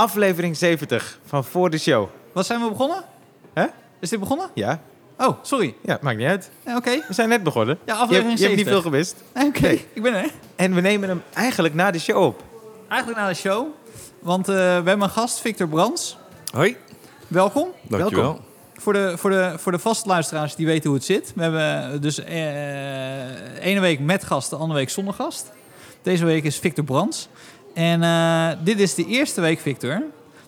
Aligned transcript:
aflevering 0.00 0.56
70 0.56 1.18
van 1.26 1.44
Voor 1.44 1.70
de 1.70 1.78
Show. 1.78 2.08
Wat 2.32 2.46
zijn 2.46 2.60
we 2.60 2.68
begonnen? 2.68 3.04
Hè? 3.52 3.66
Is 4.00 4.08
dit 4.08 4.20
begonnen? 4.20 4.50
Ja, 4.54 4.80
Oh, 5.18 5.38
sorry. 5.42 5.74
ja 5.82 5.98
maakt 6.00 6.16
niet 6.18 6.26
uit. 6.26 6.50
Ja, 6.66 6.76
Oké. 6.76 6.90
We 7.08 7.14
zijn 7.14 7.28
net 7.28 7.42
begonnen. 7.42 7.78
Ja, 7.84 7.94
Je 7.94 8.00
aflevering 8.00 8.28
hebt, 8.28 8.40
je 8.40 8.46
hebt 8.46 8.56
niet 8.56 8.66
70. 8.66 8.72
veel 8.72 8.90
gemist. 8.90 9.48
Oké, 9.48 9.60
Nee. 9.66 9.86
ik 9.92 10.02
ben 10.02 10.14
er. 10.14 10.30
En 10.56 10.74
we 10.74 10.80
nemen 10.80 11.08
hem 11.08 11.22
eigenlijk 11.34 11.74
na 11.74 11.90
de 11.90 11.98
show 11.98 12.22
op. 12.24 12.42
Eigenlijk 12.88 13.20
na 13.20 13.28
de 13.28 13.34
show. 13.34 13.66
Want 14.20 14.48
eh, 14.48 14.54
we 14.54 14.60
hebben 14.60 15.00
een 15.02 15.10
gast, 15.10 15.40
Victor 15.40 15.68
Brands. 15.68 16.16
Hoi, 16.52 16.76
Welkom. 17.28 17.68
dankjewel. 17.82 18.22
Welkom. 18.24 18.44
Voor 18.76 18.92
de, 18.92 19.12
voor, 19.18 19.30
de, 19.30 19.52
voor 19.56 19.72
de 19.72 19.78
vaste 19.78 20.08
luisteraars 20.08 20.54
die 20.54 20.66
weten 20.66 20.88
hoe 20.88 20.98
het 20.98 21.06
zit. 21.06 21.32
We 21.34 21.42
hebben 21.42 22.00
dus 22.00 22.18
eh 22.24 23.64
ene 23.66 23.80
week 23.80 24.00
met 24.00 24.24
gast, 24.24 24.50
de 24.50 24.56
andere 24.56 24.78
week 24.78 24.90
zonder 24.90 25.14
gast. 25.14 25.50
Deze 26.02 26.24
week 26.24 26.44
is 26.44 26.58
Victor 26.58 26.84
Brands. 26.84 27.28
En 27.74 28.02
eh, 28.02 28.48
dit 28.64 28.80
is 28.80 28.94
de 28.94 29.06
eerste 29.06 29.40
week, 29.40 29.58
Victor, 29.60 30.02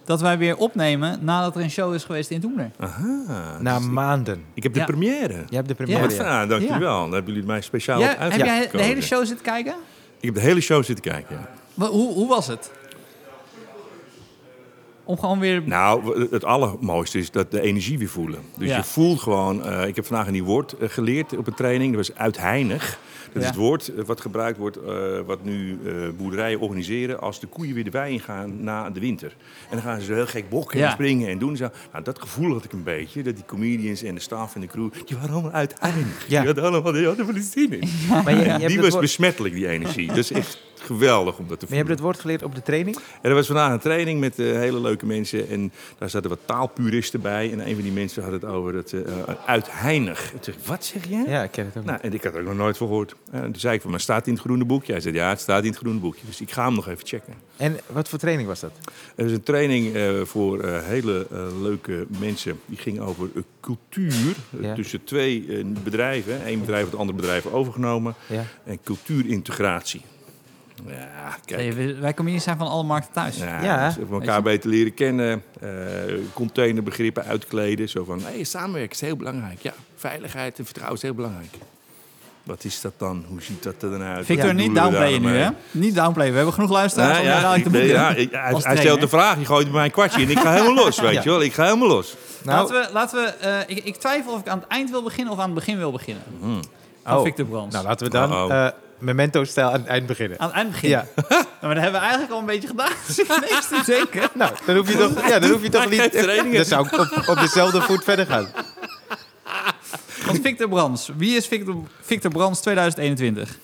dat 0.05 0.21
wij 0.21 0.39
weer 0.39 0.57
opnemen 0.57 1.19
nadat 1.25 1.57
er 1.57 1.63
een 1.63 1.71
show 1.71 1.95
is 1.95 2.05
geweest 2.05 2.31
in 2.31 2.41
Toemler. 2.41 2.71
Aha, 2.79 3.59
Na 3.61 3.79
dus 3.79 3.87
maanden. 3.89 4.45
ik 4.55 4.63
heb 4.63 4.73
de 4.73 4.79
Ja. 4.79 4.85
première. 4.85 5.45
Je 5.49 5.55
hebt 5.57 5.69
de 5.69 5.75
Ja. 5.79 5.85
première. 5.85 6.01
Wat 6.01 6.17
ja. 6.17 6.23
fijn, 6.25 6.49
dankjewel. 6.49 7.01
Dan 7.01 7.13
hebben 7.13 7.33
jullie 7.33 7.49
mij 7.49 7.61
speciaal 7.61 8.01
Ja, 8.01 8.15
heb 8.19 8.45
jij 8.47 8.69
de 8.73 8.83
hele 8.83 9.03
show 9.03 9.19
zitten 9.27 9.45
kijken? 9.45 9.75
Ik 10.21 10.25
heb 10.25 10.35
de 10.35 10.41
hele 10.41 10.61
show 10.61 10.85
zitten 10.85 11.05
kijken. 11.13 11.37
ja. 11.37 11.49
Wa- 11.75 11.87
Hoe, 11.89 12.13
hoe 12.15 12.29
was 12.29 12.47
het? 12.47 12.71
Om 15.05 15.19
gewoon 15.19 15.39
weer... 15.39 15.63
Nou, 15.67 16.27
het 16.31 16.45
allermooiste 16.45 17.19
is 17.19 17.31
dat 17.31 17.51
de 17.51 17.61
energie 17.61 17.99
weer 17.99 18.09
voelen. 18.09 18.39
Dus 18.59 18.69
Ja. 18.69 18.77
je 18.77 18.85
voelt 18.85 19.21
gewoon... 19.21 19.65
eh, 19.65 19.87
ik 19.87 19.97
heb 19.97 20.07
vandaag 20.07 20.27
een 20.27 20.33
nieuw 20.33 20.45
woord 20.45 20.73
eh, 20.79 20.89
geleerd 20.89 21.37
op 21.37 21.47
een 21.47 21.55
training. 21.55 21.97
Dat 21.97 22.07
was 22.07 22.17
uitheinig. 22.19 22.99
Dat 23.33 23.43
is 23.43 23.49
het 23.49 23.57
woord 23.57 23.95
eh, 23.95 24.05
wat 24.05 24.21
gebruikt 24.21 24.59
wordt, 24.59 24.77
eh, 24.77 25.21
wat 25.27 25.45
nu 25.45 25.79
eh, 25.85 25.93
boerderijen 26.17 26.61
organiseren... 26.61 27.21
als 27.21 27.41
de 27.41 27.47
koeien 27.47 27.75
weer 27.75 27.85
de 27.85 27.91
wei 27.91 28.13
ingaan 28.13 28.65
na 28.65 28.91
de 28.91 29.01
winter. 29.01 29.37
En 29.71 29.77
dan 29.77 29.83
gaan 29.83 30.01
ze 30.01 30.07
zo 30.07 30.15
heel 30.15 30.27
gek 30.27 30.49
bokken 30.49 30.83
en 30.83 30.91
springen 30.91 31.29
en 31.29 31.39
doen. 31.39 31.57
Zo. 31.57 31.69
Nou, 31.93 32.05
dat 32.05 32.21
gevoel 32.21 32.53
had 32.53 32.65
ik 32.65 32.73
een 32.73 32.83
beetje. 32.83 33.23
Dat 33.23 33.35
die 33.35 33.45
comedians 33.45 34.03
en 34.03 34.15
de 34.15 34.21
staf 34.21 34.55
en 34.55 34.61
de 34.61 34.67
crew... 34.67 34.93
die 35.05 35.17
waren 35.17 35.33
allemaal 35.33 35.53
uitheinig. 35.53 36.29
Ja. 36.29 36.39
Die 36.39 36.47
hadden 36.47 36.65
allemaal 36.65 36.93
die 36.93 37.07
hadden 37.07 37.27
wel 37.27 37.43
zin 37.43 37.81
in. 37.81 37.89
Maar 38.09 38.61
je, 38.61 38.69
die 38.69 38.81
was 38.81 38.99
besmettelijk, 38.99 39.55
die 39.55 39.69
energie. 39.69 40.07
Dat 40.07 40.17
is 40.17 40.33
echt 40.33 40.59
geweldig 40.75 41.39
om 41.39 41.49
dat 41.49 41.61
te 41.61 41.67
maar 41.69 41.79
je 41.79 41.85
hebt 41.85 41.89
voelen. 41.89 41.91
het 41.91 42.01
woord 42.01 42.21
geleerd 42.21 42.43
op 42.43 42.55
de 42.55 42.63
training? 42.63 42.97
En 42.97 43.31
er 43.31 43.35
was 43.35 43.47
vandaag 43.47 43.73
een 43.73 43.79
training 43.79 44.21
met 44.21 44.37
hele 44.37 44.81
leuke 44.81 45.07
mensen. 45.07 45.49
En 45.49 45.73
daar 45.99 46.11
zaten 46.11 46.31
wat 46.31 46.39
taalpuristen 46.45 47.21
bij. 47.21 47.53
En 47.53 47.69
een 47.69 47.75
van 47.75 47.83
die 47.83 47.93
mensen 47.93 48.23
had 48.23 48.33
het 48.33 48.45
over 48.45 48.75
het 48.75 48.93
eh 48.93 49.35
uitheinig. 49.47 50.33
Ik 50.33 50.45
zeg, 50.45 50.55
wat 50.67 50.85
zeg 50.85 51.09
je? 51.09 51.25
Ja, 51.27 51.43
ik 51.43 51.51
ken 51.51 51.65
het 51.65 51.77
ook 51.77 51.85
Nou, 51.85 51.99
en 52.03 52.13
ik 52.13 52.23
had 52.23 52.35
er 52.35 52.41
ook 52.41 52.47
nog 52.47 52.57
nooit 52.57 52.77
van 52.77 52.87
gehoord. 52.87 53.15
En 53.33 53.43
toen 53.43 53.61
zei 53.61 53.75
ik 53.75 53.81
van, 53.81 53.91
maar 53.91 54.01
staat 54.01 54.17
het 54.17 54.27
in 54.27 54.33
het 54.33 54.43
groene 54.43 54.65
boekje? 54.65 54.93
Hij 54.93 55.01
zei, 55.01 55.15
ja, 55.15 55.29
het 55.29 55.41
staat 55.41 55.63
in 55.65 55.69
het 55.71 55.79
groene 55.79 55.99
boekje. 55.99 56.27
Dus 56.27 56.41
ik 56.41 56.51
ga 56.51 56.65
hem 56.65 56.75
nog 56.75 56.89
even 56.89 57.07
checken. 57.07 57.35
En 57.57 57.79
wat 57.87 58.09
voor 58.09 58.19
training 58.19 58.49
was 58.49 58.61
dat? 58.61 58.73
Er 59.15 59.25
is 59.27 59.33
een 59.33 59.43
training 59.43 59.95
eh, 59.95 60.21
voor 60.25 60.61
eh, 60.61 60.83
hele 60.83 61.27
eh, 61.31 61.47
leuke 61.63 62.07
mensen. 62.19 62.61
Die 62.67 62.79
ging 62.79 63.01
over 63.01 63.29
eh, 63.35 63.43
cultuur. 63.61 64.13
eh, 64.59 64.63
Ja. 64.63 64.75
Tussen 64.75 65.05
twee 65.05 65.47
eh, 65.49 65.65
bedrijven. 65.85 66.49
Eén 66.49 66.61
bedrijf 66.61 66.85
het 66.85 66.95
andere 66.97 67.17
bedrijf 67.19 67.47
overgenomen. 67.47 68.15
Ja. 68.27 68.45
En 68.65 68.79
cultuurintegratie. 68.85 70.03
Ja, 70.87 71.37
kijk. 71.45 71.73
Wij- 71.73 71.97
wij 72.01 72.15
comedians 72.15 72.45
zijn 72.45 72.57
van 72.59 72.67
alle 72.69 72.83
markten 72.85 73.13
thuis. 73.13 73.37
Ja, 73.37 73.63
Ja, 73.65 73.87
dus 73.89 74.09
elkaar 74.11 74.43
beter 74.43 74.71
leren 74.71 74.95
kennen. 74.95 75.43
eh, 75.61 75.69
containerbegrippen 76.35 77.25
uitkleden. 77.25 77.89
Zo 77.89 78.05
van, 78.05 78.23
hey, 78.23 78.45
samenwerken 78.45 78.93
is 78.93 79.01
heel 79.01 79.17
belangrijk. 79.17 79.61
Ja, 79.63 79.75
veiligheid 79.97 80.59
en 80.59 80.65
vertrouwen 80.65 80.97
is 80.97 81.03
heel 81.03 81.15
belangrijk. 81.15 81.51
Wat 82.43 82.65
is 82.65 82.81
dat 82.81 82.93
dan? 82.99 83.25
Hoe 83.29 83.43
ziet 83.43 83.63
dat 83.63 83.75
er 83.83 83.91
dan 83.91 84.03
uit? 84.03 84.27
Victor, 84.27 84.55
niet 84.55 84.75
downplayen 84.75 85.23
nu, 85.23 85.37
hè? 85.37 85.49
Niet 85.71 85.95
downplayen. 85.95 86.31
We 86.31 86.37
hebben 86.37 86.55
genoeg 86.55 86.71
luisteraars 86.71 87.11
Nou, 87.13 87.21
om 87.23 87.27
daar 87.27 87.37
ja, 87.37 87.43
dadelijk 87.43 87.65
te 87.65 87.71
boeken. 87.71 87.89
ja, 87.91 88.15
ik- 88.15 88.63
hij, 88.65 88.77
stelt 88.77 89.01
de 89.01 89.09
vraag, 89.09 89.39
je 89.39 89.45
gooit 89.45 89.73
mij 89.73 89.85
een 89.85 89.91
kwartje 89.91 90.21
in. 90.23 90.31
Ik 90.31 90.39
ga 90.39 90.53
helemaal 90.53 90.75
los, 90.85 91.01
weet 91.01 91.13
Ja. 91.15 91.21
je 91.23 91.31
wel. 91.31 91.43
Ik 91.43 91.53
ga 91.55 91.65
helemaal 91.65 91.89
los. 91.89 92.15
Nou, 92.43 92.59
laten 92.73 92.87
we, 92.87 92.93
laten 92.93 93.23
we, 93.23 93.27
eh, 93.29 93.77
ik, 93.77 93.85
ik 93.85 93.97
twijfel 93.97 94.33
of 94.33 94.41
ik 94.41 94.49
aan 94.49 94.59
het 94.59 94.69
eind 94.69 94.91
wil 94.91 95.03
beginnen 95.03 95.33
of 95.33 95.39
aan 95.39 95.45
het 95.45 95.55
begin 95.55 95.77
wil 95.79 95.93
beginnen. 95.93 96.23
Van 96.41 97.17
Oh. 97.17 97.23
Victor 97.23 97.47
Brands. 97.47 97.75
nou, 97.75 97.87
laten 97.87 98.07
we 98.07 98.13
dan 98.13 98.51
eh, 98.51 98.67
Memento-stijl 98.99 99.67
aan 99.67 99.73
het 99.73 99.87
eind 99.87 100.07
beginnen. 100.07 100.41
aan 100.41 100.47
het 100.47 100.57
eind 100.57 100.71
beginnen. 100.71 100.99
Ja. 101.17 101.25
Nou, 101.63 101.75
maar 101.75 101.83
dat 101.83 101.93
hebben 101.93 102.01
we 102.01 102.07
eigenlijk 102.07 102.33
al 102.33 102.39
een 102.41 102.53
beetje 102.61 102.69
gedaan. 102.69 102.91
Dus 103.07 103.19
ik 103.19 103.29
niks 103.29 103.69
te 103.69 103.83
denken. 103.87 104.29
Nou, 104.35 104.53
dan 104.67 104.77
hoef 104.77 104.89
je 104.93 104.97
toch, 104.99 105.29
ja, 105.29 105.39
dan 105.39 105.51
hoef 105.51 105.63
je 105.63 105.69
toch 105.69 105.91
niet... 105.91 106.13
Dan 106.55 106.65
zou 106.65 106.87
ik 106.87 106.99
op, 106.99 107.29
op 107.29 107.39
dezelfde 107.39 107.81
voet 107.81 108.05
verder 108.05 108.27
gaan. 108.27 108.49
Want 110.27 110.41
Victor 110.49 110.69
Brands. 110.69 111.11
Wie 111.17 111.37
is 111.37 111.47
Victor, 111.47 111.77
Victor 112.01 112.31
Brands 112.31 112.61
2021? 112.61 113.59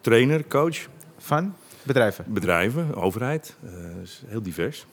Trainer, 0.00 0.46
coach, 0.48 0.78
Van 1.18 1.54
bedrijven. 1.82 2.24
bedrijven, 2.28 2.94
overheid. 2.94 3.56
eh, 3.64 3.72
is 4.02 4.22
heel 4.26 4.42
divers. 4.42 4.86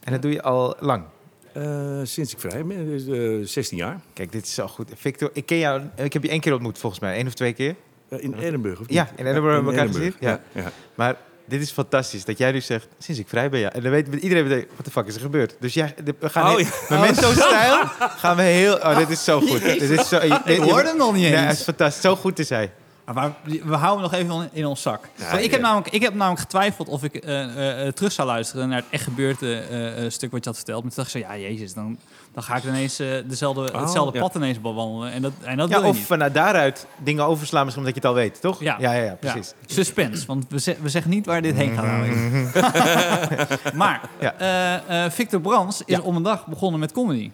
En 0.00 0.12
dat 0.12 0.22
doe 0.22 0.30
je 0.32 0.42
al 0.42 0.76
lang. 0.80 1.04
Eh, 1.52 2.00
sinds 2.02 2.32
ik 2.32 2.40
vrij 2.40 2.64
ben, 2.64 2.86
dus, 2.86 3.06
eh, 3.06 3.46
16 3.46 3.76
jaar. 3.78 4.00
Kijk, 4.12 4.32
dit 4.32 4.42
is 4.46 4.54
zo 4.54 4.66
goed. 4.66 4.90
Victor, 4.96 5.30
ik 5.32 5.46
ken 5.46 5.58
jou... 5.58 5.82
Ik 5.96 6.12
heb 6.12 6.22
je 6.22 6.28
één 6.28 6.40
keer 6.40 6.52
ontmoet, 6.52 6.78
volgens 6.78 7.00
mij. 7.00 7.14
één 7.16 7.26
of 7.26 7.34
twee 7.34 7.52
keer. 7.52 7.74
Eh, 8.08 8.22
in 8.22 8.34
Edinburgh, 8.34 8.80
of 8.80 8.86
niet? 8.86 8.96
Ja, 8.96 9.08
in 9.16 9.26
Edinburgh 9.26 9.54
hebben 9.54 9.64
we 9.64 9.78
elkaar 9.78 9.88
Edinburgh, 9.88 10.16
gezien. 10.18 10.40
Ja. 10.54 10.62
Ja. 10.62 10.72
Maar 10.94 11.16
dit 11.44 11.60
is 11.62 11.70
fantastisch. 11.70 12.24
Dat 12.24 12.38
jij 12.38 12.52
nu 12.52 12.60
zegt, 12.60 12.86
sinds 12.98 13.20
ik 13.20 13.28
vrij 13.28 13.50
ben, 13.50 13.60
ja. 13.60 13.72
En 13.72 13.82
dan 13.82 13.90
weet 13.90 14.08
iedereen 14.08 14.48
meteen, 14.48 14.66
wat 14.76 14.84
de 14.84 14.90
fuck 14.90 15.06
is 15.06 15.14
er 15.14 15.20
gebeurd? 15.20 15.56
Dus 15.60 15.74
ja, 15.74 15.88
de- 16.04 16.14
we 16.18 16.28
gaan 16.28 16.50
Oh, 16.50 16.56
heel- 16.56 16.66
ja. 16.88 17.00
Memento-stijl 17.00 17.82
gaan 17.98 18.36
we 18.36 18.42
heel... 18.42 18.74
Oh, 18.74 18.96
dit 18.96 19.10
is 19.10 19.24
zo 19.24 19.40
goed. 19.40 19.62
Dit 19.62 19.80
is 19.90 20.08
zo, 20.08 20.16
Ik 20.44 20.58
hoorde 20.58 20.88
hem 20.88 20.96
nog 20.96 21.12
niet 21.14 21.22
Ja, 21.28 21.38
eens. 21.40 21.48
het 21.48 21.58
is 21.58 21.64
fantastisch. 21.64 22.02
Zo 22.02 22.16
goed 22.16 22.38
is 22.38 22.48
hij. 22.48 22.72
Maar 23.14 23.32
we 23.44 23.74
houden 23.76 24.10
hem 24.10 24.26
nog 24.26 24.36
even 24.36 24.50
in 24.52 24.66
ons 24.66 24.82
zak. 24.82 25.04
Ja, 25.16 25.30
Want 25.30 25.44
ik, 25.44 25.50
heb 25.50 25.60
ja. 25.60 25.66
namelijk, 25.66 25.94
ik 25.94 26.02
heb 26.02 26.14
namelijk 26.14 26.40
getwijfeld 26.40 26.88
of 26.88 27.02
ik 27.04 27.14
eh, 27.14 27.42
eh, 27.42 27.86
eh, 27.86 27.92
terug 27.92 28.12
zou 28.12 28.28
luisteren 28.28 28.68
naar 28.68 28.78
het 28.78 28.86
echt 28.90 29.04
gebeurde 29.04 29.54
eh, 29.58 30.04
eh, 30.04 30.10
stuk 30.10 30.30
wat 30.30 30.40
je 30.44 30.48
had 30.50 30.56
verteld. 30.58 30.82
Maar 30.84 30.92
toen 30.92 31.02
dacht 31.04 31.14
ik 31.16 31.22
zo, 31.22 31.28
ja, 31.32 31.38
jezus, 31.48 31.74
dan, 31.74 31.98
dan 32.34 32.42
ga 32.42 32.56
ik 32.56 32.64
ineens 32.64 32.98
eh, 32.98 33.08
dezelfde, 33.26 33.72
Oh, 33.74 33.80
hetzelfde 33.80 34.18
ja. 34.18 34.24
pad 34.24 34.34
ineens 34.34 34.60
bewandelen. 34.60 35.12
En 35.12 35.22
dat, 35.22 35.32
en 35.42 35.56
dat 35.56 35.68
Ja, 35.68 35.74
wil 35.74 35.84
je 35.84 35.90
of 35.90 35.96
niet. 35.96 36.06
vanuit 36.06 36.34
daaruit 36.34 36.86
dingen 36.98 37.24
overslaan, 37.26 37.64
misschien 37.64 37.86
omdat 37.86 38.02
je 38.02 38.08
het 38.08 38.16
al 38.16 38.22
weet, 38.22 38.40
toch? 38.40 38.60
Ja. 38.60 38.76
ja, 38.78 38.92
ja, 38.92 38.98
ja, 39.02 39.04
Ja, 39.04 39.14
precies. 39.32 39.54
suspense, 39.66 40.26
want 40.26 40.44
we, 40.48 40.76
we 40.82 40.88
zeggen 40.88 41.10
niet 41.10 41.26
waar 41.26 41.42
dit 41.42 41.56
heen 41.56 41.74
gaat. 41.74 41.84
namelijk. 41.84 42.54
maar 43.74 44.00
Ja. 44.20 44.34
eh, 44.38 45.04
eh, 45.04 45.10
Victor 45.10 45.40
Brands 45.40 45.82
is 45.84 45.96
Ja. 45.96 46.02
om 46.02 46.16
een 46.16 46.22
dag 46.22 46.46
begonnen 46.46 46.80
met 46.80 46.92
comedy. 46.92 47.30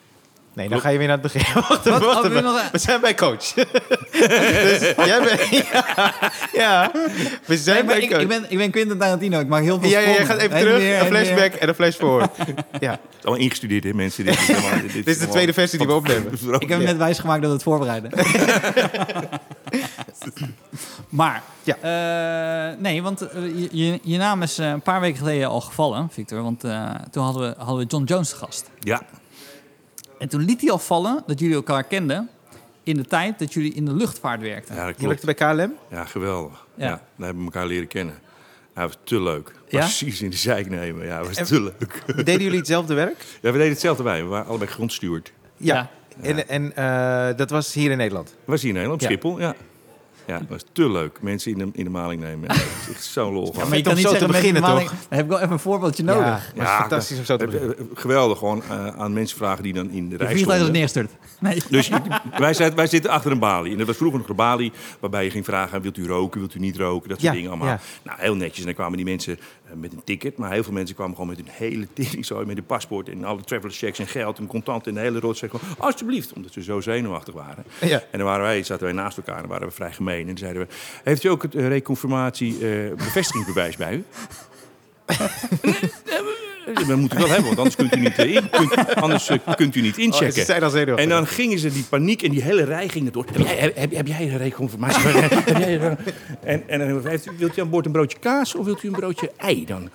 Nee, 0.58 0.68
dan 0.68 0.80
ga 0.80 0.88
je 0.88 0.98
weer 0.98 1.06
naar 1.06 1.18
het 1.22 1.32
begin. 1.32 1.54
Wacht 1.68 1.86
even, 1.86 1.90
Wat? 1.90 2.02
wacht 2.02 2.24
Oh, 2.24 2.32
we 2.32 2.40
nog- 2.40 2.70
We 2.72 2.78
zijn 2.78 3.00
bij 3.00 3.14
coach. 3.14 3.52
dus 3.52 4.80
jij 4.96 5.20
bent... 5.22 5.48
Ja, 5.72 6.12
ja. 6.52 6.90
we 7.44 7.56
zijn 7.56 7.76
Nee, 7.76 7.84
maar 7.84 7.94
bij 7.94 8.02
ik, 8.04 8.10
coach. 8.10 8.20
ik, 8.20 8.28
ben, 8.28 8.46
ik 8.48 8.58
ben 8.58 8.70
Quentin 8.70 8.98
Tarantino, 8.98 9.40
ik 9.40 9.48
maak 9.48 9.62
heel 9.62 9.80
veel 9.80 9.88
ja, 9.90 9.98
ja, 9.98 10.04
jij 10.04 10.14
sprongen. 10.14 10.32
gaat 10.32 10.42
even 10.42 10.56
Heen 10.56 10.66
en 10.66 10.72
terug, 10.72 10.78
weer, 10.82 10.88
een 10.98 11.04
heen 11.04 11.06
en 11.06 11.12
weer. 11.12 11.24
flashback 11.34 11.54
en 11.60 11.68
een 11.68 11.74
flash 11.74 11.94
forward. 11.96 12.36
ja, 12.80 12.90
Het 12.90 13.00
is 13.18 13.24
allemaal 13.24 13.42
ingestudeerd, 13.44 13.84
hè, 13.84 13.92
mensen. 13.94 14.24
Dit 14.24 14.38
is, 14.38 14.46
dit 14.46 14.92
dit 14.92 15.06
is 15.06 15.18
de 15.18 15.28
tweede 15.28 15.52
versie 15.52 15.78
die 15.78 15.86
we 15.86 15.92
opnemen. 15.94 16.32
Ik 16.32 16.40
heb 16.50 16.68
hem 16.68 16.80
Ja. 16.80 16.86
net 16.86 16.96
wijsgemaakt 16.96 17.40
dat 17.40 17.48
we 17.50 17.54
het 17.56 17.64
voorbereiden. 17.64 18.10
maar, 21.08 21.42
Ja. 21.62 21.76
eh, 22.72 22.78
nee, 22.80 23.02
want 23.02 23.20
eh, 23.20 23.42
je, 23.42 23.68
je, 23.72 23.98
je 24.02 24.18
naam 24.18 24.42
is 24.42 24.58
eh, 24.58 24.68
een 24.68 24.80
paar 24.82 25.00
weken 25.00 25.18
geleden 25.18 25.48
al 25.48 25.60
gevallen, 25.60 26.08
Victor. 26.12 26.42
Want 26.42 26.64
eh, 26.64 26.90
toen 27.10 27.24
hadden 27.24 27.42
we, 27.42 27.54
hadden 27.58 27.76
we 27.76 27.84
John 27.90 28.04
Jones 28.04 28.28
te 28.28 28.36
gast. 28.36 28.70
Ja, 28.80 29.02
En 30.18 30.28
toen 30.28 30.40
liet 30.44 30.60
hij 30.60 30.70
al 30.70 30.78
vallen 30.78 31.22
dat 31.26 31.38
jullie 31.40 31.54
elkaar 31.54 31.84
kenden 31.84 32.28
in 32.82 32.94
de 32.96 33.04
tijd 33.04 33.38
dat 33.38 33.52
jullie 33.52 33.74
in 33.74 33.84
de 33.84 33.94
luchtvaart 33.94 34.40
werkten. 34.40 34.74
ja, 34.74 34.92
Je 34.96 35.06
werkte 35.06 35.24
bij 35.26 35.34
KLM? 35.34 35.72
Ja, 35.90 36.04
geweldig. 36.04 36.66
Ja. 36.74 36.84
Ja. 36.86 36.90
daar 36.90 37.26
hebben 37.26 37.44
we 37.44 37.52
elkaar 37.52 37.66
leren 37.66 37.88
kennen. 37.88 38.14
Hij 38.74 38.86
was 38.86 38.96
te 39.04 39.20
leuk. 39.22 39.52
Ja? 39.68 39.78
Precies 39.78 40.22
in 40.22 40.30
de 40.30 40.36
zeik 40.36 40.70
nemen. 40.70 41.06
Ja, 41.06 41.22
was 41.24 41.36
En- 41.36 41.44
te 41.44 41.62
leuk. 41.62 42.02
Deden 42.16 42.40
jullie 42.42 42.58
hetzelfde 42.58 42.94
werk? 42.94 43.16
Ja, 43.40 43.50
we 43.52 43.52
deden 43.58 43.68
hetzelfde 43.72 44.02
bij. 44.02 44.22
We 44.22 44.28
waren 44.28 44.46
allebei 44.46 44.70
grondstuurd. 44.70 45.32
Ja. 45.56 45.90
En, 46.20 46.48
en 46.48 46.76
eh, 46.76 47.36
dat 47.36 47.50
was 47.50 47.74
hier 47.74 47.90
in 47.90 47.96
Nederland? 47.96 48.34
Was 48.44 48.60
hier 48.60 48.68
in 48.70 48.74
Nederland, 48.76 49.02
op 49.02 49.08
Ja. 49.10 49.14
Schiphol. 49.16 49.40
Ja. 49.40 49.54
Ja, 50.28 50.38
dat 50.38 50.48
was 50.48 50.64
te 50.72 50.90
leuk. 50.90 51.18
Mensen 51.22 51.52
in 51.52 51.58
de, 51.58 51.68
in 51.72 51.84
de 51.84 51.90
maling 51.90 52.20
nemen. 52.22 52.48
Dat 52.48 52.56
is 52.56 52.88
echt 52.94 53.04
zo 53.04 53.32
lol. 53.32 53.52
Ja, 53.56 53.64
maar 53.64 53.76
je 53.76 53.82
kan 53.82 53.94
niet 53.94 54.06
zo 54.06 54.14
te 54.16 54.26
beginnen, 54.26 54.62
maling- 54.62 54.88
toch? 54.88 54.98
Dan 54.98 55.08
heb 55.18 55.20
ik 55.24 55.30
wel 55.30 55.38
even 55.40 55.52
een 55.52 55.58
voorbeeldje 55.58 56.02
nodig. 56.04 56.24
Ja, 56.24 56.32
maar 56.56 56.64
het 56.66 56.68
is 56.68 56.68
fantastisch 56.80 57.18
om 57.18 57.24
zo 57.24 57.36
te 57.36 57.46
beginnen. 57.46 57.76
Geweldig, 57.94 58.38
gewoon 58.38 58.62
eh, 58.62 58.86
aan 58.86 59.12
mensen 59.12 59.36
vragen 59.38 59.62
die 59.62 59.72
dan 59.72 59.90
in 59.90 60.08
de 60.08 60.16
rij 60.16 60.36
stonden. 60.38 60.72
neerstort. 60.72 61.10
Nee. 61.40 61.62
Dus 61.70 61.86
je- 61.88 62.20
wij, 62.38 62.54
zaten, 62.54 62.76
wij 62.76 62.86
zitten 62.86 63.10
achter 63.10 63.30
een 63.30 63.38
balie. 63.38 63.72
En 63.72 63.78
dat 63.78 63.86
was 63.86 63.96
vroeger 63.96 64.18
nog 64.18 64.28
een 64.28 64.36
balie 64.36 64.72
waarbij 65.00 65.24
je 65.24 65.30
ging 65.30 65.44
vragen... 65.44 65.82
wilt 65.82 65.96
u 65.96 66.06
roken, 66.06 66.40
wilt 66.40 66.54
u 66.54 66.58
niet 66.58 66.76
roken, 66.76 67.08
dat 67.08 67.20
soort 67.20 67.30
Ja, 67.32 67.36
dingen 67.38 67.50
allemaal. 67.50 67.68
ja. 67.68 67.80
Nou, 68.02 68.20
heel 68.20 68.34
netjes. 68.34 68.58
En 68.58 68.64
dan 68.64 68.74
kwamen 68.74 68.96
die 68.96 69.06
mensen 69.06 69.38
eh, 69.64 69.67
met 69.74 69.92
een 69.92 70.04
ticket. 70.04 70.36
Maar 70.36 70.52
heel 70.52 70.62
veel 70.62 70.72
mensen 70.72 70.94
kwamen 70.94 71.14
gewoon 71.14 71.30
met 71.30 71.38
een 71.38 71.48
hele 71.50 71.86
teringzooi... 71.94 72.46
met 72.46 72.56
een 72.56 72.66
paspoort 72.66 73.08
en 73.08 73.24
alle 73.24 73.42
traveler 73.42 73.74
checks 73.74 73.98
en 73.98 74.06
geld 74.06 74.38
en 74.38 74.46
contant... 74.46 74.86
en 74.86 74.94
de 74.94 75.00
hele 75.00 75.20
rotzooi. 75.20 75.50
Gewoon, 75.50 75.76
alsjeblieft, 75.78 76.32
omdat 76.32 76.52
ze 76.52 76.62
zo 76.62 76.80
zenuwachtig 76.80 77.34
waren. 77.34 77.64
Ja. 77.80 78.02
En 78.10 78.18
dan 78.18 78.26
waren 78.26 78.42
wij, 78.42 78.62
zaten 78.62 78.84
wij 78.84 78.94
naast 78.94 79.16
elkaar 79.16 79.42
en 79.42 79.48
waren 79.48 79.68
we 79.68 79.74
vrij 79.74 79.92
gemeen. 79.92 80.20
En 80.20 80.26
dan 80.26 80.38
zeiden 80.38 80.62
we, 80.62 80.74
heeft 81.04 81.24
u 81.24 81.28
ook 81.28 81.42
het 81.42 81.54
uh, 81.54 81.68
reconfirmatie 81.68 82.52
eh, 82.54 82.94
bevestigingsbewijs 82.94 83.76
bij 83.76 83.94
u? 83.94 84.04
moet 86.96 87.14
u 87.14 87.18
wel 87.18 87.28
hebben, 87.28 87.44
want 87.46 87.58
anders 87.58 87.76
kunt 87.76 87.96
u 87.96 88.00
niet, 88.00 88.18
eh, 88.18 88.34
in, 88.34 88.50
kunt, 88.50 88.94
anders, 88.94 89.28
eh, 89.28 89.38
kunt 89.56 89.74
u 89.74 89.80
niet 89.80 89.94
Oh, 89.96 90.02
inchecken. 90.02 90.46
ze. 90.70 90.94
En 90.96 91.08
dan 91.08 91.26
gingen 91.26 91.58
ze 91.58 91.72
die 91.72 91.84
paniek 91.88 92.22
en 92.22 92.30
die 92.30 92.42
hele 92.42 92.64
rij 92.64 92.88
ging 92.88 93.10
door. 93.10 93.24
Heb 93.32 93.46
jij, 93.46 93.56
heb, 93.56 93.76
heb, 93.76 93.94
heb 94.00 94.06
jij 94.06 94.22
een 94.22 94.38
reconfirmatie? 94.38 95.08
En 96.42 96.68
en 96.68 96.78
dan 96.78 97.06
heeft 97.06 97.26
u, 97.26 97.30
wilt 97.38 97.56
u 97.58 97.60
aan 97.60 97.70
boord 97.70 97.86
een 97.86 97.92
broodje 97.92 98.18
kaas 98.18 98.54
of 98.54 98.64
wilt 98.64 98.82
u 98.82 98.86
een 98.88 98.94
broodje 98.94 99.30
ei 99.36 99.64
dan? 99.64 99.90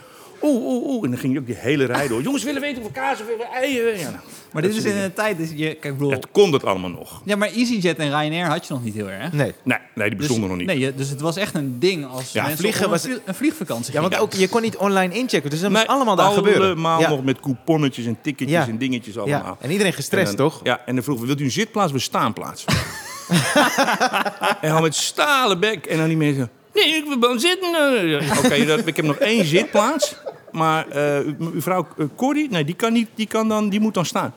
Oeh, 0.45 0.63
oeh, 0.65 0.83
oeh. 0.87 1.03
En 1.03 1.09
dan 1.11 1.19
ging 1.19 1.33
je 1.33 1.39
ook 1.39 1.45
die 1.45 1.55
hele 1.55 1.85
rij 1.85 2.07
door. 2.07 2.21
Jongens 2.21 2.43
willen 2.43 2.61
weten 2.61 2.81
of 2.81 2.87
we 2.87 2.93
kaas 2.93 3.19
of 3.21 3.25
eieren. 3.53 3.97
Ja, 3.99 4.03
nou, 4.09 4.15
Maar 4.51 4.61
dit 4.61 4.75
is 4.75 4.83
in 4.83 4.95
een 4.97 5.13
tijd... 5.13 5.37
Dat 5.37 5.49
je, 5.55 5.73
kijk, 5.73 5.93
bedoel... 5.97 6.09
Toen 6.11 6.31
kon 6.31 6.51
dat 6.51 6.65
allemaal 6.65 6.89
nog. 6.89 7.21
Ja, 7.25 7.35
maar 7.35 7.47
EasyJet 7.49 7.97
en 7.97 8.07
Ryanair 8.19 8.45
had 8.45 8.67
je 8.67 8.73
nog 8.73 8.83
niet 8.83 8.93
heel 8.93 9.09
erg. 9.09 9.31
Nee. 9.31 9.53
Nee, 9.63 9.77
nee 9.95 10.09
die 10.09 10.17
Dus, 10.17 10.17
bestonden 10.17 10.49
nog 10.49 10.57
niet. 10.57 10.67
Nee, 10.67 10.95
dus 10.95 11.09
het 11.09 11.21
was 11.21 11.35
echt 11.37 11.55
een 11.55 11.79
ding 11.79 12.05
als 12.05 12.31
Ja, 12.31 12.41
mensen 12.41 12.59
vliegen 12.59 12.85
op 12.85 12.91
een, 12.91 13.09
was- 13.09 13.19
een 13.25 13.35
vliegvakantie 13.35 13.93
Ja, 13.93 14.01
want 14.01 14.17
ook, 14.17 14.33
je 14.33 14.47
kon 14.49 14.61
niet 14.61 14.77
online 14.77 15.13
inchecken. 15.13 15.49
Dus 15.49 15.59
dat 15.59 15.69
Nee, 15.69 15.79
moest 15.79 15.91
allemaal 15.91 16.15
daar 16.15 16.31
gebeuren. 16.31 16.61
Allemaal 16.65 16.99
ja. 16.99 17.09
nog 17.09 17.23
met 17.23 17.39
couponnetjes 17.39 18.05
en 18.05 18.17
ticketjes 18.21 18.57
Ja. 18.65 18.67
en 18.71 18.77
dingetjes 18.77 19.17
allemaal. 19.17 19.43
ja. 19.43 19.57
En 19.59 19.71
iedereen 19.71 19.93
gestrest, 19.93 20.31
En 20.31 20.37
dan- 20.37 20.49
toch? 20.49 20.59
Ja, 20.63 20.81
en 20.85 20.95
dan 20.95 21.03
vroegen 21.03 21.23
we, 21.25 21.29
wilt 21.29 21.41
u 21.41 21.45
een 21.45 21.51
zitplaats 21.51 21.89
of 21.89 21.93
een 21.95 22.01
staanplaats? 22.01 22.65
en 24.61 24.69
dan 24.71 24.81
met 24.81 24.95
stalen 24.95 25.59
bek. 25.59 25.85
En 25.85 25.97
dan 25.97 26.07
die 26.07 26.17
mensen, 26.17 26.49
nee, 26.73 26.85
ik 26.95 27.03
wil 27.03 27.13
gewoon 27.13 27.39
zitten. 27.39 27.69
Oké, 28.45 28.65
dat- 28.65 28.87
ik 28.87 28.95
heb 28.95 29.05
nog 29.05 29.17
één 29.17 29.45
zitplaats. 29.45 30.15
Maar 30.53 30.87
eh, 30.87 31.19
u- 31.25 31.35
mevrouw 31.39 31.87
uh, 31.97 32.05
Corrie, 32.15 32.49
nee, 32.49 32.65
die, 32.65 32.75
kan 32.75 32.93
niet, 32.93 33.09
die, 33.15 33.27
kan 33.27 33.47
dan, 33.47 33.69
die 33.69 33.79
moet 33.79 33.93
dan 33.93 34.05
staan. 34.05 34.33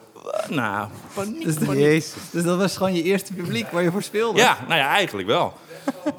Nou, 0.48 0.88
paniek, 1.14 1.44
Dus 1.44 1.56
de- 1.56 1.64
paniek. 1.64 1.82
Jezus. 1.82 2.14
Dus 2.30 2.42
dat 2.42 2.58
was 2.58 2.76
gewoon 2.76 2.94
je 2.94 3.02
eerste 3.02 3.32
publiek 3.32 3.70
waar 3.70 3.82
je 3.82 3.90
voor 3.90 4.02
speelde. 4.02 4.38
Ja, 4.38 4.58
nou 4.68 4.80
ja, 4.80 4.88
eigenlijk 4.88 5.28
wel. 5.28 5.52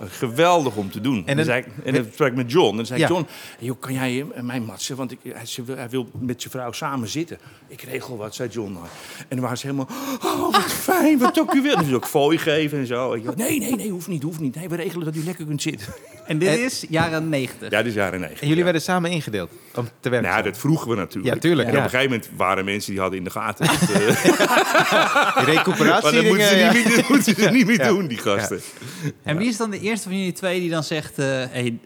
Geweldig 0.07 0.75
om 0.75 0.91
te 0.91 1.01
doen. 1.01 1.15
En 1.17 1.19
En 1.25 1.25
dan, 1.25 1.35
dan- 1.35 1.45
zei 1.45 1.59
ik, 1.59 1.85
en 1.85 1.93
dan 1.93 2.05
sprak 2.13 2.27
ik 2.29 2.35
met 2.35 2.51
John. 2.51 2.69
En 2.69 2.75
dan 2.75 2.85
zei 2.85 3.01
ik, 3.01 3.07
Ja. 3.07 3.13
John, 3.13 3.27
joh, 3.59 3.79
kan 3.79 3.93
jij 3.93 4.25
eh, 4.35 4.41
mij 4.43 4.59
matsen? 4.59 4.95
Want 4.95 5.11
ik, 5.11 5.19
hij, 5.23 5.45
ze 5.45 5.63
hij 5.75 5.89
wil 5.89 6.09
met 6.19 6.41
zijn 6.41 6.53
vrouw 6.53 6.71
samen 6.71 7.07
zitten. 7.07 7.37
Ik 7.67 7.81
regel 7.81 8.17
wat, 8.17 8.35
zei 8.35 8.49
John. 8.49 8.77
En 9.17 9.25
dan 9.29 9.39
waren 9.39 9.57
ze 9.57 9.65
helemaal, 9.65 9.87
oh, 10.23 10.51
wat 10.51 10.63
fijn, 10.63 11.17
wat 11.17 11.39
ook 11.39 11.53
u 11.53 11.61
wil. 11.61 11.77
Dus 11.77 11.93
ook 11.93 12.05
fooi 12.07 12.37
geven 12.37 12.77
en 12.79 12.85
zo. 12.87 13.13
Ik, 13.13 13.35
nee, 13.35 13.59
nee, 13.59 13.75
nee, 13.75 13.89
hoeft 13.89 14.07
niet, 14.07 14.23
hoeft 14.23 14.39
niet. 14.39 14.55
Nee, 14.55 14.69
we 14.69 14.75
regelen 14.75 15.05
dat 15.05 15.15
u 15.15 15.23
lekker 15.23 15.45
kunt 15.45 15.61
zitten. 15.61 15.87
En 16.25 16.37
dit 16.39 16.49
En- 16.49 16.63
is 16.63 16.85
jaren 16.89 17.29
90. 17.29 17.69
Ja, 17.71 17.77
dit 17.77 17.87
is 17.87 17.93
jaren 17.93 18.19
negen. 18.19 18.35
En 18.35 18.41
jullie 18.41 18.57
ja. 18.57 18.63
werden 18.63 18.81
samen 18.81 19.11
ingedeeld 19.11 19.49
om 19.75 19.89
te 19.99 20.09
werken. 20.09 20.29
Nou, 20.29 20.43
ja, 20.43 20.49
dat 20.49 20.57
vroegen 20.59 20.89
we 20.89 20.95
natuurlijk. 20.95 21.33
Ja, 21.35 21.39
tuurlijk, 21.41 21.67
En 21.67 21.73
ja. 21.73 21.79
op 21.79 21.83
een 21.85 21.89
gegeven 21.89 22.11
moment 22.11 22.29
waren 22.37 22.65
mensen 22.65 22.91
die 22.91 22.99
hadden 23.01 23.17
in 23.17 23.23
de 23.25 23.29
gaten. 23.29 23.65
Dat, 23.65 23.81
eh, 23.89 25.45
Die 25.45 25.45
recuperatie. 25.55 26.03
maar 26.11 26.13
dat 26.13 26.23
moeten 26.23 26.47
ze 26.47 26.55
niet 26.73 26.95
meer, 26.95 27.05
moeten 27.09 27.35
ze 27.35 27.49
niet 27.49 27.65
meer 27.67 27.79
Ja. 27.79 27.87
doen, 27.87 28.07
die 28.07 28.17
gasten. 28.17 28.61
En 29.23 29.37
wie 29.37 29.47
is 29.47 29.56
dan 29.57 29.69
de 29.69 29.80
eerste 29.80 30.07
van 30.09 30.18
jullie 30.18 30.31
twee 30.33 30.59
die 30.59 30.69
dan 30.69 30.83
zegt... 30.83 31.19
eh, 31.19 31.25
hey, 31.25 31.77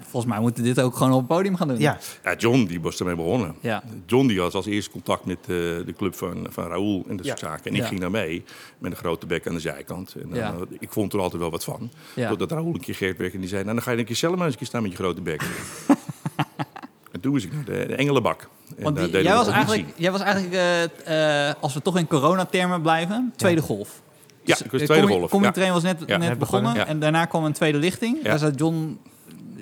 volgens 0.00 0.32
mij 0.32 0.40
moeten 0.40 0.62
we 0.62 0.68
dit 0.74 0.84
ook 0.84 0.96
gewoon 0.96 1.12
op 1.12 1.18
het 1.18 1.28
podium 1.28 1.56
gaan 1.56 1.68
doen. 1.68 1.78
Ja. 1.78 1.98
Ja, 2.24 2.34
John 2.34 2.64
die 2.64 2.80
was 2.80 2.98
ermee 2.98 3.14
begonnen. 3.16 3.54
Ja. 3.60 3.82
John 4.06 4.26
die 4.26 4.40
had 4.40 4.54
als 4.54 4.66
eerste 4.66 4.90
contact 4.90 5.24
met 5.24 5.38
eh, 5.40 5.46
de 5.46 5.94
club 5.96 6.14
van, 6.16 6.46
van 6.50 6.66
Raoul 6.66 7.04
en 7.08 7.16
dat 7.16 7.26
soort 7.26 7.40
Ja. 7.40 7.46
zaken. 7.48 7.64
En 7.64 7.74
ik 7.74 7.80
Ja. 7.82 7.86
ging 7.86 8.00
daar 8.00 8.10
mee 8.10 8.44
met 8.78 8.90
een 8.90 8.96
grote 8.96 9.26
bek 9.26 9.46
aan 9.48 9.54
de 9.54 9.60
zijkant. 9.60 10.14
En, 10.22 10.42
eh, 10.42 10.52
ik 10.78 10.90
vond 10.92 11.12
er 11.12 11.20
altijd 11.20 11.40
wel 11.42 11.50
wat 11.50 11.64
van. 11.64 11.90
Ja. 12.14 12.28
Totdat 12.28 12.50
Raoul 12.50 12.74
een 12.74 12.80
keer 12.80 12.94
Geert 12.94 13.18
werd 13.18 13.34
en 13.34 13.40
die 13.40 13.48
zei... 13.48 13.62
Nou, 13.62 13.74
dan 13.74 13.84
ga 13.84 13.90
je 13.90 13.98
een 13.98 14.04
keer 14.04 14.16
zelf 14.16 14.34
maar 14.34 14.42
eens 14.44 14.52
een 14.52 14.58
keer 14.58 14.66
staan 14.68 14.82
met 14.82 14.90
je 14.90 14.96
grote 14.96 15.20
bek. 15.20 15.42
en 17.12 17.20
toen 17.20 17.32
was 17.32 17.44
ik 17.44 17.52
naar 17.52 17.64
de, 17.64 17.84
de 17.86 17.94
Engelenbak. 17.94 18.48
En 18.76 18.82
Want 18.84 18.96
die- 18.96 19.04
deden 19.06 19.22
jij, 19.22 19.34
was 19.34 19.48
eigenlijk, 19.48 19.86
jij 19.96 20.10
was 20.12 20.20
eigenlijk, 20.20 20.54
eh, 20.54 21.48
eh, 21.48 21.54
als 21.60 21.74
we 21.74 21.82
toch 21.82 21.98
in 21.98 22.06
coronatermen 22.06 22.82
blijven, 22.82 23.32
tweede 23.36 23.60
golf. 23.60 24.02
Ja, 24.44 24.54
Dus, 24.54 24.62
ik 24.64 24.70
was 24.70 24.80
eh, 24.80 24.86
tweede 24.86 25.06
golf. 25.06 25.30
Comedy 25.30 25.46
Ja. 25.48 25.52
Train 25.52 25.72
was 25.72 25.82
net, 25.82 25.96
Ja, 26.06 26.16
net 26.16 26.28
net 26.28 26.38
begonnen. 26.38 26.38
begonnen, 26.62 26.74
ja. 26.74 26.86
En 26.86 26.98
daarna 27.00 27.24
kwam 27.24 27.44
een 27.44 27.52
tweede 27.52 27.78
lichting. 27.78 28.16
Ja. 28.22 28.22
Daar 28.28 28.38
zat 28.38 28.58
John... 28.58 28.98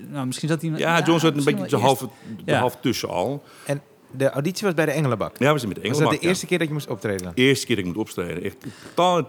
Nou, 0.08 0.26
misschien 0.26 0.48
zat 0.48 0.62
hij... 0.62 0.70
Ja, 0.76 1.02
John 1.02 1.18
zat 1.20 1.36
een 1.36 1.44
beetje 1.44 1.58
wel 1.60 1.68
zo 1.68 1.76
eerst. 1.76 2.00
half, 2.00 2.06
Ja. 2.44 2.58
half 2.58 2.76
tussen 2.80 3.08
al. 3.08 3.42
En 3.66 3.80
de 4.10 4.30
auditie 4.30 4.66
was 4.66 4.74
bij 4.74 4.84
de 4.86 4.90
Engelenbak. 4.92 5.38
Ja, 5.38 5.52
we 5.52 5.58
zijn 5.58 5.72
met 5.72 5.82
de 5.82 5.88
was 5.88 5.98
dat 5.98 6.06
Engelenbak. 6.06 6.20
de 6.20 6.26
eerste 6.28 6.46
keer 6.46 6.58
dat 6.58 6.66
je 6.66 6.72
moest 6.72 6.88
optreden? 6.88 7.32
De 7.34 7.42
eerste 7.42 7.66
keer 7.66 7.76
dat 7.76 7.84
ik 7.84 7.90
moet 7.94 8.00
optreden. 8.00 8.42
Echt 8.42 8.56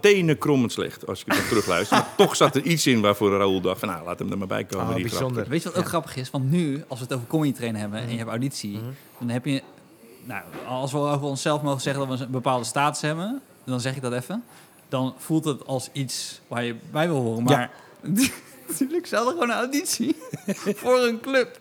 tenen 0.02 0.38
krommend 0.38 0.72
slecht, 0.72 1.08
als 1.08 1.24
ik 1.26 1.34
het 1.34 1.48
terugluister. 1.50 1.98
Maar 1.98 2.08
toch 2.18 2.36
zat 2.36 2.56
er 2.56 2.62
iets 2.62 2.88
in 2.88 3.02
waarvoor 3.02 3.38
Raoul 3.38 3.62
dacht 3.62 3.80
van... 3.80 3.90
Nou, 3.90 4.06
laat 4.06 4.20
hem 4.20 4.32
er 4.32 4.38
maar 4.38 4.48
bij 4.48 4.64
komen. 4.64 4.88
Oh, 4.88 4.96
die 4.96 5.00
grap. 5.06 5.18
bijzonder. 5.20 5.50
Weet 5.50 5.64
je 5.64 5.70
wat 5.70 5.78
ook 5.78 5.86
grappig 5.88 6.16
is? 6.16 6.30
Want 6.30 6.52
nu, 6.52 6.84
als 6.88 7.00
we 7.00 7.06
het 7.06 7.14
over 7.14 7.28
comedy 7.28 7.54
train 7.54 7.76
hebben 7.76 8.00
en 8.00 8.10
je 8.12 8.18
hebt 8.18 8.30
auditie, 8.30 8.80
dan 9.20 9.30
heb 9.30 9.46
je... 9.46 9.62
Nou, 10.24 10.42
als 10.68 10.92
we 10.92 10.98
over 10.98 11.28
onszelf 11.28 11.62
mogen 11.62 11.82
zeggen 11.82 12.08
dat 12.08 12.18
we 12.20 12.26
een 12.26 12.32
bepaalde 12.32 12.66
status 12.66 13.02
hebben, 13.02 13.42
dan 13.66 13.80
zeg 13.80 13.96
ik 13.96 14.02
dat 14.02 14.14
even. 14.14 14.44
Dan 14.94 15.13
voelt 15.18 15.45
het 15.45 15.66
als 15.66 15.90
iets 15.92 16.42
waar 16.48 16.63
je 16.63 16.75
bij 16.92 17.07
wil 17.07 17.22
horen. 17.22 17.44
Ja. 17.48 17.57
Maar 17.57 17.72
natuurlijk 18.68 19.06
ze 19.07 19.16
hadden 19.16 19.34
gewoon 19.34 19.50
een 19.50 19.56
auditie 19.56 20.16
voor 20.81 21.04
een 21.04 21.19
club 21.19 21.60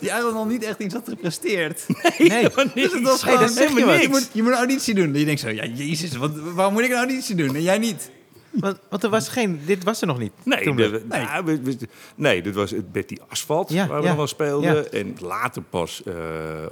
die 0.00 0.10
eigenlijk 0.10 0.38
nog 0.38 0.48
niet 0.48 0.62
echt 0.62 0.78
iets 0.78 0.94
had 0.94 1.08
gepresteerd. 1.08 1.86
Nee. 2.18 2.50
Dus 2.74 2.92
het 2.92 3.02
was 3.02 3.22
Hey, 3.22 3.32
gewoon, 3.32 3.46
dat 3.46 3.56
zeg 3.56 3.68
je 3.68 3.84
moet, 3.84 4.02
je, 4.02 4.08
moet, 4.08 4.28
je 4.32 4.42
moet 4.42 4.52
een 4.52 4.58
auditie 4.58 4.94
doen. 4.94 5.12
En 5.12 5.18
je 5.18 5.24
denkt 5.24 5.40
zo, 5.40 5.48
ja 5.48 5.64
jezus, 5.64 6.16
wat, 6.16 6.30
waarom 6.34 6.72
moet 6.74 6.82
ik 6.82 6.90
een 6.90 6.96
auditie 6.96 7.34
doen 7.34 7.54
en 7.54 7.62
jij 7.62 7.78
niet? 7.78 8.10
Want, 8.54 8.78
want 8.90 9.02
er 9.04 9.10
was 9.10 9.28
geen... 9.28 9.60
Dit 9.66 9.84
was 9.84 10.00
er 10.00 10.06
nog 10.06 10.18
niet. 10.18 10.32
Nee, 10.42 10.62
toen 10.64 10.76
de- 10.76 10.88
we- 10.88 10.98
we- 11.08 11.16
nou, 11.16 11.44
we- 11.44 11.60
we- 11.62 11.76
nee, 12.14 12.42
dit 12.42 12.54
was 12.54 12.70
het 12.70 12.92
Betty 12.92 13.16
Asfalt, 13.28 13.70
Ja, 13.70 13.86
waar 13.86 13.96
we 13.96 14.02
ja, 14.02 14.08
nog 14.08 14.16
wel 14.16 14.26
speelden. 14.26 14.74
ja. 14.74 14.82
En 14.82 15.16
later 15.20 15.62
pas 15.62 16.02
eh, 16.02 16.14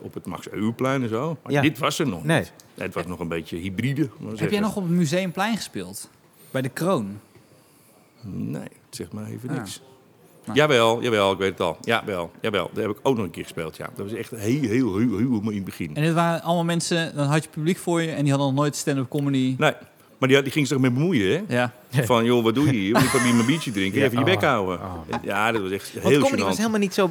op 0.00 0.14
het 0.14 0.26
Max 0.26 0.50
Euwplein 0.50 1.02
en 1.02 1.08
zo. 1.08 1.36
Maar 1.42 1.52
Ja. 1.52 1.60
dit 1.60 1.78
was 1.78 1.98
er 1.98 2.06
nog 2.08 2.24
Nee. 2.24 2.38
niet. 2.38 2.52
Nee, 2.74 2.86
het 2.86 2.94
was 2.94 3.06
nog 3.06 3.18
een 3.18 3.28
beetje 3.28 3.56
hybride. 3.56 4.00
Heb 4.02 4.10
zeggen. 4.30 4.50
jij 4.50 4.60
nog 4.60 4.76
op 4.76 4.82
het 4.82 4.92
Museumplein 4.92 5.56
gespeeld? 5.56 6.10
Bij 6.50 6.62
de 6.62 6.68
Kroon? 6.68 7.18
Nee, 8.22 8.68
zeg 8.90 9.12
maar 9.12 9.26
even 9.26 9.48
Ah. 9.50 9.56
niks. 9.56 9.80
Nou. 10.44 10.58
Jawel, 10.58 11.02
jawel, 11.02 11.32
ik 11.32 11.38
weet 11.38 11.50
het 11.50 11.60
al. 11.60 11.76
Jawel, 11.80 12.30
jawel. 12.40 12.70
Daar 12.74 12.82
heb 12.84 12.92
ik 12.96 13.00
ook 13.02 13.16
nog 13.16 13.24
een 13.24 13.30
keer 13.30 13.42
gespeeld, 13.42 13.76
ja. 13.76 13.90
Dat 13.96 14.10
was 14.10 14.18
echt 14.18 14.30
heel, 14.30 14.60
heel, 14.60 14.98
heel, 14.98 15.18
heel 15.18 15.40
in 15.50 15.54
het 15.54 15.64
begin. 15.64 15.96
En 15.96 16.02
dit 16.02 16.12
waren 16.14 16.42
allemaal 16.42 16.64
mensen, 16.64 17.14
dan 17.14 17.26
had 17.26 17.44
je 17.44 17.50
publiek 17.50 17.78
voor 17.78 18.02
je 18.02 18.10
en 18.10 18.22
die 18.22 18.32
hadden 18.32 18.48
nog 18.52 18.56
nooit 18.62 18.76
stand-up 18.76 19.08
comedy. 19.08 19.54
Nee, 19.58 19.72
maar 20.22 20.30
die, 20.30 20.42
die 20.42 20.52
ging 20.52 20.66
zich 20.66 20.78
mee 20.78 20.90
bemoeien, 20.90 21.44
hè? 21.46 21.54
Ja. 21.56 21.72
Van, 22.10 22.24
joh, 22.24 22.42
wat 22.44 22.54
doe 22.54 22.66
je 22.66 22.72
hier? 22.72 22.96
Ik 22.96 23.10
hier 23.10 23.34
mijn 23.34 23.46
biertje 23.46 23.70
drinken. 23.70 23.98
Ja, 23.98 24.04
Even 24.06 24.18
je 24.18 24.24
oh, 24.24 24.30
bek 24.30 24.42
houden. 24.42 24.80
oh. 24.80 24.94
Ja, 25.22 25.52
dat 25.52 25.62
was 25.62 25.70
echt 25.70 25.92
Want 25.92 26.06
heel 26.08 26.20
comedy 26.20 26.42
gênant. 26.42 26.46
was 26.46 26.56
helemaal 26.56 26.78
niet 26.78 26.94
zo... 26.94 27.10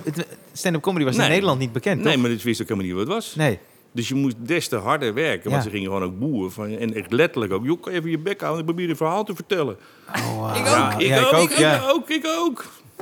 Stand-up 0.54 0.82
comedy 0.82 1.06
was 1.06 1.16
Nee. 1.16 1.26
in 1.26 1.32
Nederland 1.32 1.60
niet 1.60 1.72
bekend, 1.72 2.04
Nee, 2.04 2.14
toch? 2.14 2.22
maar 2.22 2.30
dit 2.32 2.44
wist 2.44 2.62
ook 2.62 2.68
helemaal 2.68 2.90
niet 2.90 2.98
wat 2.98 3.08
het 3.08 3.16
was. 3.16 3.36
Nee. 3.36 3.60
Dus 3.92 4.08
je 4.08 4.16
moest 4.16 4.36
des 4.40 4.68
te 4.68 4.76
harder 4.76 5.14
werken. 5.14 5.50
Want 5.52 5.64
Ja. 5.64 5.70
ze 5.70 5.76
gingen 5.76 5.92
gewoon 5.92 6.04
ook 6.04 6.20
boeren. 6.20 6.52
Van, 6.52 6.78
en 6.78 6.94
echt 6.94 7.12
letterlijk 7.12 7.54
ook. 7.54 7.66
Joh, 7.66 7.94
even 7.94 8.10
je 8.10 8.18
bek 8.20 8.40
houden. 8.42 8.60
Ik 8.60 8.66
probeer 8.66 8.90
een 8.90 8.96
verhaal 8.96 9.24
te 9.24 9.36
vertellen. 9.36 9.78
Oh, 10.16 10.38
wow. 10.38 10.58
Ik 10.58 10.66
Ja, 10.66 10.86
ook. 10.94 11.00
ik, 11.02 11.08
Ja, 11.08 11.22
ook, 11.32 11.50
ik 11.50 11.58
ja. 11.58 11.82
ook, 11.90 12.10
ik 12.10 12.28
ook. 12.40 12.66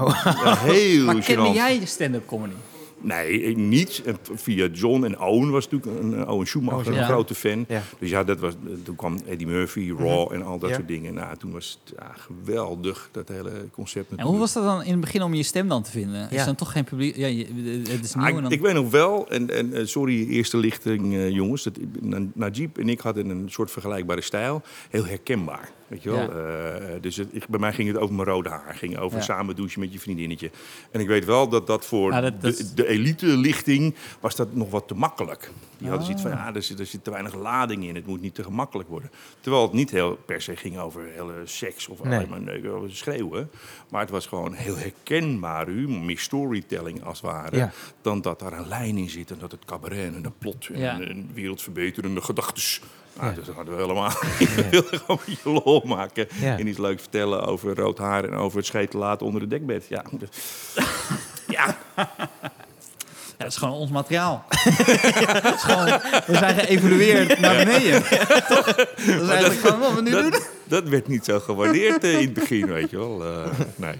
Oh. 0.00 0.20
Ja, 0.24 0.56
heel 0.56 1.04
Maar 1.04 1.14
kende 1.18 1.50
jij 1.50 1.80
stand-up 1.84 2.26
comedy? 2.26 2.54
Nee, 3.02 3.56
niet. 3.56 4.02
En 4.04 4.16
via 4.34 4.66
John 4.72 5.04
en 5.04 5.20
Owen 5.20 5.50
was 5.50 5.68
natuurlijk 5.68 6.02
een, 6.02 6.28
Owen 6.28 6.46
Schumacher, 6.46 6.92
Oh, 6.92 6.98
een 6.98 7.04
grote 7.04 7.34
fan. 7.34 7.64
Ja. 7.68 7.82
Dus 7.98 8.10
ja, 8.10 8.24
dat 8.24 8.38
was, 8.38 8.52
toen 8.82 8.96
kwam 8.96 9.18
Eddie 9.26 9.46
Murphy, 9.46 9.92
Raw 9.98 10.32
en 10.32 10.42
al 10.42 10.58
dat 10.58 10.68
Ja. 10.70 10.74
soort 10.74 10.88
dingen. 10.88 11.14
Nou, 11.14 11.36
toen 11.36 11.52
was 11.52 11.78
het 11.84 11.94
ja, 11.98 12.12
geweldig, 12.16 13.08
dat 13.12 13.28
hele 13.28 13.50
concept 13.72 13.94
En 14.10 14.16
natuurlijk. 14.16 14.28
hoe 14.28 14.38
was 14.38 14.52
dat 14.52 14.64
dan 14.64 14.82
in 14.84 14.90
het 14.90 15.00
begin 15.00 15.22
om 15.22 15.34
je 15.34 15.42
stem 15.42 15.68
dan 15.68 15.82
te 15.82 15.90
vinden? 15.90 16.30
Is 16.30 16.44
dan 16.44 16.54
toch 16.54 16.72
geen 16.72 16.84
publiek? 16.84 17.16
Ja, 17.16 17.26
het 17.26 18.04
is 18.04 18.14
nieuw 18.14 18.24
Ah, 18.24 18.28
en 18.30 18.36
ik, 18.36 18.42
dan... 18.42 18.52
ik 18.52 18.60
weet 18.60 18.74
nog 18.74 18.90
wel, 18.90 19.28
en, 19.30 19.50
en 19.50 19.72
eh, 19.72 19.86
sorry, 19.86 20.28
eerste 20.28 20.56
lichting 20.56 21.14
eh, 21.14 21.30
jongens. 21.30 21.62
Dat, 21.62 21.78
Na- 22.00 22.26
Najib 22.34 22.78
en 22.78 22.88
ik 22.88 23.00
hadden 23.00 23.28
een 23.28 23.50
soort 23.50 23.70
vergelijkbare 23.70 24.20
stijl. 24.20 24.62
Heel 24.90 25.06
herkenbaar, 25.06 25.70
weet 25.90 26.02
je 26.02 26.10
wel. 26.10 26.18
Ja. 26.18 26.28
Eh, 26.28 27.00
dus 27.00 27.16
het, 27.16 27.28
ik, 27.32 27.46
bij 27.48 27.60
mij 27.60 27.72
ging 27.72 27.88
het 27.88 27.98
over 27.98 28.14
mijn 28.14 28.28
rode 28.28 28.48
haar. 28.48 28.74
ging 28.74 28.98
over 28.98 29.18
Ja. 29.18 29.24
samen 29.24 29.56
douchen 29.56 29.80
met 29.80 29.92
je 29.92 29.98
vriendinnetje. 30.00 30.50
En 30.90 31.00
ik 31.00 31.06
weet 31.06 31.24
wel 31.24 31.48
dat 31.48 31.66
dat 31.66 31.86
voor 31.86 32.12
Ja, 32.12 32.20
dat- 32.20 32.40
dat 32.42 32.52
is- 32.52 32.68
de, 32.68 32.74
de 32.74 32.86
elite 32.86 33.26
lichting 33.26 33.94
was 34.20 34.36
dat 34.36 34.54
nog 34.54 34.70
wat 34.70 34.88
te 34.88 34.94
makkelijk. 34.94 35.50
Die 35.78 35.88
hadden 35.88 36.06
zoiets 36.06 36.24
Ah. 36.24 36.30
van, 36.30 36.38
ja, 36.40 36.54
er 36.54 36.62
zit, 36.62 36.78
er 36.80 36.86
zit 36.86 37.04
te 37.04 37.10
weinig 37.10 37.34
lading 37.34 37.84
in. 37.84 37.94
Het 37.94 38.06
moet 38.06 38.20
niet 38.20 38.34
te 38.34 38.42
gemakkelijk 38.42 38.88
worden. 38.88 39.10
Terwijl 39.40 39.62
het 39.62 39.72
niet 39.72 39.90
heel 39.90 40.18
per 40.26 40.42
se 40.42 40.56
ging 40.56 40.78
over 40.78 41.02
hele 41.14 41.32
seks 41.44 41.88
of 41.88 42.02
Nee. 42.02 42.14
alleen 42.16 42.28
maar 42.28 42.40
nee, 42.40 42.70
over 42.70 42.96
schreeuwen. 42.96 43.50
Maar 43.90 44.00
het 44.00 44.10
was 44.10 44.26
gewoon 44.26 44.52
heel 44.52 44.76
herkenbaar, 44.76 45.68
meer 45.70 46.18
storytelling 46.18 47.04
als 47.04 47.20
het 47.20 47.30
ware. 47.30 47.70
Dan 48.02 48.20
dat 48.20 48.38
daar 48.38 48.52
een 48.52 48.68
lijn 48.68 48.96
in 48.98 49.10
zit 49.10 49.30
en 49.30 49.38
dat 49.38 49.50
het 49.50 49.64
cabaret 49.64 50.14
en 50.14 50.24
een 50.24 50.38
plot 50.38 50.68
en 50.72 51.10
een 51.10 51.30
wereldverbeterende 51.34 52.20
gedachtes. 52.20 52.80
Nou, 53.20 53.32
Ja. 53.32 53.38
Dus 53.38 53.46
dat 53.46 53.54
hadden 53.54 53.74
we 53.76 53.80
helemaal. 53.80 54.12
We 54.38 54.66
wilden 54.70 54.98
gewoon 54.98 55.20
een 55.26 55.34
beetje 55.34 55.62
lol 55.64 55.82
maken. 55.84 56.28
Ja. 56.40 56.58
En 56.58 56.66
iets 56.66 56.78
leuks 56.78 57.00
vertellen 57.02 57.46
over 57.46 57.74
rood 57.76 57.98
haar 57.98 58.24
en 58.24 58.34
over 58.34 58.56
het 58.58 58.66
scheten 58.66 58.98
laten 58.98 59.26
onder 59.26 59.40
het 59.40 59.50
dekbed. 59.50 59.86
Ja, 59.88 60.04
ja 61.46 61.76
Ja, 61.96 63.46
dat 63.46 63.46
is 63.52 63.56
gewoon 63.56 63.74
ons 63.74 63.90
materiaal. 63.90 64.44
Dat 65.42 65.54
is 65.54 65.62
gewoon, 65.62 65.84
we 66.26 66.34
zijn 66.36 66.58
geëvolueerd 66.58 67.38
naar 67.38 67.56
beneden. 67.64 68.02
Toch? 68.48 68.64
Dat 68.74 68.88
is 68.96 69.28
eigenlijk 69.28 69.60
gewoon 69.60 69.78
wat 69.80 69.94
we 69.94 70.02
nu 70.02 70.10
doen. 70.10 70.30
dat, 70.30 70.50
dat 70.64 70.88
werd 70.88 71.08
niet 71.08 71.24
zo 71.24 71.40
gewaardeerd 71.40 72.04
eh, 72.04 72.12
in 72.12 72.24
het 72.24 72.32
begin, 72.32 72.66
weet 72.66 72.90
je 72.90 72.96
wel. 72.98 73.24
Eh, 73.24 73.50
nee. 73.76 73.94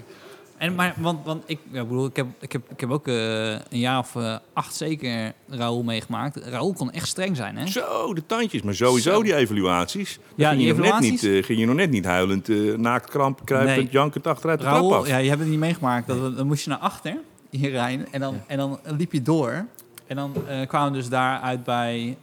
En, 0.61 0.75
maar, 0.75 0.93
want, 0.97 1.25
want 1.25 1.43
ik, 1.45 1.59
ja, 1.71 1.81
ik 1.81 1.87
bedoel, 1.87 2.05
ik 2.05 2.15
heb, 2.15 2.27
ik 2.39 2.51
heb, 2.51 2.61
ik 2.69 2.79
heb 2.79 2.91
ook 2.91 3.07
eh, 3.07 3.51
een 3.51 3.79
jaar 3.79 3.99
of 3.99 4.15
eh, 4.15 4.35
acht 4.53 4.75
zeker 4.75 5.33
Raoul 5.49 5.83
meegemaakt. 5.83 6.35
Raoul 6.35 6.73
kon 6.73 6.91
echt 6.91 7.07
streng 7.07 7.35
zijn, 7.35 7.57
hè? 7.57 7.67
Zo, 7.67 8.13
de 8.13 8.25
tandjes. 8.25 8.61
Maar 8.61 8.75
sowieso 8.75 9.11
Zo. 9.11 9.23
die 9.23 9.35
evaluaties. 9.35 10.19
Ja, 10.35 10.47
ging 10.47 10.59
die 10.59 10.67
je 10.67 10.73
nog 10.73 10.81
net 10.83 10.93
evaluaties? 10.93 11.21
niet, 11.21 11.37
eh, 11.39 11.43
ging 11.43 11.59
je 11.59 11.65
nog 11.65 11.75
net 11.75 11.89
niet 11.89 12.05
huilend, 12.05 12.49
eh 12.49 12.77
naakt, 12.77 13.09
kramp, 13.09 13.41
kruipend, 13.45 13.77
Nee. 13.77 13.87
jankend 13.91 14.27
achteruit 14.27 14.59
de 14.59 14.65
trap 14.65 14.77
Raoul, 14.77 14.95
af. 14.95 15.07
ja, 15.07 15.17
je 15.17 15.29
hebt 15.29 15.41
het 15.41 15.49
niet 15.49 15.59
meegemaakt. 15.59 16.07
Dat 16.07 16.37
dan 16.37 16.47
moest 16.47 16.63
je 16.63 16.69
naar 16.69 16.79
achter, 16.79 17.17
hier 17.49 17.69
rijden. 17.71 18.07
En 18.11 18.19
dan, 18.19 18.41
en 18.47 18.57
dan 18.57 18.79
liep 18.97 19.11
je 19.11 19.21
door. 19.21 19.65
En 20.07 20.15
dan 20.15 20.33
kwamen 20.67 20.91
we 20.91 20.97
dus 20.97 21.09
daar 21.09 21.39
uit 21.39 21.63
bij 21.63 22.17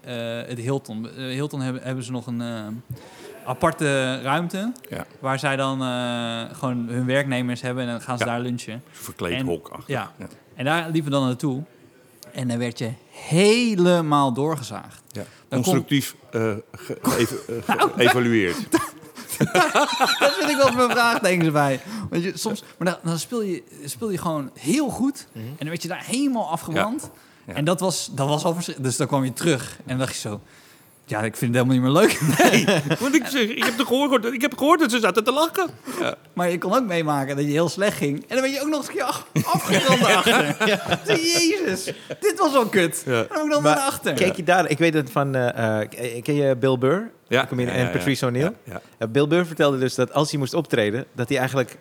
het 0.46 0.58
Hilton. 0.58 1.08
Hilton 1.16 1.60
hebben, 1.60 1.82
hebben 1.82 2.04
ze 2.04 2.10
nog 2.12 2.26
een 2.26 2.42
aparte 3.48 4.20
ruimte. 4.22 4.72
Ja. 4.88 5.06
Waar 5.20 5.38
zij 5.38 5.56
dan 5.56 5.82
eh, 5.82 6.42
gewoon 6.58 6.86
hun 6.88 7.06
werknemers 7.06 7.60
hebben. 7.60 7.84
En 7.84 7.90
dan 7.90 8.00
gaan 8.00 8.18
ze 8.18 8.24
Ja. 8.24 8.30
daar 8.30 8.40
lunchen. 8.40 8.82
Verkleed 8.90 9.32
En- 9.34 9.46
hok 9.46 9.68
achter. 9.68 9.90
ja. 9.94 10.12
En 10.54 10.64
daar 10.64 10.82
liepen 10.90 11.10
we 11.10 11.16
dan 11.18 11.26
naartoe. 11.26 11.62
En 12.32 12.48
dan 12.48 12.58
werd 12.58 12.78
je 12.78 12.90
helemaal 13.10 14.32
doorgezaagd. 14.32 15.02
Ja. 15.08 15.22
Dan 15.48 15.62
Constructief 15.62 16.14
eh, 16.30 16.52
ge- 16.72 17.62
eh, 17.66 17.76
Nou, 17.76 17.90
geëvalueerd. 17.96 18.56
Daar 20.18 20.32
vind 20.38 20.50
ik 20.50 20.56
wel 20.56 20.72
mijn 20.72 20.90
vraagtekens 20.90 21.50
bij. 21.50 21.80
Want 22.10 22.22
je, 22.22 22.32
soms, 22.34 22.62
maar 22.78 22.88
dan, 22.92 23.10
dan 23.10 23.18
speel, 23.18 23.42
je, 23.42 23.62
speel 23.84 24.10
je 24.10 24.18
gewoon 24.18 24.50
heel 24.58 24.88
goed. 24.88 25.26
En 25.32 25.54
dan 25.58 25.68
werd 25.68 25.82
je 25.82 25.88
daar 25.88 26.04
helemaal 26.04 26.48
afgebrand. 26.50 27.10
Ja. 27.46 27.54
En 27.54 27.64
dat 27.64 27.80
was, 27.80 28.10
dat 28.12 28.28
was 28.28 28.44
al. 28.44 28.56
Dus 28.78 28.96
dan 28.96 29.06
kwam 29.06 29.24
je 29.24 29.32
terug 29.32 29.76
en 29.78 29.84
dan 29.86 29.98
dacht 29.98 30.14
je 30.14 30.20
zo... 30.20 30.40
Ja, 31.08 31.22
ik 31.22 31.36
vind 31.36 31.54
het 31.54 31.66
helemaal 31.66 31.74
niet 31.74 31.82
meer 31.82 32.02
leuk. 32.02 32.18
Want 33.02 33.14
ik 33.14 33.26
zeg, 33.26 33.42
ik 33.42 33.64
heb, 33.64 33.86
gehoord, 33.86 34.24
ik 34.24 34.40
heb 34.40 34.58
gehoord 34.58 34.80
dat 34.80 34.90
ze 34.90 34.98
zaten 34.98 35.24
te 35.24 35.32
lachen. 35.32 35.70
Ja. 36.00 36.14
Maar 36.32 36.50
je 36.50 36.58
kon 36.58 36.74
ook 36.74 36.86
meemaken 36.86 37.36
dat 37.36 37.44
je 37.44 37.50
heel 37.50 37.68
slecht 37.68 37.96
ging. 37.96 38.18
En 38.28 38.36
dan 38.36 38.40
ben 38.40 38.50
je 38.50 38.60
ook 38.60 38.68
nog 38.68 38.78
eens 38.78 38.88
een 38.88 38.94
keer 38.94 39.02
af- 39.04 39.26
daarachter. 40.00 40.56
Jezus, 41.06 41.84
dit 42.20 42.38
was 42.38 42.54
al 42.54 42.66
kut. 42.66 43.02
Ja. 43.06 43.26
En 43.30 43.40
ook 43.40 43.48
nog 43.48 43.62
Maar 43.62 43.76
naar 43.76 43.84
achter. 43.86 44.12
Keek 44.14 44.36
je 44.36 44.42
daar, 44.44 44.70
ik 44.70 44.78
weet 44.78 44.94
het 44.94 45.10
van, 45.10 45.34
eh, 45.34 45.80
eh, 45.80 46.22
ken 46.22 46.34
je 46.34 46.56
Bill 46.56 46.78
Burr? 46.78 47.10
Ja. 47.28 47.48
Ja, 47.50 47.60
ja, 47.60 47.66
en 47.70 47.84
ja. 47.84 47.90
Patrice 47.90 48.26
O'Neill? 48.26 48.44
Ja, 48.64 48.72
ja. 48.72 48.80
Ja, 48.98 49.06
Bill 49.06 49.26
Burr 49.26 49.46
vertelde 49.46 49.78
dus 49.78 49.94
dat 49.94 50.12
als 50.12 50.30
hij 50.30 50.38
moest 50.38 50.54
optreden, 50.54 51.04
dat 51.14 51.28
hij 51.28 51.38
eigenlijk 51.38 51.76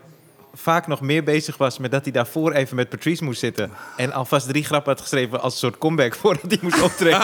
vaak 0.60 0.88
nog 0.88 1.02
meer 1.02 1.24
bezig 1.24 1.58
was 1.58 1.78
met 1.78 1.92
dat 1.92 2.04
hij 2.04 2.12
daarvoor 2.12 2.52
even 2.52 2.76
met 2.76 2.90
Patrice 2.90 3.24
moest 3.24 3.40
zitten. 3.40 3.72
En 3.98 4.12
alvast 4.12 4.48
drie 4.48 4.64
grappen 4.64 4.92
had 4.92 5.02
geschreven 5.02 5.42
als 5.42 5.54
een 5.54 5.60
soort 5.60 5.78
comeback 5.78 6.16
voordat 6.22 6.52
hij 6.52 6.60
moest 6.62 6.82
optreden. 6.82 7.20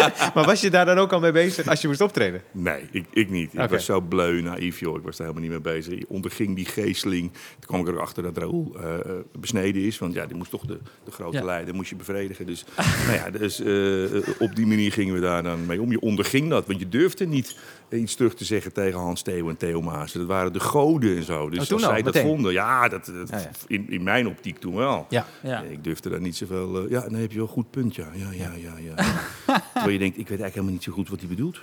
maar 0.34 0.44
was 0.44 0.60
je 0.60 0.70
daar 0.70 0.84
dan 0.84 0.98
ook 0.98 1.12
al 1.12 1.20
mee 1.20 1.32
bezig 1.32 1.66
als 1.66 1.80
je 1.80 1.88
moest 1.88 2.00
optreden? 2.00 2.42
Nee, 2.50 2.88
ik, 2.90 3.06
ik 3.12 3.30
niet. 3.30 3.54
Ik 3.54 3.70
was 3.70 3.84
zo 3.84 4.00
bleu, 4.00 4.42
naïef, 4.42 4.80
joh. 4.80 4.96
Ik 4.96 5.02
was 5.02 5.16
daar 5.16 5.26
helemaal 5.26 5.48
niet 5.50 5.62
mee 5.62 5.74
bezig. 5.74 5.92
Ik 5.92 6.04
onderging 6.08 6.56
die 6.56 6.66
geesteling. 6.66 7.32
Toen 7.32 7.66
kwam 7.66 7.80
ik 7.80 7.88
er 7.88 7.94
ook 7.94 8.00
achter 8.00 8.22
dat 8.22 8.36
Raoul 8.38 8.76
eh, 8.76 8.94
eh, 8.94 9.00
besneden 9.38 9.82
is. 9.82 9.98
Want 9.98 10.14
ja, 10.14 10.26
die 10.26 10.36
moest 10.36 10.50
toch 10.50 10.66
de, 10.66 10.78
de 11.04 11.10
grote 11.10 11.36
Ja. 11.36 11.44
leider 11.44 11.74
moest 11.74 11.90
je 11.90 11.96
bevredigen. 11.96 12.46
Dus, 12.46 12.64
nou 13.06 13.16
ja, 13.16 13.30
dus 13.30 13.60
eh, 13.60 14.32
op 14.38 14.56
die 14.56 14.66
manier 14.66 14.92
gingen 14.92 15.14
we 15.14 15.20
daar 15.20 15.42
dan 15.42 15.66
mee 15.66 15.82
om. 15.82 15.90
Je 15.90 16.00
onderging 16.00 16.50
dat, 16.50 16.66
want 16.66 16.78
je 16.78 16.88
durfde 16.88 17.26
niet 17.26 17.56
iets 18.00 18.14
terug 18.14 18.34
te 18.34 18.44
zeggen 18.44 18.72
tegen 18.72 18.98
Hans 18.98 19.22
Theo 19.22 19.48
en 19.48 19.56
Theo 19.56 19.82
Maas. 19.82 20.12
Dat 20.12 20.26
waren 20.26 20.52
de 20.52 20.60
goden 20.60 21.16
en 21.16 21.22
zo. 21.24 21.50
Dus 21.50 21.58
Oh, 21.58 21.64
toen 21.64 21.76
als 21.76 21.86
al, 21.86 21.92
zij 21.92 22.02
dat 22.02 22.18
vonden, 22.18 22.52
ja, 22.52 22.88
dat, 22.88 23.04
dat- 23.06 23.28
Ja, 23.30 23.38
ja. 23.38 23.50
In, 23.66 23.90
in 23.90 24.02
mijn 24.02 24.26
optiek 24.26 24.58
toen 24.58 24.74
wel. 24.74 25.06
Ja. 25.08 25.26
Ja. 25.42 25.60
Ik 25.60 25.84
durfde 25.84 26.08
daar 26.10 26.20
niet 26.20 26.36
zoveel... 26.36 26.84
eh, 26.84 26.90
ja, 26.90 27.00
dan 27.00 27.14
heb 27.14 27.30
je 27.30 27.36
wel 27.36 27.46
een 27.46 27.52
goed 27.52 27.70
punt, 27.70 27.94
ja. 27.94 28.06
Ja, 28.14 28.30
ja, 28.32 28.50
ja, 28.56 28.72
ja. 28.78 28.94
Terwijl 29.72 29.92
je 29.92 29.98
denkt, 29.98 30.18
ik 30.18 30.28
weet 30.28 30.40
eigenlijk 30.40 30.54
helemaal 30.54 30.72
niet 30.72 30.82
zo 30.82 30.92
goed 30.92 31.08
wat 31.08 31.18
hij 31.20 31.28
bedoelt. 31.28 31.60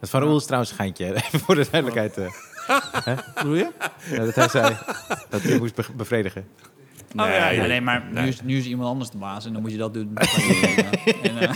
Dat 0.00 0.10
van 0.10 0.22
Roel 0.22 0.36
is 0.36 0.44
trouwens 0.44 0.70
een 0.70 0.76
geintje, 0.76 1.04
hè? 1.04 1.38
voor 1.38 1.54
de 1.54 1.66
duidelijkheid. 1.70 2.16
eh. 2.18 3.18
bedoel 3.34 3.54
je? 3.54 3.70
Ja, 4.10 4.24
dat 4.24 4.34
hij 4.34 4.48
zei 4.48 4.76
dat 5.28 5.42
hij 5.42 5.58
moest 5.58 5.74
be- 5.74 5.84
bevredigen. 5.96 6.46
Oh, 7.16 7.26
ja, 7.26 7.34
ja, 7.50 7.54
joh. 7.54 7.66
nee, 7.66 7.80
maar 7.80 8.04
Nee. 8.12 8.22
Nu, 8.22 8.28
is, 8.28 8.40
nu 8.42 8.56
is 8.58 8.66
iemand 8.66 8.88
anders 8.88 9.10
de 9.10 9.18
baas 9.18 9.46
en 9.46 9.52
dan 9.52 9.62
moet 9.62 9.70
je 9.70 9.76
dat 9.76 9.94
doen. 9.94 10.10
en, 11.22 11.38
eh, 11.38 11.50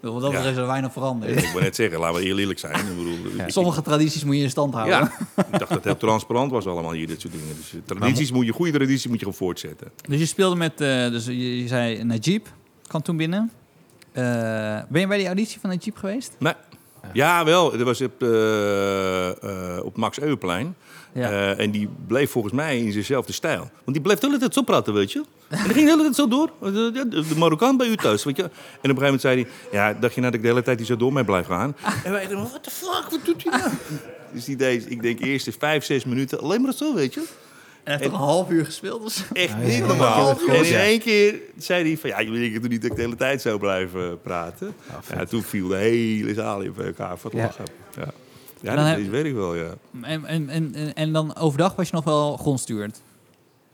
wat 0.00 0.20
dat 0.20 0.32
Ja. 0.32 0.38
is 0.42 0.56
er 0.56 0.66
weinig 0.66 0.92
veranderd. 0.92 1.42
Ik 1.42 1.48
wil 1.52 1.60
net 1.62 1.74
zeggen, 1.76 1.98
laten 2.00 2.20
we 2.20 2.26
heel 2.26 2.38
eerlijk 2.38 2.58
zijn. 2.58 2.74
Ik, 2.74 2.96
bedoel, 2.96 3.16
Sommige 3.46 3.82
tradities 3.82 4.24
moet 4.24 4.36
je 4.36 4.42
in 4.42 4.50
stand 4.50 4.74
houden. 4.74 4.96
ja, 4.98 5.04
ik 5.36 5.58
dacht 5.58 5.58
dat 5.58 5.68
het 5.70 5.84
heel 5.84 5.96
transparant 5.96 6.50
was 6.50 6.66
allemaal 6.66 6.92
hier, 6.92 7.06
dit 7.06 7.20
soort 7.20 7.32
dingen. 7.32 7.56
Dus 7.56 7.72
eh, 7.74 7.80
tradities 7.84 8.32
moet 8.32 8.46
je, 8.46 8.52
goede 8.52 8.72
tradities 8.72 9.04
moet 9.06 9.14
je 9.18 9.18
gewoon 9.24 9.34
voortzetten. 9.38 9.90
Dus 10.08 10.18
je 10.18 10.26
speelde 10.26 10.56
met, 10.56 10.80
eh, 10.80 11.08
dus 11.10 11.24
je, 11.26 11.60
je 11.62 11.68
zei 11.68 12.04
Najib, 12.04 12.46
kwam 12.86 13.02
toen 13.02 13.16
binnen. 13.16 13.50
Eh, 14.12 14.22
ben 14.88 15.00
je 15.00 15.06
bij 15.06 15.18
die 15.18 15.26
auditie 15.26 15.60
van 15.60 15.70
Najib 15.70 15.96
geweest? 15.96 16.36
Nee. 16.38 16.52
Ja, 17.12 17.44
wel. 17.44 17.70
Dat 17.70 17.80
was 17.82 18.00
op, 18.00 18.22
eh, 18.22 19.76
eh, 19.76 19.84
op 19.84 19.96
Max 19.96 20.20
Euweplein. 20.20 20.74
Ja. 21.12 21.30
Eh, 21.30 21.64
en 21.64 21.70
die 21.70 21.88
bleef 22.06 22.30
volgens 22.30 22.54
mij 22.54 22.78
in 22.78 22.92
zijnzelfde 22.92 23.32
stijl. 23.32 23.58
Want 23.60 23.70
die 23.92 24.00
bleef 24.00 24.18
de 24.18 24.26
hele 24.26 24.38
tijd 24.38 24.54
zo 24.54 24.62
praten, 24.62 24.94
weet 24.94 25.12
je. 25.12 25.24
En 25.48 25.62
die 25.64 25.72
ging 25.72 25.84
de 25.84 25.90
hele 25.90 26.02
tijd 26.02 26.14
zo 26.14 26.28
door. 26.28 26.50
De, 26.60 26.90
de, 26.92 27.08
de 27.28 27.36
Marokkaan 27.36 27.76
bij 27.76 27.86
u 27.88 27.96
thuis, 27.96 28.24
weet 28.24 28.36
je. 28.36 28.42
En 28.42 28.48
op 28.48 28.52
een 28.82 28.82
gegeven 28.82 29.02
moment 29.04 29.20
zei 29.20 29.34
hij... 29.42 29.50
Ja, 29.72 29.92
dacht 30.00 30.14
je 30.14 30.20
nou 30.20 30.32
dat 30.32 30.40
ik 30.40 30.46
de 30.46 30.52
hele 30.52 30.62
tijd 30.64 30.76
die 30.78 30.86
zo 30.86 30.96
door 30.96 31.12
mee 31.12 31.24
blijf 31.24 31.46
gaan? 31.46 31.76
En 32.04 32.12
wij 32.12 32.20
dachten, 32.28 32.48
what 32.48 32.62
the 32.62 32.70
fuck, 32.70 33.06
wat 33.10 33.20
doet 33.24 33.44
hij 33.44 33.58
nou? 33.58 33.70
Dus 34.32 34.44
die 34.44 34.56
deed, 34.56 34.90
ik 34.90 35.02
denk, 35.02 35.20
eerste 35.20 35.52
vijf, 35.58 35.84
zes 35.84 36.04
minuten 36.04 36.40
alleen 36.40 36.60
maar 36.62 36.72
zo, 36.72 36.94
weet 36.94 37.14
je. 37.14 37.20
En 37.20 37.26
hij 37.92 37.96
heeft 37.96 38.12
een 38.12 38.18
half 38.18 38.50
uur 38.50 38.64
gespeeld? 38.64 39.02
Dus. 39.02 39.22
Echt 39.32 39.50
Ja, 39.52 39.56
niet 39.66 39.86
normaal. 39.86 40.38
ja. 40.46 40.52
En 40.54 40.64
in 40.64 40.74
één 40.74 41.00
keer 41.00 41.34
zei 41.58 41.84
hij 41.84 41.96
van... 41.98 42.10
Ja, 42.10 42.20
je 42.20 42.30
weet 42.30 42.54
toch 42.54 42.68
niet 42.70 42.82
dat 42.82 42.90
ik 42.90 42.96
de 42.96 43.02
hele 43.02 43.16
tijd 43.16 43.40
zo 43.42 43.58
blijf 43.58 43.94
eh, 43.94 44.00
praten? 44.22 44.74
Ja, 45.14 45.24
toen 45.24 45.42
viel 45.42 45.68
de 45.68 45.76
hele 45.76 46.34
zaal 46.34 46.60
in 46.60 46.74
elkaar 46.84 47.18
van 47.18 47.30
het 47.30 47.40
Ja. 47.40 47.44
lachen. 47.46 47.64
Ja, 47.96 48.12
ja 48.60 48.74
dat 48.76 48.86
heb- 48.86 49.06
weet 49.10 49.24
ik 49.24 49.34
wel, 49.34 49.54
ja. 49.54 49.70
En, 50.02 50.24
en, 50.24 50.48
en, 50.48 50.94
en- 50.94 51.12
dan 51.12 51.36
overdag 51.36 51.74
was 51.74 51.88
je 51.88 51.94
nog 51.94 52.04
wel 52.04 52.36
grondstuurd. 52.36 53.00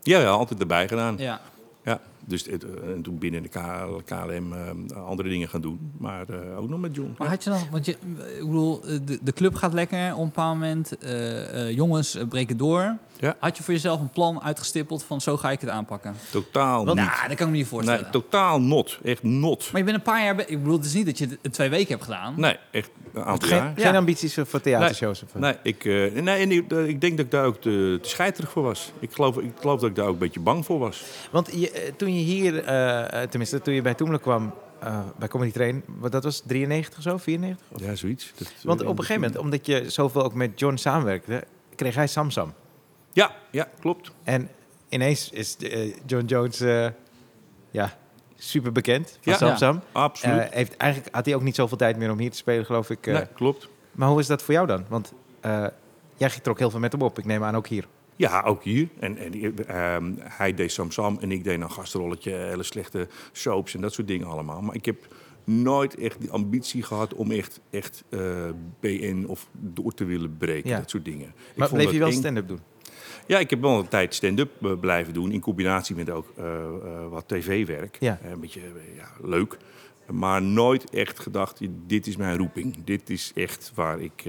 Ja, 0.02 0.20
ja, 0.20 0.28
altijd 0.28 0.60
erbij 0.60 0.88
gedaan. 0.88 1.14
Ja. 1.18 1.40
Ja, 1.84 2.00
dus 2.24 2.44
het, 2.46 2.64
eh, 2.64 2.90
en 2.94 3.02
toen 3.02 3.18
binnen 3.18 3.42
de 3.42 3.48
KL, 3.48 4.00
KLM 4.04 4.52
eh, 4.52 4.96
andere 5.06 5.28
dingen 5.28 5.48
gaan 5.48 5.60
doen. 5.60 5.92
Maar 5.98 6.28
eh, 6.28 6.58
ook 6.58 6.68
nog 6.68 6.80
met 6.80 6.94
John. 6.94 7.14
Maar 7.18 7.28
had 7.28 7.44
je 7.44 7.50
dan, 7.50 7.60
want 7.70 7.84
je, 7.86 7.92
ik 8.38 8.44
bedoel, 8.46 8.80
de, 8.80 9.18
de 9.22 9.32
club 9.32 9.54
gaat 9.54 9.72
lekker 9.72 10.12
op 10.14 10.18
een 10.20 10.24
bepaald 10.26 10.54
moment. 10.54 10.92
jongens 11.70 12.18
breken 12.28 12.56
door. 12.56 12.96
Ja. 13.20 13.36
Had 13.38 13.56
je 13.56 13.62
voor 13.62 13.74
jezelf 13.74 14.00
een 14.00 14.10
plan 14.10 14.42
uitgestippeld 14.42 15.02
van 15.04 15.20
zo 15.20 15.36
ga 15.36 15.50
ik 15.50 15.60
het 15.60 15.70
aanpakken? 15.70 16.14
Totaal 16.30 16.84
Nou, 16.84 17.00
niet. 17.00 17.06
dat 17.28 17.36
kan 17.36 17.46
ik 17.46 17.52
me 17.52 17.56
niet 17.58 17.66
voorstellen. 17.66 18.02
Nee, 18.02 18.10
totaal 18.10 18.60
not. 18.60 18.98
Echt 19.04 19.22
not. 19.22 19.68
maar 19.72 19.80
je 19.80 19.84
bent 19.86 19.96
een 19.96 20.02
paar 20.02 20.24
jaar... 20.24 20.34
be- 20.36 20.46
Ik 20.46 20.58
bedoel, 20.62 20.76
het 20.76 20.84
is 20.86 20.94
niet 20.94 21.06
dat 21.06 21.18
je 21.18 21.38
het 21.42 21.52
twee 21.52 21.68
weken 21.68 21.88
hebt 21.88 22.02
gedaan. 22.02 22.34
Nee, 22.36 22.56
echt 22.70 22.90
een 23.14 23.24
aantal 23.24 23.48
Geen, 23.48 23.58
jaar. 23.58 23.72
geen 23.76 23.92
Ja. 23.92 23.96
ambities 23.98 24.34
voor 24.44 24.60
theatershows? 24.60 25.22
Of, 25.22 25.34
Nee, 25.34 25.54
ik, 25.62 25.84
eh, 25.84 26.12
nee 26.22 26.40
en 26.42 26.50
ik, 26.52 26.72
eh, 26.72 26.88
ik 26.88 27.00
denk 27.00 27.16
dat 27.16 27.26
ik 27.26 27.32
daar 27.32 27.44
ook 27.44 27.60
te, 27.60 27.98
te 28.02 28.08
scheiterig 28.08 28.50
voor 28.50 28.62
was. 28.62 28.92
Ik 28.98 29.12
geloof, 29.12 29.38
ik 29.38 29.52
geloof 29.60 29.80
dat 29.80 29.90
ik 29.90 29.96
daar 29.96 30.06
ook 30.06 30.12
een 30.12 30.18
beetje 30.18 30.40
bang 30.40 30.64
voor 30.64 30.78
was. 30.78 31.04
Want 31.30 31.50
je, 31.52 31.70
eh, 31.70 31.92
toen 31.96 32.14
je 32.14 32.20
hier, 32.24 32.64
tenminste 33.30 33.60
toen 33.62 33.74
je 33.74 33.82
bij 33.82 33.94
Toemelen 33.94 34.20
kwam, 34.20 34.54
eh, 34.80 34.98
bij 35.18 35.28
Comedy 35.28 35.50
Train, 35.52 35.82
dat 36.10 36.24
was 36.24 36.42
93 36.46 36.96
of 36.98 37.02
zo, 37.04 37.16
94? 37.18 37.80
Ja, 37.88 37.94
zoiets. 37.94 38.32
Dat, 38.38 38.52
Want 38.62 38.80
op 38.82 38.88
een 38.98 39.04
gegeven 39.04 39.20
moment, 39.22 39.38
omdat 39.40 39.66
je 39.66 39.90
zoveel 39.90 40.22
ook 40.24 40.34
met 40.34 40.58
John 40.60 40.76
samenwerkte, 40.76 41.44
kreeg 41.74 41.94
hij 41.94 42.06
Samsam. 42.06 42.52
Ja, 43.16 43.34
ja, 43.50 43.68
klopt. 43.80 44.10
En 44.22 44.48
ineens 44.88 45.30
is 45.30 45.56
eh, 45.56 45.92
John 46.06 46.24
Jones 46.24 46.60
eh, 46.60 46.88
ja, 47.70 47.98
super 48.36 48.72
bekend 48.72 49.18
van 49.20 49.32
Ja. 49.32 49.38
Samsam. 49.38 49.80
Absoluut. 49.92 50.40
Eh, 50.40 50.50
heeft, 50.50 50.76
eigenlijk 50.76 51.14
had 51.14 51.24
hij 51.26 51.34
ook 51.34 51.42
niet 51.42 51.54
zoveel 51.54 51.76
tijd 51.76 51.96
meer 51.96 52.10
om 52.10 52.18
hier 52.18 52.30
te 52.30 52.36
spelen, 52.36 52.64
geloof 52.64 52.90
ik. 52.90 53.06
nee, 53.06 53.26
klopt. 53.34 53.68
Maar 53.92 54.08
hoe 54.08 54.20
is 54.20 54.26
dat 54.26 54.42
voor 54.42 54.54
jou 54.54 54.66
dan? 54.66 54.84
Want 54.88 55.12
eh, 55.40 55.66
jij 56.16 56.28
trok 56.42 56.58
heel 56.58 56.70
veel 56.70 56.80
met 56.80 56.92
hem 56.92 57.02
op. 57.02 57.18
Ik 57.18 57.24
neem 57.24 57.44
aan 57.44 57.56
ook 57.56 57.66
hier. 57.66 57.86
Ja, 58.16 58.42
ook 58.42 58.62
hier. 58.62 58.88
En, 59.00 59.18
en 59.18 59.66
ehm, 59.66 60.12
hij 60.18 60.54
deed 60.54 60.72
Samsam 60.72 61.18
en 61.20 61.32
ik 61.32 61.44
deed 61.44 61.60
een 61.60 61.70
gastrolletje, 61.70 62.30
hele 62.32 62.62
slechte 62.62 63.08
soaps 63.32 63.74
en 63.74 63.80
dat 63.80 63.92
soort 63.92 64.06
dingen 64.08 64.26
allemaal. 64.26 64.60
Maar 64.60 64.74
ik 64.74 64.84
heb 64.84 65.06
nooit 65.44 65.94
echt 65.96 66.20
die 66.20 66.30
ambitie 66.30 66.82
gehad 66.82 67.14
om 67.14 67.30
echt, 67.30 67.60
echt 67.70 68.04
BN 68.80 69.24
of 69.28 69.48
door 69.52 69.94
te 69.94 70.04
willen 70.04 70.36
breken, 70.36 70.70
Ja. 70.70 70.78
dat 70.78 70.90
soort 70.90 71.04
dingen. 71.04 71.26
Ik 71.26 71.56
Maar 71.56 71.68
vond 71.68 71.80
bleef 71.80 71.92
je 71.92 71.98
wel 71.98 72.12
stand-up 72.12 72.48
doen? 72.48 72.60
Ja, 73.26 73.38
ik 73.38 73.50
heb 73.50 73.60
wel 73.60 73.78
een 73.78 73.88
tijd 73.88 74.14
stand-up 74.14 74.64
eh, 74.64 74.72
blijven 74.80 75.12
doen. 75.12 75.32
In 75.32 75.40
combinatie 75.40 75.96
met 75.96 76.10
ook 76.10 76.32
eh, 76.36 76.44
eh, 76.44 77.08
wat 77.08 77.28
tv-werk. 77.28 77.96
Ja. 78.00 78.18
Een 78.24 78.40
beetje 78.40 78.60
ja, 78.96 79.08
leuk. 79.22 79.56
Maar 80.10 80.42
nooit 80.42 80.90
echt 80.90 81.20
gedacht, 81.20 81.60
dit 81.86 82.06
is 82.06 82.16
mijn 82.16 82.36
roeping. 82.36 82.84
Dit 82.84 83.10
is 83.10 83.32
echt 83.34 83.72
waar, 83.74 84.00
ik, 84.00 84.22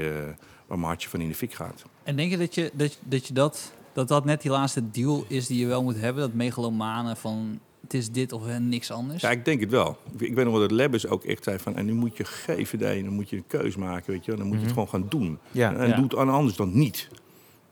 waar 0.68 0.78
mijn 0.78 0.82
hartje 0.82 1.10
van 1.10 1.22
in 1.22 1.28
de 1.28 1.36
fik 1.36 1.54
gaat. 1.54 1.84
En 2.04 2.16
denk 2.16 2.32
je 2.32 2.38
dat 2.38 2.56
je 2.56 2.72
dat, 2.74 2.98
dat, 3.04 3.28
je 3.28 3.34
dat, 3.34 3.72
dat 3.94 4.08
dat 4.08 4.26
net 4.26 4.42
die 4.42 4.52
laatste 4.52 4.92
deal 4.92 5.26
is 5.28 5.48
die 5.48 5.60
je 5.60 5.66
wel 5.66 5.84
moet 5.84 6.00
hebben? 6.00 6.22
Dat 6.22 6.34
megalomanen 6.34 7.18
van 7.18 7.60
het 7.82 7.94
is 7.94 8.12
dit 8.12 8.32
of 8.32 8.60
niks 8.60 8.92
anders? 8.92 9.22
Ja, 9.22 9.30
ik 9.32 9.46
denk 9.46 9.60
het 9.60 9.70
wel. 9.70 9.98
Ik, 10.18 10.34
weet 10.34 10.46
nog 10.46 10.54
wel 10.54 10.62
dat 10.62 10.72
Lebbes 10.72 11.08
ook 11.08 11.24
echt 11.24 11.44
zei 11.44 11.60
van... 11.60 11.76
en 11.76 11.86
nu 11.86 11.94
moet 11.94 12.18
je 12.18 12.24
GVD, 12.24 12.82
en 12.82 13.04
dan 13.04 13.14
moet 13.14 13.30
je 13.30 13.36
een 13.36 13.48
keus 13.48 13.76
maken, 13.76 14.12
weet 14.12 14.26
je 14.26 14.32
wel. 14.32 14.40
Dan 14.40 14.48
moet 14.48 14.58
je 14.58 14.64
het 14.64 14.74
gewoon 14.74 14.90
gaan 14.90 15.06
doen. 15.10 15.28
Mhm. 15.28 15.58
Ja. 15.58 15.74
En 15.76 15.88
Ja. 15.88 15.96
doe 15.96 16.04
het 16.04 16.16
aan 16.16 16.30
anders 16.30 16.56
dan 16.58 16.78
niet. 16.78 17.08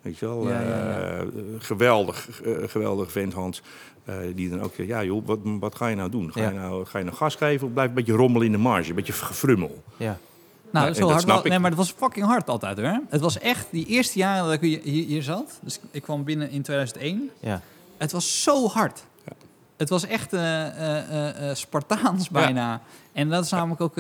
Weet 0.05 0.17
je 0.17 0.25
wel, 0.25 0.47
Ja, 0.47 0.61
ja, 0.61 1.17
eh, 1.17 1.21
geweldig, 1.59 2.41
eh, 2.41 2.51
geweldig 2.65 3.11
vent 3.11 3.33
Hans. 3.33 3.61
eh, 4.05 4.15
die 4.35 4.49
dan 4.49 4.61
ook 4.61 4.73
zegt, 4.75 4.89
ja 4.89 5.03
joh, 5.03 5.25
wat, 5.25 5.39
wat 5.43 5.75
ga 5.75 5.87
je 5.87 5.95
nou 5.95 6.09
doen? 6.09 6.31
Ga, 6.31 6.41
je 6.49 6.53
nou, 6.53 6.85
ga 6.85 6.97
je 6.97 7.03
nou 7.03 7.15
gas 7.17 7.35
geven 7.35 7.67
of 7.67 7.73
blijf 7.73 7.87
een 7.89 7.95
beetje 7.95 8.13
rommelen 8.13 8.45
in 8.45 8.51
de 8.51 8.57
marge? 8.57 8.89
Een 8.89 8.95
beetje 8.95 9.13
gefrummel. 9.13 9.83
Ja. 9.97 10.17
Nou, 10.71 10.87
Ja, 10.87 10.93
zo 10.93 11.07
hard 11.07 11.21
snap 11.21 11.35
wel. 11.35 11.45
ik. 11.45 11.49
Nee, 11.51 11.59
maar 11.59 11.69
het 11.69 11.79
was 11.79 11.91
fucking 11.97 12.25
hard 12.25 12.49
altijd 12.49 12.77
hoor. 12.77 13.01
Het 13.09 13.21
was 13.21 13.39
echt 13.39 13.67
die 13.71 13.85
eerste 13.85 14.17
jaren 14.17 14.43
dat 14.43 14.53
ik 14.53 14.61
hier, 14.83 15.05
hier, 15.05 15.23
zat. 15.23 15.59
Dus 15.61 15.79
ik 15.91 16.01
kwam 16.01 16.23
binnen 16.23 16.49
in 16.49 16.61
2001. 16.61 17.29
ja. 17.39 17.61
Het 17.97 18.11
was 18.11 18.43
zo 18.43 18.67
hard. 18.67 19.03
Ja. 19.25 19.31
Het 19.77 19.89
was 19.89 20.05
echt 20.05 20.33
eh, 20.33 21.53
Spartaans 21.53 22.29
bijna. 22.29 22.81
En 23.13 23.29
dat 23.29 23.43
is 23.45 23.51
namelijk 23.51 23.81
ook 23.81 23.95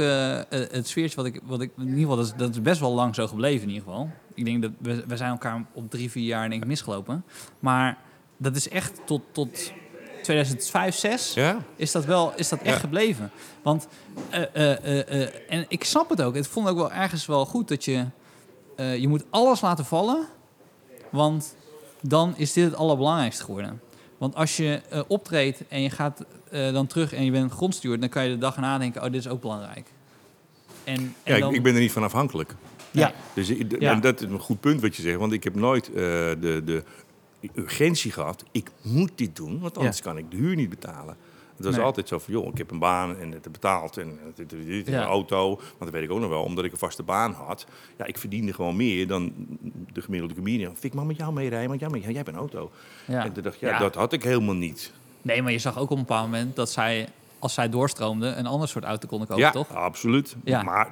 het 0.49 0.87
sfeertje 0.87 1.15
wat 1.15 1.25
ik, 1.25 1.39
wat 1.43 1.61
ik... 1.61 1.71
In 1.77 1.83
ieder 1.83 1.99
geval, 1.99 2.15
dat 2.15 2.25
is, 2.25 2.33
dat 2.37 2.49
is 2.49 2.61
best 2.61 2.79
wel 2.79 2.93
lang 2.93 3.15
zo 3.15 3.27
gebleven 3.27 3.67
in 3.67 3.73
ieder 3.73 3.83
geval. 3.87 4.09
Ik 4.35 4.45
denk 4.45 4.61
dat 4.61 4.71
we, 4.77 5.03
we 5.07 5.17
zijn 5.17 5.29
elkaar 5.31 5.65
op 5.73 5.89
drie, 5.89 6.11
vier 6.11 6.25
jaar 6.25 6.49
denk 6.49 6.61
ik 6.61 6.67
misgelopen. 6.67 7.23
Maar 7.59 7.97
dat 8.37 8.55
is 8.55 8.69
echt 8.69 9.01
tot, 9.05 9.21
tot 9.31 9.71
2005, 10.21 10.95
6 10.95 11.33
Ja? 11.33 11.57
is 11.75 11.91
dat 11.91 12.05
wel 12.05 12.33
is 12.35 12.49
dat 12.49 12.59
echt 12.61 12.73
Ja. 12.75 12.79
gebleven. 12.79 13.31
Want, 13.61 13.87
eh, 14.29 14.41
eh, 14.53 15.21
eh, 15.21 15.29
en 15.49 15.65
ik 15.67 15.83
snap 15.83 16.09
het 16.09 16.21
ook. 16.21 16.35
Het 16.35 16.47
vond 16.47 16.67
ook 16.67 16.77
wel 16.77 16.91
ergens 16.91 17.25
wel 17.25 17.45
goed 17.45 17.67
dat 17.67 17.85
je... 17.85 18.05
je 18.77 19.07
moet 19.07 19.23
alles 19.29 19.61
laten 19.61 19.85
vallen. 19.85 20.25
Want 21.09 21.55
dan 22.01 22.33
is 22.37 22.53
dit 22.53 22.63
het 22.65 22.75
allerbelangrijkste 22.75 23.43
geworden. 23.43 23.81
Want 24.17 24.35
als 24.35 24.57
je 24.57 24.81
optreedt 25.07 25.67
en 25.67 25.81
je 25.81 25.89
gaat 25.89 26.25
dan 26.49 26.87
terug 26.87 27.13
en 27.13 27.25
je 27.25 27.31
bent 27.31 27.51
grondsteward, 27.51 27.99
dan 28.01 28.09
kan 28.09 28.23
je 28.23 28.29
de 28.29 28.37
dag 28.37 28.55
erna 28.55 28.77
denken, 28.77 29.03
oh, 29.03 29.11
dit 29.11 29.19
is 29.25 29.27
ook 29.27 29.41
belangrijk. 29.41 29.87
En, 30.83 30.93
en 30.95 31.15
Ja, 31.23 31.35
ik, 31.35 31.41
dan, 31.41 31.53
ik 31.53 31.63
ben 31.63 31.73
er 31.73 31.79
niet 31.79 31.91
van 31.91 32.03
afhankelijk. 32.03 32.55
Ja. 32.95 33.13
Dus 33.33 33.47
Ja. 33.79 33.91
en 33.91 34.01
dat 34.01 34.21
is 34.21 34.29
een 34.29 34.39
goed 34.39 34.59
punt 34.59 34.81
wat 34.81 34.95
je 34.95 35.01
zegt. 35.01 35.17
Want 35.17 35.31
ik 35.33 35.43
heb 35.43 35.55
nooit 35.55 35.87
eh, 35.87 35.93
de, 35.93 36.61
de 36.65 36.83
urgentie 37.55 38.11
gehad. 38.11 38.43
Ik 38.51 38.69
moet 38.81 39.11
dit 39.15 39.35
doen, 39.35 39.59
want 39.59 39.77
anders 39.77 40.01
kan 40.01 40.17
ik 40.17 40.31
de 40.31 40.37
huur 40.37 40.55
niet 40.55 40.69
betalen. 40.69 41.17
Het 41.55 41.65
was 41.65 41.75
Nee. 41.75 41.83
altijd 41.85 42.07
zo 42.07 42.19
van, 42.19 42.33
joh, 42.33 42.47
ik 42.47 42.57
heb 42.57 42.71
een 42.71 42.79
baan 42.79 43.17
en 43.17 43.31
het 43.31 43.51
betaald 43.51 43.97
en 43.97 44.19
Ja. 44.85 44.85
een 44.85 45.03
auto. 45.03 45.47
Want 45.55 45.61
dat 45.79 45.89
weet 45.89 46.03
ik 46.03 46.11
ook 46.11 46.19
nog 46.19 46.29
wel, 46.29 46.43
omdat 46.43 46.65
ik 46.65 46.71
een 46.71 46.77
vaste 46.77 47.03
baan 47.03 47.33
had. 47.33 47.65
Ja, 47.97 48.05
ik 48.05 48.17
verdiende 48.17 48.53
gewoon 48.53 48.75
meer 48.75 49.07
dan 49.07 49.33
de 49.93 50.01
gemiddelde 50.01 50.35
comedian. 50.35 50.71
Vind 50.71 50.83
ik 50.83 50.93
maar 50.93 51.05
met 51.05 51.17
jou 51.17 51.33
meerijden, 51.33 51.67
want 51.67 51.79
jij, 51.79 51.89
jij 51.99 52.13
hebt 52.13 52.27
een 52.27 52.35
auto. 52.35 52.71
ja. 53.07 53.23
En 53.25 53.33
toen 53.33 53.43
dacht 53.43 53.55
ik, 53.55 53.61
ja, 53.61 53.69
Ja. 53.69 53.77
dat 53.79 53.95
had 53.95 54.13
ik 54.13 54.23
helemaal 54.23 54.55
niet. 54.55 54.91
Nee, 55.21 55.41
maar 55.41 55.51
je 55.51 55.59
zag 55.59 55.77
ook 55.77 55.89
op 55.89 55.97
een 55.97 56.03
bepaald 56.05 56.25
moment 56.31 56.55
dat 56.55 56.71
zij, 56.71 57.07
als 57.45 57.53
zij 57.53 57.69
doorstroomden, 57.69 58.39
een 58.39 58.45
ander 58.45 58.67
soort 58.67 58.83
auto 58.83 59.07
konden 59.07 59.27
kopen, 59.27 59.43
ja, 59.43 59.51
toch? 59.51 59.73
absoluut. 59.73 60.35
Ja. 60.43 60.63
Maar 60.63 60.89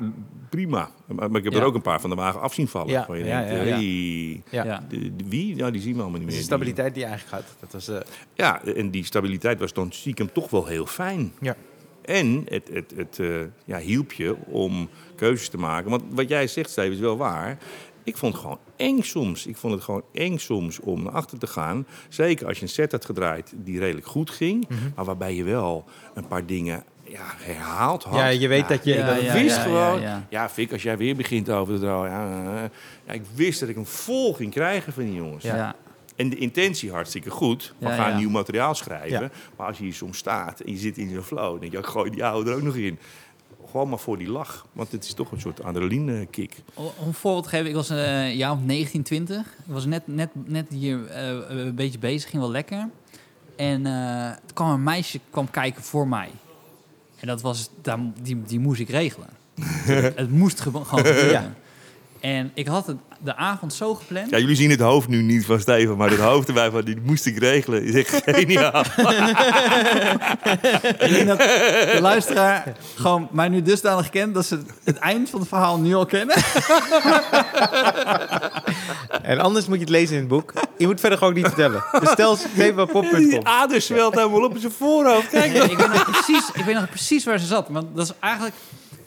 prima. 0.49 0.89
Maar, 1.07 1.29
maar 1.29 1.37
ik 1.39 1.43
heb 1.43 1.53
Ja. 1.53 1.59
er 1.59 1.65
ook 1.65 1.75
een 1.75 1.81
paar 1.81 2.01
van 2.01 2.09
de 2.09 2.15
wagen 2.15 2.41
af 2.41 2.53
zien 2.53 2.67
vallen. 2.67 2.89
Ja, 2.89 3.05
Waar 3.07 3.17
je 3.17 3.25
ja, 3.25 3.39
denkt, 3.41 3.51
ja, 3.55 3.63
ja. 3.63 3.75
hey, 3.75 4.41
Ja. 4.49 4.63
Ja. 4.65 4.83
de- 4.89 5.15
de- 5.15 5.23
wie? 5.29 5.55
Ja, 5.55 5.71
die 5.71 5.81
zien 5.81 5.95
we 5.95 6.01
allemaal 6.01 6.19
niet 6.19 6.27
meer. 6.27 6.37
de 6.37 6.43
stabiliteit 6.43 6.93
die 6.93 7.03
je 7.03 7.09
eigenlijk 7.09 7.43
had. 7.43 7.55
Dat 7.59 7.71
was, 7.71 7.87
eh, 7.87 7.97
Ja, 8.33 8.63
en 8.63 8.89
die 8.91 9.05
stabiliteit 9.05 9.59
was 9.59 9.73
dan 9.73 9.91
stiekem 9.91 10.31
toch 10.31 10.49
wel 10.49 10.65
heel 10.65 10.85
fijn. 10.85 11.33
ja. 11.39 11.55
En 12.03 12.41
het, 12.49 12.69
het, 12.73 12.93
het 12.95 13.19
eh, 13.19 13.35
ja, 13.65 13.77
hielp 13.79 14.11
je 14.13 14.35
om 14.45 14.89
keuzes 15.15 15.49
te 15.49 15.57
maken. 15.57 15.89
Want 15.89 16.03
wat 16.09 16.29
jij 16.29 16.47
zegt, 16.47 16.69
Steven, 16.69 16.91
is 16.91 16.99
wel 16.99 17.17
waar. 17.17 17.57
Ik 18.03 18.17
vond 18.17 18.33
het 18.33 18.41
gewoon 18.41 18.59
eng 18.75 19.01
soms. 19.01 19.47
Ik 19.47 19.57
vond 19.57 19.73
het 19.73 19.83
gewoon 19.83 20.03
eng 20.13 20.37
soms 20.37 20.79
om 20.79 21.03
naar 21.03 21.13
achter 21.13 21.37
te 21.39 21.47
gaan. 21.47 21.87
Zeker 22.09 22.47
als 22.47 22.57
je 22.57 22.63
een 22.63 22.69
set 22.69 22.91
had 22.91 23.05
gedraaid 23.05 23.53
die 23.55 23.79
redelijk 23.79 24.07
goed 24.07 24.29
ging. 24.29 24.67
Mhm. 24.69 24.79
Maar 24.95 25.05
waarbij 25.05 25.35
je 25.35 25.43
wel 25.43 25.85
een 26.13 26.27
paar 26.27 26.45
dingen 26.45 26.83
ja, 27.03 27.25
herhaald 27.37 28.03
had. 28.03 28.15
Ja, 28.15 28.27
je 28.27 28.47
weet 28.47 28.67
dat 28.67 28.83
je- 28.83 28.93
ja, 28.93 29.33
wist 29.33 29.57
gewoon... 29.57 30.01
ja. 30.29 30.49
Fik, 30.49 30.71
als 30.71 30.83
jij 30.83 30.97
weer 30.97 31.15
begint 31.15 31.49
over 31.49 31.73
te 31.73 31.79
draaien... 31.79 32.43
Ja, 32.43 32.69
ja, 33.07 33.13
ik 33.13 33.23
wist 33.35 33.59
dat 33.59 33.69
ik 33.69 33.75
hem 33.75 33.85
vol 33.85 34.33
ging 34.33 34.51
krijgen 34.51 34.93
van 34.93 35.03
die 35.03 35.13
jongens. 35.15 35.43
Ja. 35.43 35.75
En 36.15 36.29
de 36.29 36.35
intentie 36.35 36.91
hartstikke 36.91 37.29
goed. 37.29 37.73
We 37.77 37.89
gaan 37.89 38.17
nieuw 38.17 38.29
materiaal 38.29 38.75
schrijven. 38.75 39.21
Ja. 39.21 39.29
Maar 39.57 39.67
als 39.67 39.77
je 39.77 39.83
hier 39.83 39.93
soms 39.93 40.17
staat 40.17 40.59
en 40.59 40.71
je 40.71 40.77
zit 40.77 40.97
in 40.97 41.09
zo'n 41.13 41.23
flow... 41.23 41.51
dan 41.51 41.59
denk 41.59 41.71
je, 41.71 41.77
ik 41.77 41.85
gooi 41.85 42.09
die 42.11 42.25
oude 42.25 42.49
er 42.49 42.55
ook 42.55 42.61
nog 42.61 42.75
in. 42.75 42.99
Gewoon 43.73 43.89
maar 43.89 43.99
voor 43.99 44.17
die 44.17 44.29
lach. 44.29 44.65
Want 44.73 44.91
het 44.91 45.03
is 45.03 45.13
toch 45.13 45.31
een 45.31 45.39
soort 45.39 45.63
adrenaline 45.63 46.25
kick. 46.25 46.55
Om 46.73 46.91
een 47.05 47.13
voorbeeld 47.13 47.43
te 47.43 47.49
geven, 47.49 47.67
ik 47.67 47.75
was 47.75 47.89
eh, 47.89 48.25
een 48.25 48.35
jaar 48.35 48.51
of 48.51 48.59
19, 48.65 49.03
20. 49.03 49.39
Ik 49.39 49.45
was 49.65 49.85
net, 49.85 50.07
net, 50.07 50.29
net 50.45 50.65
hier 50.69 51.05
eh, 51.05 51.27
een 51.47 51.75
beetje 51.75 51.99
bezig, 51.99 52.29
ging 52.29 52.41
wel 52.41 52.51
lekker. 52.51 52.89
En 53.55 53.85
eh 53.85 53.93
er 54.25 54.53
kwam 54.53 54.69
een 54.69 54.83
meisje 54.83 55.19
kwam 55.29 55.49
kijken 55.49 55.83
voor 55.83 56.07
mij. 56.07 56.29
En 57.19 57.27
dat 57.27 57.41
was, 57.41 57.69
daar, 57.81 57.99
die, 58.21 58.41
die 58.41 58.59
moest 58.59 58.79
ik 58.79 58.89
regelen. 58.89 59.29
het 60.15 60.31
moest 60.31 60.59
gewoon 60.59 60.85
gebeuren. 60.85 61.29
Ja. 61.29 61.53
En 62.19 62.51
ik 62.53 62.67
had 62.67 62.87
het 62.87 62.97
de 63.23 63.35
avond 63.35 63.73
zo 63.73 63.95
gepland. 63.95 64.29
Ja, 64.29 64.37
jullie 64.37 64.55
zien 64.55 64.69
het 64.69 64.79
hoofd 64.79 65.07
nu 65.07 65.21
niet 65.21 65.45
van 65.45 65.59
Steven... 65.59 65.97
maar 65.97 66.09
het 66.09 66.19
hoofd 66.19 66.47
erbij 66.47 66.71
van, 66.71 66.81
die 66.81 66.97
moest 67.03 67.25
ik 67.25 67.37
regelen. 67.37 67.83
Is 67.83 67.93
echt 67.93 68.21
geniaal. 68.25 68.83
Ik 70.99 71.09
denk 71.09 71.27
dat 71.27 71.37
de 71.37 71.97
luisteraar 72.01 72.73
gewoon 72.95 73.27
mij 73.31 73.49
nu 73.49 73.61
dusdanig 73.61 74.09
kent... 74.09 74.33
dat 74.33 74.45
ze 74.45 74.59
het 74.83 74.97
eind 74.97 75.29
van 75.29 75.39
het 75.39 75.49
verhaal 75.49 75.79
nu 75.79 75.93
al 75.93 76.05
kennen. 76.05 76.35
En 79.21 79.39
anders 79.39 79.65
moet 79.65 79.75
je 79.75 79.81
het 79.81 79.89
lezen 79.89 80.13
in 80.13 80.19
het 80.19 80.29
boek. 80.29 80.53
Je 80.77 80.87
moet 80.87 80.99
verder 80.99 81.17
gewoon 81.17 81.33
niet 81.33 81.45
vertellen. 81.45 81.83
Dus 81.99 82.09
stel 82.09 82.35
stevenpop.com. 82.35 83.17
Die 83.17 83.47
ader 83.47 83.81
zwelt 83.81 84.15
helemaal 84.15 84.43
op 84.43 84.57
zijn 84.57 84.71
voorhoofd. 84.71 85.29
Kijk 85.29 85.51
Nee, 85.53 85.61
ik, 85.61 85.77
weet 85.77 85.87
nog 85.87 86.11
precies, 86.11 86.49
ik 86.53 86.65
weet 86.65 86.75
nog 86.75 86.89
precies 86.89 87.25
waar 87.25 87.39
ze 87.39 87.45
zat. 87.45 87.67
Want 87.69 87.95
dat 87.95 88.05
is 88.05 88.13
eigenlijk... 88.19 88.55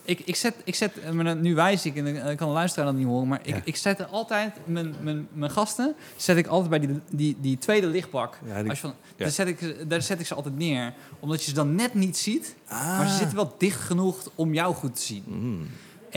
Ik, 0.06 0.20
ik 0.24 0.36
zet, 0.36 0.54
ik 0.64 0.74
zet 0.74 0.98
eh, 1.00 1.32
nu 1.32 1.54
wijs 1.54 1.84
ik, 1.86 1.96
en 1.96 2.06
ik 2.30 2.36
kan 2.36 2.48
de 2.48 2.54
luisteraar 2.54 2.86
dat 2.86 2.94
niet 2.94 3.06
horen... 3.06 3.28
maar 3.28 3.40
ik, 3.42 3.54
Ja. 3.54 3.60
ik 3.64 3.76
zet 3.76 4.10
altijd, 4.10 4.54
mijn, 4.64 4.94
mijn, 5.00 5.28
mijn 5.32 5.50
gasten... 5.50 5.94
zet 6.16 6.36
ik 6.36 6.46
altijd 6.46 6.70
bij 6.70 6.78
die, 6.78 7.00
die, 7.10 7.36
die 7.40 7.58
tweede 7.58 7.86
lichtbak. 7.86 8.38
Ja, 8.46 8.60
die- 8.60 8.70
Als 8.70 8.80
je 8.80 8.86
van, 8.86 8.94
ja. 9.16 9.24
daar, 9.24 9.30
zet 9.30 9.46
ik, 9.48 9.58
ze- 9.58 9.84
daar 9.88 10.02
zet 10.02 10.20
ik 10.20 10.26
ze 10.26 10.34
altijd 10.34 10.56
neer. 10.58 10.92
Omdat 11.20 11.40
je 11.42 11.48
ze 11.48 11.54
dan 11.54 11.74
net 11.74 11.94
niet 11.94 12.16
ziet. 12.16 12.54
Ah. 12.68 12.98
Maar 12.98 13.08
ze 13.08 13.16
zitten 13.16 13.36
wel 13.36 13.54
dicht 13.58 13.80
genoeg 13.80 14.30
om 14.34 14.54
jou 14.54 14.74
goed 14.74 14.94
te 14.96 15.02
zien. 15.02 15.22
Mm. 15.26 15.66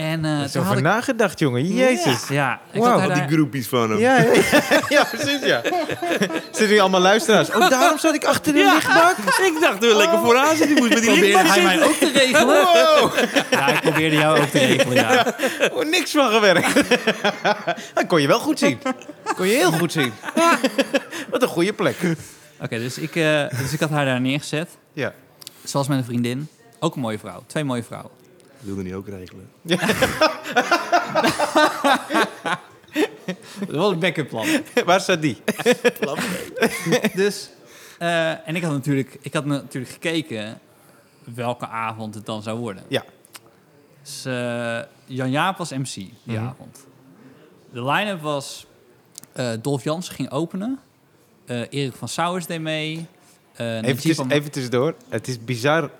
En 0.00 0.24
had 0.24 0.56
over 0.56 0.76
ik... 0.76 0.82
nagedacht, 0.82 1.38
jongen. 1.38 1.66
Jezus. 1.74 2.28
Ja, 2.28 2.60
ik 2.72 2.80
Wauw, 2.80 2.90
had 2.90 3.00
haar 3.00 3.08
Al 3.08 3.14
die 3.14 3.22
daar- 3.26 3.32
groepjes 3.32 3.66
van 3.66 3.90
hem. 3.90 3.98
Ja, 3.98 4.20
ja, 4.20 4.32
ja, 4.32 4.80
ja, 4.96 5.04
precies, 5.04 5.40
ja. 5.40 5.60
Zitten 6.50 6.68
nu 6.68 6.78
allemaal 6.78 7.00
luisteraars. 7.00 7.50
Oh, 7.50 7.70
daarom 7.70 7.98
zat 7.98 8.14
ik 8.14 8.24
achter 8.24 8.52
de 8.52 8.58
lichtbak. 8.58 9.16
Ik 9.46 9.56
dacht, 9.60 9.78
we 9.78 9.96
lekker 9.96 10.18
vooraan 10.18 10.56
zitten. 10.56 10.66
Die 10.66 10.76
moest 10.78 10.94
met 10.94 11.02
die 11.02 11.10
probeerde 11.10 11.42
lichtbak 11.42 11.54
hij 11.56 11.64
mij 11.76 11.84
ook 11.86 11.92
te 11.94 12.10
regelen. 12.12 12.46
Wow, 12.46 13.12
Ja, 13.50 13.66
ik 13.68 13.80
probeerde 13.80 14.16
jou 14.16 14.38
ook 14.40 14.46
te 14.48 14.58
regelen, 14.58 14.94
ja. 14.94 15.34
oh, 15.72 15.84
niks 15.84 16.10
van 16.10 16.30
gewerkt. 16.30 16.74
Dat 17.94 18.06
kon 18.06 18.20
je 18.20 18.26
wel 18.26 18.40
goed 18.40 18.58
zien. 18.58 18.78
Kon 19.36 19.46
je 19.46 19.54
heel 19.54 19.72
goed 19.72 19.92
zien. 19.92 20.12
Wat 21.30 21.42
een 21.42 21.48
goede 21.48 21.72
plek. 21.72 21.96
Oké, 22.60 22.78
dus, 22.78 22.98
ik, 22.98 23.16
eh, 23.16 23.48
dus 23.58 23.72
ik 23.72 23.80
had 23.80 23.90
haar 23.90 24.04
daar 24.04 24.20
neergezet. 24.20 24.68
Ja. 24.92 25.12
Zoals 25.64 25.88
met 25.88 25.98
een 25.98 26.04
vriendin. 26.04 26.48
Ook 26.80 26.94
een 26.94 27.00
mooie 27.00 27.18
vrouw. 27.18 27.42
Twee 27.46 27.64
mooie 27.64 27.82
vrouwen. 27.82 28.10
Ik 28.60 28.66
wilde 28.66 28.82
niet 28.82 28.92
ook 28.94 29.08
regelen. 29.08 29.48
Dat 33.66 33.76
was 33.76 33.92
een 33.92 33.98
backup 33.98 34.28
plan. 34.28 34.46
Waar 34.84 35.00
staat 35.00 35.22
die? 35.22 35.36
Dus, 37.14 37.50
eh, 37.98 38.48
en 38.48 38.56
ik 38.56 38.62
had, 38.62 38.72
natuurlijk, 38.72 39.18
ik 39.20 39.32
had 39.34 39.44
natuurlijk 39.44 39.92
gekeken 39.92 40.58
welke 41.34 41.66
avond 41.66 42.14
het 42.14 42.26
dan 42.26 42.42
zou 42.42 42.58
worden. 42.58 42.82
Ja. 42.88 43.04
Dus 44.02 44.24
eh, 44.24 44.80
Jan 45.04 45.30
Jaap 45.30 45.56
was 45.56 45.70
MC 45.70 45.84
die 45.94 46.12
Mhm. 46.24 46.38
avond. 46.46 46.86
De 47.72 47.84
line-up 47.84 48.20
was... 48.20 48.66
eh 49.32 49.52
Dolf 49.62 49.84
Jansen 49.84 50.14
ging 50.14 50.30
openen. 50.30 50.78
Eh, 51.44 51.60
Erik 51.70 51.94
van 51.94 52.08
Sauers 52.08 52.46
deed 52.46 52.60
mee. 52.60 53.06
Eh, 53.52 53.82
Even, 53.82 54.30
even 54.30 54.50
tussendoor. 54.50 54.94
Het 55.08 55.28
is 55.28 55.44
bizar 55.44 55.90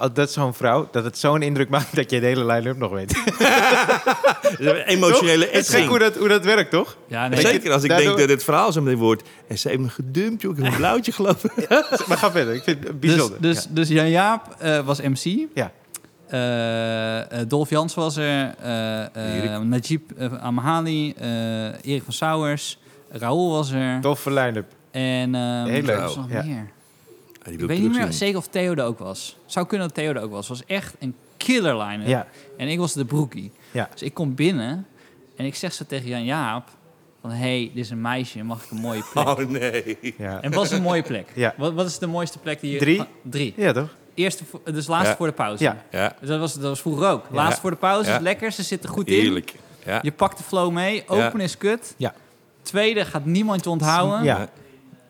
als 0.00 0.10
dat 0.12 0.32
zo'n 0.32 0.54
vrouw, 0.54 0.88
dat 0.92 1.04
het 1.04 1.18
zo'n 1.18 1.42
indruk 1.42 1.68
maakt 1.76 1.96
dat 1.96 2.10
je 2.10 2.20
de 2.20 2.26
hele 2.26 2.44
line-up 2.44 2.76
nog 2.78 2.90
weet. 2.90 3.14
Emotionele 4.86 5.44
Het 5.50 5.54
is 5.68 5.68
gek 5.74 5.84
hoe 5.84 5.98
dat, 5.98 6.16
hoe 6.16 6.28
dat 6.28 6.44
werkt, 6.44 6.70
toch? 6.70 6.96
Ja, 7.06 7.28
nee, 7.28 7.40
Zeker 7.40 7.72
als 7.72 7.82
ik 7.82 7.88
Daardoor- 7.88 8.06
denk 8.08 8.18
dat 8.18 8.28
het 8.28 8.44
verhaal 8.44 8.72
zo 8.72 8.80
meteen 8.80 8.98
wordt. 8.98 9.22
En 9.48 9.58
ze 9.58 9.68
heeft 9.68 9.80
me 9.80 9.88
gedumpt, 9.88 10.42
joh. 10.42 10.56
Ik 10.56 10.62
heb 10.64 10.72
een 10.72 10.78
blauwtje 10.78 11.12
gelopen. 11.12 11.50
Maar 12.08 12.16
ga 12.18 12.30
verder, 12.30 12.54
ik 12.54 12.62
vind 12.62 12.78
het 12.84 13.00
dus, 13.02 13.10
bijzonder. 13.10 13.40
dus, 13.40 13.66
dus 13.70 13.88
Jan 13.88 14.10
Jaap 14.10 14.54
eh, 14.58 14.78
was 14.78 15.00
MC. 15.00 15.46
Ja. 15.54 15.72
Eh, 16.28 17.18
eh, 17.40 17.48
Dolf 17.48 17.70
Jans 17.70 17.94
was 17.94 18.16
er. 18.16 18.54
eh 18.62 19.00
eh 19.16 19.34
Erik. 19.44 19.62
Najib 19.64 20.00
Amhali. 20.40 21.12
eh 21.18 21.64
Erik 21.84 22.02
van 22.02 22.12
Sauers. 22.12 22.78
Raoul 23.10 23.50
was 23.50 23.70
er. 23.70 24.00
Toffe 24.00 24.30
line-up. 24.32 24.66
En 24.90 25.34
ehm 25.34 25.66
Heel 25.66 25.82
leuk. 25.82 25.96
er 25.96 26.00
was 26.02 26.16
nog 26.16 26.26
Ja. 26.30 26.42
meer. 26.44 26.70
Ja, 27.44 27.50
Ik 27.52 27.60
weet 27.60 27.78
niet 27.80 27.90
meer 27.96 28.12
zeker 28.12 28.38
of 28.38 28.46
Theo 28.46 28.74
er 28.74 28.84
ook 28.84 28.98
was. 28.98 29.36
Zou 29.46 29.66
kunnen 29.66 29.86
dat 29.86 29.96
Theo 29.96 30.12
er 30.12 30.22
ook 30.22 30.30
was. 30.30 30.48
Het 30.48 30.58
was 30.58 30.66
echt 30.66 30.94
een 30.98 31.14
killer 31.36 31.76
line 31.76 32.08
Ja. 32.08 32.26
En 32.56 32.68
ik 32.68 32.78
was 32.78 32.92
de 32.92 33.04
broekie. 33.04 33.52
Ja. 33.70 33.88
Dus 33.92 34.02
ik 34.02 34.14
kom 34.14 34.34
binnen 34.34 34.86
en 35.36 35.44
ik 35.44 35.54
zeg 35.54 35.72
zo 35.72 35.84
tegen 35.88 36.08
Jan 36.08 36.24
Jaap... 36.24 36.68
van, 37.20 37.30
hé, 37.30 37.36
hey, 37.36 37.70
dit 37.74 37.84
is 37.84 37.90
een 37.90 38.00
meisje, 38.00 38.42
mag 38.44 38.64
ik 38.64 38.70
een 38.70 38.76
mooie 38.80 39.02
plek? 39.12 39.26
Oh 39.28 39.38
nee. 39.38 39.98
Ja. 40.18 40.40
En 40.42 40.52
wat 40.52 40.64
is 40.64 40.70
een 40.70 40.82
mooie 40.82 41.02
plek? 41.02 41.28
Ja. 41.34 41.54
Wat, 41.56 41.72
wat 41.72 41.86
is 41.86 41.98
de 41.98 42.06
mooiste 42.06 42.38
plek 42.38 42.60
die 42.60 42.72
je... 42.72 42.78
Drie. 42.78 43.00
Ah, 43.00 43.06
Drie. 43.22 43.54
ja, 43.56 43.72
toch? 43.72 43.94
Eerste, 44.14 44.44
dus 44.64 44.86
laatste 44.86 45.10
Ja. 45.10 45.16
voor 45.16 45.26
de 45.26 45.32
pauze. 45.32 45.62
Ja. 45.64 45.84
Ja, 45.90 46.16
Dus 46.20 46.28
dat 46.28 46.38
was, 46.40 46.54
dat 46.54 46.62
was 46.62 46.80
vroeger 46.80 47.08
ook. 47.08 47.24
Laatste 47.30 47.54
Ja. 47.54 47.60
voor 47.60 47.70
de 47.70 47.76
pauze, 47.76 48.10
Ja. 48.10 48.16
is 48.16 48.22
lekker, 48.22 48.52
ze 48.52 48.62
zitten 48.62 48.90
goed 48.90 49.06
in. 49.08 49.14
heerlijk. 49.20 49.54
Ja. 49.84 49.98
Je 50.02 50.12
pakt 50.12 50.38
de 50.38 50.44
flow 50.44 50.72
mee, 50.72 51.02
open 51.08 51.40
is 51.40 51.56
kut. 51.56 51.94
Ja. 51.96 52.14
Tweede 52.62 53.04
gaat 53.04 53.24
niemand 53.24 53.64
je 53.64 53.70
onthouden. 53.70 54.24
Ja. 54.24 54.48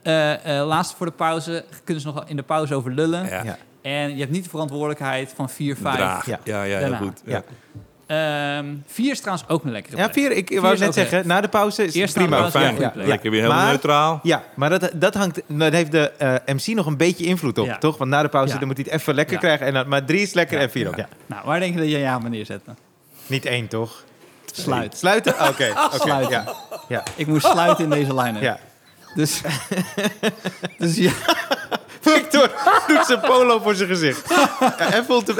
Eh, 0.03 0.59
eh, 0.61 0.67
laatste 0.67 0.97
voor 0.97 1.07
de 1.07 1.13
pauze, 1.13 1.65
kunnen 1.85 2.03
ze 2.03 2.09
nog 2.13 2.25
in 2.27 2.37
de 2.37 2.43
pauze 2.43 2.75
over 2.75 2.91
lullen. 2.93 3.27
Ja. 3.27 3.43
Ja. 3.43 3.57
En 3.83 4.13
je 4.13 4.21
hebt 4.21 4.31
niet 4.33 4.45
de 4.45 4.51
verantwoordelijkheid 4.51 5.33
van 5.37 5.51
4, 5.51 5.77
5. 5.77 5.97
Draag. 5.97 6.27
Ja. 6.27 6.39
Ja, 6.45 6.63
ja, 6.63 6.79
heel 6.79 6.95
goed. 6.95 7.23
Ja. 7.25 7.43
Ehm, 8.07 8.67
vier 8.87 9.11
is 9.11 9.21
trouwens 9.21 9.49
ook 9.49 9.65
een 9.65 9.71
lekkere 9.71 9.97
Ja, 9.97 10.13
vier, 10.13 10.31
ik 10.33 10.49
Vier 10.49 10.61
wou 10.61 10.79
net 10.79 10.95
zeggen, 10.95 11.27
na 11.27 11.41
de 11.41 11.49
pauze 11.49 11.81
is 11.83 11.87
het 11.87 11.97
Eerst 11.97 12.15
prima. 12.15 12.37
pauze, 12.37 12.59
Fijn. 12.59 12.79
ja. 12.79 12.93
Lekker 12.95 13.31
weer 13.31 13.41
helemaal 13.41 13.63
Maar- 13.63 13.71
neutraal. 13.73 14.21
Ja, 14.23 14.43
maar 14.55 14.71
dat, 14.71 14.91
dat, 14.95 15.15
hangt, 15.15 15.41
dat 15.47 15.73
heeft 15.73 15.93
de 15.93 16.11
eh, 16.19 16.35
MC 16.55 16.67
nog 16.67 16.87
een 16.87 16.97
beetje 16.97 17.25
invloed 17.25 17.59
op, 17.59 17.67
Ja. 17.67 17.79
toch? 17.79 17.97
Want 17.99 18.11
na 18.11 18.23
de 18.23 18.29
pauze 18.29 18.53
Ja. 18.53 18.59
dan 18.59 18.69
moet 18.69 18.77
hij 18.77 18.87
het 18.91 19.01
even 19.01 19.15
lekker 19.15 19.35
Ja. 19.35 19.41
krijgen. 19.41 19.67
En 19.67 19.73
dan, 19.75 19.89
maar 19.89 20.05
drie 20.05 20.21
is 20.21 20.33
lekker 20.33 20.57
Ja. 20.57 20.63
en 20.63 20.71
vier 20.71 20.89
ook. 20.89 20.97
Ja. 20.97 21.09
Nou, 21.27 21.43
waar 21.45 21.61
denk 21.61 21.75
je 21.75 21.81
dat 21.81 21.89
je 21.91 21.99
ja 21.99 22.19
maar 22.19 22.31
neerzetten? 22.31 22.77
Niet 23.27 23.45
één, 23.45 23.69
toch? 23.69 24.05
Sluit. 24.53 24.97
Sluiten? 24.97 25.33
Oké. 25.33 25.47
oké, 25.49 25.73
Sluiten. 26.05 26.31
Ja. 26.31 26.55
Ja. 26.89 27.03
Ik 27.17 27.27
moest 27.27 27.47
sluiten 27.47 27.85
in 27.85 27.91
deze 27.91 28.15
line 28.15 28.41
ja. 28.41 28.59
Dus, 29.15 29.41
dus 30.79 30.97
ja, 30.97 31.13
Victor 32.01 32.51
doet 32.87 33.07
zijn 33.07 33.21
polo 33.21 33.59
voor 33.59 33.75
zijn 33.75 33.89
gezicht. 33.89 34.29
Ja, 34.29 34.93
en 34.93 35.05
voelt 35.05 35.27
hem... 35.27 35.37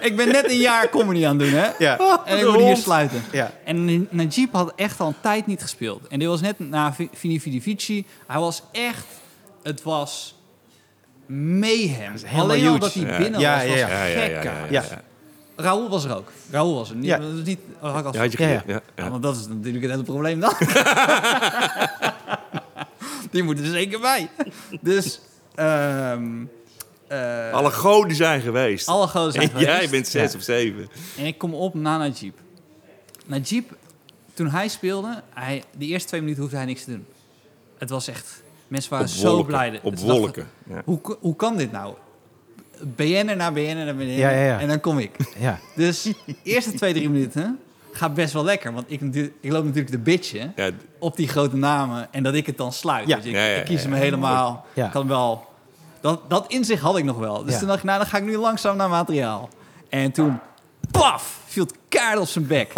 ik 0.00 0.16
ben 0.16 0.28
net 0.28 0.50
een 0.50 0.56
jaar 0.58 0.88
comedy 0.88 1.26
aan 1.26 1.38
het 1.38 1.50
doen, 1.50 1.58
hè? 1.60 1.68
Ja. 1.78 2.20
En 2.24 2.38
ik 2.38 2.46
moet 2.52 2.62
hier 2.62 2.76
sluiten. 2.76 3.24
Ja. 3.32 3.50
En 3.64 4.06
Najib 4.10 4.52
had 4.52 4.72
echt 4.76 5.00
al 5.00 5.06
een 5.06 5.14
tijd 5.20 5.46
niet 5.46 5.62
gespeeld. 5.62 6.06
En 6.08 6.18
dit 6.18 6.28
was 6.28 6.40
net 6.40 6.58
na 6.58 6.92
Vi- 6.92 7.08
Vini 7.14 7.40
Vidi 7.40 7.62
Vici. 7.62 8.06
Hij 8.26 8.40
was 8.40 8.62
echt 8.72 9.04
het 9.62 9.82
was 9.82 10.34
mayhem. 11.26 12.14
Alleen 12.36 12.66
al 12.66 12.72
huge. 12.72 12.78
dat 12.78 12.92
hij 12.94 13.18
binnen 13.18 13.40
Ja, 13.40 13.54
was, 13.58 13.66
was 13.68 13.78
ja, 13.78 13.88
Ja, 13.88 14.04
ja, 14.04 14.20
gek. 14.20 14.30
ja, 14.42 14.42
ja, 14.42 14.64
Ja. 14.70 14.82
ja. 14.90 15.02
Raoul 15.56 15.88
was 15.88 16.04
er 16.04 16.16
ook. 16.16 16.32
Raoul 16.50 16.74
was 16.74 16.90
er. 16.90 16.96
Niet, 16.96 17.04
Ja. 17.04 17.18
dat 17.18 17.32
is 17.32 17.44
niet, 17.44 17.58
had 17.80 17.98
ik 17.98 18.04
al 18.04 18.12
Ja, 18.14 18.18
had 18.20 18.32
je 18.32 18.38
Ja, 18.38 18.44
geleerd, 18.44 18.64
ja. 18.66 18.72
ja, 18.72 18.80
Ja, 18.96 19.04
ja. 19.04 19.10
want 19.10 19.22
dat 19.22 19.36
is 19.36 19.46
natuurlijk 19.48 19.82
het 19.82 19.90
hele 19.92 20.02
probleem 20.02 20.40
dan. 20.40 20.52
Die 23.30 23.42
moeten 23.42 23.64
er 23.64 23.70
zeker 23.70 24.00
bij. 24.00 24.28
Dus, 24.80 25.20
ehm 25.54 26.44
eh, 27.08 27.52
Alle 27.52 27.70
goden 27.70 28.16
zijn 28.16 28.40
geweest. 28.40 28.86
alle 28.88 29.06
goden 29.06 29.32
zijn 29.32 29.50
en 29.52 29.60
jij 29.60 29.72
geweest. 29.74 29.90
bent 29.90 30.08
zes 30.08 30.32
Ja. 30.32 30.38
of 30.38 30.44
zeven. 30.44 30.88
En 31.18 31.24
ik 31.26 31.38
kom 31.38 31.54
op 31.54 31.74
na 31.74 31.98
Najib. 31.98 32.34
Najib, 33.26 33.70
toen 34.34 34.48
hij 34.50 34.68
speelde, 34.68 35.22
hij, 35.34 35.62
de 35.78 35.86
eerste 35.86 36.08
twee 36.08 36.20
minuten 36.20 36.42
hoefde 36.42 36.56
hij 36.56 36.66
niks 36.66 36.84
te 36.84 36.90
doen. 36.90 37.06
Het 37.78 37.90
was 37.90 38.08
echt... 38.08 38.42
Mensen 38.68 38.90
waren 38.90 39.06
Op 39.06 39.12
zo 39.12 39.28
wolken, 39.30 39.46
blij. 39.46 39.80
Op 39.82 39.98
wolken. 39.98 40.48
Ja. 40.68 40.82
Hoe, 40.84 41.00
hoe 41.20 41.36
kan 41.36 41.56
dit 41.56 41.72
nou? 41.72 41.94
BN'er 42.96 43.36
naar 43.36 43.52
BN'er 43.52 43.84
naar 43.84 43.94
BN'er. 43.96 44.16
Ja, 44.16 44.30
ja, 44.30 44.44
ja. 44.44 44.60
En 44.60 44.68
dan 44.68 44.80
kom 44.80 44.98
ik. 44.98 45.10
Ja. 45.38 45.58
Dus 45.76 46.02
de 46.02 46.14
eerste 46.42 46.72
twee, 46.72 46.92
drie 46.92 47.10
minuten 47.10 47.58
gaat 47.98 48.14
best 48.14 48.32
wel 48.32 48.44
lekker. 48.44 48.72
Want 48.72 48.84
ik, 48.88 49.00
ik 49.40 49.52
loop 49.52 49.64
natuurlijk 49.64 49.90
te 49.90 49.98
bitchen 49.98 50.52
Ja, 50.56 50.70
op 50.98 51.16
die 51.16 51.28
grote 51.28 51.56
namen. 51.56 52.08
En 52.10 52.22
dat 52.22 52.34
ik 52.34 52.46
het 52.46 52.56
dan 52.56 52.72
sluit. 52.72 53.08
Ja. 53.08 53.16
Ik, 53.16 53.24
Ja, 53.24 53.44
ja, 53.44 53.56
ik 53.56 53.64
kies 53.64 53.82
ja, 53.82 53.88
hem 53.88 53.98
helemaal. 53.98 54.66
Kan 54.92 55.08
wel... 55.08 55.46
Dat, 56.00 56.20
dat 56.30 56.44
inzicht 56.48 56.82
had 56.82 56.96
ik 56.98 57.04
nog 57.04 57.18
wel. 57.18 57.44
Dus 57.44 57.52
Ja. 57.52 57.58
toen 57.58 57.68
dacht 57.68 57.78
ik, 57.80 57.84
nou, 57.84 57.98
dan 57.98 58.08
ga 58.08 58.16
ik 58.16 58.24
nu 58.24 58.36
langzaam 58.36 58.76
naar 58.76 58.88
materiaal. 58.88 59.48
En 59.88 60.12
toen, 60.12 60.38
paf, 60.90 61.38
viel 61.46 61.64
het 61.64 61.74
kaart 61.88 62.18
op 62.18 62.26
zijn 62.28 62.46
bek. 62.46 62.72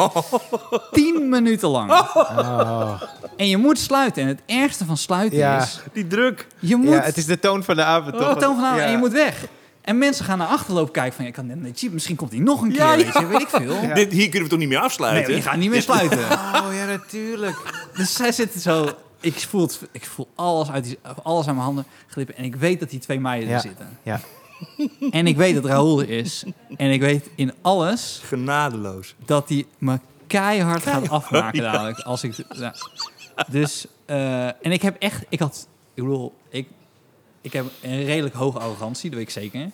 Tien 0.92 1.28
minuten 1.28 1.68
lang. 1.68 1.90
Oh. 1.90 3.02
En 3.36 3.48
je 3.48 3.56
moet 3.56 3.78
sluiten. 3.78 4.22
En 4.22 4.28
het 4.28 4.42
ergste 4.46 4.84
van 4.84 4.96
sluiten 4.96 5.38
Ja. 5.38 5.58
is... 5.62 5.80
die 5.92 6.06
druk. 6.06 6.46
Je 6.58 6.76
moet... 6.76 6.88
ja, 6.92 7.00
het 7.00 7.16
is 7.16 7.26
de 7.26 7.38
toon 7.38 7.64
van 7.64 7.76
de 7.76 7.84
avond, 7.84 8.16
toch? 8.18 8.28
Oh, 8.30 8.36
toon 8.36 8.54
van 8.54 8.60
de 8.60 8.66
avond, 8.66 8.80
Ja. 8.80 8.86
En 8.86 8.90
je 8.92 8.98
moet 8.98 9.12
weg. 9.12 9.44
En 9.80 9.98
mensen 9.98 10.24
gaan 10.24 10.38
naar 10.38 10.46
achterloop 10.46 10.92
kijken 10.92 11.12
van... 11.12 11.22
Ja, 11.24 11.30
ik 11.30 11.36
kan 11.36 11.46
net 11.46 11.78
cheap, 11.78 11.92
misschien 11.92 12.16
komt 12.16 12.30
hij 12.30 12.40
nog 12.40 12.62
een 12.62 12.68
keer, 12.72 12.78
Ja, 12.80 12.96
weet 12.96 13.12
je. 13.12 13.26
Weet 13.26 13.40
ik 13.40 13.48
veel. 13.48 13.80
Nee, 13.82 13.94
Dit, 13.94 14.12
hier 14.12 14.24
kunnen 14.24 14.42
we 14.42 14.48
toch 14.48 14.58
niet 14.58 14.68
meer 14.68 14.78
afsluiten? 14.78 15.32
die 15.34 15.42
gaan 15.42 15.58
niet 15.58 15.70
meer 15.70 15.82
sluiten. 15.82 16.18
Oh, 16.60 16.74
ja, 16.74 16.84
natuurlijk. 16.86 17.56
Dus 17.94 18.14
zij 18.14 18.32
zitten 18.32 18.60
zo... 18.60 18.88
Ik 19.20 19.34
voel, 19.48 19.60
het, 19.62 19.80
ik 19.92 20.04
voel 20.06 20.28
alles, 20.34 20.70
uit 20.70 20.84
die, 20.84 20.98
alles 21.22 21.46
aan 21.46 21.54
mijn 21.54 21.66
handen 21.66 21.84
glippen. 22.06 22.36
En 22.36 22.44
ik 22.44 22.56
weet 22.56 22.80
dat 22.80 22.90
die 22.90 22.98
twee 23.00 23.20
meiden 23.20 23.48
Ja. 23.48 23.54
er 23.54 23.60
zitten. 23.60 23.98
Ja. 24.02 24.20
En 25.10 25.26
ik 25.26 25.36
weet 25.36 25.54
dat 25.54 25.64
Raoul 25.64 26.00
er 26.00 26.08
is. 26.10 26.44
En 26.76 26.90
ik 26.90 27.00
weet 27.00 27.30
in 27.34 27.52
alles 27.62 28.20
Genadeloos. 28.24 29.14
dat 29.24 29.48
hij 29.48 29.66
me 29.78 29.98
keihard 30.26 30.82
gaat 30.82 31.08
afmaken 31.08 31.62
dadelijk. 31.62 31.98
Als 31.98 32.24
ik. 32.24 32.34
Dus, 33.50 33.86
eh, 34.06 34.46
en 34.46 34.72
ik 34.72 34.82
heb 34.82 34.96
echt, 34.98 35.24
ik 35.28 35.38
had, 35.38 35.66
ik 35.94 36.02
bedoel, 36.02 36.34
ik, 37.40 37.52
heb 37.52 37.64
een 37.82 38.04
redelijk 38.04 38.34
hoge 38.34 38.58
arrogantie, 38.58 39.10
dat 39.10 39.18
weet 39.18 39.28
ik 39.28 39.34
zeker. 39.34 39.70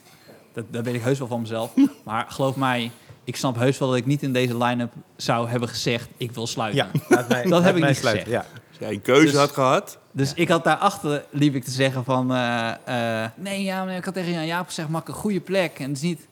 Dat, 0.52 0.64
dat 0.70 0.84
weet 0.84 0.94
ik 0.94 1.02
heus 1.02 1.18
wel 1.18 1.28
van 1.28 1.40
mezelf. 1.40 1.70
Maar 2.04 2.26
geloof 2.28 2.56
mij, 2.56 2.90
ik 3.24 3.36
snap 3.36 3.56
heus 3.56 3.78
wel 3.78 3.88
dat 3.88 3.96
ik 3.98 4.06
niet 4.06 4.22
in 4.22 4.32
deze 4.32 4.56
line-up 4.64 4.92
zou 5.16 5.48
hebben 5.48 5.68
gezegd, 5.68 6.08
ik 6.16 6.32
wil 6.32 6.46
sluiten. 6.46 6.90
Ja, 7.08 7.24
mij, 7.28 7.42
Dat 7.42 7.62
heb 7.62 7.76
ik 7.76 7.84
niet 7.86 7.96
sluiten. 7.96 8.24
gezegd. 8.24 8.44
Ja. 8.46 8.50
Als 8.68 8.78
jij 8.78 8.90
een 8.90 9.02
keuze 9.02 9.24
Dus- 9.30 9.34
had 9.34 9.50
gehad. 9.50 9.98
Dus 10.12 10.32
ik 10.34 10.48
had 10.48 10.64
daarachter, 10.64 11.24
liep 11.30 11.54
ik 11.54 11.64
te 11.64 11.70
zeggen 11.70 12.04
van... 12.04 12.32
eh, 12.34 13.22
eh, 13.24 13.30
nee, 13.36 13.62
ja, 13.62 13.84
maar 13.84 13.96
ik 13.96 14.04
had 14.04 14.14
tegen 14.14 14.32
Jan 14.32 14.46
Jaap 14.46 14.66
gezegd, 14.66 14.88
maak 14.88 15.08
een 15.08 15.14
goede 15.14 15.40
plek. 15.40 15.78
En 15.78 15.88
het 15.88 15.96
is 15.96 16.02
niet... 16.02 16.26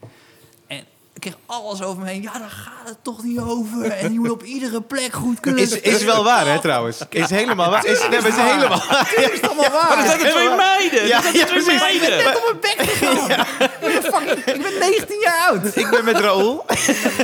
Ik 1.25 1.31
kreeg 1.31 1.59
alles 1.59 1.83
over 1.83 2.03
me 2.03 2.09
heen. 2.09 2.23
Ja, 2.23 2.33
daar 2.33 2.51
gaat 2.51 2.89
het 2.89 2.97
toch 3.03 3.23
niet 3.23 3.39
over. 3.39 3.91
En 3.91 4.13
je 4.13 4.19
moet 4.19 4.31
op 4.31 4.43
iedere 4.43 4.81
plek 4.81 5.13
goed 5.13 5.41
kunnen... 5.41 5.63
Is, 5.63 5.81
is 5.81 6.05
wel 6.05 6.25
waar, 6.25 6.47
hè, 6.47 6.61
trouwens. 6.61 6.99
Is 7.09 7.31
helemaal 7.31 7.71
waar. 7.71 7.87
Is, 7.87 8.01
nee, 8.01 8.21
maar 8.21 8.29
is 8.29 8.37
helemaal 8.37 8.83
waar. 8.89 9.15
is 9.33 9.43
allemaal 9.43 9.71
waar. 9.71 9.89
Maar 9.89 9.99
er 9.99 10.11
zaten 10.11 10.31
twee 10.31 10.49
meiden! 10.57 11.07
Ja, 11.07 11.21
twee 11.21 11.65
meiden! 11.65 12.25
net 12.25 12.37
op 12.37 12.43
mijn 12.43 12.61
bek 12.61 12.91
gegaan. 12.91 13.31
Ik, 13.61 13.81
ben 13.81 14.03
fucking, 14.03 14.45
ik 14.45 14.63
ben 14.63 14.79
19 14.79 15.21
jaar 15.21 15.49
oud. 15.49 15.77
Ik 15.77 15.91
ben 15.91 16.05
met 16.05 16.19
Raoul. 16.19 16.65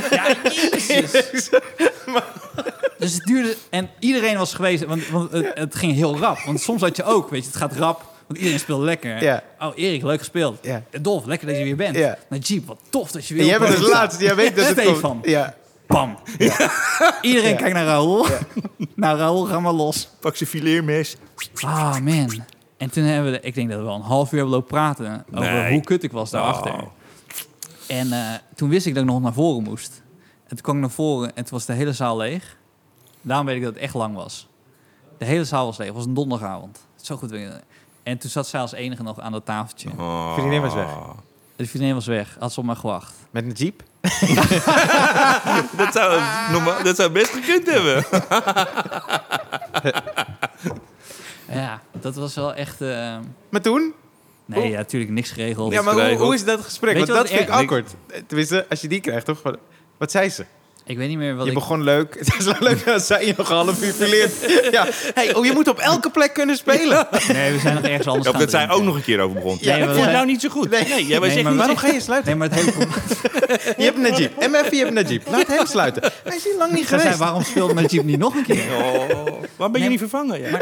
Ja, 0.09 0.25
jezus. 0.43 1.49
Dus 2.97 3.13
het 3.13 3.23
duurde... 3.23 3.55
En 3.69 3.89
iedereen 3.99 4.37
was 4.37 4.53
geweest... 4.53 4.85
Want, 4.85 5.07
want 5.07 5.31
het, 5.31 5.51
het 5.53 5.75
ging 5.75 5.93
heel 5.93 6.17
rap. 6.17 6.39
Want 6.45 6.61
soms 6.61 6.81
had 6.81 6.95
je 6.95 7.03
ook, 7.03 7.29
weet 7.29 7.41
je, 7.41 7.47
het 7.47 7.57
gaat 7.57 7.73
rap. 7.75 8.10
Want 8.31 8.43
iedereen 8.43 8.59
speelt 8.59 8.81
lekker. 8.81 9.23
Ja. 9.23 9.43
Oh, 9.59 9.71
Erik, 9.75 10.03
leuk 10.03 10.19
gespeeld. 10.19 10.57
Ja. 10.61 10.83
Dolf, 11.01 11.25
lekker 11.25 11.47
dat 11.47 11.57
je 11.57 11.63
weer 11.63 11.75
bent. 11.75 11.95
Ja. 11.95 12.17
Najib, 12.29 12.67
wat 12.67 12.79
tof 12.89 13.11
dat 13.11 13.27
je 13.27 13.33
weer 13.33 13.43
En 13.43 13.49
jij 13.49 13.59
bent 13.59 13.73
het 13.73 13.87
laatste. 13.87 14.23
Jij 14.23 14.35
weet 14.35 14.55
dat 14.55 14.65
het 14.65 14.79
Stefan. 14.79 15.01
komt. 15.11 15.25
Ja. 15.25 15.55
Bam. 15.87 16.17
Iedereen 17.21 17.49
Ja. 17.49 17.55
kijkt 17.55 17.73
naar 17.73 17.85
Raoul. 17.85 18.25
nou, 18.95 19.17
Raoul, 19.17 19.45
ga 19.45 19.59
maar 19.59 19.71
los. 19.73 20.09
Pak 20.19 20.35
zijn 20.35 20.49
fileermes. 20.49 21.15
Ah, 21.61 21.97
man. 21.99 22.43
En 22.77 22.89
toen 22.89 23.03
hebben 23.03 23.31
we, 23.31 23.39
ik 23.39 23.55
denk 23.55 23.69
dat 23.69 23.77
we 23.79 23.83
wel 23.85 23.95
een 23.95 24.01
half 24.01 24.31
uur 24.31 24.37
hebben 24.37 24.53
lopen 24.55 24.69
praten 24.69 25.25
over 25.33 25.51
Nee. 25.51 25.71
hoe 25.73 25.81
kut 25.83 26.03
ik 26.03 26.11
was 26.11 26.29
daarachter. 26.29 26.73
Oh. 26.73 26.87
En 27.87 28.11
eh, 28.11 28.19
toen 28.55 28.69
wist 28.69 28.85
ik 28.85 28.93
dat 28.93 29.03
ik 29.03 29.09
nog 29.09 29.21
naar 29.21 29.33
voren 29.33 29.63
moest. 29.63 30.01
En 30.43 30.47
toen 30.47 30.61
kwam 30.61 30.75
ik 30.75 30.81
naar 30.81 30.89
voren 30.89 31.27
en 31.35 31.43
toen 31.43 31.53
was 31.53 31.65
de 31.65 31.73
hele 31.73 31.93
zaal 31.93 32.17
leeg. 32.17 32.57
Daarom 33.21 33.45
weet 33.45 33.55
ik 33.55 33.63
dat 33.63 33.73
het 33.73 33.83
echt 33.83 33.93
lang 33.93 34.15
was. 34.15 34.47
De 35.17 35.25
hele 35.25 35.45
zaal 35.45 35.65
was 35.65 35.77
leeg. 35.77 35.87
Het 35.87 35.95
was 35.95 36.05
een 36.05 36.13
donderdagavond. 36.13 36.79
Zo 36.95 37.15
goed. 37.17 37.29
weet 37.31 37.41
ik 37.47 37.53
het. 37.53 37.63
En 38.03 38.17
toen 38.17 38.29
zat 38.29 38.47
zij 38.47 38.59
als 38.59 38.71
enige 38.71 39.03
nog 39.03 39.19
aan 39.19 39.31
dat 39.31 39.45
tafeltje. 39.45 39.89
Oh. 39.97 40.33
Vriendin 40.33 40.61
was 40.61 40.73
weg. 40.73 40.87
De 41.55 41.67
vriendin 41.67 41.93
was 41.93 42.05
weg. 42.05 42.35
Had 42.39 42.53
ze 42.53 42.59
op 42.59 42.65
mij 42.65 42.75
gewacht. 42.75 43.13
Met 43.31 43.43
een 43.43 43.51
jeep. 43.51 43.83
Dat 45.77 45.93
zou, 45.93 46.21
normaal, 46.51 46.83
dat 46.83 46.95
zou 46.95 47.09
best 47.11 47.31
gekund 47.31 47.67
hebben. 47.67 48.03
Ja, 51.51 51.81
dat 51.91 52.15
was 52.15 52.35
wel 52.35 52.53
echt... 52.53 52.81
eh, 52.81 53.17
Maar 53.49 53.61
toen? 53.61 53.93
Nee, 54.45 54.69
ja, 54.69 54.77
natuurlijk 54.77 55.11
niks 55.11 55.31
geregeld. 55.31 55.73
Ja, 55.73 55.81
maar 55.81 56.11
hoe, 56.13 56.33
is 56.33 56.43
dat 56.45 56.61
gesprek? 56.61 56.93
Weet 56.93 57.07
Want 57.07 57.19
dat 57.19 57.29
vind 57.29 57.41
ik 57.41 57.49
awkward. 57.49 57.93
Tenminste, 58.27 58.65
als 58.69 58.81
je 58.81 58.87
die 58.87 58.99
krijgt, 58.99 59.25
toch? 59.25 59.41
Wat 59.97 60.11
zei 60.11 60.29
ze? 60.29 60.45
Ik 60.85 60.97
weet 60.97 61.07
niet 61.09 61.17
meer 61.17 61.35
wat 61.35 61.43
je 61.43 61.51
ik... 61.51 61.57
begon 61.57 61.83
leuk. 61.83 62.15
Het 62.19 62.33
is 62.39 62.45
wel 62.45 62.55
leuk 62.59 62.85
dat 62.85 63.01
zij 63.03 63.25
je 63.25 63.33
nog 63.37 63.49
een 63.49 63.55
half 63.55 63.83
uur 63.83 63.93
fileert. 63.93 64.31
ja. 64.71 64.87
Hey, 65.13 65.35
oh, 65.35 65.45
je 65.45 65.51
moet 65.53 65.67
op 65.67 65.79
elke 65.79 66.09
plek 66.09 66.33
kunnen 66.33 66.57
spelen. 66.57 67.07
Nee, 67.33 67.51
we 67.51 67.59
zijn 67.59 67.73
nog 67.75 67.83
ergens 67.83 68.07
anders 68.07 68.27
gaan 68.29 68.39
dat 68.39 68.49
zij 68.49 68.69
ook 68.69 68.83
nog 68.83 68.95
een 68.95 69.03
keer 69.03 69.19
over 69.19 69.35
begon. 69.35 69.57
Ja, 69.61 69.75
Ja, 69.75 69.83
vond 69.85 69.95
ik 69.97 70.01
zijn- 70.03 70.15
nou 70.15 70.25
niet 70.25 70.41
zo 70.41 70.49
goed. 70.49 70.69
Nee, 70.69 70.85
jij 70.85 71.19
Nee, 71.19 71.19
maar 71.19 71.29
niet 71.35 71.57
Waarom 71.57 71.77
ga 71.77 71.87
je 71.87 71.99
sluiten? 72.01 72.37
Nee, 72.37 72.47
maar 72.47 72.57
het 72.57 72.59
hele. 72.73 72.87
Je 73.77 73.83
hebt 73.83 73.95
een 73.95 74.01
Najib. 74.01 74.31
MF, 74.39 74.71
je 74.71 74.77
hebt 74.77 74.87
een 74.87 74.93
Najib. 74.93 75.27
Laat 75.29 75.47
hem 75.47 75.65
sluiten. 75.65 76.11
Hij 76.23 76.35
is 76.35 76.43
hier 76.43 76.55
lang 76.57 76.71
niet 76.71 76.87
geweest. 76.87 77.17
waarom 77.17 77.43
speelde 77.43 77.73
Najib 77.73 78.03
niet 78.03 78.17
nog 78.19 78.35
een 78.35 78.45
keer? 78.45 78.63
Oh, 78.77 79.07
waarom 79.07 79.37
ben 79.57 79.71
je 79.71 79.79
Nee. 79.79 79.89
niet 79.89 79.99
vervangen? 79.99 80.41
Ja. 80.41 80.59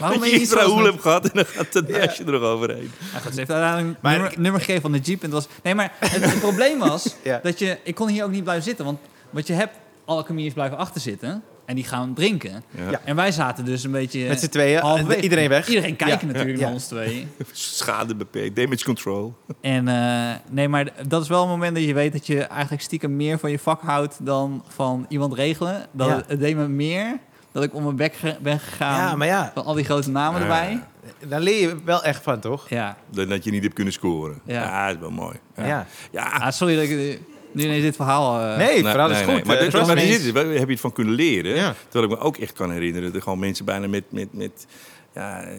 Waarom 0.00 0.20
Dat 0.20 0.30
je 0.30 0.40
iets. 0.40 0.52
Raoul 0.52 0.84
hebt 0.84 1.00
gehad 1.02 1.24
en 1.24 1.30
dan 1.34 1.44
gaat 1.46 1.74
het 1.74 1.88
meisje 1.88 2.24
er 2.24 2.32
nog 2.32 2.42
overheen. 2.42 2.90
Nou 3.12 3.22
goed, 3.22 3.32
ze 3.32 3.38
heeft 3.38 3.50
uiteindelijk 3.50 3.88
een 3.88 3.96
Maar- 4.02 4.12
nummer, 4.12 4.34
nummer 4.40 4.60
gegeven 4.60 4.82
van 4.82 4.92
de 4.92 4.98
Jeep. 4.98 5.22
En 5.22 5.24
het 5.24 5.32
was... 5.32 5.48
Nee, 5.62 5.74
maar 5.74 5.92
het, 5.98 6.24
het 6.24 6.40
probleem 6.40 6.78
was 6.78 7.14
Ja. 7.24 7.40
dat 7.42 7.58
je... 7.58 7.78
Ik 7.84 7.94
kon 7.94 8.08
hier 8.08 8.24
ook 8.24 8.30
niet 8.30 8.42
blijven 8.42 8.64
zitten, 8.64 8.84
want 8.84 8.98
wat 9.30 9.46
je 9.46 9.52
hebt... 9.52 9.74
Alle 10.04 10.24
comedians 10.24 10.54
blijven 10.54 10.78
achter 10.78 11.00
zitten 11.00 11.42
en 11.66 11.74
die 11.74 11.84
gaan 11.84 12.14
drinken. 12.14 12.64
Ja. 12.90 13.00
En 13.04 13.16
wij 13.16 13.32
zaten 13.32 13.64
dus 13.64 13.84
een 13.84 13.90
beetje... 13.90 14.28
Met 14.28 14.40
z'n 14.40 14.48
tweeën. 14.48 14.80
halverwege. 14.80 15.20
Iedereen 15.20 15.48
weg. 15.48 15.68
Iedereen 15.68 15.96
kijken 15.96 16.26
Ja. 16.26 16.32
natuurlijk 16.32 16.58
Ja. 16.58 16.64
naar 16.64 16.72
ons 16.72 16.86
twee. 16.86 17.26
Schade 17.52 18.14
beperkt, 18.14 18.56
damage 18.56 18.84
control. 18.84 19.34
En 19.60 19.88
eh, 19.88 20.30
nee, 20.50 20.68
maar 20.68 20.88
dat 21.08 21.22
is 21.22 21.28
wel 21.28 21.42
een 21.42 21.48
moment 21.48 21.74
dat 21.74 21.84
je 21.84 21.94
weet 21.94 22.12
dat 22.12 22.26
je 22.26 22.40
eigenlijk 22.42 22.82
stiekem 22.82 23.16
meer 23.16 23.38
van 23.38 23.50
je 23.50 23.58
vak 23.58 23.80
houdt 23.82 24.16
dan 24.26 24.64
van 24.68 25.06
iemand 25.08 25.34
regelen. 25.34 25.86
Dat 25.92 26.24
het 26.26 26.40
deed 26.40 26.56
me 26.56 26.68
meer 26.68 27.18
dat 27.52 27.62
ik 27.62 27.74
om 27.74 27.82
mijn 27.82 27.96
bek 27.96 28.14
ge- 28.14 28.36
ben 28.42 28.60
gegaan 28.60 28.96
Ja, 29.10 29.16
maar 29.16 29.26
ja. 29.26 29.50
van 29.54 29.64
al 29.64 29.74
die 29.74 29.84
grote 29.84 30.10
namen 30.10 30.40
Ja. 30.40 30.46
erbij. 30.46 30.82
Daar 31.28 31.40
leer 31.40 31.60
je 31.68 31.76
wel 31.84 32.02
echt 32.04 32.22
van, 32.22 32.40
toch? 32.40 32.68
Ja. 32.68 32.96
Dat 33.10 33.28
dat 33.28 33.44
je 33.44 33.50
niet 33.50 33.62
hebt 33.62 33.74
kunnen 33.74 33.92
scoren. 33.92 34.40
Ja. 34.44 34.62
Ja, 34.62 34.86
dat 34.86 34.94
is 34.94 35.00
wel 35.00 35.10
mooi. 35.10 35.36
Ja. 35.56 35.66
Ja. 35.66 35.86
Ja. 36.10 36.22
Ah, 36.30 36.50
sorry 36.52 36.74
dat 36.74 36.84
ik 36.84 36.90
eh, 36.90 37.18
nu 37.52 37.62
ineens 37.64 37.82
dit 37.82 37.96
verhaal... 37.96 38.40
eh, 38.40 38.56
Nee, 38.56 38.66
het 38.66 38.82
Nee, 38.82 38.90
verhaal 38.90 39.10
is 39.10 39.16
nee, 39.16 39.24
goed. 39.24 39.34
nee. 39.34 39.44
Maar, 39.44 39.56
eh, 39.56 39.72
dit- 39.72 39.86
maar 39.86 39.96
dit 39.96 40.04
is 40.08 40.24
het. 40.24 40.34
Waar 40.34 40.44
heb 40.46 40.66
je 40.66 40.72
het 40.72 40.80
van 40.80 40.92
kunnen 40.92 41.14
leren? 41.14 41.54
Ja. 41.54 41.74
Terwijl 41.88 42.12
ik 42.12 42.18
me 42.18 42.24
ook 42.24 42.36
echt 42.36 42.52
kan 42.52 42.70
herinneren 42.70 43.06
dat 43.06 43.16
er 43.16 43.22
gewoon 43.22 43.38
mensen 43.38 43.64
bijna 43.64 43.86
met, 43.88 44.04
met, 44.12 44.32
met 44.32 44.66
ja, 45.14 45.42
eh, 45.42 45.58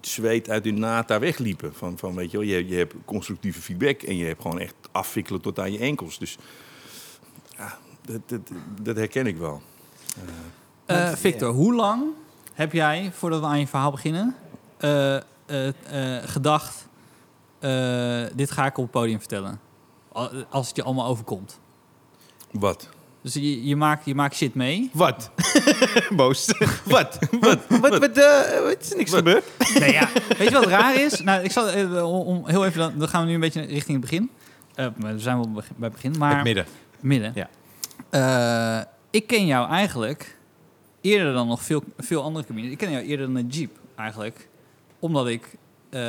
zweet 0.00 0.50
uit 0.50 0.64
hun 0.64 0.78
naad 0.78 1.08
daar 1.08 1.20
wegliepen. 1.20 1.74
Van, 1.74 1.98
van 1.98 2.14
weet 2.14 2.30
je, 2.30 2.36
wel, 2.38 2.46
je, 2.46 2.68
je 2.68 2.76
hebt 2.76 2.94
constructieve 3.04 3.60
feedback 3.60 4.02
en 4.02 4.16
je 4.16 4.24
hebt 4.24 4.42
gewoon 4.42 4.58
echt 4.60 4.74
afwikkelen 4.92 5.40
tot 5.40 5.58
aan 5.58 5.72
je 5.72 5.78
enkels. 5.78 6.18
Dus 6.18 6.38
ja, 7.56 7.78
dat, 8.04 8.20
dat, 8.26 8.40
dat 8.82 8.96
herken 8.96 9.26
ik 9.26 9.36
wel. 9.36 9.62
Eh, 10.86 11.12
Victor, 11.12 11.52
hoe 11.52 11.74
lang 11.74 12.02
heb 12.52 12.72
jij, 12.72 13.10
voordat 13.14 13.40
we 13.40 13.46
aan 13.46 13.58
je 13.58 13.66
verhaal 13.66 13.90
beginnen, 13.90 14.34
eh, 14.78 15.16
eh, 15.16 15.20
eh, 15.46 16.22
gedacht... 16.24 16.86
eh, 17.58 18.22
dit 18.34 18.50
ga 18.50 18.66
ik 18.66 18.76
op 18.78 18.82
het 18.82 18.92
podium 18.92 19.18
vertellen? 19.18 19.60
Al- 20.12 20.30
Als 20.50 20.66
het 20.66 20.76
je 20.76 20.82
allemaal 20.82 21.06
overkomt. 21.06 21.58
Wat? 22.50 22.88
Dus 23.22 23.34
je, 23.34 23.64
je, 23.66 23.76
maakt, 23.76 24.04
je 24.04 24.14
maakt 24.14 24.34
shit 24.34 24.54
mee. 24.54 24.90
Wat? 24.92 25.30
Boos. 26.16 26.46
Wat? 26.84 27.18
Wat? 27.40 27.58
Wat? 27.68 27.80
Wat? 27.80 27.98
wat 27.98 28.16
is 28.80 28.90
er 28.90 28.96
niks 28.96 29.12
gebeurd? 29.14 29.44
Nee, 29.78 29.92
ja. 29.92 30.08
Weet 30.38 30.48
je 30.48 30.54
wat 30.54 30.66
raar 30.66 30.94
is? 31.00 31.20
Nou, 31.22 31.42
ik 31.42 31.50
zal 31.52 31.64
om, 32.10 32.26
om 32.26 32.46
heel 32.48 32.64
even, 32.64 32.78
dan, 32.80 32.92
dan 32.98 33.08
gaan 33.08 33.20
we 33.22 33.28
nu 33.28 33.34
een 33.34 33.40
beetje 33.40 33.60
richting 33.60 34.00
het 34.00 34.10
begin. 34.10 34.30
Eh, 34.74 34.86
maar 34.96 35.12
we 35.12 35.18
zijn 35.20 35.36
wel 35.36 35.50
bij 35.50 35.62
het 35.80 35.92
begin, 35.92 36.14
maar 36.18 36.34
Het 36.34 36.44
midden. 36.44 36.66
midden. 37.00 37.32
Ja. 37.34 37.48
Ik 39.18 39.26
ken 39.26 39.46
jou 39.46 39.68
eigenlijk 39.70 40.36
eerder 41.00 41.32
dan 41.32 41.46
nog 41.46 41.62
veel, 41.62 41.82
veel 41.96 42.22
andere 42.22 42.46
comedians. 42.46 42.72
Ik 42.72 42.78
ken 42.78 42.90
jou 42.90 43.04
eerder 43.04 43.26
dan 43.26 43.36
een 43.36 43.46
Jeep, 43.46 43.78
eigenlijk. 43.96 44.48
Omdat 44.98 45.26
ik... 45.28 45.56
eh 45.90 46.00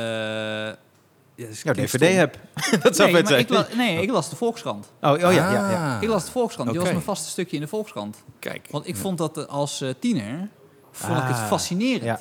ja, 1.34 1.46
klinkt 1.62 1.92
DVD 1.92 2.04
stom. 2.04 2.16
heb. 2.18 2.38
dat 2.82 2.96
zou 2.96 3.10
Nee, 3.12 3.16
vet 3.20 3.28
zijn. 3.28 3.40
ik 3.40 3.48
la- 3.48 3.66
nee, 3.76 4.02
ik 4.02 4.10
las 4.10 4.30
de 4.30 4.36
Volkskrant. 4.36 4.92
Oh, 5.00 5.10
oh 5.12 5.18
ja, 5.18 5.30
ja, 5.30 5.50
ja. 5.70 5.96
Ah, 5.96 6.02
Ik 6.02 6.08
las 6.08 6.24
de 6.24 6.30
Volkskrant. 6.30 6.70
Die 6.70 6.78
was 6.80 6.88
mijn 6.90 7.02
vaste 7.02 7.28
stukje 7.30 7.56
in 7.56 7.62
de 7.62 7.68
Volkskrant. 7.68 8.16
Kijk. 8.38 8.66
Want 8.70 8.88
ik 8.88 8.96
vond 8.96 9.18
dat 9.18 9.48
als 9.48 9.80
eh, 9.80 9.90
tiener... 9.98 10.48
Vond 10.92 11.18
ik 11.18 11.24
het 11.24 11.36
Ah, 11.36 11.46
fascinerend. 11.46 12.02
Ja. 12.04 12.20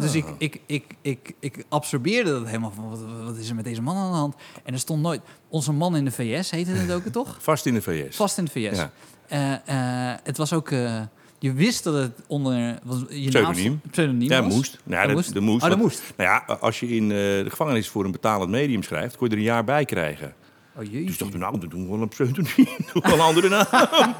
Dus 0.00 0.14
ik, 0.14 0.24
ik, 0.38 0.60
ik, 0.66 0.84
ik, 1.00 1.34
ik 1.40 1.64
absorbeerde 1.68 2.30
dat 2.32 2.46
helemaal 2.46 2.70
van... 2.70 2.88
Wat, 2.90 2.98
wat 3.24 3.36
is 3.36 3.48
er 3.48 3.54
met 3.54 3.64
deze 3.64 3.82
man 3.82 3.96
aan 3.96 4.10
de 4.10 4.16
hand? 4.16 4.34
En 4.64 4.72
er 4.72 4.78
stond 4.78 5.02
nooit... 5.02 5.20
Onze 5.48 5.72
man 5.72 5.96
in 5.96 6.04
de 6.04 6.10
VS 6.10 6.50
heette 6.50 6.70
het 6.70 6.92
ook, 6.92 7.02
toch? 7.22 7.36
Vast 7.40 7.66
in 7.66 7.74
de 7.74 7.82
VS. 7.82 8.16
Vast 8.16 8.38
in 8.38 8.44
de 8.44 8.50
VS. 8.50 8.76
Ja. 8.76 8.90
Eh, 9.30 9.52
eh, 10.12 10.18
het 10.22 10.36
was 10.36 10.52
ook... 10.52 10.70
eh, 10.70 11.00
je 11.38 11.52
wist 11.52 11.84
dat 11.84 11.94
het 11.94 12.12
onder... 12.26 12.78
Was, 12.82 12.98
je 13.08 13.28
Pseudoniem. 13.28 13.64
naam 13.64 13.80
pseudoniem 13.90 14.30
Ja, 14.30 14.42
was. 14.42 14.54
moest. 14.54 14.78
Nou, 14.84 14.96
Dat 14.98 15.06
dat, 15.06 15.16
moest? 15.16 15.34
dat 15.34 15.42
moest. 15.42 15.62
Oh, 15.64 15.68
dat 15.68 15.78
want- 15.78 15.82
moest. 15.82 16.02
Nou 16.16 16.30
ja, 16.30 16.54
als 16.54 16.80
je 16.80 16.88
in 16.88 17.02
eh, 17.02 17.16
de 17.18 17.46
gevangenis 17.48 17.88
voor 17.88 18.04
een 18.04 18.10
betalend 18.12 18.50
medium 18.50 18.82
schrijft, 18.82 19.16
kon 19.16 19.26
je 19.26 19.32
er 19.32 19.38
een 19.38 19.44
jaar 19.46 19.64
bij 19.64 19.84
krijgen. 19.84 20.34
Oh 20.74 20.80
Dus 20.80 20.88
jeetje. 20.90 21.16
dacht 21.18 21.34
ik, 21.34 21.40
nou, 21.40 21.60
dan 21.60 21.68
doen 21.68 21.82
we 21.84 21.90
wel 21.90 22.00
een 22.02 22.08
pseudoniem. 22.08 22.52
Doe 22.92 23.02
wel 23.02 23.12
een 23.14 23.20
andere 23.20 23.48
naam. 23.48 23.66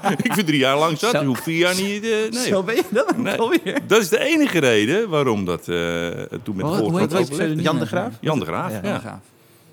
ik 0.25 0.33
vind 0.33 0.47
drie 0.47 0.59
jaar 0.59 0.79
lang 0.79 0.99
zat, 0.99 1.11
Zo. 1.11 1.19
dus 1.19 1.27
hoef 1.27 1.41
vier 1.41 1.59
jaar 1.59 1.75
niet... 1.75 2.05
eh, 2.05 2.11
nee. 2.11 2.47
Zo 2.47 2.63
ben 2.63 2.75
je 2.75 2.85
dat 2.91 3.17
Nee. 3.17 3.37
alweer. 3.39 3.81
Dat 3.87 4.01
is 4.01 4.09
de 4.09 4.19
enige 4.19 4.59
reden 4.59 5.09
waarom 5.09 5.45
dat 5.45 5.69
eh, 5.69 6.09
toen 6.43 6.57
met 6.57 6.65
Wat- 7.11 7.29
de? 7.29 7.55
Jan 7.57 7.79
de 7.79 7.87
Graaf? 7.87 8.15
Jan 8.21 8.39
de 8.39 8.45
Graaf, 8.45 8.71
Ja. 8.71 8.77
ja. 8.77 8.83
Jan 8.83 8.95
de 8.95 9.01
Graaf. 9.01 9.21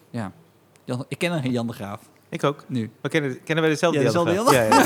Ja. 0.09 0.31
Jan, 0.85 1.05
ik 1.07 1.17
ken 1.17 1.31
een 1.45 1.51
Jan 1.51 1.67
de 1.67 1.73
Graaf. 1.73 1.99
Ik 2.29 2.43
ook. 2.43 2.63
Nu. 2.67 2.89
We 3.01 3.09
kennen, 3.09 3.43
kennen 3.43 3.63
wij 3.63 3.73
dezelfde 3.73 3.99
Ja, 3.99 4.05
dezelfde 4.05 4.33
Graaf? 4.35 4.53
Ja, 4.53 4.63
ja. 4.63 4.85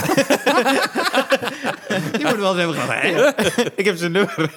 Die 2.17 2.25
moet 2.25 2.35
wel 2.35 2.49
eens 2.49 2.57
hebben 2.57 2.75
gehad. 2.75 3.33
Ik 3.75 3.85
heb 3.85 3.97
zijn 3.97 4.11
nummer. 4.11 4.51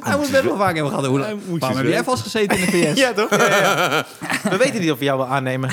Hij 0.00 0.16
moet 0.16 0.30
best 0.30 0.42
wel 0.42 0.56
vaak 0.56 0.74
hebben 0.74 0.88
gehad. 0.92 1.06
Hoe, 1.06 1.18
waarom 1.58 1.78
je 1.78 1.84
heb 1.84 1.86
jij 1.92 2.04
vastgezeten 2.04 2.58
in 2.58 2.64
de 2.64 2.70
VS? 2.70 2.98
Ja, 2.98 3.12
toch? 3.12 3.30
Ja, 3.36 3.46
ja. 3.56 4.06
We 4.50 4.56
weten 4.56 4.80
niet 4.80 4.90
of 4.90 4.98
we 4.98 5.04
jou 5.04 5.18
wel 5.18 5.26
aannemen. 5.26 5.70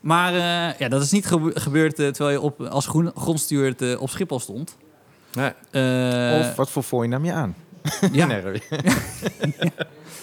Maar 0.00 0.32
eh, 0.34 0.78
ja, 0.78 0.88
dat 0.88 1.02
is 1.02 1.10
niet 1.10 1.26
gebe- 1.26 1.60
gebeurd 1.60 1.98
eh, 1.98 2.08
terwijl 2.08 2.30
je 2.38 2.40
op, 2.40 2.60
als 2.60 2.86
groen, 2.86 3.10
grondstuurd 3.14 3.82
eh, 3.82 4.00
op 4.00 4.10
Schiphol 4.10 4.40
stond. 4.40 4.76
Nee. 5.32 5.52
Of 6.40 6.54
wat 6.56 6.70
voor 6.70 6.82
fooi 6.82 7.08
nam 7.08 7.24
je 7.24 7.32
aan? 7.32 7.54
ja. 8.12 8.26
Nee. 8.42 8.42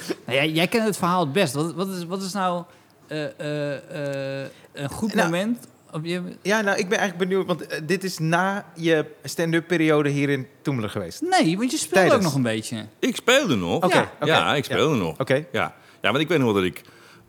Nou, 0.07 0.37
jij, 0.37 0.49
jij 0.49 0.67
kent 0.67 0.85
het 0.85 0.97
verhaal 0.97 1.19
het 1.19 1.33
best. 1.33 1.53
Wat, 1.53 1.73
wat, 1.73 1.87
is, 1.87 2.05
wat 2.05 2.21
is 2.21 2.33
nou 2.33 2.63
eh, 3.07 3.39
eh, 3.39 4.41
eh, 4.43 4.47
een 4.73 4.89
goed 4.89 5.13
Nou, 5.13 5.29
moment? 5.29 5.67
Op 5.91 6.05
je, 6.05 6.21
Ja, 6.41 6.61
nou, 6.61 6.77
ik 6.77 6.89
ben 6.89 6.97
eigenlijk 6.97 7.29
benieuwd, 7.29 7.47
want 7.47 7.87
dit 7.87 8.03
is 8.03 8.17
na 8.17 8.65
je 8.75 9.05
stand-up 9.23 9.67
periode 9.67 10.09
hier 10.09 10.29
in 10.29 10.47
Toemelen 10.61 10.89
geweest. 10.89 11.21
nee, 11.21 11.57
want 11.57 11.71
je 11.71 11.77
speelde 11.77 11.95
Tijdens. 11.95 12.15
ook 12.15 12.21
nog 12.21 12.35
een 12.35 12.41
beetje. 12.41 12.85
Ik 12.99 13.15
speelde 13.15 13.55
nog. 13.55 13.93
Ja. 13.93 14.11
Ja, 14.23 14.55
ik 14.55 14.63
speelde 14.63 14.95
nog. 14.95 15.19
Oké. 15.19 15.45
Ja. 15.51 15.73
ja, 16.01 16.09
want 16.11 16.17
ik 16.17 16.27
weet 16.27 16.37
nog 16.37 16.53
wel 16.53 16.55
dat 16.55 16.71
ik... 16.71 16.81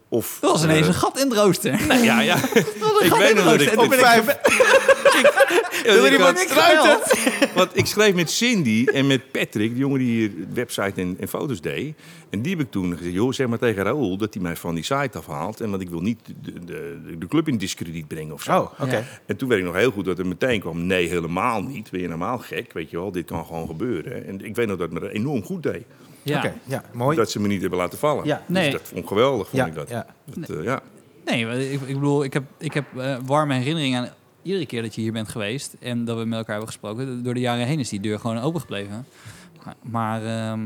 Of, 0.08 0.38
Er 0.42 0.48
was 0.48 0.62
ineens 0.64 0.80
eh, 0.80 0.86
een 0.86 0.94
gat 0.94 1.20
in 1.20 1.28
het 1.28 1.38
rooster. 1.38 1.80
nee, 1.88 2.02
ja, 2.02 2.20
ja. 2.20 2.36
Ik 3.06 3.12
weet 3.18 3.34
nog 3.34 3.44
dat 3.44 3.60
ik... 3.60 3.80
op 3.80 3.94
vijf- 3.94 4.38
Wil 5.84 6.04
er 6.06 6.12
iemand 6.12 6.38
struiten? 6.38 6.98
Want 7.54 7.70
ik 7.76 7.86
schreef 7.86 8.14
met 8.14 8.30
Cindy 8.30 8.86
en 8.92 9.06
met 9.06 9.32
Patrick, 9.32 9.72
de 9.72 9.78
jongen 9.78 9.98
die 9.98 10.08
hier 10.10 10.30
de 10.30 10.46
website 10.54 11.00
en, 11.00 11.16
en 11.20 11.28
foto's 11.28 11.60
deed. 11.60 11.94
En 12.30 12.42
die 12.42 12.56
heb 12.56 12.64
ik 12.64 12.70
toen 12.70 12.96
gezegd, 12.96 13.14
joh, 13.14 13.32
zeg 13.32 13.46
maar 13.46 13.58
tegen 13.58 13.82
Raoul 13.82 14.16
dat 14.16 14.34
hij 14.34 14.42
mij 14.42 14.56
van 14.56 14.74
die 14.74 14.84
site 14.84 15.18
afhaalt. 15.18 15.60
En 15.60 15.70
want 15.70 15.82
ik 15.82 15.90
wil 15.90 16.00
niet 16.00 16.18
de, 16.42 16.64
de, 16.64 17.00
de 17.18 17.26
club 17.28 17.48
in 17.48 17.58
discrediet 17.58 18.08
brengen 18.08 18.34
of 18.34 18.42
zo. 18.42 18.52
Oh, 18.60 18.80
oké. 18.80 18.96
Ja. 18.96 19.02
En 19.26 19.36
toen 19.36 19.48
weet 19.48 19.58
ik 19.58 19.64
nog 19.64 19.74
heel 19.74 19.90
goed 19.90 20.04
dat 20.04 20.18
er 20.18 20.26
meteen 20.26 20.60
kwam, 20.60 20.86
nee, 20.86 21.08
helemaal 21.08 21.62
niet. 21.62 21.90
Ben 21.90 22.00
je 22.00 22.08
normaal 22.08 22.38
gek, 22.38 22.72
weet 22.72 22.90
je 22.90 22.96
wel, 22.96 23.12
dit 23.12 23.24
kan 23.26 23.44
gewoon 23.46 23.66
gebeuren. 23.66 24.26
En 24.26 24.44
ik 24.44 24.54
weet 24.56 24.66
nog 24.66 24.76
dat 24.78 24.90
het 24.90 25.00
me 25.00 25.12
enorm 25.12 25.42
goed 25.44 25.62
deed. 25.62 25.84
Ja. 26.28 26.38
Oké, 26.38 26.54
ja, 26.64 26.82
mooi. 26.92 27.16
Dat 27.16 27.30
ze 27.30 27.40
me 27.40 27.48
niet 27.48 27.60
hebben 27.60 27.78
laten 27.78 27.98
vallen. 27.98 28.24
Ja. 28.24 28.36
Dus 28.46 28.56
Nee. 28.56 28.70
dat 28.70 28.80
vond 28.84 29.00
ik 29.00 29.06
geweldig, 29.08 29.48
vond 29.48 29.62
Ja, 29.62 29.66
ik 29.68 29.74
dat. 29.74 29.88
ja. 29.88 30.06
Dat, 30.24 30.48
eh, 30.50 30.62
ja. 30.64 30.80
Nee, 31.24 31.70
ik, 31.70 31.80
ik 31.80 31.94
bedoel, 31.94 32.24
ik 32.24 32.32
heb, 32.32 32.42
ik 32.58 32.74
heb 32.74 32.84
eh, 32.96 33.16
warme 33.24 33.54
herinneringen 33.54 34.00
aan 34.00 34.08
iedere 34.42 34.66
keer 34.66 34.82
dat 34.82 34.94
je 34.94 35.00
hier 35.00 35.12
bent 35.12 35.28
geweest 35.28 35.74
en 35.80 36.04
dat 36.04 36.18
we 36.18 36.24
met 36.24 36.38
elkaar 36.38 36.54
hebben 36.56 36.68
gesproken. 36.72 37.22
Door 37.22 37.34
de 37.34 37.40
jaren 37.40 37.66
heen 37.66 37.78
is 37.78 37.88
die 37.88 38.00
deur 38.00 38.18
gewoon 38.18 38.38
open 38.40 38.60
gebleven. 38.60 39.06
Maar, 39.64 39.74
maar 39.80 40.24
ehm, 40.24 40.60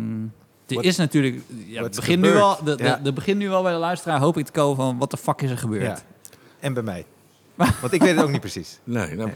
er 0.66 0.84
is 0.84 0.96
natuurlijk, 0.96 1.36
ja, 1.66 1.82
het 1.82 1.96
begint 1.96 2.22
nu 2.22 2.30
wel, 2.32 2.64
de, 2.64 2.74
de, 2.76 2.84
Ja. 2.84 3.00
de 3.02 3.12
begint 3.12 3.38
nu 3.38 3.48
wel 3.48 3.62
bij 3.62 3.72
de 3.72 3.78
luisteraar, 3.78 4.20
hoop 4.20 4.36
ik 4.38 4.44
te 4.46 4.52
komen 4.52 4.76
van 4.76 4.98
wat 4.98 5.10
de 5.10 5.16
fuck 5.16 5.42
is 5.42 5.50
er 5.50 5.58
gebeurd. 5.58 5.82
Ja. 5.82 5.98
En 6.60 6.74
bij 6.74 6.82
mij. 6.82 7.04
Want 7.80 7.92
ik 7.92 8.00
weet 8.02 8.14
het 8.14 8.24
ook 8.24 8.30
niet 8.30 8.40
precies. 8.40 8.78
Nee, 8.84 9.14
nou, 9.14 9.30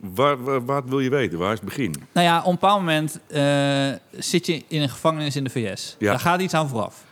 waar, 0.00 0.44
waar, 0.44 0.64
wat 0.64 0.84
wil 0.86 1.00
je 1.00 1.10
weten? 1.10 1.38
Waar 1.38 1.52
is 1.52 1.60
het 1.60 1.68
begin? 1.68 1.94
Nou 2.12 2.26
ja, 2.26 2.38
op 2.38 2.44
een 2.44 2.52
bepaald 2.52 2.78
moment 2.78 3.20
eh, 3.28 3.88
zit 4.10 4.46
je 4.46 4.62
in 4.68 4.82
een 4.82 4.88
gevangenis 4.88 5.36
in 5.36 5.44
de 5.44 5.50
VS. 5.50 5.96
Ja. 5.98 6.10
Daar 6.10 6.20
gaat 6.20 6.40
iets 6.40 6.54
aan 6.54 6.68
vooraf. 6.68 7.06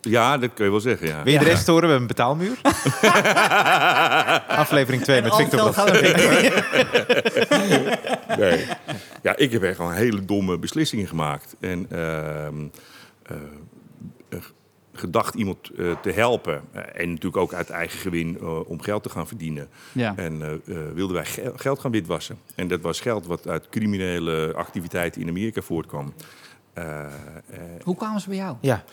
Ja, 0.00 0.38
dat 0.38 0.50
kun 0.54 0.64
je 0.64 0.70
wel 0.70 0.80
zeggen, 0.80 1.06
ja. 1.06 1.22
Wil 1.22 1.32
je 1.32 1.38
de 1.38 1.44
rest 1.44 1.66
horen? 1.66 1.82
We 1.82 1.88
hebben 1.88 2.00
een 2.00 2.14
betaalmuur. 2.16 2.56
Aflevering 4.62 5.02
2 5.02 5.22
met 5.22 5.30
al 5.30 5.38
Victor. 5.38 5.74
Victor. 5.74 6.00
Nee. 8.38 8.66
Ja, 9.22 9.36
ik 9.36 9.52
heb 9.52 9.62
echt 9.62 9.76
gewoon 9.76 9.92
hele 9.92 10.24
domme 10.24 10.58
beslissingen 10.58 11.06
gemaakt. 11.06 11.56
En 11.60 11.86
eh, 11.90 13.36
gedacht 15.02 15.34
iemand 15.34 15.70
eh, 15.70 16.00
te 16.02 16.10
helpen. 16.10 16.62
Eh, 16.72 17.00
en 17.02 17.08
natuurlijk 17.08 17.36
ook 17.36 17.54
uit 17.54 17.70
eigen 17.70 17.98
gewin 17.98 18.38
eh, 18.40 18.68
om 18.70 18.80
geld 18.82 19.02
te 19.02 19.08
gaan 19.10 19.26
verdienen. 19.26 19.68
Ja. 19.92 20.16
En 20.16 20.42
eh, 20.42 20.52
eh, 20.52 20.92
wilden 20.94 21.16
wij 21.16 21.24
ge- 21.24 21.52
geld 21.56 21.78
gaan 21.80 21.90
witwassen. 21.90 22.38
En 22.54 22.68
dat 22.68 22.80
was 22.80 23.00
geld 23.00 23.26
wat 23.26 23.48
uit 23.48 23.68
criminele 23.68 24.52
activiteiten 24.56 25.20
in 25.20 25.28
Amerika 25.28 25.60
voortkwam. 25.60 26.12
Eh, 26.72 27.00
eh, 27.04 27.08
Hoe 27.82 27.96
kwamen 27.96 28.20
ze 28.20 28.28
bij 28.28 28.36
jou? 28.38 28.56
Ja, 28.60 28.84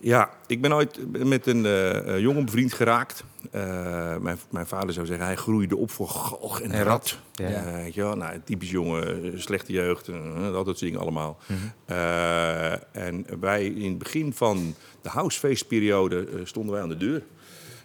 ja, 0.00 0.30
ik 0.46 0.60
ben 0.60 0.72
ooit 0.72 0.98
met 1.26 1.46
een 1.46 1.64
eh, 1.66 2.14
eh, 2.14 2.20
jongen 2.20 2.44
bevriend 2.44 2.72
geraakt. 2.72 3.24
Eh, 3.50 4.16
mijn, 4.16 4.38
mijn 4.50 4.66
vader 4.66 4.92
zou 4.92 5.06
zeggen, 5.06 5.26
hij 5.26 5.36
groeide 5.36 5.76
op 5.76 5.90
voor 5.90 6.08
galg 6.08 6.60
en 6.60 6.70
En 6.70 6.82
rat. 6.84 6.86
rat. 6.86 7.18
Ja. 7.50 7.64
Weet 7.72 7.94
je 7.94 8.02
wel, 8.02 8.16
nou, 8.16 8.40
typisch 8.44 8.70
jongen, 8.70 9.32
slechte 9.42 9.72
jeugd, 9.72 10.06
dat 10.52 10.64
soort 10.66 10.78
dingen 10.78 11.00
allemaal. 11.00 11.38
Mhm. 11.46 11.58
Eh, 11.84 12.72
en 13.06 13.26
wij 13.40 13.66
in 13.66 13.88
het 13.88 13.98
begin 13.98 14.32
van 14.32 14.74
de 15.08 15.14
housefeestperiode 15.14 16.26
eh, 16.32 16.40
stonden 16.44 16.72
wij 16.72 16.82
aan 16.82 16.88
de 16.88 16.96
deur. 16.96 17.22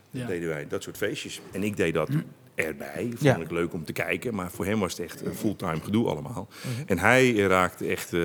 Ja. 0.10 0.20
Dat 0.20 0.28
deden 0.28 0.48
wij, 0.50 0.68
dat 0.68 0.84
soort 0.84 0.98
feestjes. 0.98 1.42
En 1.52 1.64
ik 1.64 1.78
deed 1.78 1.94
dat 1.94 2.10
erbij. 2.56 3.06
Vond 3.10 3.22
Ja. 3.22 3.38
ik 3.38 3.52
leuk 3.52 3.74
om 3.74 3.86
te 3.86 3.94
kijken. 3.94 4.36
Maar 4.36 4.52
voor 4.52 4.66
hem 4.66 4.80
was 4.80 4.92
het 4.92 5.02
echt 5.02 5.26
een 5.26 5.36
fulltime 5.36 5.80
gedoe 5.82 6.08
allemaal. 6.08 6.48
Mhm. 6.62 6.84
En 6.88 7.00
hij 7.00 7.34
raakte 7.36 7.88
echt 7.88 8.14
eh, 8.14 8.22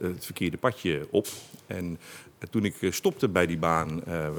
het 0.00 0.24
verkeerde 0.24 0.56
padje 0.56 1.06
op. 1.10 1.26
En 1.66 1.98
toen 2.50 2.64
ik 2.64 2.82
eh, 2.82 2.90
stopte 2.90 3.28
bij 3.28 3.46
die 3.46 3.58
baan 3.58 4.04
eh, 4.04 4.26
eh, 4.26 4.32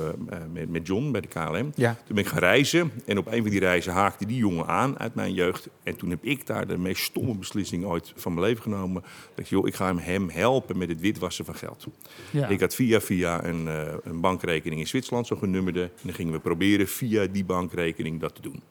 met, 0.54 0.70
met 0.70 0.88
John 0.88 1.12
bij 1.12 1.22
de 1.22 1.28
KLM... 1.28 1.72
ja. 1.76 1.94
Toen 1.94 2.16
ben 2.16 2.24
ik 2.24 2.30
gaan 2.30 2.40
reizen. 2.40 2.92
En 3.06 3.18
op 3.18 3.28
een 3.28 3.42
van 3.42 3.52
die 3.52 3.60
reizen 3.60 3.94
haakte 3.94 4.26
die 4.26 4.38
jongen 4.38 4.68
aan 4.68 5.00
uit 5.00 5.16
mijn 5.16 5.34
jeugd. 5.34 5.70
En 5.84 5.96
toen 5.96 6.10
heb 6.10 6.24
ik 6.24 6.46
daar 6.46 6.68
de 6.68 6.78
meest 6.78 7.04
stomme 7.04 7.38
beslissing 7.38 7.86
ooit 7.86 8.14
van 8.16 8.34
mijn 8.34 8.46
leven 8.46 8.64
genomen. 8.64 9.02
Dat 9.02 9.46
ik, 9.46 9.46
joh, 9.46 9.68
ik 9.68 9.76
ga 9.76 9.86
hem, 9.86 9.98
hem 9.98 10.30
helpen 10.30 10.78
met 10.78 10.90
het 10.90 11.02
witwassen 11.02 11.46
van 11.46 11.56
geld. 11.56 11.88
Ja. 12.32 12.48
Ik 12.48 12.60
had 12.60 12.76
via 12.76 13.02
via 13.02 13.44
een, 13.44 13.68
eh, 13.68 13.94
een 14.04 14.22
bankrekening 14.22 14.82
in 14.82 14.88
Zwitserland, 14.88 15.28
zo'n 15.28 15.38
genummerde. 15.38 15.84
En 15.84 15.90
dan 16.02 16.14
gingen 16.14 16.34
we 16.34 16.40
proberen 16.40 16.88
via 16.88 17.26
die 17.26 17.46
bankrekening 17.46 18.20
dat 18.20 18.36
te 18.36 18.42
doen. 18.42 18.62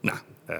Nou, 0.00 0.18
eh, 0.48 0.56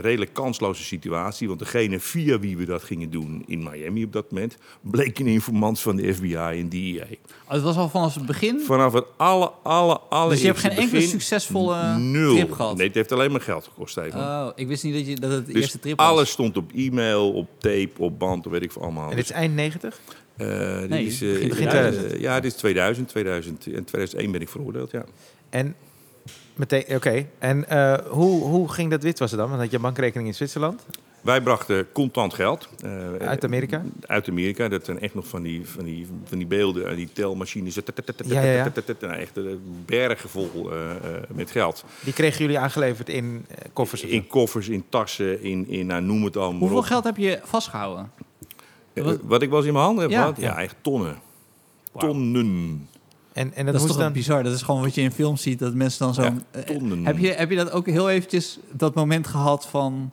redelijk 0.00 0.32
kansloze 0.32 0.84
situatie. 0.84 1.46
Want 1.48 1.58
degene 1.58 2.00
via 2.00 2.38
wie 2.38 2.56
we 2.56 2.64
dat 2.64 2.82
gingen 2.82 3.10
doen 3.10 3.42
in 3.46 3.62
Miami 3.62 4.04
op 4.04 4.12
dat 4.12 4.30
moment... 4.30 4.56
bleek 4.80 5.18
een 5.18 5.26
informant 5.26 5.80
van 5.80 5.96
de 5.96 6.14
FBI 6.14 6.34
en 6.36 6.68
DEA. 6.68 7.04
Oh, 7.44 7.50
het 7.52 7.62
was 7.62 7.76
al 7.76 7.88
vanaf 7.88 8.14
het 8.14 8.26
begin. 8.26 8.60
Vanaf 8.60 8.92
het 8.92 9.04
alle, 9.16 9.50
alle, 9.62 10.00
alle 10.00 10.30
Dus 10.30 10.40
je 10.40 10.46
hebt 10.46 10.58
geen 10.58 10.70
enkele 10.70 11.00
succesvolle 11.00 11.98
Nul. 11.98 12.34
trip 12.34 12.52
gehad? 12.52 12.76
Nee, 12.76 12.86
het 12.86 12.94
heeft 12.94 13.12
alleen 13.12 13.30
maar 13.30 13.40
geld 13.40 13.64
gekost, 13.64 13.90
Stefan. 13.90 14.20
Oh, 14.20 14.48
ik 14.54 14.66
wist 14.66 14.84
niet 14.84 14.94
dat, 14.94 15.06
je, 15.06 15.16
dat 15.16 15.30
het 15.30 15.46
de 15.46 15.52
dus 15.52 15.62
eerste 15.62 15.78
trip 15.78 15.96
was. 15.98 16.06
alles 16.06 16.30
stond 16.30 16.56
op 16.56 16.70
e-mail, 16.74 17.32
op 17.32 17.48
tape, 17.58 17.90
op 17.96 18.18
band, 18.18 18.46
of 18.46 18.52
weet 18.52 18.62
ik 18.62 18.72
veel 18.72 18.82
allemaal. 18.82 19.10
En 19.10 19.16
dit 19.16 19.24
is 19.24 19.30
eind 19.30 19.54
90? 19.54 20.00
Dus, 20.36 20.46
eh, 20.48 20.80
dit 20.80 20.88
Nee, 20.88 21.06
is, 21.06 21.22
eh, 21.22 21.28
begin 21.48 21.64
ja, 21.64 21.70
2000. 21.70 22.12
eh, 22.12 22.20
ja, 22.20 22.40
dit 22.40 22.52
is 22.52 22.58
2000, 22.58 23.08
2000. 23.08 23.66
En 23.66 23.84
2001 23.84 24.32
ben 24.32 24.40
ik 24.40 24.48
veroordeeld, 24.48 24.90
ja. 24.90 25.04
En 25.50 25.74
meteen, 26.54 26.84
oké. 26.88 27.26
En 27.38 27.68
eh, 27.68 27.98
hoe, 28.10 28.42
hoe 28.42 28.68
ging 28.72 28.90
dat 28.90 29.02
witwassen 29.02 29.38
dan? 29.38 29.48
Want 29.48 29.60
had 29.60 29.70
je 29.70 29.76
een 29.76 29.82
bankrekening 29.82 30.28
in 30.28 30.34
Zwitserland? 30.34 30.86
Wij 31.20 31.40
brachten 31.40 31.92
contant 31.92 32.34
geld. 32.34 32.68
eh, 32.82 33.16
Uit 33.28 33.44
Amerika? 33.44 33.82
Uit 34.06 34.28
Amerika. 34.28 34.68
Dat 34.68 34.84
zijn 34.84 35.00
echt 35.00 35.14
nog 35.14 35.26
van 35.26 35.42
die, 35.42 35.68
van 35.68 35.84
die, 35.84 36.06
van 36.24 36.38
die 36.38 36.46
beelden, 36.46 36.88
eh, 36.88 36.96
die 36.96 37.08
telmachines. 37.12 37.74
Ja, 37.74 38.40
ja, 38.40 38.50
ja. 38.52 38.72
Nou, 39.00 39.12
echt 39.14 39.38
bergen 39.86 40.28
vol 40.28 40.70
eh, 40.72 40.90
eh, 40.90 40.96
met 41.34 41.50
geld. 41.50 41.84
Die 42.00 42.12
kregen 42.12 42.38
jullie 42.40 42.58
aangeleverd 42.58 43.08
in 43.08 43.46
koffers? 43.72 44.02
In 44.02 44.26
koffers, 44.26 44.68
in 44.68 44.84
tassen, 44.88 45.42
in, 45.42 45.68
in 45.68 45.86
nou, 45.86 46.02
noem 46.02 46.24
het 46.24 46.36
allemaal. 46.36 46.60
Hoeveel 46.60 46.82
geld 46.82 47.04
heb 47.04 47.16
je 47.16 47.40
vastgehouden? 47.42 48.10
Eh, 48.92 49.04
Wat- 49.22 49.42
ik 49.42 49.48
wel 49.48 49.58
eens 49.58 49.66
in 49.66 49.72
mijn 49.72 49.84
handen 49.84 50.02
heb 50.02 50.12
Ja. 50.12 50.18
gehad? 50.20 50.36
Ja, 50.40 50.60
echt 50.62 50.76
tonnen. 50.80 51.16
Tonnen. 51.98 52.88
En, 53.34 53.54
en 53.54 53.64
dat, 53.64 53.64
Dat, 53.64 53.74
is 53.74 53.80
moest 53.80 53.92
toch 53.92 54.02
dan... 54.02 54.12
bizar? 54.12 54.42
Dat 54.42 54.52
is 54.54 54.62
gewoon 54.62 54.80
wat 54.82 54.94
je 54.94 55.00
in 55.00 55.12
films 55.12 55.42
ziet, 55.42 55.58
dat 55.58 55.74
mensen 55.74 55.98
dan 56.04 56.14
zo... 56.14 56.22
Ja, 56.22 56.34
eh, 56.50 56.62
heb, 57.02 57.18
je, 57.18 57.28
heb 57.32 57.50
je 57.50 57.56
dat 57.56 57.70
ook 57.72 57.86
heel 57.86 58.10
eventjes, 58.10 58.58
dat 58.72 58.94
moment 58.94 59.26
gehad 59.26 59.66
van... 59.70 60.10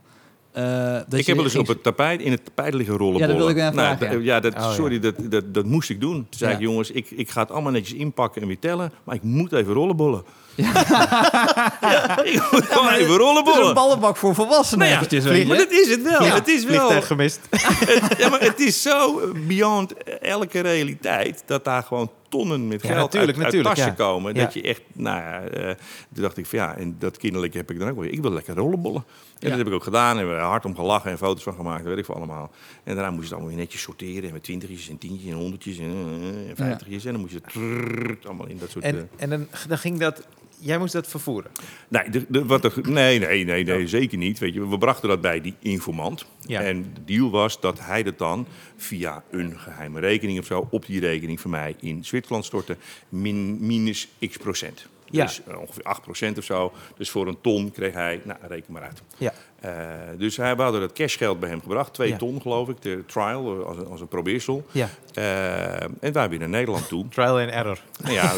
eh, 0.52 0.64
dat 0.64 1.04
ik 1.04 1.10
je 1.10 1.16
heb 1.26 1.36
wel 1.36 1.44
eens 1.44 1.52
ging- 1.54 1.64
op 1.64 1.74
het 1.74 1.84
tapijt, 1.84 2.22
in 2.22 2.32
het 2.32 2.46
tapijt 2.46 2.74
liggen 2.74 2.98
rollen. 2.98 3.20
Ja, 3.20 3.28
dat 3.28 3.36
wilde 3.36 3.52
ik 3.52 3.58
nou, 3.58 3.74
vragen, 3.98 4.24
ja. 4.24 4.40
dat, 4.40 4.54
Oh, 4.54 4.60
ja. 4.60 4.72
sorry, 4.74 5.00
Dat, 5.00 5.16
dat, 5.30 5.54
dat 5.54 5.66
moest 5.66 5.90
ik 5.90 6.00
doen. 6.02 6.14
Toen 6.14 6.26
zei 6.30 6.52
Ja. 6.52 6.58
ik, 6.58 6.64
jongens, 6.64 6.92
ik, 6.92 7.12
ik 7.12 7.30
ga 7.30 7.42
het 7.42 7.52
allemaal 7.52 7.72
netjes 7.72 7.98
inpakken 8.00 8.42
en 8.42 8.48
weer 8.48 8.60
tellen. 8.60 8.92
Maar 9.04 9.16
ik 9.16 9.24
moet 9.24 9.54
even 9.54 9.74
rollenbollen. 9.74 10.24
Ja, 10.56 10.70
ik 12.24 12.48
moet 12.52 12.66
gewoon 12.66 12.88
even 12.88 12.92
Het 12.94 13.00
is 13.02 13.08
een 13.10 13.18
rollenbollen. 13.18 13.74
ballenbak 13.74 14.18
voor 14.18 14.36
volwassenen. 14.36 14.80
Nou 14.88 14.90
ja, 14.92 14.96
eventjes, 15.08 15.48
maar 15.48 15.58
dat 15.58 15.72
is 15.72 15.90
het 15.90 16.02
wel. 16.04 16.24
Ja, 16.24 16.34
het 16.34 16.48
is 16.48 16.64
wel. 16.66 16.76
Vliegtuig 16.78 17.08
gemist. 17.08 17.40
Ja, 18.18 18.30
maar 18.30 18.40
het 18.40 18.60
is 18.60 18.82
zo 18.82 19.22
beyond 19.48 19.94
elke 20.22 20.60
realiteit 20.60 21.44
dat 21.46 21.64
daar 21.66 21.84
gewoon 21.84 22.12
tonnen 22.32 22.68
met 22.68 22.82
Ja, 22.82 22.88
geld 22.88 23.14
natuurlijk, 23.14 23.38
uit, 23.38 23.46
natuurlijk, 23.46 23.68
uit 23.68 23.78
tassen 23.78 24.06
ja. 24.06 24.12
komen. 24.12 24.34
Dat 24.34 24.54
je 24.54 24.62
echt, 24.62 24.82
nou 24.94 25.22
ja, 25.22 25.42
eh, 25.42 25.76
toen 26.14 26.24
dacht 26.24 26.38
ik 26.38 26.46
van 26.46 26.60
ja, 26.60 26.76
en 26.76 26.96
dat 27.00 27.18
kinderlijke 27.18 27.58
heb 27.58 27.72
ik 27.72 27.80
dan 27.80 27.90
ook 27.90 28.00
weer. 28.00 28.12
Ik 28.12 28.22
wil 28.22 28.32
lekker 28.32 28.56
rollenbollen. 28.56 29.04
En 29.40 29.50
dat 29.50 29.58
heb 29.58 29.68
ik 29.68 29.74
ook 29.74 29.84
gedaan. 29.84 30.20
En 30.20 30.30
we 30.30 30.36
hard 30.36 30.66
om 30.66 30.76
gelachen 30.76 31.12
en 31.12 31.18
foto's 31.18 31.44
van 31.44 31.54
gemaakt, 31.54 31.80
dat 31.80 31.88
weet 31.88 31.98
ik 31.98 32.06
veel 32.06 32.16
allemaal. 32.16 32.52
En 32.84 32.96
daarna 32.96 33.10
moest 33.10 33.18
je 33.18 33.24
het 33.24 33.34
allemaal 33.34 33.50
weer 33.50 33.60
netjes 33.60 33.82
sorteren. 33.82 34.28
En 34.28 34.34
met 34.34 34.44
twintigjes 34.44 34.90
en 34.90 34.98
tientjes 34.98 35.32
en 35.32 35.38
honderdjes 35.38 35.78
en, 35.78 35.86
eh, 35.86 36.50
en 36.50 36.56
vijftigjes. 36.56 37.06
En 37.06 37.12
dan 37.12 37.22
moest 37.22 37.34
je 37.34 37.40
het 37.44 38.26
allemaal 38.26 38.48
in 38.48 38.58
dat 38.58 38.70
soort... 38.70 38.84
En, 38.84 39.10
en 39.18 39.30
dan, 39.30 39.48
dan 39.68 39.78
ging 39.78 40.00
dat... 40.00 40.28
Jij 40.64 40.78
moest 40.78 40.94
dat 40.94 41.08
vervoeren. 41.08 41.52
Nee, 41.88 42.10
de, 42.10 42.26
de- 42.30 42.46
wat 42.46 42.64
er, 42.64 42.74
nee, 42.90 43.20
nee, 43.20 43.44
nee, 43.44 43.64
nee, 43.64 43.88
zeker 43.88 44.18
niet. 44.18 44.40
Weet 44.40 44.54
je, 44.54 44.68
we 44.70 44.78
brachten 44.78 45.10
dat 45.10 45.22
bij 45.22 45.42
die 45.42 45.56
informant. 45.60 46.26
Ja. 46.46 46.62
En 46.62 46.82
de 46.94 47.04
deal 47.06 47.30
was 47.30 47.60
dat 47.60 47.80
hij 47.80 48.04
dat 48.04 48.18
dan 48.18 48.48
via 48.78 49.24
een 49.32 49.60
geheime 49.60 50.00
rekening 50.00 50.40
of 50.40 50.46
zo 50.46 50.68
op 50.72 50.86
die 50.86 51.00
rekening 51.00 51.40
van 51.40 51.52
mij 51.52 51.76
in 51.80 52.06
Zwitserland 52.06 52.46
stortte. 52.46 52.78
Min, 53.10 53.66
minus 53.66 54.08
x 54.30 54.38
procent. 54.38 54.88
Ja. 55.12 55.26
Dus 55.26 55.42
eh, 55.48 55.60
ongeveer 55.60 55.84
8 55.84 56.02
procent 56.02 56.38
of 56.38 56.44
zo. 56.44 56.72
Dus 56.98 57.10
voor 57.10 57.28
een 57.28 57.38
ton 57.42 57.72
kreeg 57.72 57.94
hij, 57.94 58.22
nou 58.24 58.40
reken 58.48 58.74
maar 58.74 58.82
uit. 58.82 59.02
Ja. 59.18 59.34
Eh, 59.60 59.72
dus 60.18 60.38
hij, 60.38 60.56
we 60.56 60.62
hadden 60.62 60.82
dat 60.82 60.94
cashgeld 60.94 61.40
bij 61.40 61.50
hem 61.50 61.62
gebracht. 61.62 61.94
Twee 61.94 62.10
Ja. 62.10 62.18
ton 62.18 62.42
geloof 62.42 62.70
ik, 62.70 62.82
de 62.82 63.04
trial 63.08 63.60
eh, 63.60 63.66
als 63.66 63.78
een, 63.78 63.86
als 63.88 64.02
een 64.02 64.08
probeersel. 64.08 64.66
Ja. 64.72 64.90
Eh, 65.14 65.82
en 66.00 66.14
wij 66.14 66.30
weer 66.30 66.40
naar 66.40 66.50
Nederland 66.50 66.88
toe. 66.88 67.08
Trial 67.08 67.40
and 67.40 67.50
error. 67.50 67.80
Nou 68.02 68.14
ja, 68.14 68.34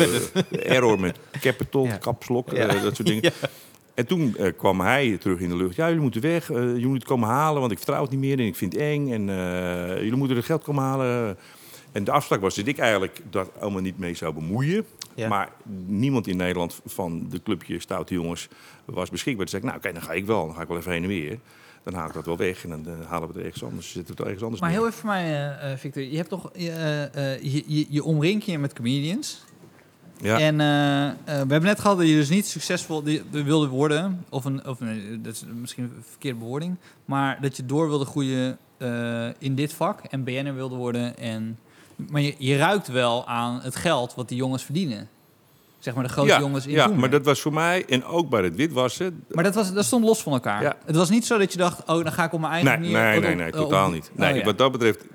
error 0.52 1.00
met 1.00 1.18
capital, 1.40 1.86
Ja. 1.86 1.98
kapslok, 1.98 2.52
Ja. 2.52 2.68
dat 2.68 2.96
soort 2.96 3.08
dingen. 3.08 3.24
Ja. 3.24 3.48
En 3.94 4.06
toen 4.06 4.36
kwam 4.58 4.82
hij 4.82 5.18
terug 5.20 5.40
in 5.40 5.50
de 5.50 5.56
lucht. 5.56 5.76
Ja, 5.76 5.86
jullie 5.88 6.02
moeten 6.02 6.22
weg. 6.22 6.48
jullie 6.48 6.88
moeten 6.88 7.08
komen 7.08 7.30
halen, 7.30 7.60
want 7.60 7.72
ik 7.72 7.78
vertrouw 7.78 8.02
het 8.02 8.12
niet 8.12 8.20
meer 8.20 8.40
en 8.40 8.46
ik 8.46 8.56
vind 8.56 8.74
het 8.74 8.82
eng. 8.82 9.12
En 9.12 9.30
eh, 9.30 9.96
jullie 9.98 10.16
moeten 10.16 10.38
het 10.38 10.46
geld 10.46 10.64
komen 10.64 10.84
halen. 10.84 11.38
En 11.92 12.04
de 12.04 12.12
afspraak 12.12 12.42
was 12.42 12.56
dat 12.56 12.68
ik 12.68 12.78
eigenlijk 12.78 13.20
daar 13.30 13.46
allemaal 13.60 13.82
niet 13.82 13.98
mee 14.00 14.16
zou 14.16 14.34
bemoeien. 14.34 14.86
Ja. 15.16 15.28
Maar 15.28 15.52
niemand 15.86 16.28
in 16.28 16.38
Nederland 16.38 16.82
van 16.86 17.30
de 17.30 17.42
clubje 17.44 17.80
Stoute 17.80 18.14
Jongens 18.14 18.48
was 18.86 19.10
beschikbaar. 19.10 19.50
Zei 19.50 19.62
ik, 19.62 19.68
nou 19.68 19.80
oké, 19.80 19.94
dan 19.94 20.02
ga 20.02 20.14
ik 20.14 20.26
wel. 20.26 20.46
Dan 20.46 20.56
ga 20.56 20.62
ik 20.62 20.68
wel 20.68 20.78
even 20.78 20.92
heen 20.92 21.04
en 21.04 21.08
weer. 21.08 21.40
Dan 21.84 21.94
haal 21.94 22.08
ik 22.08 22.14
dat 22.14 22.26
wel 22.26 22.38
weg 22.38 22.64
en 22.64 22.70
dan 22.70 22.88
eh, 22.88 23.10
halen 23.10 23.28
we 23.28 23.34
het 23.34 23.44
ergens 23.44 23.64
anders. 23.64 23.92
Zetten 23.92 24.16
we 24.16 24.22
het 24.22 24.22
ergens 24.22 24.44
anders 24.44 24.62
Maar 24.62 24.70
heel 24.72 24.88
even 24.88 25.00
voor 25.00 25.10
mij, 25.10 25.24
eh, 25.24 25.72
eh, 25.72 25.78
Victor. 25.78 26.04
Je 26.04 26.18
hebt 26.18 26.30
toch... 26.30 26.50
je, 26.54 27.64
je, 27.68 27.86
je 27.90 28.04
omringt 28.04 28.46
je 28.46 28.60
met 28.60 28.74
comedians. 28.74 29.44
Ja. 30.18 30.40
En 30.40 30.58
we 31.26 31.32
hebben 31.32 31.64
net 31.64 31.80
gehad 31.80 31.98
dat 31.98 32.08
je 32.08 32.16
dus 32.16 32.30
niet 32.30 32.48
succesvol 32.48 33.04
wilde 33.32 33.68
worden. 33.68 34.26
Of, 34.30 34.46
een, 34.46 34.68
of 34.68 34.80
nee, 34.80 35.22
dat 35.22 35.34
is 35.34 35.44
misschien 35.62 35.84
een 35.84 36.04
verkeerde 36.10 36.38
bewoording. 36.40 36.76
Maar 37.06 37.42
dat 37.42 37.58
je 37.58 37.66
door 37.66 37.88
wilde 37.88 38.06
groeien 38.06 38.58
in 39.40 39.56
dit 39.56 39.74
vak. 39.74 40.04
En 40.04 40.24
BN'er 40.24 40.56
wilde 40.56 40.76
worden. 40.76 41.18
En, 41.18 41.58
maar 41.96 42.22
je, 42.22 42.36
je 42.38 42.58
ruikt 42.58 42.88
wel 42.88 43.28
aan 43.28 43.60
het 43.62 43.76
geld 43.76 44.14
wat 44.16 44.28
die 44.30 44.38
jongens 44.38 44.64
verdienen. 44.64 45.10
Zeg 45.80 45.94
maar 45.96 46.04
de 46.04 46.10
grote 46.10 46.28
ja, 46.28 46.40
jongens 46.40 46.66
in 46.66 46.72
ja, 46.74 46.88
maar 46.88 47.10
dat 47.10 47.26
was 47.26 47.42
voor 47.42 47.54
mij, 47.54 47.86
en 47.86 48.06
ook 48.06 48.30
bij 48.30 48.42
het 48.44 48.56
witwassen, 48.56 49.24
Maar 49.32 49.44
dat, 49.44 49.56
was, 49.56 49.74
dat 49.74 49.86
stond 49.86 50.06
los 50.06 50.24
van 50.24 50.34
elkaar. 50.34 50.62
Ja. 50.62 50.78
Het 50.86 50.96
was 50.96 51.10
niet 51.10 51.26
zo 51.26 51.38
dat 51.38 51.52
je 51.52 51.58
dacht, 51.58 51.80
oh, 51.80 51.86
dan 52.04 52.12
ga 52.12 52.24
ik 52.24 52.34
op 52.34 52.40
mijn 52.40 52.52
eigen 52.52 52.82
Nee, 52.82 52.92
manier... 52.92 53.08
nee, 53.08 53.18
op- 53.18 53.24
nee, 53.24 53.36
nee, 53.36 53.48
op- 53.48 53.54
totaal 53.54 53.88
op- 53.88 53.94
niet. 53.94 54.10
Oh, 54.14 54.20
Nee, 54.20 54.34
ja. 54.34 54.44
Wat 54.44 54.58
dat 54.58 54.72
betreft 54.72 55.06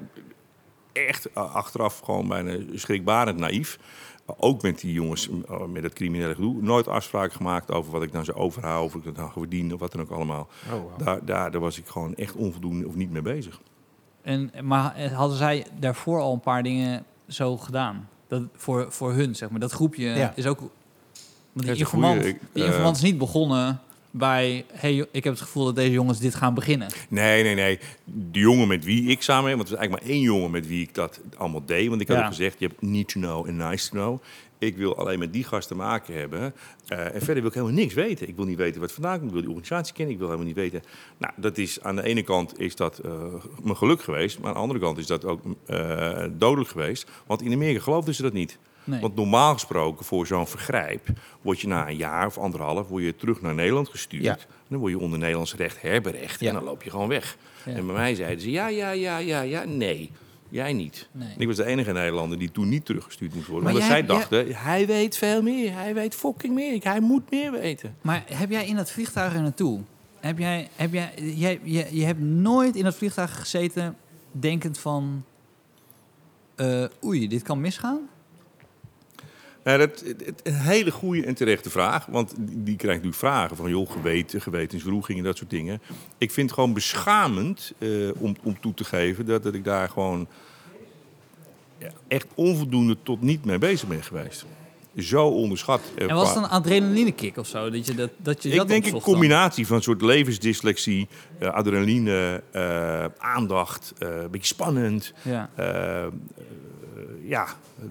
echt 0.93 1.35
achteraf 1.35 2.01
gewoon 2.05 2.29
bijna 2.29 2.57
schrikbarend 2.75 3.38
naïef. 3.38 3.79
Ook 4.37 4.62
met 4.62 4.81
die 4.81 4.93
jongens, 4.93 5.29
uh, 5.29 5.64
met 5.64 5.83
het 5.83 5.93
criminele 5.93 6.35
gedoe. 6.35 6.62
Nooit 6.62 6.88
afspraken 6.88 7.37
gemaakt 7.37 7.71
over 7.71 7.93
wat 7.93 8.03
ik 8.03 8.12
dan 8.12 8.25
zou 8.25 8.37
overhouden, 8.38 8.85
of 8.87 8.95
ik 8.95 9.05
dat 9.05 9.17
dan 9.17 9.33
verdien, 9.33 9.75
of 9.75 9.81
wat 9.81 9.93
dan 9.93 10.01
ook 10.01 10.11
allemaal. 10.11 10.49
Oh, 10.67 10.73
wow. 10.73 11.05
Daar, 11.05 11.25
daar, 11.25 11.51
daar 11.51 11.61
was 11.61 11.79
ik 11.79 11.87
gewoon 11.87 12.14
echt 12.14 12.35
onvoldoende 12.35 12.87
of 12.87 12.95
niet 12.95 13.11
mee 13.11 13.23
bezig. 13.23 13.61
En, 14.29 14.51
maar 14.62 15.11
hadden 15.12 15.37
zij 15.37 15.67
daarvoor 15.79 16.21
al 16.21 16.33
een 16.33 16.41
paar 16.41 16.62
dingen 16.62 17.05
zo 17.29 17.57
gedaan? 17.57 18.09
Dat, 18.27 18.43
voor, 18.55 18.87
voor 18.93 19.12
hun, 19.12 19.35
zeg 19.37 19.51
maar. 19.51 19.61
Dat 19.61 19.73
groepje 19.73 20.09
Ja. 20.09 20.33
is 20.35 20.47
ook... 20.47 20.59
Want 21.53 21.67
die 21.67 21.77
informant, 21.77 22.17
goeie. 22.21 22.35
Ik, 22.35 22.41
die 22.53 22.62
eh, 22.62 22.69
informant 22.69 22.97
is 22.97 23.03
niet 23.03 23.19
begonnen 23.19 23.81
bij... 24.11 24.64
hey, 24.73 25.07
ik 25.11 25.25
heb 25.25 25.33
het 25.33 25.42
gevoel 25.42 25.64
dat 25.64 25.77
deze 25.77 25.90
jongens 25.92 26.18
dit 26.18 26.35
gaan 26.35 26.55
beginnen. 26.55 26.88
Nee, 27.09 27.42
nee, 27.42 27.55
nee. 27.55 27.79
De 28.05 28.38
jongen 28.38 28.68
met 28.68 28.85
wie 28.85 29.09
ik 29.11 29.23
samen, 29.23 29.49
want 29.49 29.61
het 29.61 29.71
was 29.71 29.79
eigenlijk 29.79 30.07
maar 30.07 30.14
één 30.14 30.23
jongen 30.25 30.51
met 30.51 30.66
wie 30.66 30.83
ik 30.83 30.94
dat 30.94 31.21
allemaal 31.37 31.62
deed. 31.66 31.88
Want 31.88 32.01
ik 32.01 32.09
had 32.09 32.16
Ja. 32.16 32.23
ook 32.23 32.29
gezegd, 32.29 32.59
je 32.59 32.66
hebt 32.66 32.83
need 32.83 33.09
to 33.09 33.21
know 33.21 33.47
en 33.47 33.57
nice 33.57 33.88
to 33.88 33.97
know. 33.97 34.23
Ik 34.61 34.77
wil 34.77 34.97
alleen 34.97 35.18
met 35.18 35.33
die 35.33 35.44
gasten 35.44 35.77
te 35.77 35.83
maken 35.83 36.14
hebben. 36.14 36.55
Eh, 36.87 36.99
en 37.05 37.21
verder 37.21 37.35
wil 37.35 37.47
ik 37.47 37.53
helemaal 37.55 37.75
niks 37.77 37.94
weten. 37.94 38.29
Ik 38.29 38.37
wil 38.37 38.44
niet 38.44 38.57
weten 38.57 38.81
wat 38.81 38.92
vandaan 38.92 39.14
komt. 39.16 39.27
Ik 39.27 39.33
wil 39.33 39.40
die 39.40 39.51
organisatie 39.51 39.94
kennen. 39.94 40.12
Ik 40.12 40.18
wil 40.21 40.29
helemaal 40.29 40.49
niet 40.49 40.57
weten. 40.59 40.83
Nou, 41.18 41.33
dat 41.37 41.59
is 41.59 41.83
aan 41.83 41.97
de 41.97 42.03
ene 42.03 42.23
kant 42.23 42.61
is 42.61 42.77
dat 42.77 42.99
eh, 42.99 43.12
mijn 43.62 43.77
geluk 43.77 44.03
geweest. 44.03 44.38
Maar 44.38 44.49
aan 44.49 44.55
de 44.55 44.61
andere 44.61 44.81
kant 44.81 44.99
is 44.99 45.07
dat 45.07 45.25
ook 45.25 45.40
eh, 45.66 46.25
dodelijk 46.33 46.71
geweest. 46.71 47.11
Want 47.27 47.42
in 47.42 47.53
Amerika 47.53 47.81
geloofden 47.81 48.14
ze 48.14 48.23
dat 48.23 48.33
niet. 48.33 48.59
Nee. 48.88 49.01
Want 49.01 49.14
normaal 49.14 49.53
gesproken, 49.53 50.05
voor 50.05 50.27
zo'n 50.27 50.46
vergrijp, 50.46 51.07
word 51.42 51.61
je 51.61 51.66
na 51.68 51.88
een 51.88 51.96
jaar 51.96 52.27
of 52.27 52.38
anderhalf 52.38 52.88
word 52.88 53.03
je 53.05 53.16
terug 53.16 53.40
naar 53.40 53.55
Nederland 53.55 53.88
gestuurd. 53.88 54.22
Ja. 54.22 54.37
Dan 54.68 54.79
word 54.79 54.92
je 54.92 54.98
onder 54.98 55.18
Nederlands 55.18 55.55
recht 55.55 55.83
herberecht 55.83 56.40
Ja. 56.40 56.48
en 56.48 56.55
dan 56.55 56.64
loop 56.64 56.83
je 56.83 56.90
gewoon 56.90 57.09
weg. 57.09 57.37
Ja. 57.64 57.72
En 57.72 57.87
bij 57.87 57.94
mij 57.94 58.14
zeiden 58.14 58.40
ze, 58.40 58.51
ja, 58.51 58.68
ja, 58.68 58.90
ja, 58.90 59.18
ja, 59.18 59.40
ja, 59.40 59.64
nee. 59.64 60.11
Jij 60.48 60.72
niet. 60.72 61.09
Nee. 61.12 61.29
Ik 61.38 61.46
was 61.46 61.57
de 61.57 61.64
enige 61.64 61.92
Nederlander 61.92 62.38
die 62.38 62.51
toen 62.51 62.68
niet 62.68 62.85
teruggestuurd 62.85 63.35
moest 63.35 63.46
worden. 63.46 63.64
Maar 63.64 63.72
omdat 63.72 63.88
jij- 63.88 63.98
zij 63.98 64.07
dachten, 64.16 64.55
hij 64.55 64.87
weet 64.87 65.16
veel 65.16 65.42
meer. 65.42 65.72
Hij 65.72 65.94
weet 65.94 66.14
fucking 66.14 66.55
meer. 66.55 66.81
Hij 66.83 67.01
moet 67.01 67.31
meer 67.31 67.51
weten. 67.53 67.96
Maar 68.01 68.24
heb 68.33 68.51
jij 68.51 68.66
in 68.66 68.77
dat 68.77 68.90
vliegtuig 68.90 69.35
er 69.35 69.42
naartoe... 69.42 69.81
Heb 70.20 70.38
jij, 70.38 70.68
heb 70.77 70.92
jij, 70.92 71.12
jij, 71.16 71.61
je, 71.62 71.87
je 71.90 72.05
hebt 72.05 72.20
nooit 72.20 72.77
in 72.77 72.85
dat 72.85 72.94
vliegtuig 72.96 73.38
gezeten 73.40 73.96
denkend 74.33 74.79
van... 74.79 75.24
eh, 76.57 76.85
oei, 77.05 77.29
dit 77.29 77.42
kan 77.42 77.61
misgaan? 77.61 77.98
Nou, 79.68 79.78
dat, 79.81 80.04
het- 80.07 80.40
een 80.42 80.54
hele 80.54 80.90
goede 80.90 81.24
en 81.24 81.35
terechte 81.35 81.70
vraag. 81.70 82.07
Want 82.07 82.35
die, 82.38 82.62
die 82.62 82.76
krijgt 82.76 83.02
natuurlijk 83.02 83.16
vragen 83.35 83.57
van, 83.57 83.70
joh, 83.70 83.90
geweten, 83.90 84.40
gewetenswroeging 84.40 85.18
en 85.18 85.24
dat 85.24 85.37
soort 85.37 85.50
dingen. 85.50 85.81
Ik 86.18 86.31
vind 86.31 86.46
het 86.46 86.54
gewoon 86.59 86.72
beschamend 86.74 87.72
eh, 87.78 87.88
om, 88.18 88.37
om 88.42 88.61
toe 88.61 88.74
te 88.74 88.85
geven 88.85 89.26
dat, 89.26 89.42
dat 89.42 89.54
ik 89.54 89.64
daar 89.64 89.88
gewoon 89.88 90.26
ja, 91.78 91.90
echt 92.09 92.26
onvoldoende 92.35 92.96
tot 93.02 93.22
niet 93.22 93.44
mee 93.44 93.59
bezig 93.59 93.88
ben 93.88 94.02
geweest. 94.02 94.44
Zo 94.96 95.26
onderschat. 95.26 95.81
eh, 95.96 96.09
En 96.11 96.14
was 96.16 96.28
het 96.28 96.37
een 96.37 96.48
adrenalinekick 96.50 97.37
of 97.37 97.46
zo? 97.46 97.70
Dat 97.70 97.87
je 97.87 97.94
dat, 97.94 98.11
dat, 98.16 98.42
je 98.42 98.48
ik 98.50 98.57
dat 98.57 98.68
denk 98.68 98.85
een 98.87 98.90
dan? 98.92 99.00
combinatie 99.00 99.66
van 99.66 99.76
een 99.76 99.83
soort 99.83 100.02
levensdyslexie, 100.02 101.09
eh, 101.38 101.48
adrenaline, 101.48 102.42
eh, 102.52 103.04
aandacht, 103.18 103.92
eh, 103.98 104.09
een 104.09 104.31
beetje 104.31 104.46
spannend. 104.54 105.12
Ja. 105.22 105.50
Eh, 105.54 106.04
eh, 106.04 106.12
ja, 107.24 107.46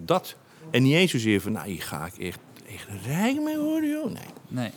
dat. 0.05 0.35
En 0.71 0.83
niet 0.83 0.93
eens 0.93 1.11
zozeer 1.11 1.41
van, 1.41 1.51
nou, 1.51 1.67
hier 1.69 1.81
ga 1.81 2.05
ik 2.05 2.17
echt, 2.17 2.39
echt 2.73 2.87
rijk 3.05 3.41
mee 3.41 3.57
worden, 3.57 3.89
joh. 3.89 4.05
Nee, 4.05 4.23
Nee. 4.47 4.69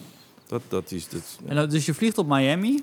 dat, 0.47 0.63
dat 0.69 0.91
is... 0.93 1.09
Dat, 1.09 1.39
En 1.47 1.57
dan, 1.57 1.69
dus 1.69 1.87
je 1.87 1.95
vliegt 1.95 2.19
op 2.19 2.27
Miami. 2.29 2.83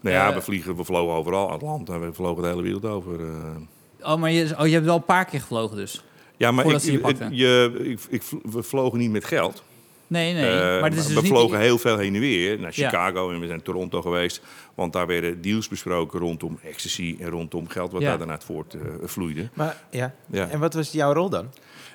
nou 0.00 0.14
ja, 0.14 0.28
eh, 0.28 0.34
we, 0.34 0.42
vliegen, 0.42 0.76
we 0.76 0.84
vlogen 0.84 1.14
overal, 1.14 1.50
Atlanta, 1.50 1.98
we 1.98 2.12
vlogen 2.12 2.42
de 2.42 2.48
hele 2.48 2.62
wereld 2.62 2.84
over. 2.84 3.20
eh. 3.20 4.10
Oh, 4.12 4.16
maar 4.18 4.30
je, 4.30 4.54
oh, 4.58 4.66
je 4.66 4.72
hebt 4.72 4.84
wel 4.84 4.96
een 4.96 5.04
paar 5.04 5.24
keer 5.24 5.40
gevlogen 5.40 5.76
dus. 5.76 6.04
Ja, 6.36 6.50
maar 6.50 6.64
ik, 6.66 6.78
je 6.80 7.00
het- 7.02 7.18
je, 7.30 7.78
ik, 7.82 8.00
ik, 8.08 8.22
we 8.50 8.62
vlogen 8.62 8.98
niet 8.98 9.10
met 9.10 9.24
geld. 9.24 9.62
Nee, 10.06 10.34
nee. 10.34 10.44
Eh, 10.50 10.80
maar 10.80 10.90
het 10.90 10.98
is 10.98 11.06
dus 11.06 11.14
we 11.14 11.20
niet... 11.20 11.30
vlogen 11.30 11.58
heel 11.60 11.78
veel 11.78 11.98
heen 11.98 12.14
en 12.14 12.20
weer 12.20 12.58
naar 12.60 12.72
Ja. 12.74 12.88
Chicago 12.88 13.30
en 13.30 13.40
we 13.40 13.46
zijn 13.46 13.62
Toronto 13.62 14.02
geweest. 14.02 14.42
Want 14.74 14.92
daar 14.92 15.06
werden 15.06 15.42
deals 15.42 15.68
besproken 15.68 16.20
rondom 16.20 16.58
ecstasy 16.62 17.16
en 17.20 17.28
rondom 17.28 17.68
geld 17.68 17.92
wat 17.92 18.00
Ja. 18.02 18.08
daar 18.08 18.18
daarna 18.18 18.32
het 18.34 18.44
voort 18.44 18.74
eh, 18.74 18.80
vloeide. 19.04 19.48
Maar, 19.54 19.82
ja. 19.90 20.14
Ja. 20.30 20.48
En 20.48 20.60
wat 20.60 20.74
was 20.74 20.92
jouw 20.92 21.12
rol 21.12 21.28
dan? 21.28 21.46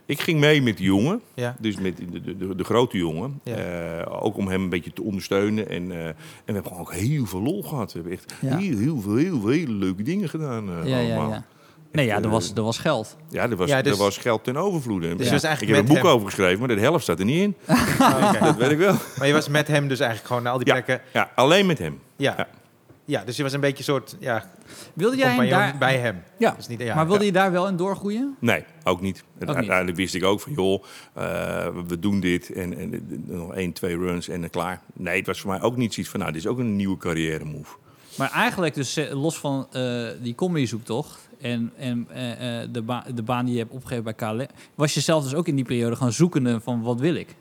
Ik 0.07 0.19
ging 0.21 0.39
mee 0.39 0.61
met 0.61 0.77
de 0.77 0.83
jongen, 0.83 1.21
Ja. 1.33 1.55
dus 1.59 1.77
met 1.79 1.97
de, 1.97 2.21
de, 2.21 2.37
de, 2.37 2.55
de 2.55 2.63
grote 2.63 2.97
jongen. 2.97 3.39
Ja. 3.43 3.55
Eh, 3.55 4.23
ook 4.23 4.37
om 4.37 4.47
hem 4.47 4.61
een 4.63 4.69
beetje 4.69 4.93
te 4.93 5.01
ondersteunen. 5.01 5.69
En, 5.69 5.91
eh, 5.91 6.05
en 6.07 6.15
we 6.45 6.51
hebben 6.53 6.63
gewoon 6.65 6.79
ook 6.81 6.93
heel 6.93 7.25
veel 7.25 7.41
lol 7.41 7.63
gehad. 7.63 7.93
We 7.93 7.99
hebben 7.99 8.17
echt 8.17 8.33
Ja. 8.41 8.57
heel, 8.57 8.77
heel, 8.77 9.01
veel, 9.01 9.15
heel 9.15 9.39
veel 9.39 9.49
hele 9.49 9.71
leuke 9.71 10.03
dingen 10.03 10.29
gedaan 10.29 10.69
eh, 10.69 10.87
Ja, 10.89 10.97
ja, 10.99 11.15
allemaal. 11.15 11.31
ja. 11.31 11.43
Nee, 11.91 12.05
ja, 12.05 12.21
er 12.21 12.29
was, 12.29 12.51
er 12.55 12.61
was 12.63 12.77
geld. 12.77 13.17
Ja, 13.29 13.49
er 13.49 13.55
was, 13.55 13.69
Ja, 13.69 13.81
dus- 13.81 13.91
er 13.91 13.97
was 14.03 14.17
geld 14.17 14.43
ten 14.43 14.57
overvloede. 14.57 15.15
Dus 15.15 15.29
was 15.29 15.43
eigenlijk 15.43 15.61
ik 15.61 15.67
heb 15.67 15.77
een 15.77 15.83
met 15.83 15.93
boek 15.93 16.03
hem. 16.11 16.15
over 16.15 16.27
geschreven, 16.27 16.59
maar 16.59 16.75
de 16.75 16.81
helft 16.81 17.03
staat 17.03 17.19
er 17.19 17.25
niet 17.25 17.41
in. 17.41 17.55
Oh, 17.99 18.29
oké. 18.29 18.39
Dat 18.45 18.55
weet 18.55 18.71
ik 18.71 18.77
wel. 18.77 18.95
Maar 19.17 19.27
je 19.27 19.33
was 19.33 19.49
met 19.49 19.67
hem 19.67 19.87
dus 19.87 19.99
eigenlijk 19.99 20.27
gewoon 20.27 20.43
naar 20.43 20.51
al 20.51 20.57
die 20.57 20.67
Ja, 20.67 20.73
plekken. 20.73 21.01
ja, 21.13 21.31
alleen 21.35 21.65
met 21.65 21.77
hem. 21.79 21.99
Ja. 22.15 22.47
Ja. 23.07 23.23
dus 23.25 23.37
je 23.37 23.43
was 23.43 23.53
een 23.53 23.59
beetje 23.59 23.77
een 23.77 23.83
soort 23.83 24.15
ja, 24.19 24.51
Wilde 24.93 25.17
jij 25.17 25.35
hem 25.35 25.49
daar... 25.49 25.77
bij 25.77 25.97
hem. 25.97 26.23
Ja. 26.37 26.51
Dus 26.51 26.67
niet, 26.67 26.79
ja, 26.81 26.95
maar 26.95 27.05
wilde 27.05 27.19
ja. 27.19 27.25
je 27.25 27.31
daar 27.31 27.51
wel 27.51 27.67
in 27.67 27.75
doorgroeien? 27.75 28.35
Nee, 28.39 28.63
ook 28.83 29.01
niet. 29.01 29.23
Uiteindelijk 29.39 29.97
wist 29.97 30.15
ik 30.15 30.23
ook 30.23 30.39
van, 30.41 30.53
joh, 30.53 30.83
eh, 31.13 31.23
we 31.87 31.99
doen 31.99 32.19
dit 32.19 32.51
en, 32.51 32.77
en, 32.77 32.93
en 32.93 33.23
nog 33.25 33.53
één, 33.53 33.73
twee 33.73 33.97
runs 33.97 34.27
en 34.29 34.41
dan 34.41 34.49
klaar. 34.49 34.81
Nee, 34.93 35.17
het 35.17 35.25
was 35.27 35.39
voor 35.41 35.51
mij 35.51 35.61
ook 35.61 35.77
niet 35.77 35.93
zoiets 35.93 36.11
van, 36.11 36.19
nou, 36.19 36.31
dit 36.31 36.41
is 36.41 36.47
ook 36.47 36.57
een 36.59 36.75
nieuwe 36.75 36.97
carrière 36.97 37.45
move. 37.45 37.75
Maar 38.17 38.31
eigenlijk 38.31 38.73
dus 38.75 38.97
eh, 38.97 39.21
los 39.21 39.37
van 39.39 39.67
eh, 39.71 40.07
die 40.21 40.35
comedy-zoektocht 40.35 41.29
en, 41.41 41.71
en 41.77 42.07
eh, 42.09 42.61
eh, 42.61 42.69
de, 42.71 42.81
ba- 42.81 43.05
de 43.15 43.23
baan 43.23 43.45
die 43.45 43.53
je 43.53 43.59
hebt 43.59 43.71
opgegeven 43.73 44.03
bij 44.03 44.13
KLM... 44.13 44.45
was 44.75 44.93
je 44.93 44.99
zelf 44.99 45.23
dus 45.23 45.33
ook 45.33 45.47
in 45.47 45.55
die 45.55 45.65
periode 45.65 45.95
gaan 45.95 46.11
zoekende 46.11 46.59
van 46.61 46.81
wat 46.81 46.99
wil 46.99 47.15
ik? 47.15 47.35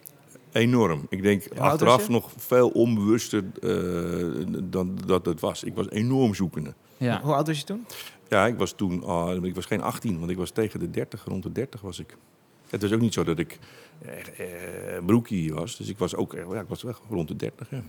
Enorm. 0.56 1.06
Ik 1.08 1.22
denk 1.22 1.42
achteraf 1.58 2.08
nog 2.08 2.30
veel 2.36 2.68
onbewuster 2.68 3.44
eh, 3.62 4.46
dan 4.62 4.98
dat 5.06 5.26
het 5.26 5.40
was. 5.40 5.64
Ik 5.64 5.74
was 5.74 5.90
enorm 5.90 6.34
zoekende. 6.34 6.74
Ja. 6.96 7.20
Hoe 7.22 7.34
oud 7.34 7.46
was 7.46 7.58
je 7.58 7.64
toen? 7.64 7.86
Ja, 8.28 8.46
ik 8.46 8.58
was 8.58 8.72
toen, 8.72 9.04
ah, 9.04 9.44
ik 9.44 9.54
was 9.54 9.64
geen 9.66 9.82
18, 9.82 10.18
want 10.18 10.30
ik 10.30 10.36
was 10.36 10.50
tegen 10.50 10.80
de 10.80 10.90
30, 10.90 11.24
rond 11.24 11.42
de 11.42 11.52
30 11.52 11.80
was 11.80 11.98
ik. 11.98 12.16
Het 12.70 12.82
was 12.82 12.92
ook 12.92 13.00
niet 13.00 13.14
zo 13.14 13.24
dat 13.24 13.38
ik 13.38 13.58
echt 14.06 14.30
eh, 14.36 14.46
broekie 15.06 15.54
was. 15.54 15.76
Dus 15.76 15.88
ik 15.88 15.98
was 15.98 16.14
ook, 16.14 16.34
echt- 16.34 16.46
ja, 16.50 16.60
ik 16.60 16.68
was 16.68 16.82
wel 16.82 16.94
rond 17.10 17.28
de 17.28 17.36
30. 17.36 17.70
Ja. 17.70 17.82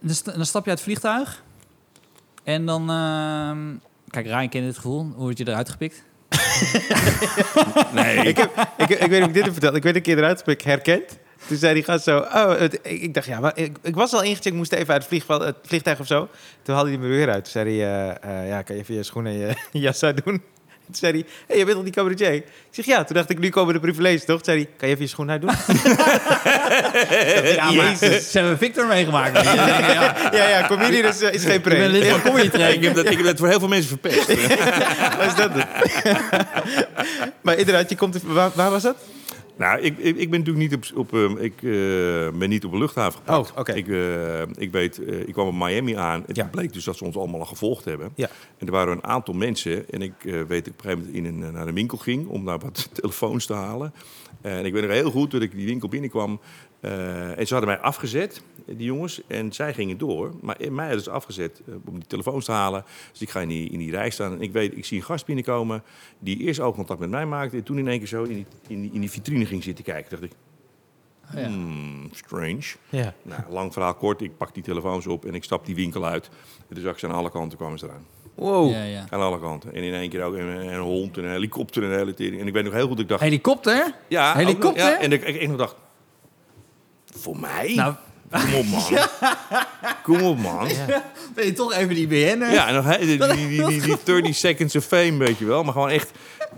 Dus 0.00 0.22
dan 0.22 0.46
stap 0.46 0.64
je 0.64 0.70
uit 0.70 0.78
het 0.78 0.88
vliegtuig 0.88 1.42
en 2.44 2.66
dan... 2.66 2.90
ehm, 2.90 3.74
kijk, 4.08 4.26
Ryan 4.26 4.48
kent 4.48 4.64
dit 4.64 4.76
gevoel. 4.76 5.02
Hoe 5.02 5.14
word 5.24 5.38
je 5.38 5.48
eruit 5.48 5.68
gepikt? 5.68 6.04
Nee, 7.94 8.16
ik, 8.32 8.36
heb, 8.36 8.68
ik, 8.76 8.88
ik 8.88 9.08
weet 9.10 9.10
niet 9.10 9.22
of 9.22 9.26
ik 9.28 9.34
dit 9.34 9.42
heb 9.44 9.52
verteld. 9.52 9.74
Ik 9.76 9.82
werd 9.82 9.96
een 9.96 10.02
keer 10.02 10.18
eruit 10.18 10.38
heb 10.38 10.48
ik 10.48 10.60
herkend. 10.60 11.18
Toen 11.48 11.56
zei 11.56 11.74
die 11.74 11.82
gast 11.84 12.04
zo... 12.04 12.18
Oh, 12.18 12.58
het- 12.58 12.78
ik, 12.82 13.00
ik 13.02 13.14
dacht, 13.14 13.26
ja, 13.26 13.40
maar 13.40 13.52
ik, 13.54 13.76
ik 13.82 13.94
was 13.94 14.12
al 14.12 14.20
ingecheckt. 14.22 14.46
Ik 14.46 14.52
moest 14.52 14.72
even 14.72 14.88
uit 14.92 14.98
het, 14.98 15.06
vliegveld, 15.08 15.42
het 15.44 15.56
vliegtuig 15.62 16.00
of 16.00 16.06
zo. 16.06 16.28
Toen 16.62 16.74
haalde 16.74 16.90
hij 16.90 16.98
me 16.98 17.06
weer 17.08 17.30
uit. 17.30 17.42
Toen 17.44 17.52
zei 17.52 17.80
hij... 17.80 17.88
eh, 18.20 18.40
eh, 18.40 18.48
ja, 18.48 18.62
kan 18.62 18.76
je 18.76 18.82
even 18.82 18.94
je 18.94 19.02
schoenen 19.02 19.32
en 19.32 19.38
je, 19.38 19.54
je 19.72 19.78
jas 19.86 20.02
uitdoen? 20.02 20.42
Toen 20.86 20.94
zei 20.94 21.12
hij... 21.12 21.24
hey, 21.46 21.56
je 21.58 21.64
bent 21.64 21.76
toch 21.76 21.84
die 21.84 21.94
cabaretier? 21.94 22.32
Ik 22.34 22.44
zeg, 22.70 22.84
ja. 22.84 23.04
Toen 23.04 23.16
dacht 23.16 23.30
ik, 23.30 23.38
nu 23.38 23.48
komen 23.48 23.74
de 23.74 23.80
privileges, 23.80 24.24
toch? 24.24 24.36
Toen 24.36 24.44
zei 24.44 24.56
hij... 24.58 24.68
Kan 24.76 24.88
je 24.88 24.94
even 24.94 25.04
je 25.06 25.10
schoenen 25.10 25.32
uitdoen? 25.32 25.50
Ja, 27.54 27.70
maar 27.72 27.84
Jezus. 27.84 28.30
ze 28.30 28.38
hebben 28.38 28.58
Victor 28.58 28.86
meegemaakt. 28.86 29.44
ja, 29.44 29.54
ja. 29.54 30.14
ja, 30.32 30.68
is, 31.08 31.20
eh, 31.22 31.32
is 31.32 31.42
geen 31.44 31.54
Ik 31.54 31.62
ben 31.62 31.72
pre. 31.78 31.88
lid 31.88 32.06
van 32.06 32.22
Comedy 32.32 32.46
ik 32.56 32.82
heb, 32.84 32.94
dat, 32.94 33.04
ik 33.10 33.16
heb 33.16 33.24
dat 33.26 33.38
voor 33.38 33.48
heel 33.48 33.58
veel 33.58 33.68
mensen 33.68 33.88
verpest. 33.88 34.26
Wat 35.16 35.26
is 35.26 35.34
dat 35.34 35.50
het? 35.52 35.66
maar 37.40 37.56
inderdaad, 37.58 37.88
je 37.90 37.96
komt... 37.96 38.22
Waar, 38.22 38.50
waar 38.54 38.70
was 38.70 38.82
dat? 38.82 38.96
Nou, 39.56 39.80
ik, 39.80 39.98
ik, 39.98 40.16
ik 40.16 40.30
ben 40.30 40.38
natuurlijk 40.44 40.70
niet 40.70 40.92
op, 40.92 40.98
op 40.98 41.14
eh, 41.14 41.44
ik 41.44 41.62
eh, 41.62 42.38
ben 42.38 42.48
niet 42.48 42.64
op 42.64 42.72
een 42.72 42.78
luchthaven 42.78 43.20
gepakt. 43.24 43.68
Oh. 43.70 43.76
Ik, 43.76 43.88
eh, 43.88 44.42
ik 44.56 44.70
weet, 44.72 45.04
eh, 45.04 45.20
ik 45.20 45.32
kwam 45.32 45.46
op 45.46 45.54
Miami 45.54 45.94
aan. 45.96 46.22
Het 46.26 46.36
Ja. 46.36 46.44
bleek 46.50 46.72
dus 46.72 46.84
dat 46.84 46.96
ze 46.96 47.04
ons 47.04 47.16
allemaal 47.16 47.40
al 47.40 47.46
gevolgd 47.46 47.84
hebben. 47.84 48.10
Ja. 48.14 48.28
En 48.58 48.66
er 48.66 48.72
waren 48.72 48.92
een 48.92 49.04
aantal 49.04 49.34
mensen. 49.34 49.90
En 49.90 50.02
ik 50.02 50.12
weet 50.22 50.48
dat 50.48 50.66
ik 50.66 50.72
op 50.72 50.84
een 50.84 50.90
gegeven 50.90 50.98
moment 50.98 51.14
in 51.14 51.24
een, 51.24 51.52
naar 51.52 51.66
een 51.68 51.74
winkel 51.74 51.98
ging 51.98 52.26
om 52.28 52.44
daar 52.44 52.58
wat 52.58 52.88
telefoons 53.00 53.46
te 53.46 53.54
halen. 53.54 53.92
en 54.40 54.64
ik 54.64 54.72
weet 54.72 54.82
nog 54.82 54.90
heel 54.92 55.10
goed 55.10 55.30
dat 55.30 55.42
ik 55.42 55.52
die 55.52 55.66
winkel 55.66 55.88
binnenkwam. 55.88 56.40
Eh, 56.80 57.38
en 57.38 57.46
ze 57.46 57.54
hadden 57.54 57.72
mij 57.74 57.82
afgezet, 57.82 58.42
die 58.66 58.86
jongens. 58.86 59.20
En 59.26 59.52
zij 59.52 59.74
gingen 59.74 59.98
door. 59.98 60.32
Maar 60.40 60.56
mij 60.70 60.84
hadden 60.86 61.02
ze 61.04 61.10
afgezet 61.10 61.62
eh, 61.68 61.74
om 61.86 61.94
die 61.94 62.06
telefoons 62.06 62.44
te 62.44 62.52
halen. 62.52 62.84
Dus 63.12 63.20
ik 63.20 63.30
ga 63.30 63.40
in 63.40 63.48
die, 63.48 63.70
in 63.70 63.78
die 63.78 63.90
rij 63.90 64.10
staan. 64.10 64.32
En 64.32 64.40
ik 64.40 64.52
weet, 64.52 64.76
ik 64.76 64.84
zie 64.84 64.98
een 64.98 65.04
gast 65.04 65.26
binnenkomen 65.26 65.82
die 66.18 66.38
eerst 66.38 66.60
oogcontact 66.60 67.00
met 67.00 67.10
mij 67.10 67.26
maakte. 67.26 67.56
En 67.56 67.62
toen 67.62 67.78
in 67.78 67.88
één 67.88 67.98
keer 67.98 68.08
zo 68.08 68.22
in 68.22 68.34
die, 68.34 68.46
in 68.68 68.80
die, 68.82 68.90
in 68.92 69.00
die 69.00 69.10
vitrine 69.10 69.46
ging 69.46 69.62
zitten 69.62 69.84
kijken. 69.84 70.10
dacht 70.10 70.22
ik, 70.22 70.32
Ja. 71.34 71.46
hmm, 71.48 72.08
strange. 72.12 72.64
Ja. 72.88 73.14
Nou, 73.22 73.40
lang 73.50 73.72
verhaal 73.72 73.94
kort. 73.94 74.20
Ik 74.20 74.36
pak 74.36 74.54
die 74.54 74.62
telefoons 74.62 75.06
op 75.06 75.24
en 75.24 75.34
ik 75.34 75.44
stap 75.44 75.66
die 75.66 75.74
winkel 75.74 76.04
uit. 76.06 76.28
En 76.68 76.74
toen 76.74 76.82
zag 76.82 76.92
ik 76.92 76.98
ze 76.98 77.06
aan 77.06 77.14
alle 77.14 77.30
kanten 77.30 77.58
kwamen 77.58 77.78
ze 77.78 77.84
eraan. 77.86 78.06
Wow. 78.34 78.70
Ja, 78.70 78.82
ja. 78.82 79.04
Aan 79.10 79.20
alle 79.20 79.40
kanten. 79.40 79.72
En 79.74 79.82
in 79.82 79.94
één 79.94 80.10
keer 80.10 80.22
ook 80.22 80.34
een, 80.34 80.46
een 80.46 80.80
hond, 80.80 81.16
een 81.16 81.30
helikopter 81.30 81.82
en 81.82 81.90
een 81.90 81.96
hele 81.98 82.14
tering. 82.14 82.40
En 82.40 82.46
ik 82.46 82.52
weet 82.52 82.64
nog 82.64 82.72
heel 82.72 82.86
goed, 82.88 82.98
ik 82.98 83.08
dacht... 83.08 83.20
Helikopter? 83.22 83.94
ja, 84.08 84.34
helikopter? 84.34 84.90
nog- 84.90 85.00
en 85.00 85.12
ik, 85.12 85.22
ik, 85.22 85.40
ik 85.40 85.48
nog 85.48 85.56
dacht... 85.56 85.74
Voor 87.16 87.38
mij? 87.40 87.72
Nou, 87.74 87.94
Kom 88.30 88.54
op, 88.54 88.66
man. 88.66 88.82
Kom 90.02 90.22
op, 90.22 90.38
man. 90.38 90.68
Ja, 90.68 91.04
ben 91.34 91.46
je 91.46 91.52
toch 91.52 91.72
even 91.72 91.94
die 91.94 92.06
BN'er? 92.06 92.56
en 92.56 92.74
nog 92.74 92.96
die, 92.98 93.06
die, 93.06 93.18
die, 93.18 93.66
die, 93.66 93.80
die 93.80 93.96
30 94.04 94.34
seconds 94.34 94.76
of 94.76 94.84
fame, 94.84 95.16
weet 95.16 95.38
je 95.38 95.44
wel. 95.44 95.62
Maar 95.64 95.72
gewoon 95.72 95.88
echt 95.88 96.10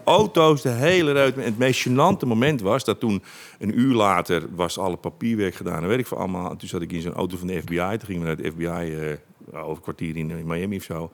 auto's 0.05 0.63
de 0.63 0.69
hele 0.69 1.13
ruit. 1.13 1.37
En 1.37 1.43
het 1.43 1.59
meest 1.59 1.89
gênante 1.89 2.27
moment 2.27 2.61
was 2.61 2.85
dat 2.85 3.01
toen... 3.01 3.23
Een 3.59 3.79
uur 3.81 3.95
later 3.95 4.47
was 4.55 4.79
alle 4.79 4.97
papierwerk 4.97 5.55
gedaan. 5.55 5.83
En 5.83 5.89
weet 5.89 5.99
ik 5.99 6.07
veel 6.07 6.19
allemaal. 6.19 6.51
En 6.51 6.57
toen 6.57 6.69
zat 6.69 6.83
ik 6.83 6.93
in 6.93 7.01
zo'n 7.01 7.15
auto 7.15 7.37
van 7.37 7.47
de 7.47 7.61
FBI. 7.61 7.77
Toen 7.77 8.07
gingen 8.07 8.21
we 8.21 8.27
naar 8.27 8.37
de 8.37 8.51
FBI... 8.51 9.19
eh, 9.53 9.69
over 9.69 9.83
kwartier 9.83 10.17
in, 10.17 10.31
in 10.31 10.47
Miami 10.47 10.77
of 10.77 10.83
zo. 10.83 11.11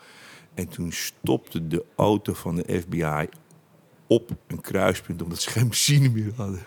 En 0.55 0.69
toen 0.69 0.93
stopte 0.93 1.67
de 1.67 1.85
auto 1.97 2.33
van 2.33 2.57
de 2.57 2.81
FBI 2.81 3.29
op 4.07 4.31
een 4.47 4.61
kruispunt 4.61 5.23
omdat 5.23 5.41
ze 5.41 5.51
geen 5.51 5.69
benzine 5.69 6.09
meer 6.09 6.33
hadden. 6.37 6.63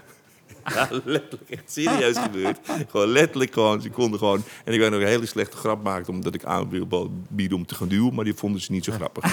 Ja, 0.76 0.88
letterlijk, 0.92 1.50
echt 1.50 1.64
serieus 1.66 2.18
gebeurd. 2.18 2.60
Gewoon 2.90 3.08
letterlijk 3.08 3.54
gewoon, 3.54 3.82
ze 3.82 3.90
konden 3.90 4.20
gewoon... 4.20 4.44
En 4.64 4.74
ik 4.74 4.80
weet 4.80 4.92
nog 4.92 5.00
een 5.02 5.08
hele 5.08 5.26
slechte 5.26 5.58
grap 5.58 5.84
maken 5.84 6.14
omdat 6.14 6.34
ik 6.34 6.44
aan 6.44 6.70
wilde 6.70 7.08
bieden 7.28 7.58
om 7.58 7.66
te 7.66 7.76
gaan 7.76 7.88
duwen, 7.88 8.14
maar 8.14 8.24
die 8.26 8.34
vonden 8.34 8.62
ze 8.62 8.72
niet 8.72 8.84
zo 8.84 8.92
grappig. 8.92 9.24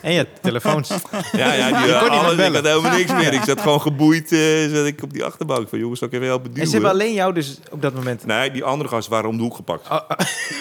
En 0.00 0.12
ja, 0.12 0.24
telefoons. 0.42 0.88
Ja, 1.32 1.52
ja, 1.52 1.66
die, 1.82 1.92
kon 1.98 2.10
niet 2.10 2.18
alles, 2.18 2.36
meer 2.36 2.46
ik 2.46 2.54
had 2.54 2.64
helemaal 2.64 2.96
niks 2.96 3.12
meer. 3.12 3.32
Ik 3.32 3.42
zat 3.44 3.60
gewoon 3.60 3.80
geboeid 3.80 4.32
eh, 4.32 4.74
zat 4.74 4.86
ik 4.86 5.02
op 5.02 5.12
die 5.12 5.24
achterbank 5.24 5.68
van 5.68 5.78
jongens, 5.78 5.98
zal 5.98 6.08
ik 6.08 6.14
even 6.14 6.26
helpen 6.26 6.46
En 6.46 6.52
duwen? 6.54 6.66
ze 6.68 6.72
hebben 6.74 6.90
alleen 6.90 7.12
jou 7.14 7.32
dus 7.34 7.58
op 7.70 7.82
dat 7.82 7.94
moment... 7.94 8.26
Nee, 8.26 8.50
die 8.50 8.64
andere 8.64 8.88
gasten 8.88 9.12
waren 9.12 9.28
om 9.30 9.36
de 9.36 9.42
hoek 9.42 9.54
gepakt. 9.56 9.90
Oh, 9.90 9.98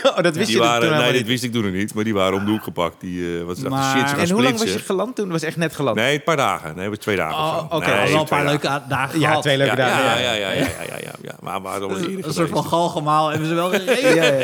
oh, 0.03 0.15
dat 0.23 0.35
wist 0.35 0.47
die 0.47 0.55
je 0.57 0.63
waren, 0.63 0.89
toen 0.89 0.97
nee, 0.97 1.05
dit 1.11 1.15
niet. 1.21 1.27
wist 1.27 1.43
ik 1.43 1.51
toen 1.51 1.63
nog 1.63 1.71
niet, 1.73 1.93
maar 1.93 2.03
die 2.03 2.13
waren 2.13 2.37
om 2.37 2.45
de 2.45 2.51
hoek 2.51 2.63
gepakt. 2.63 2.95
Die 3.01 3.19
uh, 3.19 3.43
was 3.43 3.59
Maar- 3.59 3.97
shit, 3.97 4.09
ze 4.09 4.15
gaan 4.15 4.23
En 4.25 4.31
hoe 4.31 4.43
lang 4.43 4.57
was 4.59 4.73
je 4.73 4.79
geland 4.79 5.15
toen? 5.15 5.25
Dat 5.25 5.33
was 5.33 5.43
echt 5.43 5.57
net 5.57 5.75
geland. 5.75 5.95
Nee, 5.97 6.13
een 6.15 6.23
paar 6.23 6.37
dagen. 6.37 6.71
Nee, 6.75 6.79
het 6.85 6.89
was 6.95 6.97
twee 7.03 7.15
dagen. 7.15 7.37
Oh, 7.37 7.63
oké. 7.69 7.85
Nee, 7.87 8.15
al 8.15 8.21
een 8.21 8.27
paar 8.27 8.43
dagen. 8.43 8.45
leuke 8.45 8.81
dagen 8.89 9.19
Ja, 9.19 9.39
twee 9.39 9.57
leuke 9.57 9.75
Ja, 9.75 9.87
dagen. 9.87 10.22
Ja, 10.23 10.33
ja, 10.33 10.51
ja, 10.51 10.61
ja, 10.87 10.97
ja, 11.01 11.11
ja. 11.21 11.35
Maar 11.41 11.53
al 11.59 11.97
eerder 11.97 12.27
Een 12.27 12.33
soort 12.33 12.49
van 12.49 12.63
galgemaal 12.65 13.29
hebben 13.29 13.47
ze 13.47 13.53
wel 13.53 13.69
gereden. 13.79 14.15
Ja, 14.15 14.23
ja, 14.23 14.39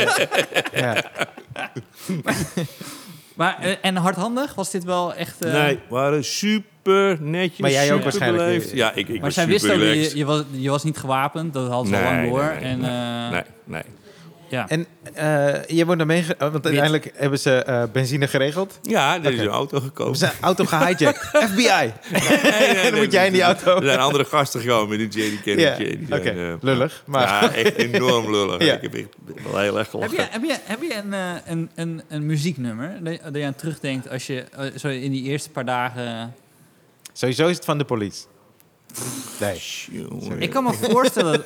ja. 0.74 0.96
ja. 1.54 1.72
Maar, 3.36 3.58
eh, 3.60 3.76
en 3.82 3.96
hardhandig? 3.96 4.56
Was 4.56 4.72
dit 4.72 4.84
wel 4.84 5.14
echt... 5.14 5.46
eh, 5.46 5.54
Nee, 5.54 5.80
waren 5.90 6.24
super 6.24 7.18
netjes. 7.22 7.60
Maar 7.60 7.72
jij 7.72 7.82
ook 7.82 7.88
super 7.88 8.04
waarschijnlijk 8.04 8.44
beleefd. 8.46 8.72
Ja, 8.72 8.92
ik, 8.92 9.08
ik 9.08 9.08
Maar 9.10 9.20
was 9.20 9.34
zij 9.34 9.44
super 9.44 9.60
wisten 9.60 9.90
ook, 9.90 9.96
dat 10.04 10.12
je, 10.12 10.18
je, 10.18 10.26
was, 10.26 10.44
je 10.52 10.70
was 10.70 10.84
niet 10.84 10.98
gewapend. 10.98 11.54
Dat 11.54 11.70
hadden 11.70 11.88
ze 11.88 11.96
al 11.96 12.02
Nee, 12.12 12.16
lang 12.16 12.30
door. 12.30 12.44
nee, 12.44 12.60
nee, 12.60 12.70
en, 12.72 12.80
nee, 12.80 12.90
eh, 12.90 13.32
Nee, 13.32 13.44
nee. 13.64 13.82
Ja. 14.50 14.70
En 14.70 14.86
eh 15.14 15.66
je 15.68 15.86
wordt 15.86 16.00
dan 16.00 16.08
meege... 16.08 16.36
Want 16.38 16.66
uiteindelijk 16.66 17.12
hebben 17.16 17.40
ze 17.40 17.64
eh, 17.64 17.84
benzine 17.92 18.28
geregeld. 18.28 18.80
Ja, 18.82 19.24
er 19.24 19.34
is 19.34 19.40
een 19.40 19.48
auto 19.48 19.80
gekomen. 19.80 20.12
We 20.12 20.18
zijn 20.18 20.32
auto 20.42 20.66
gehijacked. 20.66 21.30
FBI. 21.50 21.64
Nee, 21.66 21.94
nee, 22.12 22.52
En 22.52 22.74
dan 22.84 22.92
nee, 22.92 23.02
moet 23.02 23.12
jij 23.12 23.26
in 23.26 23.34
die 23.34 23.42
auto. 23.42 23.76
Er 23.76 23.86
zijn 23.86 24.00
andere 24.00 24.26
gasten 24.26 24.62
gekomen 24.62 24.98
met 25.00 25.12
die 25.12 25.24
JD 25.24 25.42
Kennedy. 25.42 25.84
Ja, 26.08 26.18
Die 26.18 26.32
eh, 26.32 26.54
Lullig. 26.62 27.04
Maar 27.06 27.44
Ja, 27.44 27.54
echt 27.54 27.76
enorm 27.76 28.32
lullig. 28.32 28.64
Ja. 28.70 28.74
Ik 28.74 28.82
heb 28.82 28.94
echt 28.94 29.08
wel 29.52 29.60
heel 29.60 29.78
erg 29.78 29.92
Heb 29.92 30.02
gelachen. 30.02 30.16
je, 30.18 30.28
heb 30.30 30.44
je, 30.44 30.58
heb 30.64 30.82
je 30.82 30.96
een, 30.96 31.14
eh, 31.14 31.34
een, 31.46 31.70
een, 31.76 32.02
een 32.08 32.26
muzieknummer 32.26 33.04
dat, 33.04 33.36
je 33.36 33.46
aan 33.46 33.56
terugdenkt 33.56 34.10
als 34.10 34.28
je 34.28 34.42
eh, 34.42 34.66
zo 34.78 34.88
in 34.88 35.12
die 35.12 35.24
eerste 35.24 35.50
paar 35.50 35.66
dagen... 35.66 36.34
sowieso 37.14 37.48
is 37.48 37.56
het 37.56 37.66
van 37.66 37.78
de 37.78 37.86
police. 37.86 38.26
Nee. 39.40 40.38
Ik 40.38 40.50
kan 40.50 40.64
me 40.64 40.74
voorstellen... 40.74 41.44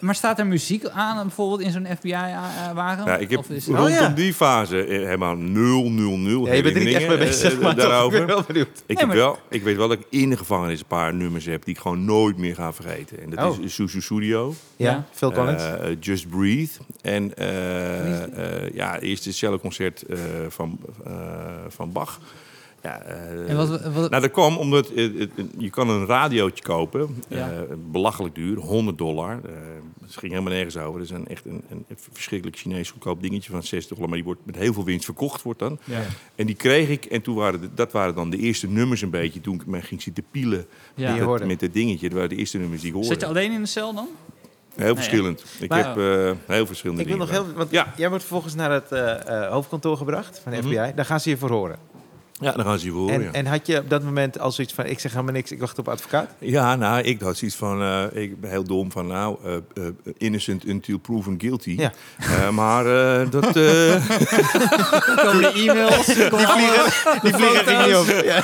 maar 0.00 0.14
staat 0.14 0.38
er 0.38 0.46
muziek 0.46 0.88
aan 0.88 1.16
bijvoorbeeld 1.26 1.60
in 1.60 1.70
zo'n 1.72 1.86
FBI-wagen? 1.98 3.04
Ja, 3.04 3.16
ik 3.16 3.30
heb 3.30 3.38
Of 3.38 3.48
is- 3.50 3.66
rondom 3.66 3.84
Oh, 3.84 3.90
ja. 3.90 4.08
die 4.08 4.34
fase 4.34 4.84
eh, 4.84 4.88
helemaal 5.04 5.36
0, 5.36 5.90
0, 5.90 6.16
0 6.18 6.46
Ja, 6.46 6.52
je 6.52 6.62
bent 6.62 6.76
er 6.76 6.84
niet 6.84 6.94
echt 6.94 7.08
mee 7.08 7.18
bezig, 7.18 7.52
eh, 7.52 7.58
maar 7.58 7.70
ik 7.70 7.76
daarover. 7.76 8.18
ben 8.18 8.26
wel 8.26 8.42
benieuwd. 8.46 8.66
Ik, 8.68 8.82
Nee, 8.86 8.96
heb 8.96 9.06
maar- 9.06 9.16
wel, 9.16 9.38
ik 9.50 9.62
weet 9.62 9.76
wel 9.76 9.88
dat 9.88 9.98
ik 9.98 10.06
in 10.10 10.30
de 10.30 10.36
gevangenis 10.36 10.80
een 10.80 10.86
paar 10.86 11.14
nummers 11.14 11.44
heb 11.44 11.64
die 11.64 11.74
ik 11.74 11.80
gewoon 11.80 12.04
nooit 12.04 12.36
meer 12.36 12.54
ga 12.54 12.72
vergeten. 12.72 13.22
En 13.22 13.30
dat 13.30 13.58
Oh. 13.58 13.64
is 13.64 13.74
Susu 13.74 14.00
Studio, 14.00 14.54
Ja, 14.76 14.90
Ja. 14.90 15.04
Phil 15.12 15.32
Collins. 15.32 15.62
eh, 15.62 15.90
eh, 15.90 15.96
Just 16.00 16.28
Breathe 16.28 16.72
en 17.02 17.36
eh, 17.36 18.22
eh, 18.64 18.74
ja, 18.74 18.98
eerst 19.00 19.24
het 19.24 19.34
celloconcert 19.34 20.02
eh, 20.02 20.18
van, 20.48 20.78
eh, 21.06 21.12
van 21.68 21.92
Bach. 21.92 22.20
Ja, 22.84 23.00
eh, 23.02 23.48
En 23.50 23.56
wat, 23.56 23.68
wat, 23.68 24.10
nou, 24.10 24.22
dat 24.22 24.30
kwam 24.30 24.56
omdat 24.56 24.88
eh, 24.88 25.18
het- 25.18 25.30
je 25.58 25.70
kan 25.70 25.88
een 25.88 26.06
radiootje 26.06 26.64
kopen, 26.64 27.22
Ja. 27.28 27.50
eh, 27.52 27.60
belachelijk 27.90 28.34
duur, 28.34 28.56
100 28.58 28.98
dollar. 28.98 29.30
Eh, 29.44 29.52
het 30.04 30.16
ging 30.16 30.32
helemaal 30.32 30.52
nergens 30.52 30.76
over. 30.76 31.00
Het 31.00 31.10
is 31.10 31.16
een, 31.16 31.26
echt 31.28 31.44
een, 31.44 31.62
een 31.68 31.84
verschrikkelijk 32.12 32.58
Chinees 32.58 32.90
goedkoop 32.90 33.22
dingetje 33.22 33.50
van 33.50 33.62
60 33.62 33.88
dollar, 33.88 34.08
maar 34.08 34.16
die 34.18 34.26
wordt 34.26 34.40
met 34.46 34.56
heel 34.56 34.72
veel 34.72 34.84
winst 34.84 35.04
verkocht 35.04 35.42
wordt 35.42 35.58
dan. 35.58 35.78
ja. 35.84 36.02
En 36.34 36.46
die 36.46 36.54
kreeg 36.54 36.88
ik 36.88 37.04
en 37.04 37.22
toen 37.22 37.34
waren 37.34 37.60
de- 37.60 37.74
dat 37.74 37.92
waren 37.92 38.14
dan 38.14 38.30
de 38.30 38.36
eerste 38.38 38.68
nummers 38.68 39.02
een 39.02 39.10
beetje. 39.10 39.40
Toen 39.40 39.54
ik 39.54 39.66
me 39.66 39.80
ging 39.82 40.02
zitten 40.02 40.24
pielen 40.30 40.66
met, 40.94 41.18
hoorde. 41.18 41.38
dat, 41.38 41.48
met 41.48 41.60
dat 41.60 41.72
dingetje. 41.72 42.08
Dat 42.08 42.14
waren 42.16 42.28
de 42.30 42.36
eerste 42.36 42.58
nummers 42.58 42.80
die 42.82 42.90
ik 42.94 42.96
Zit 43.04 43.04
je 43.20 43.24
hoorde. 43.26 43.26
alleen 43.40 43.52
in 43.52 43.60
de 43.60 43.66
cel 43.68 43.94
dan? 43.94 44.08
Heel 44.74 44.94
verschillend. 44.94 45.44
Ik 45.60 45.68
Maar- 45.68 45.86
heb 45.86 45.96
eh, 45.96 46.54
heel 46.54 46.66
verschillende 46.66 47.02
Ik 47.02 47.08
wil 47.08 47.16
nog 47.16 47.28
dingen 47.30 47.44
heel... 47.44 47.54
Want 47.54 47.70
Ja. 47.70 47.92
jij 47.96 48.08
wordt 48.08 48.24
vervolgens 48.24 48.54
naar 48.54 48.70
het 48.70 48.92
eh, 48.92 49.28
eh, 49.44 49.50
hoofdkantoor 49.52 49.96
gebracht 49.96 50.38
van 50.42 50.52
de 50.52 50.58
Mhm. 50.58 50.66
FBI. 50.66 50.92
Daar 50.94 51.04
gaan 51.04 51.20
ze 51.20 51.30
je 51.30 51.36
voor 51.36 51.50
horen. 51.50 51.78
Ja, 52.40 52.52
dan 52.52 52.64
gaan 52.64 52.78
ze 52.78 52.86
je 52.86 52.92
voor. 52.92 53.10
En, 53.10 53.22
ja. 53.22 53.32
en 53.32 53.46
had 53.46 53.66
je 53.66 53.78
op 53.78 53.90
dat 53.90 54.02
moment 54.02 54.38
al 54.38 54.52
zoiets 54.52 54.74
van, 54.74 54.86
ik 54.86 54.98
zeg 55.00 55.12
helemaal 55.12 55.32
niks, 55.32 55.50
ik 55.52 55.60
wacht 55.60 55.78
op 55.78 55.88
advocaat? 55.88 56.30
Ja, 56.38 56.76
nou, 56.76 57.02
ik 57.02 57.20
had 57.20 57.36
zoiets 57.36 57.56
van, 57.56 57.82
eh, 57.82 58.22
ik 58.22 58.40
ben 58.40 58.50
heel 58.50 58.64
dom 58.64 58.92
van, 58.92 59.06
nou, 59.06 59.36
eh, 59.44 59.54
eh, 59.54 59.92
innocent 60.18 60.64
until 60.64 60.98
proven 60.98 61.34
guilty. 61.38 61.74
Ja. 61.78 61.92
Eh, 62.18 62.50
maar 62.50 62.86
eh, 62.86 63.30
dat, 63.30 63.44
eh, 63.44 63.52
komen 65.24 65.42
de 65.42 65.52
e-mails. 65.54 66.06
Die 66.06 66.14
vliegen, 66.30 67.20
Die 67.22 67.32
vliegen 67.34 67.64
ging 67.66 67.86
niet 67.86 67.96
op. 67.96 68.06
Ja. 68.24 68.42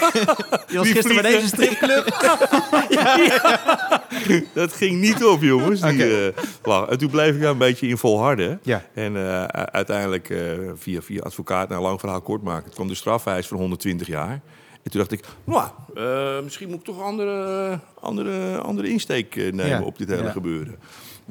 Je 0.69 0.77
was 0.79 0.89
gisteren 0.89 1.23
bij 1.23 1.33
deze 1.33 1.47
stripclub. 1.47 2.05
dat 4.55 4.73
ging 4.73 5.01
niet 5.01 5.25
op, 5.25 5.43
jongens. 5.43 5.81
Die, 5.81 6.33
eh, 6.63 6.91
en 6.91 6.99
toen 6.99 7.11
bleef 7.11 7.35
ik 7.35 7.41
daar 7.41 7.51
een 7.51 7.59
beetje 7.59 7.87
in 7.87 7.99
volharden. 7.99 8.61
Ja. 8.63 8.83
En 8.95 9.17
eh, 9.17 9.45
uiteindelijk, 9.65 10.31
eh, 10.31 10.39
via, 10.75 11.03
via 11.03 11.23
advocaat, 11.23 11.69
nou, 11.69 11.83
lang 11.83 12.01
verhaal 12.01 12.21
kort 12.21 12.43
maken, 12.43 12.65
het 12.65 12.75
kwam 12.75 12.89
de 12.89 12.95
strafeis 12.95 13.47
van 13.47 13.59
120 13.83 14.07
jaar. 14.07 14.41
En 14.83 14.91
toen 14.91 15.01
dacht 15.01 15.13
ik, 15.13 15.25
nou, 15.45 15.69
misschien 16.43 16.69
moet 16.69 16.79
ik 16.79 16.85
toch 16.85 17.01
andere, 17.03 17.79
andere, 18.01 18.59
andere 18.59 18.89
insteek 18.89 19.37
eh, 19.37 19.43
nemen 19.45 19.67
Ja. 19.67 19.83
op 19.83 19.99
dit 19.99 20.09
hele 20.09 20.31
gebeuren. 20.31 20.79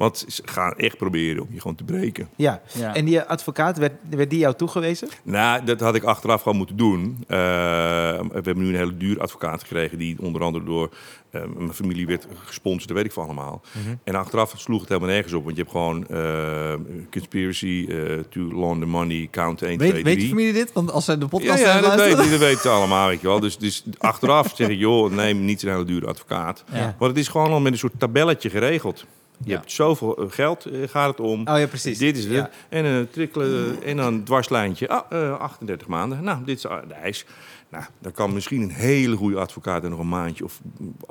Want 0.00 0.24
ze 0.28 0.42
gaan 0.44 0.72
echt 0.76 0.96
proberen 0.96 1.42
om 1.42 1.48
je 1.50 1.60
gewoon 1.60 1.76
te 1.76 1.84
breken. 1.84 2.28
Ja. 2.36 2.60
Ja. 2.78 2.94
En 2.94 3.04
die 3.04 3.20
advocaat, 3.22 3.78
werd, 3.78 3.92
werd 4.10 4.30
die 4.30 4.38
jou 4.38 4.54
toegewezen? 4.54 5.08
Nou, 5.22 5.64
dat 5.64 5.80
had 5.80 5.94
ik 5.94 6.02
achteraf 6.02 6.42
gewoon 6.42 6.58
moeten 6.58 6.76
doen. 6.76 7.16
Eh, 7.28 7.36
we 7.38 8.30
hebben 8.32 8.58
nu 8.58 8.68
een 8.68 8.74
hele 8.74 8.96
duur 8.96 9.20
advocaat 9.20 9.60
gekregen... 9.62 9.98
die 9.98 10.16
onder 10.20 10.42
andere 10.42 10.64
door 10.64 10.90
eh, 11.30 11.42
mijn 11.56 11.72
familie 11.74 12.06
werd 12.06 12.26
gesponsord. 12.44 12.88
Dat 12.88 12.96
weet 12.96 13.06
ik 13.06 13.12
van 13.12 13.24
allemaal. 13.24 13.62
En 14.04 14.14
achteraf 14.14 14.52
sloeg 14.56 14.80
het 14.80 14.88
helemaal 14.88 15.10
nergens 15.10 15.32
op. 15.32 15.44
Want 15.44 15.56
je 15.56 15.62
hebt 15.62 15.74
gewoon 15.74 16.06
eh, 16.08 16.74
conspiracy 17.10 17.86
to 18.30 18.40
launder 18.52 18.88
money, 18.88 19.28
count 19.30 19.62
1, 19.62 19.78
2, 19.78 19.92
Weet, 19.92 20.02
3. 20.02 20.14
weet 20.14 20.22
je 20.22 20.28
familie 20.28 20.52
dit? 20.52 20.72
Want 20.72 20.92
als 20.92 21.04
zij 21.04 21.14
de 21.14 21.20
Ja, 21.20 21.26
podcast 21.28 21.62
ja 21.62 21.72
het 21.72 21.82
dat, 21.84 21.96
luisteren- 21.96 22.22
weet, 22.22 22.30
dat 22.30 22.48
weten 22.48 22.60
ze 22.62 22.68
allemaal, 22.68 23.08
weet 23.08 23.20
je 23.20 23.26
wel. 23.26 23.40
Dus, 23.40 23.58
dus 23.58 23.84
achteraf 23.98 24.52
zeg 24.54 24.68
ik, 24.68 24.78
joh, 24.78 25.10
neem 25.12 25.44
niet 25.44 25.60
zo'n 25.60 25.70
hele 25.70 25.84
dure 25.84 26.06
advocaat. 26.06 26.64
Ja. 26.72 26.94
Want 26.98 27.10
het 27.10 27.20
is 27.20 27.28
gewoon 27.28 27.50
al 27.50 27.60
met 27.60 27.72
een 27.72 27.78
soort 27.78 27.98
tabelletje 27.98 28.50
geregeld. 28.50 29.04
Je 29.44 29.50
Ja. 29.50 29.56
hebt 29.56 29.72
zoveel 29.72 30.16
eh, 30.16 30.30
geld, 30.30 30.64
eh, 30.64 30.88
gaat 30.88 31.08
het 31.10 31.20
om. 31.26 31.40
Oh 31.48 31.58
ja, 31.58 31.66
precies. 31.66 31.98
Dit 31.98 32.16
is 32.16 32.24
het. 32.24 32.32
Ja. 32.32 32.50
En 32.68 32.84
een 32.84 33.10
trikkelen 33.10 33.82
en 33.82 33.96
dan 33.96 34.06
een 34.06 34.24
dwarslijntje. 34.24 34.88
Ah, 34.88 35.22
eh, 35.28 35.38
38 35.38 35.86
maanden. 35.88 36.24
Nou, 36.24 36.44
dit 36.44 36.56
is 36.56 36.62
de 36.62 36.94
eis. 37.02 37.24
Nou, 37.70 37.84
dan 37.98 38.12
kan 38.12 38.32
misschien 38.34 38.62
een 38.62 38.70
hele 38.70 39.16
goede 39.16 39.38
advocaat 39.38 39.84
er 39.84 39.90
nog 39.90 39.98
een 39.98 40.08
maandje 40.08 40.44
of 40.44 40.60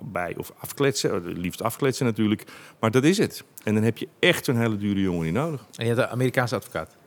bij 0.04 0.34
of 0.38 0.52
afkletsen. 0.60 1.12
Eh, 1.12 1.20
Liefst 1.38 1.62
afkletsen 1.64 2.06
natuurlijk. 2.06 2.44
Maar 2.80 2.92
dat 2.92 3.04
is 3.04 3.18
het. 3.18 3.44
En 3.64 3.74
dan 3.74 3.84
heb 3.84 3.98
je 3.98 4.08
echt 4.20 4.46
zo'n 4.46 4.58
hele 4.58 4.78
dure 4.78 5.02
jongen 5.02 5.26
niet 5.26 5.34
nodig. 5.34 5.66
En 5.76 5.86
je 5.86 5.94
had 5.94 6.04
een 6.04 6.10
Amerikaanse 6.12 6.56
advocaat. 6.56 6.98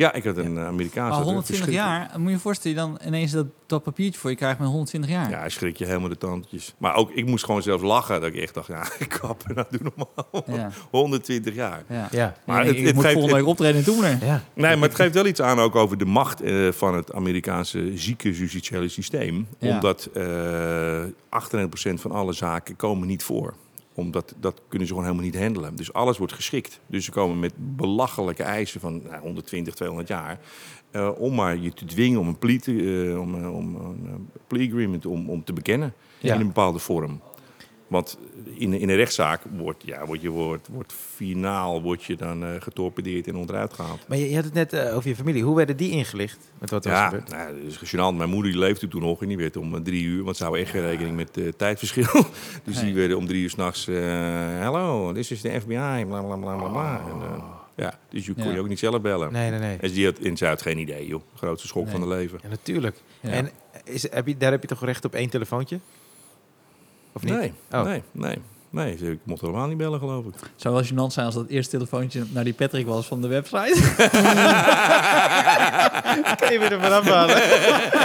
Ja, 0.00 0.12
ik 0.12 0.24
had 0.24 0.36
een 0.36 0.56
eh, 0.58 0.66
Amerikaanse. 0.66 1.14
Maar 1.16 1.24
120 1.24 1.46
verschrikkelijk- 1.46 2.08
jaar, 2.10 2.18
moet 2.20 2.28
je 2.28 2.34
je 2.34 2.40
voorstellen, 2.40 2.76
je 2.76 2.82
dan 2.82 2.98
ineens 3.06 3.32
dat, 3.32 3.46
dat 3.66 3.82
papiertje 3.82 4.20
voor 4.20 4.30
je 4.30 4.36
krijgt 4.36 4.58
met 4.58 4.68
120 4.68 5.10
jaar. 5.10 5.30
Ja, 5.30 5.48
schrik 5.48 5.76
je 5.76 5.84
helemaal 5.86 6.08
de 6.08 6.18
tandjes. 6.18 6.74
Maar 6.78 6.94
ook, 6.94 7.10
ik 7.10 7.26
moest 7.26 7.44
gewoon 7.44 7.62
zelfs 7.62 7.82
lachen. 7.82 8.20
Dat 8.20 8.28
ik 8.34 8.36
echt 8.36 8.54
dacht, 8.54 8.66
ja, 8.68 8.84
kap, 9.20 9.42
nou 9.54 9.66
doe 9.70 9.80
normaal. 9.96 10.44
Ja. 10.58 10.70
120 10.90 11.54
jaar. 11.54 11.82
Ja. 11.88 12.08
Ja. 12.10 12.34
Maar 12.46 12.64
het- 12.64 12.76
ik 12.76 12.84
het 12.86 12.94
moet 12.94 13.02
geeft- 13.04 13.14
volgende 13.14 13.38
week 13.38 13.46
optreden 13.48 13.76
in 13.76 13.84
Toemler. 13.84 14.18
Ja. 14.24 14.42
Nee, 14.54 14.76
maar 14.76 14.88
het 14.88 14.96
geeft 14.96 15.14
wel 15.14 15.26
iets 15.26 15.40
aan 15.42 15.58
ook 15.58 15.74
over 15.76 15.98
de 15.98 16.04
macht 16.04 16.40
eh, 16.40 16.68
van 16.72 16.94
het 16.94 17.12
Amerikaanse 17.12 17.90
zieke 17.94 18.32
justitiële 18.32 18.88
systeem. 18.88 19.46
Ja. 19.58 19.74
Omdat 19.74 20.08
eh 20.14 21.02
98% 21.28 22.00
van 22.00 22.10
alle 22.12 22.32
zaken 22.32 22.76
komen 22.76 23.06
niet 23.06 23.22
voor. 23.22 23.54
Omdat 24.00 24.34
dat 24.40 24.60
kunnen 24.68 24.86
ze 24.88 24.92
gewoon 24.94 25.08
helemaal 25.08 25.30
niet 25.30 25.40
handelen. 25.42 25.76
Dus 25.76 25.92
alles 25.92 26.18
wordt 26.18 26.32
geschikt. 26.32 26.80
Dus 26.86 27.04
ze 27.04 27.10
komen 27.10 27.38
met 27.40 27.52
belachelijke 27.56 28.42
eisen 28.42 28.80
van 28.80 29.02
nou, 29.02 29.20
120, 29.22 29.74
200 29.74 30.08
jaar. 30.08 30.38
eh, 30.90 31.10
om 31.18 31.34
maar 31.34 31.56
je 31.56 31.72
te 31.72 31.84
dwingen 31.84 32.20
om 32.20 32.28
een 32.28 32.38
plea, 32.38 32.58
te- 32.58 33.10
eh, 33.12 33.20
om, 33.20 33.34
eh, 33.42 33.54
om 33.54 33.74
een 33.74 34.28
plea 34.46 34.66
agreement 34.68 35.06
om, 35.06 35.30
om 35.30 35.44
te 35.44 35.52
bekennen. 35.52 35.92
Ja. 36.18 36.34
In 36.34 36.40
een 36.40 36.46
bepaalde 36.46 36.78
vorm. 36.78 37.20
Want 37.90 38.18
in, 38.54 38.72
in 38.74 38.88
een 38.88 38.96
rechtszaak 38.96 39.40
wordt, 39.56 39.82
ja, 39.86 40.06
wordt 40.06 40.22
je 40.22 40.28
wordt, 40.28 40.68
wordt 40.68 40.92
finaal 41.14 41.82
wordt 41.82 42.04
je 42.04 42.16
dan 42.16 42.44
eh, 42.44 42.50
getorpedeerd 42.60 43.26
en 43.28 43.36
onderuit 43.36 43.72
gehaald. 43.72 44.08
Maar 44.08 44.18
je, 44.18 44.28
je 44.28 44.34
had 44.34 44.44
het 44.44 44.52
net 44.54 44.72
eh, 44.72 44.96
over 44.96 45.08
je 45.08 45.16
familie. 45.16 45.42
Hoe 45.42 45.56
werden 45.56 45.76
die 45.76 45.90
ingelicht 45.90 46.38
met 46.58 46.70
wat 46.70 46.84
er 46.84 46.90
was 46.90 47.00
Ja, 47.00 47.08
gebeurd? 47.08 47.28
nou, 47.30 47.62
dat 47.62 47.72
is 47.82 47.94
gênant. 47.94 48.16
Mijn 48.16 48.28
moeder 48.30 48.50
die 48.52 48.60
leefde 48.60 48.88
toen 48.88 49.02
nog 49.02 49.22
en 49.22 49.28
die 49.28 49.36
werd 49.36 49.56
om 49.56 49.74
eh, 49.74 49.80
drie 49.80 50.02
uur, 50.04 50.24
want 50.24 50.36
ze 50.36 50.42
houden 50.42 50.64
echt 50.64 50.72
geen 50.74 50.82
rekening 50.82 51.16
met 51.16 51.36
eh, 51.36 51.48
tijdverschil. 51.56 52.24
dus 52.64 52.80
die 52.80 52.94
werden 52.94 53.16
om 53.16 53.26
drie 53.26 53.42
uur 53.42 53.50
s'nachts, 53.50 53.88
eh 53.88 53.96
hello, 54.58 55.12
dit 55.12 55.30
is 55.30 55.40
de 55.40 55.60
FBI, 55.60 56.04
bla 56.06 56.22
bla 56.22 56.36
bla 56.36 56.56
bla 56.56 56.68
bla. 56.68 57.00
En, 57.06 57.22
eh, 57.22 57.44
ja, 57.76 57.98
dus 58.08 58.26
je 58.26 58.34
kon 58.34 58.44
Ja. 58.44 58.50
je 58.52 58.60
ook 58.60 58.68
niet 58.68 58.78
zelf 58.78 59.00
bellen. 59.00 59.32
Nee, 59.32 59.50
nee, 59.50 59.58
nee. 59.58 59.76
En 59.80 59.90
die 59.92 60.04
had 60.06 60.18
in 60.18 60.36
Zuid 60.36 60.62
geen 60.62 60.78
idee, 60.78 61.06
joh. 61.06 61.20
Grootste 61.36 61.66
schok 61.68 61.82
Nee. 61.84 61.92
van 61.92 62.00
het 62.00 62.10
leven. 62.10 62.38
Ja, 62.42 62.48
natuurlijk. 62.48 62.96
Ja. 63.20 63.30
En 63.30 63.50
is, 63.84 64.10
heb 64.12 64.26
je, 64.26 64.36
daar 64.36 64.50
heb 64.50 64.62
je 64.62 64.68
toch 64.68 64.84
recht 64.84 65.04
op 65.04 65.14
één 65.14 65.30
telefoontje? 65.30 65.78
Of 67.12 67.22
niet? 67.22 67.34
Nee, 67.34 67.52
Oh. 67.72 67.82
nee, 67.84 68.02
nee. 68.12 68.38
Nee, 68.72 68.94
ik 68.94 69.18
mocht 69.22 69.40
helemaal 69.40 69.66
niet 69.66 69.76
bellen, 69.76 69.98
geloof 69.98 70.24
ik. 70.24 70.32
Het 70.40 70.50
zou 70.56 70.74
wel 70.74 70.84
gênant 70.84 71.12
zijn 71.12 71.26
als 71.26 71.34
dat 71.34 71.48
eerste 71.48 71.70
telefoontje 71.76 72.22
naar 72.32 72.44
die 72.44 72.52
Patrick 72.52 72.86
was 72.86 73.06
van 73.06 73.20
de 73.20 73.28
website. 73.28 73.74
Kan 76.40 76.52
je 76.52 76.58
me 76.58 76.64
er 76.64 76.80
vanaf 76.80 77.08
halen? 77.08 77.42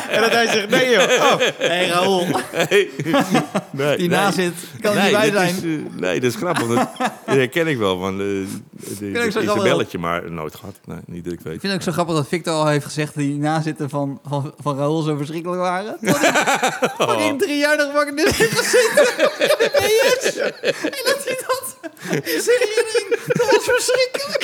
en 0.09 0.21
dat 0.21 0.31
hij 0.31 0.47
zegt, 0.47 0.69
nee 0.69 0.89
joh. 0.89 1.03
Oh. 1.03 1.37
Hey, 1.57 1.87
Raoul, 1.87 2.25
Nee, 2.69 2.91
nee, 3.71 3.97
die 3.97 4.09
nee. 4.09 4.17
naast 4.17 4.35
zit, 4.35 4.53
kan 4.81 4.95
er 4.95 5.03
niet 5.03 5.11
bij 5.11 5.31
zijn. 5.31 5.55
Is, 5.55 5.63
eh, 5.63 5.69
nee, 5.99 6.19
dat 6.19 6.29
is 6.29 6.35
grappig. 6.35 6.67
Dat, 6.67 6.77
dat 7.25 7.35
herken 7.35 7.67
ik 7.67 7.77
wel 7.77 7.99
van 7.99 8.11
eh, 8.11 8.17
de, 8.17 8.45
de, 8.99 9.09
ik 9.09 9.31
zo 9.31 9.39
de, 9.39 9.45
grappig. 9.45 9.63
belletje, 9.63 9.97
maar 9.97 10.31
nooit 10.31 10.55
gehad. 10.55 10.79
Nee, 10.85 10.99
niet 11.05 11.23
dat 11.23 11.33
ik 11.33 11.39
weet. 11.39 11.53
Ik 11.53 11.59
vind 11.59 11.73
het 11.73 11.81
ook 11.81 11.87
zo 11.87 11.91
grappig 11.91 12.15
dat 12.15 12.27
Victor 12.27 12.53
al 12.53 12.67
heeft 12.67 12.85
gezegd 12.85 13.15
dat 13.15 13.23
die 13.23 13.37
nazitten 13.37 13.89
van, 13.89 14.19
van, 14.27 14.53
van 14.61 14.77
Raoul 14.77 15.01
zo 15.01 15.15
verschrikkelijk 15.17 15.61
waren. 15.61 15.97
Hij 16.01 16.13
dat 16.97 17.15
hij 17.15 17.35
drie 17.37 17.57
jaar 17.57 17.77
heeft 17.77 18.57
gezeten 18.57 19.05
in 19.39 19.57
de 19.57 19.71
PS. 19.73 20.54
En 20.61 21.03
dat 21.05 21.23
hij 21.25 21.43
dat 21.47 21.75
in 22.23 22.41
zijn 22.41 22.57
herinnering, 22.59 23.09
dat 23.27 23.51
was 23.51 23.63
verschrikkelijk. 23.63 24.43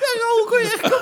Ja, 0.00 0.16
Raoul 0.20 0.44
kon 0.48 0.58
je 0.58 0.78
echt 0.80 0.92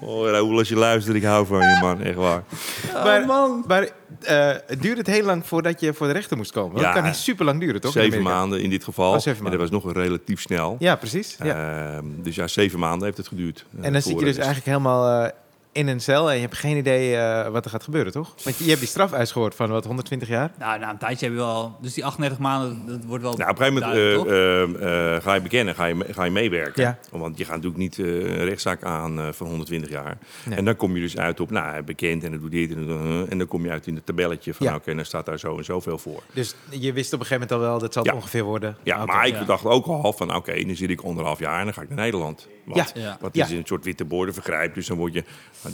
Oh, 0.00 0.28
Raoul, 0.30 0.58
als 0.58 0.68
je 0.68 0.76
luistert, 0.76 1.16
ik 1.16 1.22
hou 1.24 1.46
van 1.46 1.58
je, 1.58 1.78
man. 1.80 2.02
Echt 2.02 2.14
waar. 2.14 2.42
Maar, 2.92 3.20
Oh, 3.20 3.26
man. 3.26 3.64
maar 3.66 3.88
eh, 4.24 4.48
het 4.66 4.82
duurde 4.82 4.98
het 4.98 5.06
heel 5.06 5.24
lang 5.24 5.46
voordat 5.46 5.80
je 5.80 5.94
voor 5.94 6.06
de 6.06 6.12
rechter 6.12 6.36
moest 6.36 6.52
komen. 6.52 6.76
Ja. 6.80 6.82
Dat 6.82 6.94
kan 6.94 7.04
niet 7.04 7.14
super 7.16 7.44
lang 7.44 7.60
duren, 7.60 7.80
toch? 7.80 7.92
Zeven 7.92 8.22
maanden 8.22 8.60
in 8.62 8.70
dit 8.70 8.84
geval. 8.84 9.12
Oh, 9.14 9.26
En 9.26 9.44
dat 9.44 9.54
was 9.54 9.70
nog 9.70 9.92
relatief 9.92 10.40
snel. 10.40 10.76
Ja, 10.78 10.96
precies. 10.96 11.36
Ja. 11.42 11.94
Ehm, 11.96 12.04
dus 12.22 12.34
ja, 12.34 12.46
zeven 12.46 12.78
maanden 12.78 13.04
heeft 13.04 13.16
het 13.16 13.28
geduurd. 13.28 13.64
eh, 13.78 13.86
en 13.86 13.92
dan 13.92 14.02
zit 14.02 14.10
voor 14.12 14.20
je 14.20 14.26
dus 14.26 14.36
eigenlijk 14.36 14.66
helemaal 14.66 15.24
eh, 15.24 15.30
in 15.74 15.88
een 15.88 16.00
cel 16.00 16.28
en 16.30 16.34
je 16.34 16.40
hebt 16.40 16.56
geen 16.56 16.76
idee 16.76 17.16
eh, 17.16 17.48
wat 17.50 17.64
er 17.64 17.70
gaat 17.70 17.82
gebeuren, 17.82 18.12
toch? 18.12 18.34
Want 18.44 18.56
je, 18.56 18.62
je 18.64 18.68
hebt 18.68 18.80
die 18.82 18.88
straf 18.90 19.12
uitgehoord 19.12 19.54
van 19.54 19.70
wat, 19.70 19.84
120 19.84 20.28
jaar? 20.28 20.50
Nou, 20.58 20.78
na 20.78 20.90
een 20.90 20.98
tijdje 20.98 21.24
heb 21.26 21.34
je 21.34 21.40
wel... 21.40 21.76
Dus 21.80 21.94
die 21.94 22.04
38 22.04 22.38
maanden, 22.38 22.82
dat 22.86 23.04
wordt 23.04 23.22
wel... 23.24 23.36
Nou, 23.36 23.50
op 23.50 23.58
een 23.60 23.64
gegeven 23.66 23.88
moment 23.88 24.26
eh, 24.80 25.14
eh, 25.16 25.22
ga 25.22 25.34
je 25.34 25.40
bekennen, 25.40 25.74
ga 25.74 25.84
je, 25.84 25.96
ga 26.10 26.24
je 26.24 26.30
meewerken. 26.30 26.82
Ja. 26.82 26.98
Want 27.10 27.38
je 27.38 27.44
gaat 27.44 27.54
natuurlijk 27.54 27.82
niet 27.82 27.98
eh, 27.98 28.06
een 28.06 28.44
rechtszaak 28.44 28.82
aan 28.84 29.20
eh, 29.20 29.28
van 29.32 29.46
120 29.46 29.90
jaar. 29.90 30.18
Nee. 30.44 30.58
En 30.58 30.64
dan 30.64 30.76
kom 30.76 30.94
je 30.94 31.00
dus 31.00 31.16
uit 31.18 31.40
op, 31.40 31.50
nou, 31.50 31.82
bekend 31.82 32.24
en 32.24 32.32
het 32.32 32.40
doet 32.40 32.50
dit 32.50 32.70
en, 32.74 32.86
dat, 32.86 32.98
eh, 32.98 33.32
en 33.32 33.38
dan 33.38 33.46
kom 33.46 33.64
je 33.64 33.70
uit 33.70 33.86
in 33.86 33.94
het 33.94 34.06
tabelletje 34.06 34.54
van, 34.54 34.66
Ja. 34.66 34.72
nou, 34.72 34.82
oké, 34.82 34.94
dan 34.94 35.04
staat 35.04 35.26
daar 35.26 35.38
zo 35.38 35.56
en 35.58 35.64
zoveel 35.64 35.98
voor. 35.98 36.22
Dus 36.32 36.54
je 36.70 36.92
wist 36.92 37.12
op 37.12 37.20
een 37.20 37.26
gegeven 37.26 37.48
moment 37.48 37.52
al 37.52 37.70
wel, 37.70 37.78
dat 37.78 37.92
zal 37.92 38.02
het 38.02 38.14
ongeveer 38.14 38.42
worden. 38.44 38.76
Ja, 38.82 39.02
Oké. 39.02 39.12
maar 39.12 39.26
ik 39.26 39.34
ja. 39.34 39.44
dacht 39.44 39.64
ook 39.64 39.86
al 39.86 40.12
van, 40.12 40.34
oké, 40.34 40.64
dan 40.64 40.76
zit 40.76 40.90
ik 40.90 41.00
anderhalf 41.00 41.38
jaar 41.38 41.58
en 41.58 41.64
dan 41.64 41.74
ga 41.74 41.82
ik 41.82 41.88
naar 41.88 41.98
Nederland. 41.98 42.48
Want, 42.64 42.92
Ja. 42.94 43.00
Ja. 43.02 43.16
wat 43.20 43.34
Ja. 43.34 43.44
is 43.44 43.50
een 43.50 43.62
soort 43.64 43.84
witte 43.84 44.04
borden 44.04 44.34
vergrijp, 44.34 44.74
dus 44.74 44.86
dan 44.86 44.96
word 44.96 45.12
je... 45.12 45.24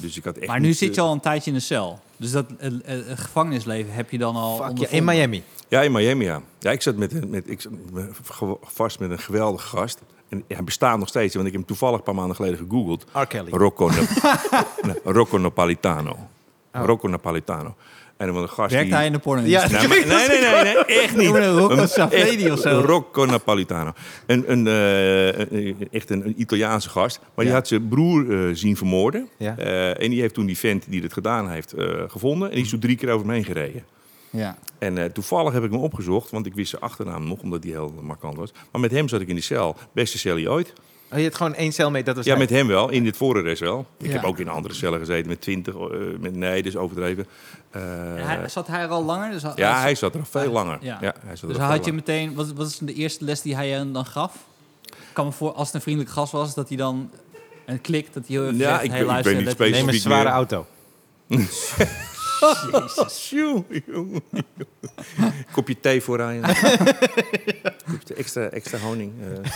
Dus 0.01 0.16
ik 0.16 0.24
had 0.24 0.36
echt 0.36 0.47
Maar 0.47 0.61
nu 0.61 0.66
niet, 0.66 0.76
zit 0.78 0.95
je 0.95 1.01
eh, 1.01 1.07
al 1.07 1.12
een 1.12 1.20
tijdje 1.20 1.51
in 1.51 1.57
de 1.57 1.62
cel. 1.62 2.01
Dus 2.16 2.30
dat 2.30 2.47
eh, 2.59 2.66
eh, 2.99 3.18
gevangenisleven 3.18 3.93
heb 3.93 4.11
je 4.11 4.18
dan 4.18 4.36
al 4.36 4.51
Fuck, 4.57 4.59
ja, 4.64 4.68
ondervonden. 4.68 4.97
in 4.99 5.05
Miami. 5.05 5.43
Ja, 5.68 5.80
in 5.82 5.93
Miami, 5.93 6.24
ja. 6.24 6.43
Ja, 6.59 6.70
ik 6.70 6.82
zat 6.82 6.97
met, 6.97 7.12
een- 7.12 7.30
met, 7.30 7.51
ik 7.51 7.61
zat 7.61 7.72
vast 8.62 8.99
met 8.99 9.11
een 9.11 9.18
geweldige 9.18 9.76
gast. 9.76 9.99
En 10.28 10.45
hij 10.49 10.64
bestaat 10.64 10.99
nog 10.99 11.09
steeds, 11.09 11.34
want 11.34 11.47
ik 11.47 11.53
heb 11.53 11.61
hem 11.61 11.70
toevallig 11.70 11.99
een 11.99 12.05
paar 12.05 12.14
maanden 12.14 12.36
geleden 12.36 12.59
gegoogeld. 12.59 13.05
R. 13.12 13.24
Kelly. 13.26 13.51
Rocco, 13.51 13.91
Rocco 15.05 15.38
Napolitano. 15.38 16.16
Oh. 16.74 16.84
Rocco 16.84 17.09
Napolitano. 17.09 17.74
En 18.21 18.27
dan 18.27 18.37
een 18.43 18.49
gast 18.49 18.71
Werkt 18.73 18.87
die... 18.87 18.97
hij 18.97 19.07
in 19.07 19.12
de 19.12 19.18
porno 19.18 19.43
Ja, 19.43 19.68
Nee, 19.71 19.89
maar- 19.89 20.07
nee, 20.07 20.29
nee, 20.29 20.41
nee, 20.41 20.62
nee, 20.62 20.85
echt 20.85 21.16
niet. 21.16 21.29
Rocco 21.59 21.77
echt 22.09 22.51
of 22.51 22.59
zo. 22.61 22.83
Rocco 22.87 23.25
Napolitano. 23.25 23.93
Een, 24.27 24.53
een, 24.53 24.66
eh, 24.66 25.39
een- 25.66 25.89
echt 25.91 26.11
een, 26.11 26.27
een 26.27 26.41
Italiaanse 26.41 26.89
gast. 26.89 27.21
Maar 27.35 27.45
die 27.45 27.55
had 27.55 27.68
zijn 27.68 27.89
broer 27.89 28.49
eh, 28.49 28.55
zien 28.55 28.77
vermoorden. 28.77 29.29
Ja. 29.37 29.57
Eh, 29.59 30.03
en 30.03 30.11
die 30.11 30.21
heeft 30.21 30.35
toen 30.35 30.47
die 30.47 30.59
vent 30.59 30.85
die 30.89 31.03
het 31.03 31.12
gedaan 31.12 31.51
heeft 31.51 31.73
eh, 31.73 31.87
gevonden. 32.07 32.49
En 32.49 32.55
die 32.55 32.64
is 32.64 32.71
toen 32.71 32.81
drie 32.81 32.97
keer 32.97 33.11
over 33.11 33.27
hem 33.27 33.35
heen 33.35 33.45
gereden. 33.45 33.85
Ja. 34.31 34.57
En 34.79 34.99
eh, 34.99 35.05
toevallig 35.05 35.53
heb 35.53 35.64
ik 35.64 35.71
hem 35.71 35.81
opgezocht, 35.81 36.31
want 36.31 36.47
ik 36.47 36.55
wist 36.55 36.71
zijn 36.71 36.83
achternaam 36.83 37.29
nog, 37.29 37.41
omdat 37.43 37.62
die 37.62 37.73
heel 37.73 37.95
markant 38.03 38.37
was. 38.37 38.53
Maar 38.73 38.81
met 38.81 38.91
hem 38.91 39.09
zat 39.09 39.21
ik 39.21 39.29
in 39.29 39.35
die 39.35 39.45
cel. 39.45 39.77
Beste 39.93 40.18
cellie 40.18 40.51
ooit. 40.51 40.73
Oh, 41.12 41.18
je 41.18 41.24
had 41.24 41.34
gewoon 41.34 41.54
één 41.54 41.72
cellmate, 41.72 42.04
dat 42.04 42.16
was 42.16 42.24
Ja, 42.24 42.30
hij. 42.30 42.40
met 42.40 42.50
hem 42.50 42.66
wel. 42.66 42.88
In 42.90 43.04
dit 43.04 43.16
voorarrest 43.16 43.61
wel. 43.61 43.86
Ik 43.98 44.06
Ja. 44.06 44.12
heb 44.12 44.24
ook 44.24 44.38
in 44.38 44.48
andere 44.48 44.74
cellen 44.74 44.98
gezeten 44.98 45.28
met 45.28 45.40
20. 45.40 45.74
eh, 45.74 45.80
met, 46.20 46.34
nee, 46.36 46.62
dus 46.62 46.76
overdreven. 46.76 47.26
Eh, 47.70 47.82
En 48.18 48.26
hij, 48.26 48.48
zat 48.48 48.66
hij 48.66 48.80
er 48.80 48.88
al 48.88 49.04
langer? 49.04 49.30
Dus 49.30 49.42
ja, 49.56 49.80
hij 49.80 49.94
zat 49.94 50.14
er 50.14 50.26
veel 50.26 50.52
langer. 50.52 50.78
Ja. 50.80 50.98
Ja. 51.00 51.14
hij 51.26 51.36
zat 51.36 51.42
er 51.50 51.56
Dus 51.56 51.56
had 51.64 51.72
je 51.74 51.78
langer. 51.78 51.94
meteen... 51.94 52.34
Wat, 52.34 52.52
wat 52.52 52.66
is 52.66 52.78
de 52.78 52.94
eerste 52.94 53.24
les 53.24 53.42
die 53.42 53.54
hij 53.54 53.68
je 53.68 53.90
dan 53.92 54.06
gaf? 54.06 54.34
Ik 54.84 54.96
kan 55.12 55.24
me 55.26 55.32
voor, 55.32 55.52
als 55.52 55.66
het 55.66 55.74
een 55.76 55.80
vriendelijk 55.80 56.12
gast 56.12 56.32
was, 56.32 56.54
dat 56.54 56.68
hij 56.68 56.76
dan 56.76 57.11
een 57.66 57.80
klik, 57.80 58.12
dat 58.12 58.26
hij 58.26 58.36
heel 58.36 58.44
even 58.46 58.56
Ja, 58.56 58.68
zegt, 58.70 58.82
ik 58.84 58.90
hey, 58.90 58.98
weet- 58.98 59.00
ik 59.06 59.12
luister, 59.12 59.34
niet 59.34 59.44
let- 59.44 59.58
Neem 59.58 59.68
een 59.68 59.74
specifiek 59.74 60.02
zware 60.02 60.24
meer. 60.24 60.32
auto. 60.32 60.66
Jongen. 63.30 64.22
Kopje 65.53 65.80
thee 65.80 66.01
voor 66.03 66.16
Ryan. 66.16 66.43
Kopje 67.91 68.14
extra, 68.16 68.43
extra 68.43 68.78
honing. 68.78 69.12
eh. 69.22 69.51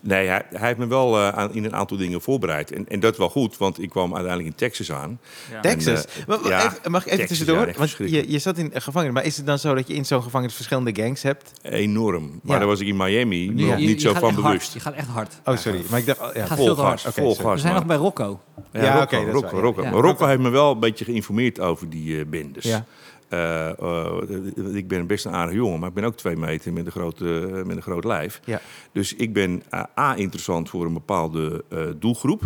Nee, 0.00 0.26
hij, 0.28 0.42
hij 0.50 0.66
heeft 0.66 0.78
me 0.78 0.86
wel 0.86 1.16
eh, 1.18 1.28
aan, 1.28 1.54
in 1.54 1.64
een 1.64 1.74
aantal 1.74 1.96
dingen 1.96 2.20
voorbereid. 2.20 2.72
En, 2.72 2.88
en 2.88 3.00
dat 3.00 3.16
wel 3.16 3.28
goed, 3.28 3.56
want 3.56 3.82
ik 3.82 3.90
kwam 3.90 4.14
uiteindelijk 4.14 4.48
in 4.48 4.54
Texas 4.54 4.92
aan. 4.92 5.20
Ja. 5.52 5.60
Texas. 5.60 6.04
En, 6.26 6.34
eh, 6.42 6.48
ja, 6.48 6.64
even- 6.66 6.90
mag 6.90 7.00
ik 7.00 7.06
even 7.12 7.18
Texas, 7.18 7.28
tussendoor? 7.28 7.56
ja, 7.66 7.66
echt 7.66 7.78
Want 7.98 8.10
je, 8.10 8.38
zat 8.38 8.58
in 8.58 8.70
een 8.72 8.82
gevangenis. 8.82 9.14
Maar 9.14 9.24
is 9.24 9.36
het 9.36 9.46
dan 9.46 9.58
zo 9.58 9.74
dat 9.74 9.88
je 9.88 9.94
in 9.94 10.04
zo'n 10.06 10.22
gevangenis 10.22 10.54
verschillende 10.54 11.02
gangs 11.02 11.22
hebt? 11.22 11.52
Enorm. 11.62 12.40
Maar 12.42 12.58
daar 12.58 12.68
was 12.68 12.80
ik 12.80 12.86
in 12.86 12.96
Miami 12.96 13.48
nog 13.50 13.76
niet 13.76 14.02
je 14.02 14.08
zo 14.08 14.14
van 14.14 14.34
bewust. 14.34 14.44
Hard. 14.46 14.72
Je 14.72 14.80
gaat 14.80 14.94
echt 14.94 15.08
hard. 15.08 15.40
Oh, 15.44 15.56
sorry. 15.56 15.80
Maar 15.90 15.98
ik 15.98 16.06
dacht... 16.06 16.20
oh, 16.20 16.34
ja. 16.34 16.46
Gaat 16.46 16.56
Vol 16.56 16.66
veel 16.66 16.74
te 16.74 16.80
gas, 16.80 17.02
hard. 17.02 17.14
vol 17.14 17.34
gas. 17.34 17.54
We 17.54 17.58
zijn 17.60 17.74
nog 17.74 17.86
bij 17.86 17.96
Rocco. 17.96 18.40
Ja, 18.72 18.98
Rocco, 18.98 19.18
oké, 19.20 19.30
Rocco, 19.30 20.00
Rocco 20.00 20.26
heeft 20.26 20.40
me 20.40 20.48
wel 20.48 20.72
een 20.72 20.80
beetje 20.80 21.04
geïnformeerd 21.04 21.60
over 21.60 21.90
die 21.90 22.15
eh 22.18 22.26
bendes. 22.26 22.64
Ja. 22.64 22.84
Eh, 23.28 23.68
eh, 23.68 24.74
ik 24.74 24.88
ben 24.88 25.06
best 25.06 25.24
een 25.24 25.32
aardige 25.32 25.56
jongen, 25.56 25.78
maar 25.80 25.88
ik 25.88 25.94
ben 25.94 26.04
ook 26.04 26.16
twee 26.16 26.36
meter 26.36 26.72
met 26.72 26.86
een 26.86 26.92
groot, 26.92 27.20
eh, 27.20 27.28
met 27.64 27.76
een 27.76 27.82
groot 27.82 28.04
lijf. 28.04 28.40
Ja. 28.44 28.60
Dus 28.92 29.14
ik 29.14 29.32
ben 29.32 29.62
A, 29.98 30.14
interessant 30.16 30.68
voor 30.70 30.86
een 30.86 30.92
bepaalde 30.92 31.64
doelgroep. 31.98 32.42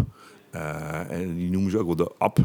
En 1.09 1.35
die 1.35 1.51
noemen 1.51 1.71
ze 1.71 1.79
ook 1.79 1.87
wel 1.87 1.97
de 1.97 2.11
AB, 2.19 2.39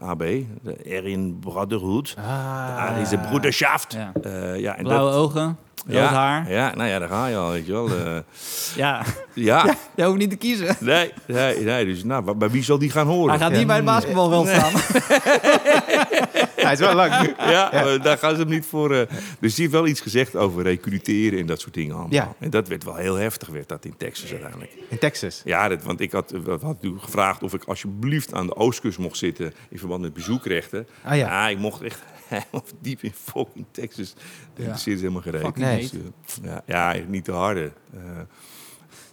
AB, 0.00 0.18
de 0.62 0.76
Aryan 0.86 1.36
Brotherhood. 1.40 2.14
Ah. 2.18 2.76
Ah, 2.88 2.96
deze 2.98 3.18
broederschaft. 3.18 3.92
Ja. 3.92 4.12
Ja, 4.54 4.76
en 4.76 4.84
Blauwe 4.84 5.10
dat, 5.10 5.20
ogen, 5.20 5.56
rood 5.86 5.94
ja, 5.96 6.06
haar. 6.12 6.50
Ja, 6.52 6.74
nou 6.74 6.88
ja, 6.88 6.98
daar 6.98 7.08
ga 7.08 7.26
je 7.26 7.36
al, 7.36 7.50
weet 7.50 7.66
je 7.66 7.72
wel. 7.72 7.88
Eh, 7.88 8.16
Ja. 8.76 9.02
ja, 9.34 9.74
je 9.96 10.04
hoeft 10.04 10.18
niet 10.18 10.30
te 10.30 10.36
kiezen. 10.36 10.76
nee, 10.80 11.12
nee, 11.26 11.58
nee, 11.58 11.84
dus 11.84 12.04
nou, 12.04 12.24
bij- 12.24 12.36
bij 12.36 12.50
wie 12.50 12.62
zal 12.62 12.78
die 12.78 12.90
gaan 12.90 13.06
horen? 13.06 13.30
Hij 13.30 13.38
gaat 13.38 13.52
niet 13.58 13.66
bij 13.66 13.76
het 13.76 13.84
basketbalveld 13.84 14.48
staan. 14.48 14.72
Hij 16.78 16.80
is 16.80 16.86
wel 16.86 16.94
lang. 16.94 17.34
Ja, 17.52 17.72
eh, 17.72 18.02
daar 18.02 18.18
gaan 18.18 18.34
ze 18.34 18.40
hem 18.40 18.50
niet 18.50 18.66
voor. 18.66 18.94
eh. 18.94 19.06
Dus 19.40 19.54
die 19.54 19.64
heeft 19.64 19.76
wel 19.76 19.86
iets 19.86 20.00
gezegd 20.00 20.36
over 20.36 20.62
recruteren 20.62 21.38
en 21.38 21.46
dat 21.46 21.60
soort 21.60 21.74
dingen 21.74 21.92
allemaal. 21.94 22.12
Ja. 22.12 22.34
En 22.38 22.50
dat 22.50 22.68
werd 22.68 22.84
wel 22.84 22.94
heel 22.96 23.14
heftig, 23.14 23.48
werd 23.48 23.68
dat 23.68 23.84
in 23.84 23.96
Texas 23.96 24.30
uiteindelijk. 24.30 24.72
In 24.88 24.98
Texas. 24.98 25.42
Ja, 25.44 25.68
dat, 25.68 25.82
want 25.82 26.00
ik 26.00 26.12
had, 26.12 26.32
eh, 26.32 26.62
had 26.62 26.78
u 26.80 26.98
gevraagd 26.98 27.42
of 27.42 27.54
ik 27.54 27.64
alsjeblieft 27.64 28.34
aan 28.34 28.46
de 28.46 28.56
oostkust 28.56 28.98
mocht 28.98 29.16
zitten 29.16 29.52
in 29.68 29.78
verband 29.78 30.00
met 30.02 30.12
bezoekrechten. 30.12 30.86
Ah, 31.04 31.16
ja. 31.16 31.48
ik 31.48 31.58
mocht 31.58 31.82
echt 31.82 32.00
helemaal 32.28 32.64
diep 32.80 33.02
in 33.02 33.12
fucking 33.14 33.66
Texas. 33.70 34.14
Dat 34.54 34.66
Ja. 34.66 34.76
ze 34.76 34.90
helemaal 34.90 35.22
gereden. 35.22 35.46
Fucking 35.46 35.66
Nee. 35.66 35.80
Dus, 35.80 36.38
ja, 36.42 36.62
ja, 36.66 37.04
niet 37.08 37.24
te 37.24 37.32
harde. 37.32 37.72
Eh, 37.94 38.00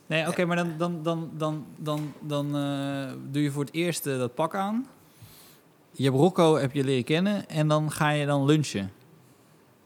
Nee, 0.08 0.28
oké, 0.28 0.46
maar 0.46 0.56
dan, 0.56 0.74
dan, 0.78 1.04
dan, 1.04 1.30
dan, 1.38 1.66
dan, 1.78 2.14
dan 2.22 2.56
eh, 2.58 3.12
doe 3.32 3.42
je 3.44 3.52
voor 3.52 3.64
het 3.64 3.74
eerst 3.74 4.04
dat 4.04 4.36
pak 4.36 4.56
aan. 4.56 4.88
Je 5.92 6.04
hebt 6.04 6.16
Rocco, 6.16 6.58
heb 6.58 6.74
je 6.74 6.84
leren 6.84 7.04
kennen. 7.04 7.50
En 7.50 7.68
dan 7.68 7.92
ga 7.92 8.10
je 8.10 8.26
dan 8.26 8.46
lunchen. 8.46 8.92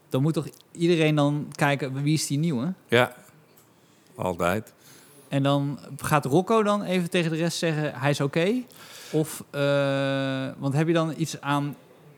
Dan 0.10 0.22
moet 0.22 0.34
toch 0.34 0.48
iedereen 0.72 1.16
dan 1.16 1.48
kijken, 1.56 2.04
wie 2.04 2.14
is 2.14 2.28
die 2.28 2.38
nieuwe? 2.38 2.74
ja, 2.88 3.16
altijd. 4.16 4.74
En 5.28 5.44
dan 5.44 5.80
gaat 5.98 6.26
Rocco 6.26 6.64
dan 6.64 6.84
even 6.84 7.10
tegen 7.10 7.32
de 7.32 7.38
rest 7.38 7.58
zeggen, 7.58 7.94
hij 7.94 8.10
is 8.10 8.22
oké. 8.22 8.54
Of, 9.12 9.44
eh, 9.50 10.48
want 10.58 10.74
heb 10.74 10.88
je 10.88 10.94
dan 10.94 11.14
iets 11.18 11.42
aan, 11.42 11.76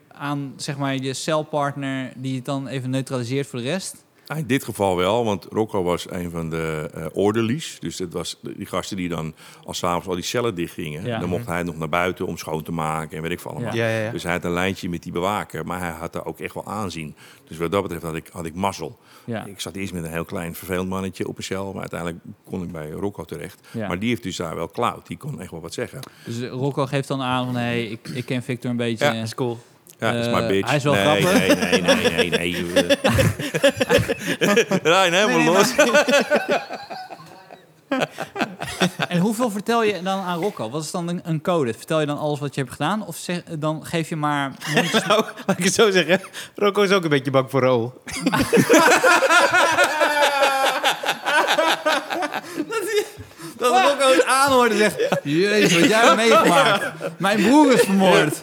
aan, 0.07 0.53
zeg 0.57 0.77
maar, 0.77 0.95
je 0.95 1.13
celpartner 1.13 2.13
die 2.15 2.36
het 2.36 2.45
dan 2.45 2.67
even 2.67 2.89
neutraliseert 2.89 3.47
voor 3.47 3.59
de 3.59 3.65
rest? 3.65 4.05
Nou, 4.28 4.39
in 4.39 4.47
dit 4.47 4.63
geval 4.63 4.95
wel, 4.95 5.26
want 5.26 5.47
Rocco 5.49 5.84
was 5.84 6.09
een 6.09 6.32
van 6.32 6.49
de 6.49 6.89
eh 6.93 7.05
orderlies. 7.13 7.78
Dus 7.80 7.97
dat 7.97 8.13
was 8.13 8.39
die 8.41 8.65
gasten 8.65 8.97
die 8.97 9.09
dan 9.09 9.34
als 9.63 9.78
s'avonds 9.78 10.07
al 10.07 10.15
die 10.15 10.23
cellen 10.23 10.55
dichtgingen. 10.55 11.05
Ja. 11.05 11.19
Dan 11.19 11.30
mocht 11.30 11.45
hij 11.45 11.63
nog 11.63 11.78
naar 11.78 11.89
buiten 11.89 12.26
om 12.26 12.38
schoon 12.38 12.63
te 12.63 12.71
maken 12.71 13.17
en 13.17 13.21
weet 13.21 13.32
ik 13.32 13.39
veel 13.39 13.51
allemaal. 13.51 13.76
Ja, 13.76 13.88
ja, 13.88 13.99
ja. 13.99 14.11
Dus 14.11 14.23
hij 14.23 14.32
had 14.32 14.43
een 14.43 14.51
lijntje 14.51 14.89
met 14.89 15.03
die 15.03 15.11
bewaker, 15.11 15.65
maar 15.65 15.80
hij 15.80 15.89
had 15.89 16.13
daar 16.13 16.26
ook 16.26 16.39
echt 16.39 16.53
wel 16.53 16.65
aanzien. 16.65 17.15
Dus 17.47 17.57
wat 17.57 17.71
dat 17.71 17.82
betreft 17.82 18.03
had 18.03 18.15
ik, 18.15 18.30
had 18.32 18.45
ik 18.45 18.55
mazzel. 18.55 18.99
Ja. 19.23 19.45
Ik 19.45 19.59
zat 19.59 19.76
eerst 19.76 19.93
met 19.93 20.03
een 20.03 20.11
heel 20.11 20.26
klein 20.26 20.55
vervelend 20.55 20.89
mannetje 20.89 21.28
op 21.28 21.38
een 21.38 21.43
cel, 21.43 21.71
maar 21.71 21.82
uiteindelijk 21.82 22.19
kon 22.43 22.63
ik 22.63 22.71
bij 22.71 22.89
Rocco 22.89 23.23
terecht. 23.23 23.67
Ja. 23.71 23.88
Maar 23.88 23.99
die 23.99 24.09
heeft 24.09 24.23
dus 24.23 24.36
daar 24.36 24.55
wel 24.55 24.69
clout, 24.69 25.07
die 25.07 25.17
kon 25.17 25.41
echt 25.41 25.51
wel 25.51 25.61
wat 25.61 25.73
zeggen. 25.73 25.99
Dus 26.26 26.49
Rocco 26.49 26.86
geeft 26.86 27.07
dan 27.07 27.21
aan 27.21 27.45
van, 27.45 27.55
hey, 27.55 27.86
ik, 27.86 28.07
ik 28.07 28.26
ken 28.26 28.43
Victor 28.43 28.69
een 28.71 28.78
beetje. 28.78 29.05
Ja, 29.05 29.11
is 29.13 29.36
cool. 29.36 29.59
Ja, 29.99 30.11
dat 30.11 30.19
is 30.21 30.25
Eh, 30.25 30.31
maar 30.31 30.47
bitch. 30.47 30.67
hij 30.67 30.75
is 30.77 30.83
wel 30.83 30.93
nee, 30.93 31.03
grappig. 31.03 31.31
Nee, 31.33 31.55
nee, 31.55 31.81
nee, 31.81 32.29
nee, 32.29 32.63
nee. 32.63 32.85
Rijn, 34.93 35.13
helemaal 35.13 35.37
Nee, 35.37 35.45
nee, 35.45 35.53
los. 35.53 35.73
En 39.07 39.19
hoeveel 39.19 39.49
vertel 39.51 39.83
je 39.83 40.01
dan 40.01 40.19
aan 40.19 40.39
Rocco? 40.39 40.69
Wat 40.69 40.83
is 40.83 40.91
dan 40.91 41.07
een, 41.07 41.21
een 41.23 41.41
code? 41.41 41.73
Vertel 41.73 41.99
je 41.99 42.05
dan 42.05 42.17
alles 42.17 42.39
wat 42.39 42.55
je 42.55 42.61
hebt 42.61 42.73
gedaan? 42.73 43.05
Of 43.05 43.15
zeg, 43.17 43.41
dan 43.59 43.85
geef 43.85 44.09
je 44.09 44.15
maar... 44.15 44.51
mondjes- 44.75 45.03
Nou, 45.05 45.23
laat 45.45 45.57
ik 45.57 45.63
het 45.63 45.73
zo 45.73 45.91
zeggen. 45.91 46.21
Rocco 46.55 46.81
is 46.81 46.91
ook 46.91 47.03
een 47.03 47.09
beetje 47.09 47.31
bang 47.31 47.49
voor 47.49 47.61
rol. 47.61 47.93
dat 53.60 53.72
Rocco 53.72 54.12
het 54.12 54.26
aanhoort 54.26 54.72
en 54.72 54.78
zegt... 54.78 54.95
Jezus, 55.24 55.80
wat 55.80 55.89
jij 55.89 55.99
hebt 55.99 56.16
meegemaakt. 56.16 56.91
Mijn 57.18 57.41
broer 57.41 57.74
is 57.74 57.82
vermoord. 57.82 58.39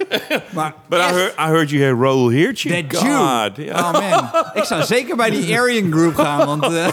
Maar 0.54 0.74
But 0.88 0.98
I 0.98 1.02
heard, 1.02 1.32
I 1.32 1.42
heard 1.42 1.70
you 1.70 2.00
Roll 2.00 2.34
here, 2.34 2.52
that 2.52 3.02
Jew. 3.02 3.16
God. 3.16 3.56
Ja. 3.56 3.78
Oh 3.78 3.92
man. 3.92 4.30
Ik 4.54 4.64
zou 4.64 4.82
zeker 4.82 5.16
bij 5.16 5.30
die 5.30 5.58
Aryan 5.58 5.92
Group 5.92 6.14
gaan, 6.14 6.46
want... 6.46 6.64
eh, 6.74 6.88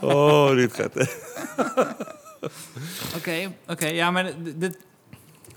Oh, 0.00 0.50
dit 0.54 0.74
gaat... 0.74 0.92
Oké, 3.16 3.52
oké, 3.68 3.86
ja, 3.86 4.10
maar 4.10 4.32
dit, 4.58 4.76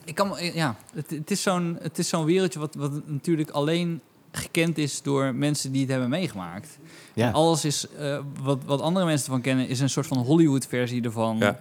ik 0.05 0.15
kan, 0.15 0.27
me- 0.29 0.51
ja, 0.53 0.75
het, 0.95 1.09
het 1.09 1.31
is 1.31 1.41
zo'n, 1.41 1.77
het 1.81 1.97
is 1.97 2.09
zo'n 2.09 2.25
wereldje 2.25 2.59
wat, 2.59 2.75
wat 2.75 2.91
natuurlijk 3.05 3.49
alleen 3.49 4.01
gekend 4.31 4.77
is 4.77 5.01
door 5.01 5.35
mensen 5.35 5.71
die 5.71 5.81
het 5.81 5.89
hebben 5.91 6.09
meegemaakt. 6.09 6.67
Ja. 7.13 7.27
En 7.27 7.33
alles 7.33 7.65
is, 7.65 7.87
eh, 7.97 8.19
wat, 8.43 8.59
wat 8.65 8.81
andere 8.81 9.05
mensen 9.05 9.25
ervan 9.25 9.41
kennen, 9.41 9.67
is 9.67 9.79
een 9.79 9.89
soort 9.89 10.07
van 10.07 10.17
Hollywood-versie 10.17 11.03
ervan. 11.03 11.37
Ja. 11.39 11.57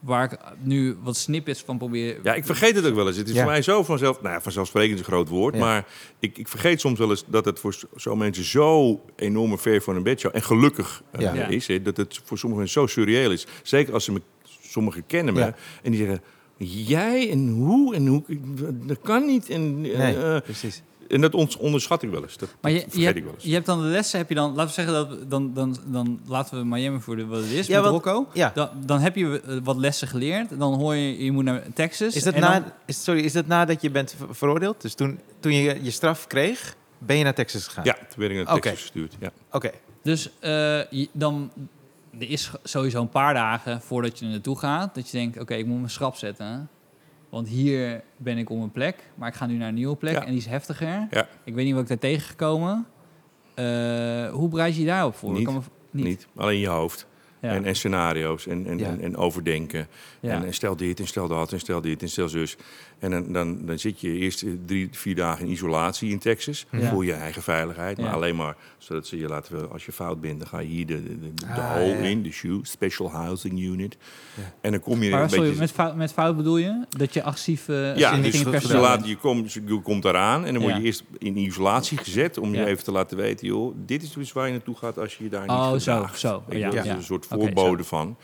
Waar 0.00 0.32
ik 0.32 0.38
nu 0.58 0.96
wat 1.02 1.16
snippets 1.16 1.62
van 1.62 1.78
probeer. 1.78 2.18
ja, 2.22 2.34
ik 2.34 2.44
vergeet 2.44 2.74
het 2.76 2.86
ook 2.86 2.94
wel 2.94 3.06
eens. 3.06 3.16
Het 3.16 3.28
is 3.28 3.34
Ja. 3.34 3.42
voor 3.42 3.50
mij 3.50 3.62
zo 3.62 3.82
vanzelf... 3.82 4.22
Nou 4.22 4.34
ja, 4.34 4.40
vanzelfsprekend 4.40 4.92
is 4.94 4.98
een 4.98 5.12
groot 5.12 5.28
woord. 5.28 5.54
Ja. 5.54 5.60
Maar 5.60 5.86
ik, 6.18 6.38
ik 6.38 6.48
vergeet 6.48 6.80
soms 6.80 6.98
wel 6.98 7.10
eens 7.10 7.24
dat 7.26 7.44
het 7.44 7.60
voor 7.60 7.76
zo'n 7.96 8.18
mensen 8.18 8.44
zo 8.44 9.00
enorme 9.16 9.58
ver 9.58 9.82
van 9.82 9.96
een 9.96 10.02
bedshow... 10.02 10.30
En 10.34 10.42
gelukkig 10.42 11.02
eh, 11.10 11.50
is, 11.50 11.68
dat 11.82 11.96
het 11.96 12.20
voor 12.24 12.38
sommige 12.38 12.60
mensen 12.62 12.80
zo 12.80 12.86
surreëel 12.86 13.30
is. 13.30 13.46
Zeker 13.62 13.94
als 13.94 14.04
ze 14.04 14.12
me... 14.12 14.20
Sommigen 14.60 15.06
kennen 15.06 15.34
me. 15.34 15.40
Ja. 15.40 15.54
En 15.82 15.90
die 15.90 16.00
zeggen... 16.00 16.22
Jij 16.86 17.30
en 17.30 17.48
hoe 17.48 17.94
en 17.94 18.06
hoe... 18.06 18.22
Dat 18.86 18.98
kan 19.02 19.26
niet. 19.26 19.50
En, 19.50 19.84
eh, 19.84 19.98
Nee, 19.98 20.40
precies. 20.40 20.82
En 21.08 21.20
dat 21.20 21.34
ons- 21.34 21.56
onderschat 21.56 22.02
ik 22.02 22.10
wel 22.10 22.22
eens. 22.22 22.36
Dat, 22.36 22.48
maar 22.60 22.70
je, 22.70 22.76
dat 22.80 22.84
je, 22.86 22.90
vergeet 22.90 23.06
hebt, 23.06 23.16
ik 23.18 23.24
wel 23.24 23.34
eens. 23.34 23.44
je 23.44 23.52
hebt 23.52 23.66
dan 23.66 23.80
de 23.82 23.86
lessen, 23.88 24.18
heb 24.18 24.28
je 24.28 24.34
dan, 24.34 24.54
laten 24.54 24.66
we 24.66 24.72
zeggen 24.72 24.94
dat 24.94 25.30
dan, 25.30 25.54
dan, 25.54 25.76
dan 25.86 26.20
laten 26.26 26.58
we 26.58 26.64
Miami 26.64 27.00
voor 27.00 27.16
de, 27.16 27.26
wat 27.26 27.40
het 27.40 27.50
is 27.50 27.66
Ja, 27.66 27.80
met 27.80 27.90
Rocco. 27.90 28.28
ja. 28.32 28.50
Dan, 28.54 28.68
dan 28.86 29.00
heb 29.00 29.16
je 29.16 29.40
eh, 29.40 29.56
wat 29.62 29.76
lessen 29.76 30.08
geleerd. 30.08 30.58
Dan 30.58 30.74
hoor 30.74 30.94
je, 30.94 31.24
je 31.24 31.32
moet 31.32 31.44
naar 31.44 31.62
Texas. 31.74 32.14
Is 32.14 32.22
dat, 32.22 32.34
en 32.34 32.40
dan- 32.40 32.50
na, 32.50 32.76
is, 32.86 33.04
sorry, 33.04 33.20
is 33.20 33.32
dat 33.32 33.46
nadat 33.46 33.82
je 33.82 33.90
bent 33.90 34.14
ver- 34.18 34.34
veroordeeld? 34.34 34.82
Dus 34.82 34.94
toen, 34.94 35.20
toen 35.40 35.52
je 35.52 35.78
je 35.82 35.90
straf 35.90 36.26
kreeg, 36.26 36.74
ben 36.98 37.16
je 37.16 37.24
naar 37.24 37.34
Texas 37.34 37.66
gegaan? 37.66 37.84
Ja, 37.84 37.94
toen 37.94 38.08
werd 38.16 38.30
ik 38.32 38.36
naar. 38.46 38.54
Texas 38.60 38.80
gestuurd. 38.80 39.16
Ja. 39.20 39.30
Oké. 39.50 39.70
Dus 40.02 40.30
eh, 40.40 40.50
je- 40.90 41.08
dan, 41.12 41.50
er 42.18 42.30
is 42.30 42.50
sowieso 42.62 43.00
een 43.00 43.08
paar 43.08 43.34
dagen 43.34 43.80
voordat 43.80 44.18
je 44.18 44.24
er 44.24 44.30
naartoe 44.30 44.58
gaat, 44.58 44.94
dat 44.94 45.10
je 45.10 45.18
denkt, 45.18 45.40
oké, 45.40 45.54
ik 45.54 45.66
moet 45.66 45.78
mijn 45.78 45.90
schrap 45.90 46.16
zetten. 46.16 46.68
Want 47.36 47.48
hier 47.48 48.02
ben 48.16 48.38
ik 48.38 48.50
op 48.50 48.60
een 48.62 48.70
plek, 48.70 48.96
maar 49.14 49.28
ik 49.28 49.34
ga 49.34 49.46
nu 49.46 49.56
naar 49.56 49.68
een 49.68 49.74
nieuwe 49.74 49.96
plek 49.96 50.12
Ja. 50.14 50.20
en 50.20 50.28
die 50.28 50.36
is 50.36 50.46
heftiger. 50.46 51.06
Ja. 51.10 51.28
Ik 51.44 51.54
weet 51.54 51.64
niet 51.64 51.72
wat 51.74 51.82
ik 51.82 51.88
daar 51.88 51.98
tegengekomen. 51.98 52.86
Eh 53.54 53.64
hoe 54.30 54.48
bereid 54.48 54.74
je 54.74 54.80
je 54.80 54.86
daarop 54.86 55.14
voor? 55.14 55.32
Niet. 55.32 55.44
Kan 55.44 55.54
me 55.54 55.60
v- 55.62 55.66
Niet. 55.90 56.26
alleen 56.36 56.58
je 56.58 56.66
hoofd. 56.68 57.06
En, 57.40 57.64
en 57.64 57.76
scenario's 57.76 58.46
en, 58.46 58.66
en, 58.66 58.78
Ja. 58.78 58.86
en, 58.86 59.00
en 59.00 59.16
overdenken. 59.16 59.88
En, 60.20 60.44
en 60.44 60.54
stel 60.54 60.76
dit 60.76 61.00
en 61.00 61.06
stel 61.06 61.28
dat 61.28 61.52
en 61.52 61.60
stel 61.60 61.80
dit 61.80 62.02
en 62.02 62.08
stel 62.08 62.28
zus. 62.28 62.56
En 62.98 63.10
dan, 63.10 63.32
dan, 63.32 63.66
dan 63.66 63.78
zit 63.78 64.00
je 64.00 64.12
eerst 64.12 64.44
drie, 64.66 64.88
vier 64.92 65.14
dagen 65.14 65.44
in 65.46 65.52
isolatie 65.52 66.10
in 66.10 66.18
Texas. 66.18 66.66
Voor 66.72 67.04
je 67.04 67.12
eigen 67.12 67.42
veiligheid. 67.42 67.98
Maar 67.98 68.12
alleen 68.12 68.36
maar 68.36 68.56
zodat 68.78 69.06
ze 69.06 69.18
je 69.18 69.28
laten... 69.28 69.70
Als 69.70 69.84
je 69.86 69.92
fout 69.92 70.20
bent, 70.20 70.38
dan 70.38 70.48
ga 70.48 70.58
je 70.58 70.66
hier 70.68 70.86
de, 70.86 71.02
de, 71.02 71.18
de, 71.18 71.34
de 71.34 71.46
Ah, 71.46 71.72
hole 71.72 72.10
in. 72.10 72.22
De 72.22 72.30
shoe, 72.32 72.60
Special 72.62 73.10
Housing 73.10 73.60
Unit. 73.60 73.96
En 74.60 74.70
dan 74.70 74.80
kom 74.80 75.02
je 75.02 75.10
maar 75.10 75.22
een 75.22 75.28
sorry, 75.28 75.44
beetje... 75.44 75.60
met, 75.60 75.72
fout, 75.72 75.96
met 75.96 76.12
fout 76.12 76.36
bedoel 76.36 76.56
je? 76.56 76.84
Dat 76.88 77.14
je 77.14 77.22
agressief 77.22 77.68
eh 77.68 77.96
Ja, 77.96 78.16
dus 78.16 78.40
ze 78.40 78.76
laten, 78.78 79.08
je, 79.08 79.16
komt, 79.16 79.52
je 79.52 79.80
komt 79.82 80.04
eraan 80.04 80.44
en 80.44 80.52
dan 80.54 80.62
word 80.62 80.76
je 80.76 80.82
eerst 80.82 81.04
in 81.18 81.36
isolatie 81.36 81.98
gezet... 81.98 82.38
om 82.38 82.54
je 82.54 82.66
even 82.66 82.84
te 82.84 82.92
laten 82.92 83.16
weten, 83.16 83.46
joh, 83.46 83.74
dit 83.76 84.02
is 84.02 84.12
dus 84.12 84.32
waar 84.32 84.46
je 84.46 84.52
naartoe 84.52 84.76
gaat 84.76 84.98
als 84.98 85.16
je 85.16 85.24
je 85.24 85.30
daar 85.30 85.40
niet 85.40 85.50
Oh, 85.50 85.74
zo, 86.14 86.42
Ja, 86.48 86.72
ja. 86.72 86.86
Een 86.86 87.02
soort 87.02 87.25
voorbode 87.28 87.84
van. 87.84 88.16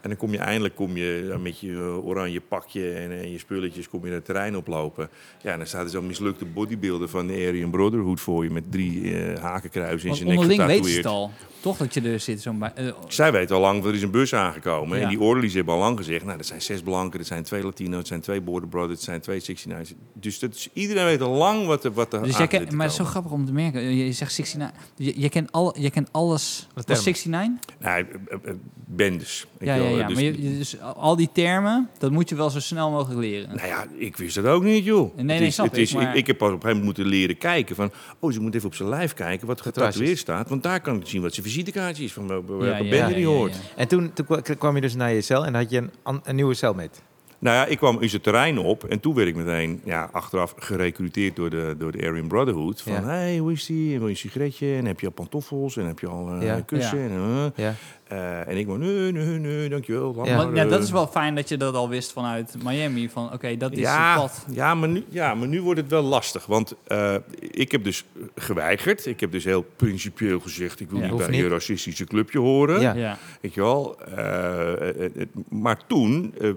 En 0.00 0.08
dan 0.08 0.18
kom 0.18 0.32
je 0.32 0.38
eindelijk 0.38 0.74
kom 0.74 0.96
je, 0.96 1.28
eh, 1.32 1.38
met 1.38 1.58
je 1.60 1.72
eh, 1.72 2.06
oranje 2.06 2.40
pakje 2.40 2.92
en, 2.92 3.10
en 3.10 3.30
je 3.30 3.38
spulletjes 3.38 3.88
kom 3.88 4.06
je 4.06 4.12
het 4.12 4.24
terrein 4.24 4.56
oplopen. 4.56 5.08
Ja, 5.42 5.52
en 5.52 5.58
dan 5.58 5.66
staat 5.66 5.84
er 5.84 5.90
zo'n 5.90 6.06
mislukte 6.06 6.44
bodybuilder 6.44 7.08
van 7.08 7.26
de 7.26 7.32
Aryan 7.32 7.70
Brotherhood 7.70 8.20
voor 8.20 8.44
je 8.44 8.50
met 8.50 8.72
drie 8.72 9.14
eh, 9.18 9.40
hakenkruisen 9.42 10.08
in 10.08 10.14
zijn 10.14 10.28
nek 10.28 10.38
onderling 10.38 10.62
ze 10.62 10.68
getatoeëerd. 10.68 11.04
het 11.04 11.12
al. 11.12 11.30
Toch 11.60 11.76
dat 11.76 11.94
je 11.94 12.00
er 12.00 12.20
zit. 12.20 12.42
Zo'n 12.42 12.58
bij- 12.58 12.72
eh, 12.74 12.92
Zij 13.08 13.32
weten 13.32 13.54
al 13.56 13.60
lang, 13.60 13.84
er 13.84 13.94
is 13.94 14.02
een 14.02 14.10
bus 14.10 14.34
aangekomen. 14.34 14.96
Ja. 14.98 15.02
En 15.04 15.08
die 15.08 15.20
orderlies 15.20 15.54
hebben 15.54 15.74
al 15.74 15.80
lang 15.80 15.96
gezegd... 15.98 16.24
nou, 16.24 16.38
er 16.38 16.44
zijn 16.44 16.62
zes 16.62 16.80
blanken, 16.80 17.18
er 17.20 17.26
zijn 17.26 17.42
twee 17.42 17.62
Latino's, 17.62 18.00
er 18.00 18.06
zijn 18.06 18.20
twee 18.20 18.40
Border 18.40 18.68
Brothers... 18.68 18.98
er 18.98 19.04
zijn 19.04 19.20
twee 19.20 19.40
69's. 19.40 19.94
Dus 20.12 20.38
dat 20.38 20.54
is, 20.54 20.68
iedereen 20.72 21.04
weet 21.04 21.20
al 21.20 21.34
lang 21.34 21.66
wat 21.66 21.84
er, 21.84 21.92
wat 21.92 22.12
er 22.12 22.22
dus 22.22 22.36
aan 22.36 22.46
jij 22.50 22.60
maar 22.60 22.80
het 22.82 22.90
is 22.90 22.96
zo 22.96 23.04
grappig 23.04 23.32
om 23.32 23.46
te 23.46 23.52
merken. 23.52 23.82
Je, 23.82 24.06
je 24.06 24.12
zegt 24.12 24.38
69. 24.38 24.82
Je, 24.96 25.20
je, 25.20 25.28
kent 25.28 25.52
al, 25.52 25.78
je 25.80 25.90
kent 25.90 26.08
alles. 26.12 26.68
Wat 26.74 26.88
Was 26.88 27.02
termen? 27.02 27.12
69? 27.30 27.76
Nee, 27.78 27.92
eh, 27.94 28.50
eh, 28.50 28.54
bendes. 28.86 29.46
weet 29.58 29.68
Ja, 29.68 29.74
je 29.74 29.82
ja, 29.82 29.87
ja. 29.96 30.06
Dus- 30.06 30.14
maar 30.14 30.24
je, 30.24 30.32
dus 30.58 30.80
al 30.80 31.16
die 31.16 31.28
termen, 31.32 31.88
dat 31.98 32.10
moet 32.10 32.28
je 32.28 32.34
wel 32.34 32.50
zo 32.50 32.60
snel 32.60 32.90
mogelijk 32.90 33.20
leren. 33.20 33.48
Nou 33.56 33.68
ja, 33.68 33.86
ik 33.96 34.16
wist 34.16 34.34
dat 34.34 34.44
ook 34.46 34.62
niet, 34.62 34.84
joh. 34.84 35.00
Nee, 35.00 35.12
het 35.16 35.26
nee, 35.26 35.46
is, 35.46 35.54
snap 35.54 35.66
het 35.66 35.76
ik, 35.76 35.82
is, 35.82 35.94
maar- 35.94 36.16
ik, 36.16 36.26
heb 36.26 36.38
pas 36.38 36.48
op 36.48 36.54
een 36.54 36.60
gegeven 36.60 36.84
moment 36.84 36.98
moeten 36.98 37.18
leren 37.18 37.38
kijken 37.38 37.76
van... 37.76 37.90
oh, 38.18 38.32
ze 38.32 38.40
moet 38.40 38.54
even 38.54 38.66
op 38.66 38.74
zijn 38.74 38.88
lijf 38.88 39.14
kijken 39.14 39.46
wat 39.46 39.60
getatoeëerd 39.60 40.18
staat. 40.18 40.48
Want 40.48 40.62
daar 40.62 40.80
kan 40.80 40.96
ik 41.00 41.06
zien 41.06 41.22
wat 41.22 41.34
zijn 41.34 41.46
visitekaartje 41.46 42.04
is, 42.04 42.12
van 42.12 42.26
welke 42.28 42.52
Ja, 42.52 42.66
ja, 42.66 42.78
bende 42.78 42.96
ja, 42.96 43.06
die 43.06 43.18
ja, 43.18 43.26
hoort. 43.26 43.52
ja. 43.54 43.60
En 43.76 43.88
toen, 43.88 44.12
toen 44.12 44.24
kwa- 44.26 44.40
kwam 44.40 44.74
je 44.74 44.80
dus 44.80 44.94
naar 44.94 45.12
je 45.12 45.20
cel 45.20 45.46
en 45.46 45.54
had 45.54 45.70
je 45.70 45.88
een, 46.04 46.20
een 46.24 46.34
nieuwe 46.36 46.54
cellmate. 46.54 46.98
Nou 47.40 47.56
ja, 47.56 47.66
ik 47.66 47.76
kwam 47.76 48.00
in 48.00 48.08
zijn 48.08 48.22
terrein 48.22 48.58
op 48.58 48.84
en 48.84 49.00
toen 49.00 49.14
werd 49.14 49.28
ik 49.28 49.34
meteen 49.36 49.80
ja, 49.84 50.08
achteraf 50.12 50.54
gerecruiteerd 50.58 51.36
door 51.36 51.50
de, 51.50 51.74
door 51.78 51.92
de 51.92 52.06
Aryan 52.06 52.28
Brotherhood. 52.28 52.82
Van, 52.82 52.92
Ja. 52.92 53.04
hey, 53.04 53.38
hoe 53.38 53.52
is 53.52 53.66
die? 53.66 53.92
En 53.92 53.98
wil 53.98 54.06
je 54.06 54.12
een 54.12 54.18
sigaretje? 54.18 54.74
En 54.74 54.84
heb 54.84 55.00
je 55.00 55.06
al 55.06 55.12
pantoffels? 55.12 55.76
En 55.76 55.86
heb 55.86 55.98
je 55.98 56.06
al 56.06 56.30
eh, 56.32 56.42
Ja. 56.46 56.60
kussen? 56.60 56.98
Ja. 56.98 57.04
En, 57.04 57.52
eh, 57.54 57.64
Eh, 58.08 58.48
en 58.48 58.56
ik 58.56 58.66
maar, 58.66 58.78
nee, 58.78 59.12
nee, 59.12 59.38
nee, 59.38 59.68
dankjewel. 59.68 60.24
Ja. 60.24 60.36
maar, 60.36 60.54
ja, 60.54 60.64
dat 60.64 60.78
eh. 60.78 60.84
is 60.84 60.90
wel 60.90 61.06
fijn 61.06 61.34
dat 61.34 61.48
je 61.48 61.56
dat 61.56 61.74
al 61.74 61.88
wist 61.88 62.12
vanuit 62.12 62.54
Miami. 62.64 63.08
Van 63.10 63.32
oké, 63.32 63.56
dat 63.56 63.72
is 63.72 63.78
ja, 63.78 64.10
het 64.12 64.20
pad. 64.20 64.44
Ja 64.50 64.74
maar, 64.74 64.88
nu, 64.88 65.04
ja, 65.08 65.34
maar 65.34 65.48
nu 65.48 65.62
wordt 65.62 65.80
het 65.80 65.90
wel 65.90 66.02
lastig. 66.02 66.46
Want 66.46 66.74
eh, 66.86 67.14
ik 67.40 67.72
heb 67.72 67.84
dus 67.84 68.04
geweigerd. 68.34 69.06
Ik 69.06 69.20
heb 69.20 69.32
dus 69.32 69.44
heel 69.44 69.66
principieel 69.76 70.40
gezegd... 70.40 70.80
ik 70.80 70.90
wil 70.90 71.00
Ja, 71.00 71.06
niet 71.06 71.16
bij 71.16 71.26
een 71.26 71.32
niet. 71.32 71.46
racistische 71.50 72.04
clubje 72.04 72.38
horen. 72.38 72.80
Ja. 72.80 72.94
Ja. 72.94 73.18
Weet 73.40 73.54
je 73.54 73.60
wel? 73.60 74.00
Eh, 74.00 74.72
eh, 74.72 75.04
eh, 75.04 75.26
maar 75.48 75.86
toen, 75.86 76.34
eh, 76.40 76.50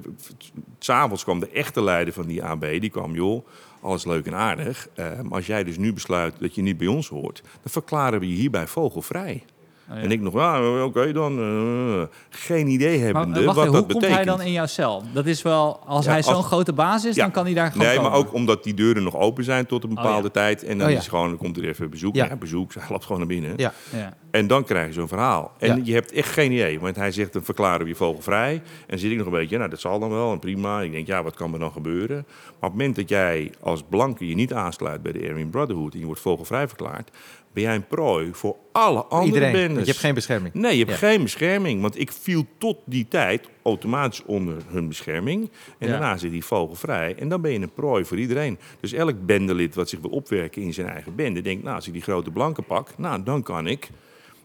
s'avonds 0.79 1.23
kwam 1.23 1.39
de 1.39 1.49
echte 1.49 1.83
leider 1.83 2.13
van 2.13 2.25
die 2.27 2.43
AB. 2.43 2.61
Die 2.79 2.89
kwam, 2.89 3.13
joh, 3.13 3.45
alles 3.81 4.05
leuk 4.05 4.25
en 4.25 4.35
aardig. 4.35 4.87
eh, 4.93 5.05
maar 5.21 5.31
als 5.33 5.45
jij 5.45 5.63
dus 5.63 5.77
nu 5.77 5.93
besluit 5.93 6.33
dat 6.39 6.55
je 6.55 6.61
niet 6.61 6.77
bij 6.77 6.87
ons 6.87 7.07
hoort... 7.09 7.41
dan 7.43 7.71
verklaren 7.71 8.19
we 8.19 8.27
je 8.27 8.35
hierbij 8.35 8.67
vogelvrij. 8.67 9.43
Oh, 9.91 9.97
ja. 9.97 10.03
En 10.03 10.11
ik 10.11 10.21
nog, 10.21 10.35
ah, 10.35 10.83
oké 10.83 11.11
dan. 11.11 11.39
eh, 11.39 12.01
geen 12.29 12.67
idee 12.67 12.97
Maar 12.97 13.05
hebbende 13.05 13.43
wacht, 13.43 13.55
wat 13.57 13.65
dat 13.65 13.65
hoe 13.65 13.75
komt 13.75 13.87
betekent. 13.87 14.15
hij 14.15 14.25
dan 14.25 14.41
in 14.41 14.51
jouw 14.51 14.65
cel? 14.65 15.03
Dat 15.13 15.25
is 15.25 15.41
wel, 15.41 15.79
als 15.85 16.05
Ja, 16.05 16.11
hij 16.11 16.23
zo'n 16.23 16.43
grote 16.43 16.73
baas 16.73 17.05
is, 17.05 17.15
Ja. 17.15 17.21
dan 17.23 17.31
kan 17.31 17.45
hij 17.45 17.53
daar 17.53 17.71
gewoon 17.71 17.87
Nee, 17.87 17.95
komen. 17.95 18.11
maar 18.11 18.19
ook 18.19 18.33
omdat 18.33 18.63
die 18.63 18.73
deuren 18.73 19.03
nog 19.03 19.15
open 19.17 19.43
zijn 19.43 19.65
tot 19.65 19.83
een 19.83 19.89
Oh, 19.89 19.95
bepaalde 19.95 20.23
ja. 20.23 20.29
tijd. 20.33 20.63
En 20.63 20.77
dan 20.77 20.87
Oh, 20.87 20.93
ja. 20.93 20.99
is 20.99 21.07
gewoon, 21.07 21.27
dan 21.29 21.37
komt 21.37 21.57
er 21.57 21.67
even 21.67 21.89
bezoek. 21.89 22.15
Ja. 22.15 22.25
Ja, 22.25 22.35
bezoek. 22.35 22.73
Hij 22.73 22.83
loopt 22.89 23.03
gewoon 23.03 23.17
naar 23.17 23.27
binnen. 23.27 23.53
Ja. 23.55 23.73
Ja. 23.95 24.13
En 24.31 24.47
dan 24.47 24.63
krijg 24.63 24.87
je 24.87 24.93
zo'n 24.93 25.07
verhaal. 25.07 25.51
En 25.57 25.75
Ja. 25.75 25.81
je 25.83 25.93
hebt 25.93 26.11
echt 26.11 26.29
geen 26.29 26.51
idee. 26.51 26.79
Want 26.79 26.95
hij 26.95 27.11
zegt, 27.11 27.33
dan 27.33 27.43
verklaren 27.43 27.81
we 27.81 27.87
je 27.87 27.95
vogelvrij. 27.95 28.53
En 28.53 28.61
dan 28.87 28.97
zit 28.99 29.11
ik 29.11 29.17
nog 29.17 29.25
een 29.25 29.31
beetje, 29.31 29.57
nou, 29.57 29.69
dat 29.69 29.79
zal 29.79 29.99
dan 29.99 30.09
wel. 30.09 30.31
En 30.31 30.39
prima. 30.39 30.81
Ik 30.81 30.91
denk, 30.91 31.07
ja, 31.07 31.23
wat 31.23 31.35
kan 31.35 31.53
er 31.53 31.59
dan 31.59 31.71
gebeuren? 31.71 32.15
Maar 32.25 32.25
op 32.49 32.61
het 32.61 32.71
moment 32.71 32.95
dat 32.95 33.09
jij 33.09 33.51
als 33.59 33.83
blanke 33.89 34.27
je 34.27 34.35
niet 34.35 34.53
aansluit 34.53 35.01
bij 35.01 35.11
de 35.11 35.19
Aryan 35.29 35.49
Brotherhood... 35.49 35.93
en 35.93 35.99
je 35.99 36.05
wordt 36.05 36.21
vogelvrij 36.21 36.67
verklaard... 36.67 37.09
ben 37.53 37.63
jij 37.63 37.75
een 37.75 37.87
prooi 37.87 38.29
voor 38.33 38.55
alle 38.71 39.03
andere 39.03 39.25
Iedereen. 39.25 39.51
bendes. 39.51 39.73
Want 39.73 39.85
je 39.85 39.91
hebt 39.91 40.03
geen 40.03 40.13
bescherming. 40.13 40.53
Nee, 40.53 40.71
je 40.77 40.85
hebt 40.85 40.99
Ja. 40.99 41.07
geen 41.07 41.23
bescherming. 41.23 41.81
Want 41.81 41.99
ik 41.99 42.11
viel 42.11 42.45
tot 42.57 42.77
die 42.85 43.07
tijd 43.07 43.49
automatisch 43.63 44.23
onder 44.25 44.55
hun 44.67 44.87
bescherming. 44.87 45.49
En 45.77 45.87
Ja. 45.87 45.91
daarna 45.91 46.17
zit 46.17 46.31
die 46.31 46.45
vogel 46.45 46.75
vrij. 46.75 47.15
En 47.15 47.29
dan 47.29 47.41
ben 47.41 47.51
je 47.51 47.59
een 47.59 47.73
prooi 47.73 48.05
voor 48.05 48.17
iedereen. 48.17 48.59
Dus 48.79 48.93
elk 48.93 49.25
bendelid 49.25 49.75
wat 49.75 49.89
zich 49.89 49.99
wil 49.99 50.09
opwerken 50.11 50.61
in 50.61 50.73
zijn 50.73 50.87
eigen 50.87 51.15
bende... 51.15 51.41
denkt, 51.41 51.63
nou, 51.63 51.75
als 51.75 51.87
ik 51.87 51.93
die 51.93 52.01
grote 52.01 52.31
blanke 52.31 52.61
pak, 52.61 52.97
nou, 52.97 53.23
dan 53.23 53.43
kan 53.43 53.67
ik... 53.67 53.89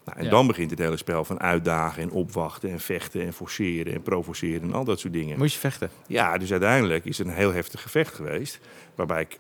Nou, 0.05 0.19
en 0.19 0.25
Ja. 0.25 0.31
dan 0.31 0.47
begint 0.47 0.71
het 0.71 0.79
hele 0.79 0.97
spel 0.97 1.25
van 1.25 1.41
uitdagen 1.41 2.03
en 2.03 2.11
opwachten 2.11 2.71
en 2.71 2.81
vechten 2.81 3.23
en 3.23 3.33
forceren 3.33 3.93
en 3.95 4.03
provoceren 4.03 4.63
en 4.63 4.73
al 4.73 4.85
dat 4.85 5.01
soort 5.01 5.13
dingen. 5.13 5.39
Moest 5.39 5.53
je 5.55 5.61
vechten? 5.61 5.91
Ja, 6.07 6.39
dus 6.39 6.51
uiteindelijk 6.51 7.05
is 7.05 7.19
het 7.19 7.27
een 7.27 7.33
heel 7.33 7.53
heftig 7.53 7.83
gevecht 7.83 8.15
geweest. 8.15 8.59
Waarbij 8.95 9.21
ik, 9.21 9.39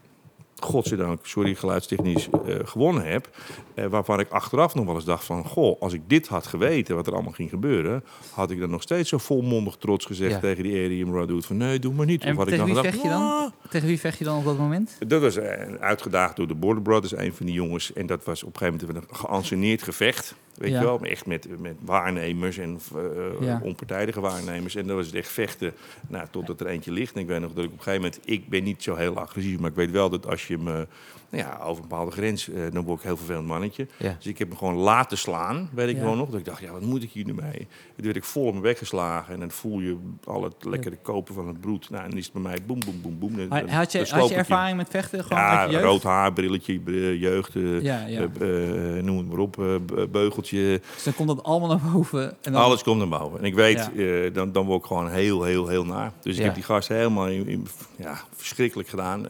godzijdank, 0.62 1.26
sorry 1.26 1.54
geluidstechnisch, 1.54 2.28
eh, 2.46 2.54
gewonnen 2.64 3.04
heb. 3.06 3.28
Eh, 3.74 3.86
waarvan 3.86 4.20
ik 4.20 4.28
achteraf 4.30 4.74
nog 4.74 4.84
wel 4.84 4.94
eens 4.94 5.04
dacht 5.04 5.24
van... 5.24 5.44
Goh, 5.44 5.80
als 5.82 5.92
ik 5.92 6.00
dit 6.06 6.28
had 6.28 6.46
geweten, 6.46 6.94
wat 6.94 7.06
er 7.06 7.12
allemaal 7.12 7.32
ging 7.32 7.50
gebeuren... 7.50 8.04
had 8.34 8.50
ik 8.50 8.60
dan 8.60 8.70
nog 8.70 8.82
steeds 8.82 9.08
zo 9.08 9.18
volmondig 9.18 9.76
trots 9.76 10.04
gezegd 10.06 10.32
Ja. 10.32 10.38
tegen 10.40 10.62
die 10.62 10.84
Aryan 10.84 11.10
Brotherhood... 11.10 11.46
van 11.46 11.56
nee, 11.56 11.78
doe 11.78 11.92
maar 11.94 12.06
niet. 12.06 12.22
En 12.22 12.30
of 12.32 12.36
had 12.36 12.46
ik 12.46 12.52
tegen 12.52 12.66
dan 12.74 12.82
wie 12.82 12.84
gedacht, 12.92 13.02
vecht 13.02 13.12
je 13.14 13.20
dan? 13.20 13.30
"Ah." 13.30 13.70
Tegen 13.70 13.88
wie 13.88 14.00
vecht 14.00 14.18
je 14.18 14.24
dan 14.24 14.38
op 14.38 14.44
dat 14.44 14.58
moment? 14.58 14.96
Dat 15.06 15.20
was 15.20 15.36
eh, 15.36 15.74
uitgedaagd 15.80 16.36
door 16.36 16.46
de 16.48 16.54
Border 16.54 16.82
Brothers, 16.82 17.16
een 17.16 17.34
van 17.34 17.46
die 17.46 17.54
jongens. 17.54 17.92
En 17.92 18.06
dat 18.06 18.24
was 18.24 18.42
op 18.42 18.52
een 18.52 18.58
gegeven 18.66 18.86
moment 18.86 19.10
een 19.10 19.16
geanceneerd 19.16 19.82
gevecht. 19.82 20.34
Weet 20.58 20.70
Ja. 20.70 20.78
je 20.80 20.84
wel, 20.84 21.00
echt 21.00 21.26
met, 21.26 21.60
met 21.60 21.76
waarnemers 21.80 22.58
en 22.58 22.78
eh, 22.94 23.00
Ja. 23.46 23.60
onpartijdige 23.62 24.20
waarnemers. 24.20 24.74
En 24.74 24.86
dan 24.86 24.96
was 24.96 25.06
het 25.06 25.14
echt 25.14 25.28
vechten 25.28 25.72
nou, 26.08 26.26
totdat 26.30 26.60
er 26.60 26.66
eentje 26.66 26.92
ligt. 26.92 27.14
En 27.14 27.20
ik 27.20 27.26
weet 27.26 27.40
nog 27.40 27.52
dat 27.52 27.64
ik 27.64 27.70
op 27.70 27.76
een 27.76 27.82
gegeven 27.82 28.00
moment... 28.00 28.20
Ik 28.24 28.48
ben 28.48 28.64
niet 28.64 28.82
zo 28.82 28.94
heel 28.94 29.18
agressief, 29.18 29.58
maar 29.58 29.70
ik 29.70 29.76
weet 29.76 29.90
wel 29.90 30.10
dat 30.10 30.26
als 30.26 30.46
je 30.46 30.58
me... 30.58 30.86
Nou 31.30 31.44
ja, 31.44 31.58
over 31.62 31.82
een 31.82 31.88
bepaalde 31.88 32.10
grens, 32.10 32.48
eh, 32.50 32.62
dan 32.72 32.84
word 32.84 32.98
ik 32.98 33.04
heel 33.06 33.16
vervelend 33.16 33.46
mannetje. 33.46 33.86
Ja. 33.96 34.14
Dus 34.18 34.26
ik 34.26 34.38
heb 34.38 34.48
me 34.48 34.56
gewoon 34.56 34.74
laten 34.74 35.18
slaan, 35.18 35.68
weet 35.74 35.88
ik 35.88 35.94
Ja. 35.94 36.00
gewoon 36.00 36.16
nog. 36.16 36.28
Dat 36.30 36.38
ik 36.38 36.44
dacht, 36.44 36.60
ja, 36.60 36.72
wat 36.72 36.80
moet 36.80 37.02
ik 37.02 37.10
hier 37.10 37.24
nu 37.24 37.34
mee? 37.34 37.44
En 37.58 37.94
toen 37.96 38.04
werd 38.04 38.16
ik 38.16 38.24
vol 38.24 38.44
op 38.44 38.50
mijn 38.50 38.62
weg 38.62 38.78
geslagen. 38.78 39.34
En 39.34 39.40
dan 39.40 39.50
voel 39.50 39.80
je 39.80 39.96
al 40.24 40.42
het 40.42 40.54
lekkere 40.64 40.96
kopen 41.02 41.34
van 41.34 41.46
het 41.46 41.60
bloed. 41.60 41.90
Nou, 41.90 42.02
en 42.04 42.08
dan 42.10 42.18
is 42.18 42.24
het 42.24 42.32
bij 42.32 42.42
mij 42.42 42.58
boem, 42.66 42.80
boem, 42.84 43.00
boem, 43.00 43.18
boem. 43.18 43.36
Dan- 43.36 43.68
Had 43.68 43.92
je, 43.92 44.06
had 44.08 44.28
je 44.28 44.34
ervaring 44.34 44.76
met 44.76 44.88
vechten? 44.90 45.24
Gewoon 45.24 45.42
ja, 45.42 45.58
uit 45.58 45.70
je 45.70 45.76
jeugd? 45.76 45.86
rood 45.88 46.02
haar, 46.02 46.32
brilletje, 46.32 46.78
br- 46.78 46.92
jeugd, 47.12 47.56
eh, 47.56 47.82
Ja, 47.82 48.06
ja. 48.06 48.20
eh, 48.40 49.02
noem 49.02 49.18
het 49.18 49.28
maar 49.28 49.38
op, 49.38 49.52
be- 49.86 50.08
beugeltje. 50.10 50.80
Dus 50.94 51.02
dan 51.04 51.14
komt 51.14 51.28
dat 51.28 51.42
allemaal 51.42 51.68
naar 51.68 51.92
boven. 51.92 52.36
En 52.42 52.52
dan, 52.52 52.62
Alles 52.62 52.82
komt 52.82 52.98
naar 52.98 53.18
boven. 53.20 53.38
En 53.38 53.44
ik 53.44 53.54
weet, 53.54 53.90
dan, 54.34 54.52
dan 54.52 54.66
word 54.66 54.80
ik 54.80 54.86
gewoon 54.86 55.10
heel, 55.10 55.42
heel, 55.42 55.68
heel 55.68 55.84
naar. 55.84 56.12
Dus 56.20 56.36
ik 56.38 56.44
heb 56.44 56.54
die 56.54 56.62
gast 56.62 56.88
helemaal 56.88 57.28
in, 57.28 57.46
in- 57.48 57.66
ja, 57.96 58.18
verschrikkelijk 58.36 58.88
gedaan. 58.88 59.26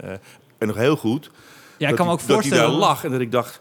en 0.58 0.66
nog 0.66 0.76
heel 0.76 0.96
goed. 0.96 1.30
Ja, 1.78 1.88
ik 1.88 1.88
dat 1.88 1.96
kan 1.96 2.06
me 2.06 2.12
ook 2.12 2.18
Dat 2.18 2.26
hij 2.26 2.36
voorstellen. 2.36 2.70
daar 2.70 2.72
lag 2.80 3.04
en 3.04 3.10
dat 3.10 3.20
ik 3.20 3.32
dacht... 3.32 3.60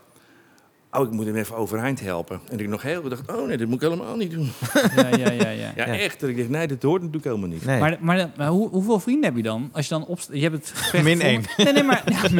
Oh, 0.91 1.05
ik 1.05 1.11
moet 1.11 1.25
hem 1.25 1.35
even 1.35 1.55
overeind 1.55 1.99
helpen. 1.99 2.39
En 2.51 2.59
ik 2.59 2.67
nog 2.67 2.81
heel 2.81 3.09
dacht, 3.09 3.31
oh 3.31 3.47
nee, 3.47 3.57
dat 3.57 3.67
moet 3.67 3.81
ik 3.83 3.89
helemaal 3.89 4.15
niet 4.15 4.31
doen. 4.31 4.51
Ja, 4.95 5.07
ja, 5.07 5.31
ja, 5.31 5.49
ja. 5.49 5.49
Ja, 5.75 5.85
Ja. 5.85 5.85
echt. 5.85 6.19
Dat 6.19 6.29
ik 6.29 6.37
dacht, 6.37 6.49
nee, 6.49 6.67
dat 6.67 6.81
hoort 6.81 6.97
natuurlijk 7.01 7.25
helemaal 7.25 7.49
niet. 7.49 7.65
Nee. 7.65 7.79
Maar, 7.79 7.97
maar, 7.99 8.29
maar 8.37 8.47
hoe, 8.47 8.69
hoeveel 8.69 8.99
vrienden 8.99 9.23
heb 9.25 9.35
je 9.35 9.43
dan? 9.43 9.69
Als 9.73 9.87
je 9.87 9.93
dan 9.93 10.05
op, 10.05 10.19
je 10.31 10.41
hebt 10.41 10.53
het 10.55 10.71
gevecht 10.75 11.03
Min 11.03 11.21
één. 11.21 11.43
Nee, 11.57 11.73
nee, 11.73 11.83
maar, 11.83 12.03
ja, 12.05 12.21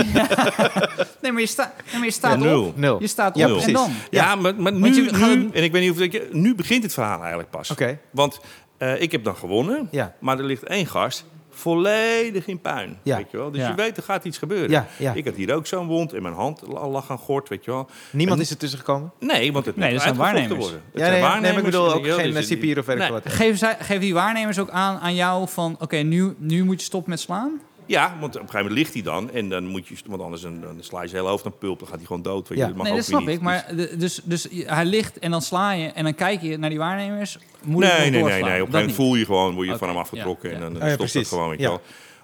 nee, 1.21 1.31
maar 1.31 1.41
je, 1.41 1.47
sta, 1.47 1.73
nee, 1.85 1.95
maar 1.97 2.05
je 2.05 2.11
staat 2.11 2.31
Ja, 2.31 2.37
nul. 2.45 2.65
op. 2.65 2.77
Nul. 2.77 3.01
Je 3.01 3.07
staat 3.07 3.35
Ja, 3.37 3.43
op 3.45 3.49
en 3.49 3.55
precies. 3.55 3.73
dan. 3.73 3.91
Ja, 4.09 4.35
maar, 4.35 4.55
maar 4.55 4.73
nu, 4.73 4.93
je 4.95 5.11
nu 5.11 5.49
en 5.53 5.63
ik 5.63 5.71
weet 5.71 5.81
niet 5.81 5.91
of 5.91 5.99
ik, 5.99 6.33
nu 6.33 6.55
begint 6.55 6.83
het 6.83 6.93
verhaal 6.93 7.19
eigenlijk 7.19 7.49
pas. 7.49 7.71
Oké. 7.71 7.99
Want 8.11 8.39
eh, 8.77 9.01
ik 9.01 9.11
heb 9.11 9.23
dan 9.23 9.35
gewonnen, 9.35 9.87
Ja. 9.91 10.13
maar 10.19 10.37
er 10.39 10.45
ligt 10.45 10.63
één 10.63 10.85
gast 10.87 11.25
volledig 11.55 12.47
in 12.47 12.59
puin. 12.59 12.97
Ja. 13.03 13.17
Weet 13.17 13.31
je 13.31 13.37
wel? 13.37 13.51
Dus 13.51 13.61
Ja. 13.61 13.69
je 13.69 13.75
weet, 13.75 13.97
er 13.97 14.03
gaat 14.03 14.25
iets 14.25 14.37
gebeuren. 14.37 14.69
Ja, 14.69 14.87
ja. 14.97 15.13
Ik 15.13 15.25
had 15.25 15.35
hier 15.35 15.53
ook 15.55 15.67
zo'n 15.67 15.87
wond 15.87 16.13
en 16.13 16.21
mijn 16.21 16.33
hand 16.33 16.61
la- 16.67 16.87
lag 16.87 17.11
aan 17.11 17.17
gort, 17.17 17.49
weet 17.49 17.65
je 17.65 17.71
wel. 17.71 17.89
Niemand 18.11 18.37
En- 18.37 18.43
is 18.43 18.51
er 18.51 18.57
tussen 18.57 18.79
gekomen? 18.79 19.11
Nee, 19.19 19.53
want 19.53 19.65
het 19.65 19.75
Nee, 19.75 19.91
moet 19.91 20.01
zijn 20.01 20.15
waarnemers. 20.15 20.59
worden. 20.59 20.81
Het 20.91 20.93
Ja, 20.93 20.99
zijn 20.99 21.11
nee, 21.11 21.21
ik 21.21 21.27
waarnemers, 21.27 21.63
bedoel 21.63 21.93
ook 21.93 22.05
geen 22.07 22.33
dus 22.33 22.47
cipier 22.47 22.79
of 22.79 22.85
werk 22.85 22.99
Nee. 22.99 23.19
Geven, 23.23 23.57
zij, 23.57 23.75
geven 23.79 24.01
die 24.01 24.13
waarnemers 24.13 24.59
ook 24.59 24.69
aan 24.69 24.97
aan 24.99 25.15
jou 25.15 25.47
van... 25.49 25.75
Oké, 25.79 25.95
nu, 25.97 26.35
nu 26.37 26.63
moet 26.63 26.79
je 26.79 26.85
stoppen 26.85 27.09
met 27.09 27.19
slaan? 27.19 27.61
Ja, 27.85 28.07
want 28.19 28.35
op 28.35 28.41
een 28.41 28.49
gegeven 28.49 28.57
moment 28.57 28.77
ligt 28.77 28.93
hij 28.93 29.01
dan 29.03 29.31
en 29.31 29.49
dan 29.49 29.65
moet 29.65 29.87
je, 29.87 29.95
want 30.05 30.21
anders 30.21 30.41
dan, 30.41 30.61
dan 30.61 30.77
sla 30.79 31.01
je 31.01 31.07
zijn 31.07 31.19
hele 31.19 31.31
hoofd 31.33 31.45
aan 31.45 31.57
pulp, 31.57 31.79
dan 31.79 31.87
gaat 31.87 31.97
hij 31.97 32.05
gewoon 32.05 32.21
dood. 32.21 32.47
Weet 32.47 32.57
je. 32.57 32.63
Ja. 32.63 32.69
Dat 32.69 32.75
mag 32.77 32.85
nee, 32.85 32.93
ook 32.93 32.99
dat 32.99 33.07
snap 33.07 33.21
niet. 33.21 33.29
ik. 33.29 33.41
Maar 33.41 33.65
de- 33.75 33.97
dus, 33.97 34.21
dus 34.23 34.47
hij 34.51 34.85
ligt 34.85 35.19
en 35.19 35.31
dan 35.31 35.41
sla 35.41 35.71
je 35.71 35.87
en 35.87 36.03
dan 36.03 36.15
kijk 36.15 36.41
je 36.41 36.57
naar 36.57 36.69
die 36.69 36.79
waarnemers. 36.79 37.37
Moet 37.63 37.83
nee, 37.83 37.91
nee, 38.09 38.09
nee, 38.09 38.21
nee. 38.23 38.31
Op 38.31 38.41
een 38.41 38.43
gegeven 38.49 38.71
moment 38.71 38.93
voel 38.93 39.15
je 39.15 39.25
gewoon, 39.25 39.53
word 39.55 39.67
je 39.67 39.77
van 39.77 39.87
hem 39.87 39.97
afgetrokken 39.97 40.49
ja, 40.49 40.55
en 40.55 40.61
ja. 40.61 40.65
dan, 40.65 40.73
dan 40.73 40.81
Oh 40.83 40.87
ja, 40.87 40.93
stopt 40.93 41.13
het 41.13 41.27
gewoon, 41.27 41.49
weet 41.49 41.59
je 41.59 41.67
Ja. 41.69 41.79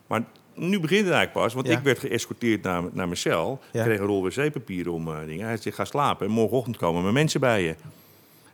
Maar 0.07 0.23
nu 0.55 0.79
begint 0.79 1.05
het 1.05 1.13
eigenlijk 1.13 1.45
pas, 1.45 1.53
want 1.53 1.67
Ja. 1.67 1.77
ik 1.77 1.83
werd 1.83 1.99
geëscorteerd 1.99 2.63
naar, 2.63 2.81
naar 2.81 3.05
mijn 3.05 3.17
cel. 3.17 3.59
Ja. 3.71 3.79
Ik 3.79 3.85
kreeg 3.85 3.99
een 3.99 4.05
rol 4.05 4.23
wc-papier 4.23 4.89
om 4.89 5.07
eh, 5.07 5.15
dingen. 5.25 5.45
Hij 5.45 5.57
zegt, 5.57 5.75
ga 5.75 5.85
slapen 5.85 6.25
en 6.25 6.31
morgenochtend 6.31 6.77
komen 6.77 7.01
mijn 7.01 7.13
mensen 7.13 7.39
bij 7.39 7.63
je. 7.63 7.75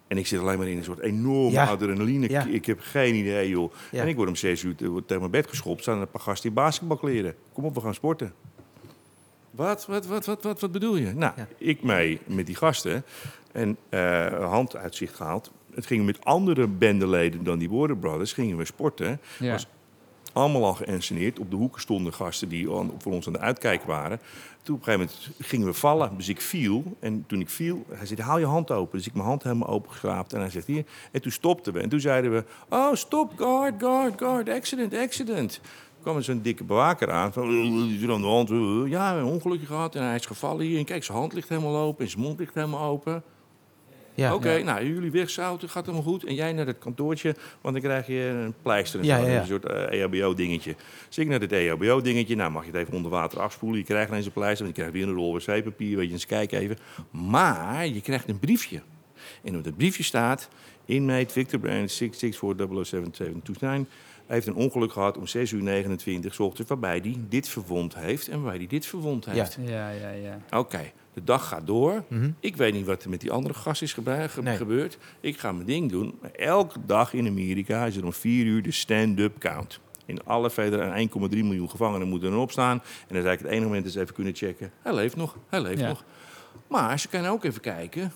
En 0.07 0.17
ik 0.17 0.27
zit 0.27 0.39
alleen 0.39 0.57
maar 0.57 0.67
in 0.67 0.77
een 0.77 0.83
soort 0.83 0.99
enorme 0.99 1.51
Ja. 1.51 1.65
adrenaline. 1.67 2.29
Ja. 2.29 2.45
Ik 2.45 2.65
heb 2.65 2.79
geen 2.81 3.15
idee, 3.15 3.49
joh. 3.49 3.73
Ja. 3.91 4.01
En 4.01 4.07
ik 4.07 4.15
word 4.15 4.29
om 4.29 4.35
zes 4.35 4.63
uur 4.63 4.75
te- 4.75 5.03
tegen 5.05 5.19
mijn 5.19 5.31
bed 5.31 5.47
geschopt. 5.47 5.81
Staan 5.81 5.95
er 5.95 6.01
een 6.01 6.09
paar 6.11 6.21
gasten 6.21 6.49
in 6.49 6.55
basketbalkleren. 6.55 7.35
Kom 7.53 7.65
op, 7.65 7.73
we 7.75 7.81
gaan 7.81 7.93
sporten. 7.93 8.33
Wat, 9.51 9.85
wat, 9.85 10.05
wat, 10.07 10.25
wat, 10.25 10.43
wat, 10.43 10.59
wat 10.61 10.71
bedoel 10.71 10.95
je? 10.95 11.13
Nou, 11.13 11.33
Ja. 11.35 11.47
ik 11.57 11.83
mee 11.83 12.19
met 12.25 12.45
die 12.45 12.55
gasten. 12.55 13.03
En 13.51 13.77
eh 13.89 14.49
hand 14.49 14.75
uit 14.75 14.95
zicht 14.95 15.15
gehaald. 15.15 15.51
Het 15.73 15.85
ging 15.85 16.05
met 16.05 16.23
andere 16.25 16.67
bendeleden 16.67 17.43
dan 17.43 17.59
die 17.59 17.69
Warner 17.69 17.97
Brothers. 17.97 18.33
Gingen 18.33 18.57
we 18.57 18.65
sporten. 18.65 19.19
Ja. 19.39 19.51
Was 19.51 19.67
allemaal 20.33 20.65
al 20.65 20.73
geënsceneerd. 20.73 21.39
Op 21.39 21.49
de 21.49 21.55
hoeken 21.55 21.81
stonden 21.81 22.13
gasten 22.13 22.49
die 22.49 22.67
voor 22.97 23.11
ons 23.11 23.27
aan 23.27 23.33
de 23.33 23.39
uitkijk 23.39 23.83
waren. 23.83 24.19
Toen 24.68 24.76
op 24.76 24.88
een 24.88 24.93
gegeven 24.93 25.15
moment 25.15 25.47
gingen 25.47 25.68
we 25.68 25.74
vallen, 25.74 26.18
dus 26.18 26.28
ik 26.28 26.41
viel. 26.41 26.84
En 26.99 27.24
toen 27.28 27.39
ik 27.39 27.49
viel, 27.49 27.86
hij 27.89 28.05
zei, 28.05 28.22
haal 28.22 28.38
je 28.39 28.45
hand 28.45 28.72
open. 28.72 28.97
Dus 28.97 29.07
ik 29.07 29.13
mijn 29.13 29.26
hand 29.26 29.43
helemaal 29.43 29.68
opengeschraapt. 29.68 30.34
En 30.34 30.39
hij 30.39 30.49
zegt, 30.49 30.68
hier. 30.68 30.86
En 31.11 31.22
toen 31.22 31.32
stopten 31.32 31.74
we. 31.74 31.80
En 31.80 31.89
toen 31.89 31.99
zeiden 31.99 32.32
we, 32.32 32.43
oh, 32.70 32.93
stop, 32.93 33.32
guard, 33.36 33.74
guard, 33.78 34.13
guard, 34.22 34.49
accident, 34.49 34.93
accident. 34.93 35.53
Toen 35.53 36.01
kwam 36.01 36.15
er 36.15 36.24
zo'n 36.24 36.41
dikke 36.41 36.63
bewaker 36.63 37.11
aan. 37.11 37.34
Van, 37.34 37.43
"Eh, 37.49 37.95
is 37.95 38.01
er 38.01 38.11
aan 38.11 38.22
de 38.22 38.28
hand? 38.28 38.49
Ja, 38.89 39.18
een 39.18 39.24
ongelukje 39.24 39.65
gehad. 39.65 39.95
En 39.95 40.03
hij 40.03 40.15
is 40.15 40.26
gevallen 40.26 40.65
hier. 40.65 40.78
En 40.78 40.86
kijk, 40.86 41.03
zijn 41.03 41.18
hand 41.18 41.34
ligt 41.34 41.49
helemaal 41.49 41.78
open. 41.78 42.03
En 42.03 42.11
zijn 42.11 42.24
mond 42.24 42.39
ligt 42.39 42.53
helemaal 42.53 42.89
open. 42.89 43.24
Ja. 44.18 44.34
Oké, 44.34 44.63
nou, 44.63 44.86
jullie 44.86 45.11
wegzouten, 45.11 45.70
gaat 45.70 45.86
helemaal 45.86 46.07
goed. 46.07 46.24
En 46.24 46.36
jij 46.36 46.53
naar 46.53 46.65
het 46.65 46.78
kantoortje, 46.78 47.36
want 47.61 47.76
dan 47.76 47.84
krijg 47.84 48.07
je 48.07 48.41
een 48.43 48.53
pleister. 48.61 48.99
En 48.99 49.05
Ja, 49.05 49.18
zo, 49.20 49.26
ja, 49.26 49.32
ja. 49.32 49.39
Een 49.39 49.45
soort 49.47 49.65
eh, 49.65 50.01
EHBO-dingetje. 50.01 50.76
Dus 51.07 51.18
ik 51.18 51.28
naar 51.28 51.39
het 51.39 51.51
EHBO-dingetje. 51.51 52.36
Nou, 52.36 52.51
mag 52.51 52.65
je 52.65 52.72
het 52.72 52.80
even 52.82 52.93
onder 52.93 53.11
water 53.11 53.39
afspoelen. 53.39 53.80
Je 53.80 53.86
krijgt 53.86 54.09
ineens 54.09 54.26
een 54.26 54.32
pleister, 54.32 54.65
want 54.65 54.78
je 54.78 54.84
krijgt 54.84 54.99
weer 54.99 55.07
een 55.07 55.20
rol 55.20 55.34
wc-papier. 55.34 55.97
Weet 55.97 56.07
je, 56.07 56.13
eens 56.13 56.26
kijken 56.26 56.59
even. 56.59 56.78
Maar 57.11 57.88
je 57.88 58.01
krijgt 58.01 58.30
een 58.30 58.39
briefje. 58.39 58.82
En 59.43 59.57
op 59.57 59.63
dat 59.63 59.78
briefje 59.78 60.03
staat... 60.03 60.49
Inmate 60.86 61.34
Victor 61.34 61.59
Brand 61.59 62.03
664007729 62.03 63.89
heeft 64.28 64.47
een 64.47 64.55
ongeluk 64.55 64.91
gehad 64.91 65.18
om 65.18 65.28
6 65.28 65.51
uur 65.51 65.63
29 65.63 66.34
's 66.34 66.39
ochtends... 66.39 66.70
waarbij 66.70 66.97
hij 66.97 67.15
dit 67.30 67.49
verwond 67.49 67.95
heeft 67.95 68.28
en 68.28 68.41
waarbij 68.41 68.57
hij 68.57 68.68
dit 68.68 68.86
verwond 68.86 69.26
heeft. 69.26 69.57
Ja, 69.65 69.89
ja, 69.89 70.09
ja. 70.09 70.39
Oké, 70.57 70.91
de 71.18 71.24
dag 71.24 71.47
gaat 71.47 71.68
door. 71.68 72.03
Mhm. 72.07 72.30
Ik 72.39 72.55
weet 72.55 72.74
niet 72.74 72.86
wat 72.86 73.03
er 73.03 73.09
met 73.09 73.22
die 73.22 73.32
andere 73.32 73.53
gast 73.53 73.82
is 73.82 73.93
gebeu- 73.93 74.28
ge- 74.28 74.41
Nee. 74.41 74.57
gebeurd. 74.57 74.97
Ik 75.20 75.39
ga 75.39 75.51
mijn 75.51 75.65
ding 75.65 75.91
doen. 75.91 76.18
Maar 76.22 76.32
elke 76.32 76.80
dag 76.86 77.13
in 77.13 77.28
Amerika 77.28 77.86
is 77.86 77.95
er 77.97 78.05
om 78.05 78.13
vier 78.13 78.45
uur 78.45 78.61
de 78.63 78.72
stand-up 78.72 79.38
count. 79.39 79.80
In 80.05 80.24
alle 80.26 80.49
federa 80.49 80.95
1,3 80.97 81.43
miljoen 81.43 81.70
gevangenen 81.70 82.07
moeten 82.07 82.32
erop 82.32 82.51
staan. 82.51 82.82
En 83.07 83.13
dan 83.13 83.22
zei 83.22 83.34
ik 83.34 83.39
het 83.39 83.47
enige 83.49 83.65
moment 83.65 83.86
eens 83.86 83.95
even 83.95 84.13
kunnen 84.13 84.36
checken. 84.36 84.72
Hij 84.82 84.93
leeft 84.93 85.15
nog, 85.15 85.36
hij 85.49 85.61
leeft 85.61 85.80
Ja. 85.80 85.88
nog. 85.88 86.03
Maar 86.68 86.99
ze 86.99 87.07
kunnen 87.07 87.32
ook 87.32 87.43
even 87.43 87.61
kijken. 87.61 88.11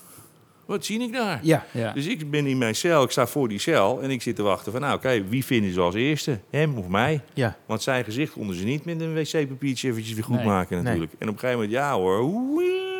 Wat 0.66 0.86
zie 0.86 1.00
ik 1.00 1.14
daar? 1.14 1.40
Ja. 1.44 1.66
ja. 1.72 1.94
Dus 1.94 2.08
ik 2.08 2.30
ben 2.32 2.46
in 2.46 2.58
mijn 2.58 2.76
cel, 2.76 3.04
ik 3.04 3.12
sta 3.12 3.28
voor 3.28 3.48
die 3.48 3.60
cel 3.60 4.02
en 4.02 4.10
ik 4.10 4.22
zit 4.22 4.36
te 4.36 4.44
wachten 4.44 4.72
van... 4.72 4.82
nou 4.82 4.96
oké, 4.96 5.24
wie 5.28 5.46
vinden 5.46 5.74
ze 5.74 5.80
als 5.80 5.96
eerste? 5.96 6.40
Hem 6.50 6.78
of 6.78 6.88
mij? 6.88 7.22
Ja. 7.34 7.58
Want 7.66 7.82
zijn 7.82 8.04
gezicht 8.04 8.32
konden 8.34 8.56
ze 8.56 8.64
niet 8.64 8.86
met 8.86 9.02
een 9.02 9.14
wc-papiertje 9.14 9.88
eventjes 9.90 10.14
weer 10.14 10.24
goed 10.24 10.36
Nee. 10.36 10.46
maken 10.46 10.76
Nee. 10.76 10.84
natuurlijk. 10.84 11.12
En 11.20 11.28
op 11.28 11.34
een 11.34 11.40
gegeven 11.40 11.62
moment, 11.62 11.78
ja 11.80 11.94
hoor, 11.94 12.56
Wee, 12.56 12.91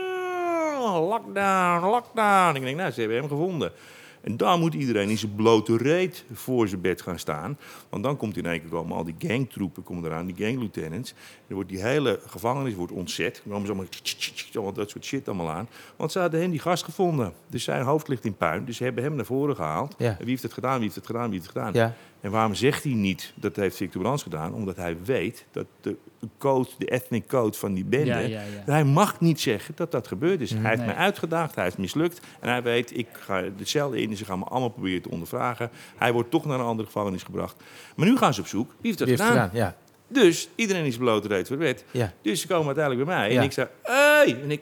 lockdown, 1.00 1.86
lockdown. 1.86 2.56
Ik 2.56 2.62
denk, 2.62 2.78
nou, 2.78 2.92
ze 2.92 3.00
hebben 3.00 3.18
hem 3.18 3.28
gevonden. 3.28 3.72
En 4.22 4.38
dan 4.38 4.60
moet 4.60 4.74
iedereen 4.74 5.10
in 5.10 5.18
zijn 5.18 5.36
blote 5.36 5.78
reet 5.78 6.26
voor 6.32 6.68
zijn 6.68 6.82
bed 6.82 7.02
gaan 7.02 7.20
staan. 7.20 7.58
Want 7.90 8.04
dan 8.04 8.18
komt 8.18 8.38
in 8.38 8.46
één 8.46 8.60
keer 8.60 8.70
komen 8.70 8.98
al 8.98 9.04
die 9.04 9.16
gangtroepen 9.18 9.84
komen 9.84 10.06
eraan, 10.06 10.26
die 10.26 10.46
ganglieutenants. 10.46 11.14
Dan 11.48 11.56
wordt 11.56 11.70
die 11.70 11.82
hele 11.82 12.20
gevangenis 12.28 12.74
wordt 12.74 12.92
ontzet. 12.92 13.42
Dan 13.44 13.54
komen 13.54 13.66
ze 13.66 13.72
allemaal, 14.54 14.74
dat 14.74 14.90
soort 14.90 15.06
shit 15.06 15.28
allemaal 15.28 15.50
aan. 15.50 15.68
Want 15.96 16.12
ze 16.12 16.20
hadden 16.20 16.42
hem 16.42 16.52
die 16.52 16.60
gast 16.60 16.84
gevonden. 16.84 17.34
Dus 17.48 17.64
zijn 17.64 17.84
hoofd 17.84 18.08
ligt 18.08 18.26
in 18.26 18.36
puin. 18.36 18.66
Dus 18.66 18.78
ze 18.78 18.84
hebben 18.84 19.04
hem 19.04 19.16
naar 19.16 19.26
voren 19.26 19.56
gehaald. 19.56 19.96
Ja. 19.98 20.10
En 20.10 20.18
wie 20.18 20.30
heeft 20.30 20.44
het 20.44 20.54
gedaan, 20.54 20.74
wie 20.74 20.84
heeft 20.84 20.96
het 20.96 21.06
gedaan, 21.06 21.30
wie 21.30 21.40
heeft 21.40 21.54
het 21.54 21.58
gedaan? 21.58 21.74
Ja. 21.74 21.96
En 22.22 22.32
waarom 22.32 22.54
zegt 22.54 22.84
hij 22.84 22.94
niet 22.94 23.34
dat 23.36 23.56
heeft 23.56 23.76
Victor 23.76 24.02
Brands 24.02 24.24
gedaan? 24.24 24.54
Omdat 24.54 24.76
hij 24.76 24.98
weet 25.04 25.46
dat 25.52 25.66
de 25.82 25.98
code, 26.38 26.70
de 26.78 26.86
ethnic 26.86 27.28
code 27.28 27.58
van 27.58 27.74
die 27.74 27.86
bende... 27.86 28.06
Ja, 28.06 28.20
ja, 28.20 28.42
ja. 28.42 28.64
Hij 28.66 28.84
mag 28.84 29.20
niet 29.20 29.40
zeggen 29.40 29.74
dat 29.76 29.92
dat 29.92 30.08
gebeurd 30.08 30.42
is. 30.42 30.52
Hij 30.52 30.70
heeft 30.70 30.86
mij 30.86 30.96
uitgedaagd, 30.96 31.56
hij 31.56 31.64
heeft 31.64 31.78
mislukt. 31.78 32.22
En 32.40 32.50
hij 32.50 32.64
weet, 32.64 32.98
ik 32.98 33.08
ga 33.12 33.42
de 33.42 33.66
cel 33.66 33.92
in 33.92 34.11
en 34.12 34.18
ze 34.18 34.26
gaan 34.26 34.40
me 34.40 34.46
allemaal 34.46 34.70
proberen 34.70 35.02
te 35.02 35.10
ondervragen. 35.10 35.70
Hij 35.98 36.14
wordt 36.14 36.32
toch 36.32 36.46
naar 36.46 36.60
een 36.60 36.66
andere 36.66 36.88
gevangenis 36.88 37.24
gebracht. 37.24 37.56
Maar 37.96 38.08
nu 38.08 38.18
gaan 38.18 38.34
ze 38.34 38.42
op 38.42 38.48
zoek. 38.48 38.68
Wie 38.68 38.78
heeft 38.82 38.98
dat 38.98 39.08
Wie 39.08 39.18
heeft 39.18 39.30
het 39.30 39.42
gedaan? 39.42 39.58
Ja. 39.62 39.76
Dus 40.08 40.50
iedereen 40.56 40.86
is 40.86 40.98
bloot 40.98 41.26
reed 41.26 41.48
voor 41.48 41.58
de 41.58 41.64
wet. 41.64 41.86
Ja. 41.92 42.14
Dus 42.22 42.42
ze 42.42 42.48
komen 42.48 42.66
uiteindelijk 42.66 43.06
bij 43.06 43.16
mij. 43.18 43.32
Ja. 43.32 43.38
En 43.40 43.44
ik 43.44 43.52
zei, 43.52 43.68
hey! 43.84 44.42
En 44.44 44.52
ik, 44.52 44.62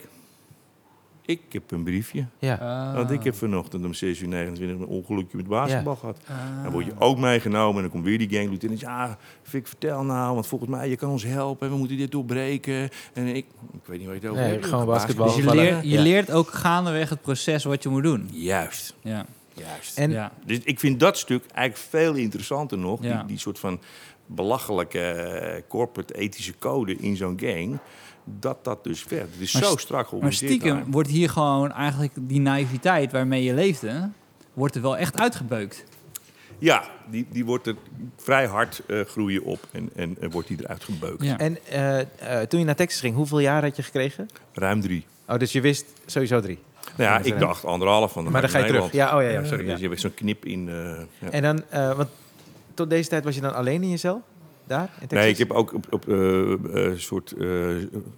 ik 1.26 1.42
heb 1.50 1.72
een 1.72 1.84
briefje. 1.84 2.26
Ja. 2.40 2.56
Ah. 2.56 2.94
Want 2.96 3.12
ik 3.12 3.24
heb 3.24 3.36
vanochtend 3.36 3.86
om 3.86 3.94
6 3.94 4.20
uur 4.20 4.28
29 4.28 4.80
een 4.80 4.86
ongelukje 4.94 5.38
met 5.38 5.48
basketbal 5.48 5.96
gehad. 5.96 6.18
Ah. 6.28 6.64
Dan 6.64 6.72
word 6.72 6.86
je 6.86 6.92
ook 7.00 7.18
meegenomen 7.18 7.76
en 7.76 7.82
dan 7.82 7.92
komt 7.92 8.04
weer 8.04 8.18
die 8.18 8.30
ganglieutenant. 8.30 8.80
Ja, 8.80 9.18
Vic, 9.44 9.68
vertel 9.68 10.04
nou, 10.04 10.34
want 10.34 10.48
volgens 10.48 10.70
mij, 10.70 10.90
je 10.90 10.96
kan 10.96 11.10
ons 11.10 11.24
helpen. 11.24 11.70
We 11.70 11.76
moeten 11.78 11.98
dit 11.98 12.12
doorbreken. 12.12 12.90
En 13.14 13.28
ik, 13.28 13.46
ik 13.74 13.80
weet 13.86 13.98
niet 13.98 14.08
waar 14.08 14.16
je 14.16 14.22
het 14.22 14.30
over 14.32 14.44
Nee, 14.44 14.52
hebt. 14.54 14.66
gewoon 14.66 14.86
basketbal. 14.86 15.26
Dus 15.26 15.36
je, 15.36 15.56
leert, 15.56 15.84
je 15.84 15.90
Ja. 15.90 16.02
leert 16.02 16.32
ook 16.32 16.50
gaandeweg 16.52 17.10
het 17.10 17.22
proces 17.22 17.64
wat 17.64 17.84
je 17.84 17.90
moet 17.90 18.04
doen. 18.04 18.30
Juist, 18.32 18.96
Ja. 19.02 19.26
Juist. 19.60 19.98
En 19.98 20.12
ja. 20.12 20.32
Dus 20.46 20.60
ik 20.64 20.80
vind 20.80 21.00
dat 21.00 21.18
stuk 21.18 21.44
eigenlijk 21.54 21.90
veel 21.90 22.14
interessanter 22.14 22.78
nog. 22.78 23.04
Ja. 23.04 23.18
Die, 23.18 23.26
die 23.28 23.38
soort 23.38 23.60
van 23.60 23.80
belachelijke 24.26 25.00
eh, 25.00 25.62
corporate 25.68 26.14
ethische 26.14 26.54
code 26.60 26.96
in 26.96 27.16
zo'n 27.16 27.40
gang. 27.40 27.80
Dat 28.24 28.64
dat 28.64 28.84
dus 28.84 29.04
werkt. 29.04 29.32
Het 29.34 29.42
is 29.42 29.54
Maar 29.54 29.64
zo 29.64 29.72
st- 29.72 29.80
strak 29.80 30.00
Maar 30.00 30.10
georganiseerd. 30.10 30.52
stiekem 30.52 30.76
daar. 30.76 30.86
wordt 30.88 31.10
hier 31.10 31.30
gewoon 31.30 31.72
eigenlijk 31.72 32.14
die 32.20 32.40
naïviteit 32.42 33.12
waarmee 33.12 33.44
je 33.44 33.54
leefde, 33.54 34.10
wordt 34.54 34.76
er 34.76 34.82
wel 34.82 34.98
echt 34.98 35.20
uitgebeukt. 35.20 35.84
Ja, 36.58 36.90
die, 37.10 37.26
die 37.32 37.46
wordt 37.46 37.68
er 37.68 37.76
vrij 38.18 38.46
hard 38.48 38.82
eh, 38.88 39.02
groeien 39.02 39.44
op 39.44 39.68
en, 39.72 39.90
en, 39.96 40.18
en 40.20 40.30
wordt 40.32 40.48
die 40.48 40.58
eruit 40.64 40.84
gebeukt. 40.84 41.24
Ja. 41.24 41.38
En 41.38 41.58
eh, 41.66 42.00
eh, 42.00 42.48
toen 42.48 42.60
je 42.60 42.66
naar 42.66 42.76
Texas 42.76 43.00
ging, 43.00 43.16
hoeveel 43.16 43.40
jaar 43.40 43.62
had 43.64 43.76
je 43.76 43.84
gekregen? 43.84 44.28
Ruim 44.54 44.82
drie. 44.82 45.06
Oh, 45.28 45.38
dus 45.38 45.52
je 45.52 45.62
wist 45.62 45.86
sowieso 46.06 46.40
drie. 46.42 46.60
Nou 46.96 47.10
ja, 47.12 47.20
ik 47.34 47.40
dacht 47.40 47.66
anderhalf 47.66 48.12
van 48.12 48.24
de 48.24 48.30
Maar 48.30 48.42
dan 48.42 48.50
ga 48.50 48.58
je 48.58 48.66
terug. 48.66 48.92
Ja, 48.92 49.16
oh 49.18 49.22
ja, 49.24 49.30
ja, 49.30 49.44
sorry. 49.44 49.66
Dus 49.66 49.80
je 49.80 49.88
hebt 49.88 50.02
zo'n 50.02 50.14
knip 50.14 50.46
in. 50.46 50.70
eh, 50.70 50.76
ja. 51.20 51.30
En 51.30 51.42
dan, 51.42 51.64
eh, 51.70 51.94
want 51.96 52.10
tot 52.74 52.90
deze 52.90 53.10
tijd 53.10 53.24
was 53.24 53.36
je 53.36 53.42
dan 53.42 53.54
alleen 53.56 53.84
in 53.84 53.90
je 53.90 53.98
cel? 53.98 54.22
Daar, 54.70 54.90
in 55.00 55.08
Texas? 55.08 55.20
Nee, 55.20 55.30
ik 55.30 55.38
heb 55.38 55.52
ook 55.52 55.74
op, 55.74 55.86
op 55.90 56.08
eh, 56.08 56.52
eh, 56.52 56.98
soort 56.98 57.32
eh, 57.32 57.48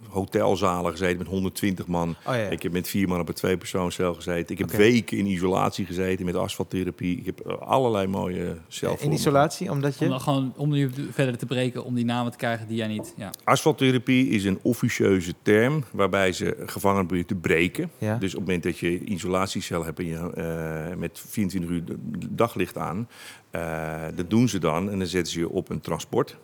hotelzalen 0.08 0.90
gezeten 0.90 1.18
met 1.18 1.26
120 1.26 1.86
man. 1.86 2.16
Oh. 2.26 2.34
Ik 2.50 2.62
heb 2.62 2.72
met 2.72 2.88
vier 2.88 3.08
man 3.08 3.20
op 3.20 3.28
een 3.28 3.34
tweepersoonscel 3.34 4.14
gezeten. 4.14 4.50
Ik 4.50 4.58
heb 4.58 4.70
weken 4.70 5.18
in 5.18 5.26
isolatie 5.26 5.86
gezeten 5.86 6.24
met 6.24 6.36
asfalttherapie. 6.36 7.18
Ik 7.18 7.26
heb 7.26 7.46
allerlei 7.50 8.06
mooie 8.06 8.56
celvormen. 8.68 9.06
in 9.06 9.12
isolatie, 9.12 9.70
omdat 9.70 9.92
Om 9.98 10.04
je... 10.04 10.08
dan 10.08 10.20
gewoon 10.20 10.52
om 10.56 10.70
nu 10.70 10.90
verder 11.10 11.38
te 11.38 11.46
breken, 11.46 11.84
om 11.84 11.94
die 11.94 12.04
namen 12.04 12.32
te 12.32 12.38
krijgen 12.38 12.68
die 12.68 12.76
jij 12.76 12.88
niet. 12.88 13.14
Ja. 13.16 13.30
Asfalttherapie 13.44 14.28
is 14.28 14.44
een 14.44 14.58
officieuze 14.62 15.34
term 15.42 15.84
waarbij 15.90 16.32
ze 16.32 16.56
gevangenen 16.66 17.06
proberen 17.06 17.28
te 17.28 17.34
breken. 17.34 17.90
Ja. 17.98 18.16
Dus 18.16 18.34
op 18.34 18.38
het 18.38 18.46
moment 18.46 18.62
dat 18.62 18.78
je 18.78 18.90
een 18.90 19.12
isolatiecel 19.12 19.84
hebt 19.84 19.98
en 19.98 20.06
je 20.06 20.32
eh, 20.34 20.96
met 20.96 21.22
24 21.28 21.70
uur 21.70 21.82
daglicht 22.30 22.78
aan, 22.78 23.08
eh, 23.52 24.02
dat 24.14 24.30
doen 24.30 24.48
ze 24.48 24.58
dan 24.58 24.90
en 24.90 24.98
dan 24.98 25.06
zetten 25.08 25.32
ze 25.32 25.38
je 25.38 25.48
op 25.48 25.68
een 25.70 25.80
transport. 25.80 26.36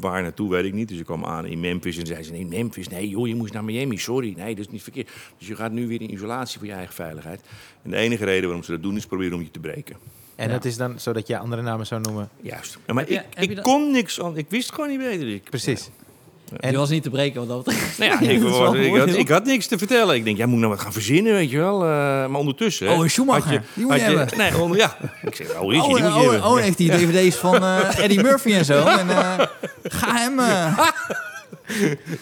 Waar 0.00 0.22
naartoe 0.22 0.50
weet 0.50 0.64
ik 0.64 0.72
niet. 0.72 0.88
Dus 0.88 0.98
ik 0.98 1.04
kwam 1.04 1.24
aan 1.24 1.46
in 1.46 1.60
Memphis 1.60 1.96
en 1.98 2.06
zeiden 2.06 2.26
ze: 2.26 2.32
Nee, 2.32 2.46
Memphis, 2.46 2.88
nee, 2.88 3.08
joh, 3.08 3.26
je 3.26 3.34
moest 3.34 3.52
naar 3.52 3.64
Miami. 3.64 3.98
Sorry, 3.98 4.34
nee, 4.36 4.54
dat 4.54 4.64
is 4.66 4.72
niet 4.72 4.82
verkeerd. 4.82 5.10
Dus 5.38 5.48
je 5.48 5.56
gaat 5.56 5.72
nu 5.72 5.88
weer 5.88 6.00
in 6.02 6.12
isolatie 6.12 6.58
voor 6.58 6.66
je 6.68 6.74
eigen 6.74 6.94
veiligheid. 6.94 7.40
En 7.82 7.90
de 7.90 7.96
enige 7.96 8.24
reden 8.24 8.44
waarom 8.44 8.62
ze 8.64 8.70
dat 8.70 8.82
doen 8.82 8.96
is 8.96 9.06
proberen 9.06 9.34
om 9.34 9.42
je 9.42 9.50
te 9.50 9.58
breken. 9.60 9.96
En 10.36 10.48
dat 10.50 10.64
is 10.64 10.76
dan 10.76 11.00
zodat 11.00 11.26
je 11.26 11.38
andere 11.38 11.62
namen 11.62 11.86
zou 11.86 12.00
noemen. 12.00 12.28
Juist. 12.40 12.78
Maar 12.86 12.96
Heb 12.96 13.08
je- 13.08 13.14
ik, 13.14 13.20
heb 13.34 13.42
ik 13.42 13.48
je 13.48 13.54
dat- 13.54 13.64
kon 13.64 13.90
niks 13.90 14.20
aan. 14.20 14.36
Ik 14.36 14.46
wist 14.50 14.72
gewoon 14.72 14.88
niet 14.90 14.98
beter. 14.98 15.28
Ik, 15.34 15.42
Precies. 15.50 15.90
En, 16.60 16.68
die 16.68 16.78
was 16.78 16.88
niet 16.88 17.02
te 17.02 17.10
breken 17.10 17.46
wat 17.46 17.64
dat. 17.64 17.74
Nou 17.98 18.10
ja, 18.10 18.20
ik, 18.20 18.30
ik, 18.30 18.42
had, 18.42 19.08
joh. 19.08 19.18
ik 19.18 19.28
had 19.28 19.44
niks 19.44 19.66
te 19.66 19.78
vertellen. 19.78 20.14
Ik 20.14 20.24
denk, 20.24 20.36
jij 20.36 20.46
moet 20.46 20.58
nou 20.58 20.70
wat 20.70 20.80
gaan 20.80 20.92
verzinnen, 20.92 21.32
weet 21.32 21.50
je 21.50 21.58
wel. 21.58 21.82
Eh, 21.82 21.88
maar 22.26 22.34
ondertussen... 22.34 22.88
Oh, 22.88 23.02
een 23.02 23.10
Schumacher. 23.10 23.52
had 23.52 23.62
Die 23.74 23.84
moet 23.84 23.94
je 23.94 24.00
hebben. 24.00 24.28
Nee, 24.36 24.58
onder, 24.60 24.78
ja. 24.78 24.96
Ik 25.22 25.34
zeg, 25.34 25.46
oh, 25.46 25.54
is 25.54 25.58
Oh, 25.60 25.70
die, 25.70 25.80
oh, 25.82 25.88
moet 25.88 25.98
je 25.98 26.04
oh, 26.04 26.30
hebben. 26.30 26.44
oh, 26.44 26.56
heeft 26.56 26.78
die 26.78 26.90
dvd's 26.90 27.36
van 27.36 27.54
eh, 27.54 27.98
Eddie 28.04 28.22
Murphy 28.22 28.52
en 28.52 28.64
zo. 28.64 28.86
En, 28.86 29.10
eh, 29.10 29.38
ga 29.82 30.14
hem... 30.16 30.40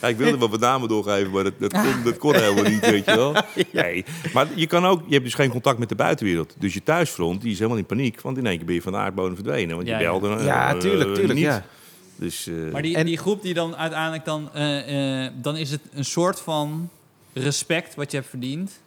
Ja, 0.00 0.08
ik 0.08 0.16
wilde 0.16 0.38
wel 0.38 0.48
wat 0.48 0.60
namen 0.60 0.88
doorgeven, 0.88 1.30
maar 1.30 1.44
dat, 1.44 1.52
dat, 1.58 1.72
kon, 1.72 2.02
dat 2.04 2.18
kon 2.18 2.34
helemaal 2.34 2.70
niet, 2.70 2.90
weet 2.90 3.04
je 3.04 3.16
wel. 3.16 3.34
Nee. 3.72 4.04
Maar 4.32 4.46
je, 4.54 4.66
kan 4.66 4.86
ook, 4.86 5.02
je 5.06 5.12
hebt 5.12 5.24
dus 5.24 5.34
geen 5.34 5.50
contact 5.50 5.78
met 5.78 5.88
de 5.88 5.94
buitenwereld. 5.94 6.54
Dus 6.58 6.74
je 6.74 6.82
thuisfront, 6.82 7.40
die 7.40 7.50
is 7.50 7.56
helemaal 7.58 7.78
in 7.78 7.86
paniek. 7.86 8.20
Want 8.20 8.38
in 8.38 8.46
één 8.46 8.56
keer 8.56 8.66
ben 8.66 8.74
je 8.74 8.82
van 8.82 8.92
de 8.92 8.98
aardbodem 8.98 9.34
verdwenen. 9.34 9.76
Want 9.76 9.88
Ja, 9.88 9.98
je 9.98 10.04
ja. 10.04 10.10
belde 10.10 10.44
Ja, 10.44 10.74
tuurlijk, 10.76 11.14
tuurlijk, 11.14 11.34
niet. 11.34 11.44
ja. 11.44 11.64
Dus, 12.22 12.46
eh, 12.46 12.54
Maar 12.72 12.82
die, 12.82 12.96
En- 12.96 13.06
die 13.06 13.16
groep 13.18 13.42
die 13.42 13.54
dan 13.54 13.76
uiteindelijk 13.76 14.24
dan... 14.24 14.50
eh, 14.54 15.24
eh, 15.24 15.32
dan 15.36 15.56
is 15.56 15.70
het 15.70 15.80
een 15.94 16.04
soort 16.04 16.40
van 16.40 16.90
respect 17.32 17.94
wat 17.94 18.10
je 18.10 18.16
hebt 18.16 18.28
verdiend 18.28 18.80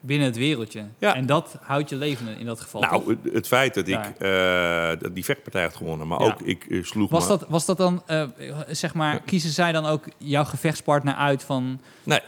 binnen 0.00 0.26
het 0.26 0.36
wereldje. 0.36 0.84
Ja. 0.98 1.14
En 1.14 1.26
dat 1.26 1.56
houdt 1.60 1.88
je 1.88 1.96
leven 1.96 2.38
in 2.38 2.46
dat 2.46 2.60
geval. 2.60 2.80
nou, 2.80 3.10
het, 3.22 3.34
het 3.34 3.46
feit 3.46 3.74
dat 3.74 3.88
ik 3.88 4.12
Ja. 4.18 4.92
eh, 4.92 5.08
die 5.12 5.24
vechtpartij 5.24 5.62
had 5.62 5.76
gewonnen, 5.76 6.06
maar 6.06 6.20
Ja. 6.20 6.26
ook 6.26 6.40
ik 6.40 6.66
sloeg 6.82 7.10
was, 7.10 7.22
me- 7.22 7.28
dat, 7.28 7.46
was 7.48 7.64
dat 7.66 7.76
dan, 7.76 8.02
eh, 8.06 8.24
zeg 8.68 8.94
maar, 8.94 9.20
kiezen 9.20 9.50
zij 9.50 9.72
dan 9.72 9.86
ook 9.86 10.04
jouw 10.18 10.44
gevechtspartner 10.44 11.14
uit 11.14 11.42
van... 11.42 11.80
Nee, 12.02 12.20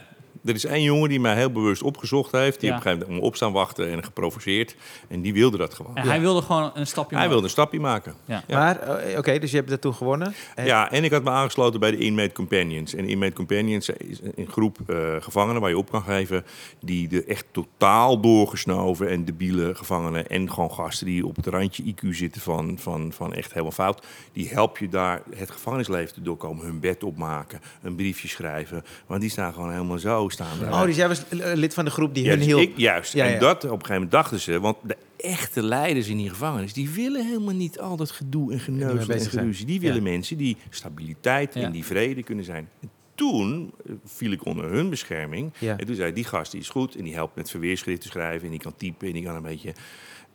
Er 0.45 0.53
is 0.55 0.65
één 0.65 0.83
jongen 0.83 1.09
die 1.09 1.19
mij 1.19 1.35
heel 1.35 1.51
bewust 1.51 1.81
opgezocht 1.83 2.31
heeft. 2.31 2.59
Die 2.59 2.69
Ja. 2.69 2.75
op 2.75 2.81
een 2.81 2.87
gegeven 2.87 3.05
moment 3.07 3.21
om 3.23 3.27
opstaan 3.29 3.51
wachten 3.51 3.91
en 3.91 4.03
geprovoceerd. 4.03 4.75
En 5.07 5.21
die 5.21 5.33
wilde 5.33 5.57
dat 5.57 5.73
gewoon. 5.73 5.95
En 5.95 6.07
hij 6.07 6.19
wilde 6.21 6.41
gewoon 6.41 6.71
een 6.73 6.87
stapje 6.87 7.15
Hij 7.15 7.15
maken. 7.15 7.29
wilde 7.29 7.43
een 7.43 7.49
stapje 7.49 7.79
maken. 7.79 8.13
Ja. 8.25 8.43
Ja. 8.47 8.57
Maar, 8.59 8.79
eh, 8.79 9.17
oké, 9.17 9.39
dus 9.39 9.51
je 9.51 9.57
hebt 9.57 9.69
dat 9.69 9.81
toen 9.81 9.93
gewonnen. 9.93 10.33
En- 10.55 10.65
Ja, 10.65 10.91
en 10.91 11.03
ik 11.03 11.11
had 11.11 11.23
me 11.23 11.29
aangesloten 11.29 11.79
bij 11.79 11.91
de 11.91 11.97
Inmate 11.97 12.31
Companions. 12.33 12.93
En 12.95 13.05
Inmate 13.07 13.33
Companions 13.33 13.89
is 13.89 14.19
een 14.35 14.47
groep 14.49 14.77
eh, 14.87 15.15
gevangenen 15.19 15.61
waar 15.61 15.69
je 15.69 15.77
op 15.77 15.91
kan 15.91 16.03
geven... 16.03 16.45
die 16.81 17.07
de 17.07 17.23
echt 17.23 17.45
totaal 17.51 18.19
doorgesnoven 18.19 19.09
en 19.09 19.25
debiele 19.25 19.75
gevangenen... 19.75 20.27
en 20.29 20.51
gewoon 20.51 20.71
gasten 20.71 21.05
die 21.05 21.25
op 21.25 21.35
het 21.35 21.47
randje 21.47 21.83
IQ 21.83 22.07
zitten 22.09 22.41
van, 22.41 22.77
van, 22.79 23.11
van 23.13 23.33
echt 23.33 23.49
helemaal 23.51 23.71
fout... 23.71 24.05
die 24.33 24.49
help 24.49 24.77
je 24.77 24.89
daar 24.89 25.21
het 25.35 25.51
gevangenisleven 25.51 26.13
te 26.13 26.21
doorkomen. 26.21 26.65
Hun 26.65 26.79
bed 26.79 27.03
opmaken, 27.03 27.61
een 27.81 27.95
briefje 27.95 28.27
schrijven. 28.27 28.83
Want 29.07 29.21
die 29.21 29.29
staan 29.29 29.53
gewoon 29.53 29.71
helemaal 29.71 29.97
zo 29.99 30.18
staan. 30.27 30.61
Oh, 30.71 30.83
dus 30.83 30.95
jij 30.95 31.07
was 31.07 31.23
lid 31.53 31.73
van 31.73 31.85
de 31.85 31.91
groep 31.91 32.13
die 32.13 32.23
Ja, 32.23 32.29
hun 32.29 32.37
dus 32.37 32.47
hielp. 32.47 32.61
ik, 32.61 32.77
juist. 32.77 33.13
Ja, 33.13 33.25
en 33.25 33.31
ja. 33.33 33.39
dat 33.39 33.55
op 33.57 33.63
een 33.63 33.69
gegeven 33.71 33.93
moment 33.93 34.11
dachten 34.11 34.39
ze... 34.39 34.59
want 34.59 34.77
de 34.83 34.97
echte 35.17 35.63
leiders 35.63 36.07
in 36.07 36.17
die 36.17 36.29
gevangenis... 36.29 36.73
die 36.73 36.89
willen 36.89 37.25
helemaal 37.25 37.53
niet 37.53 37.79
al 37.79 37.95
dat 37.95 38.11
gedoe 38.11 38.51
en 38.53 38.59
geneuzel 38.59 39.13
en 39.13 39.19
geruzie. 39.21 39.65
Die 39.65 39.79
willen 39.79 39.95
Ja. 39.95 40.01
mensen 40.11 40.37
die 40.37 40.57
stabiliteit 40.69 41.53
Ja. 41.53 41.61
en 41.61 41.71
die 41.71 41.85
vrede 41.85 42.23
kunnen 42.23 42.45
zijn. 42.45 42.69
En 42.81 42.89
toen 43.15 43.71
eh, 43.85 43.91
viel 44.05 44.31
ik 44.31 44.45
onder 44.45 44.65
hun 44.69 44.89
bescherming. 44.89 45.51
Ja. 45.57 45.77
En 45.77 45.85
toen 45.85 45.95
zei 45.95 46.13
die 46.13 46.23
gast 46.23 46.51
die 46.51 46.61
is 46.61 46.69
goed... 46.69 46.95
en 46.95 47.03
die 47.03 47.13
helpt 47.13 47.35
met 47.35 47.49
verweerschrift 47.49 48.01
te 48.01 48.07
schrijven... 48.07 48.43
en 48.45 48.49
die 48.51 48.59
kan 48.59 48.73
typen 48.77 49.07
en 49.07 49.13
die 49.13 49.23
kan 49.23 49.35
een 49.35 49.41
beetje... 49.41 49.73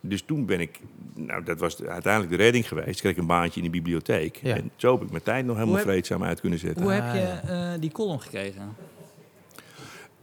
Dus 0.07 0.23
toen 0.23 0.47
ben 0.47 0.61
ik, 0.61 0.81
nou 1.15 1.43
dat 1.45 1.59
was 1.59 1.77
de- 1.77 1.89
uiteindelijk 1.89 2.37
de 2.37 2.43
redding 2.43 2.69
geweest. 2.69 3.01
Kreeg 3.01 3.13
ik 3.13 3.19
een 3.19 3.27
baantje 3.27 3.61
in 3.61 3.67
de 3.67 3.73
bibliotheek. 3.73 4.37
Ja. 4.43 4.57
En 4.57 4.71
zo 4.77 4.93
heb 4.93 5.03
ik 5.03 5.11
mijn 5.11 5.23
tijd 5.23 5.45
nog 5.47 5.55
helemaal 5.57 5.75
Hoe 5.77 5.85
heb- 5.85 5.93
vreedzaam 5.93 6.25
uit 6.25 6.41
kunnen 6.41 6.59
zetten. 6.59 6.83
Hoe 6.83 6.93
Ah, 6.93 7.05
heb 7.13 7.15
je 7.15 7.53
eh, 7.53 7.71
die 7.81 7.91
column 7.93 8.21
gekregen? 8.21 8.77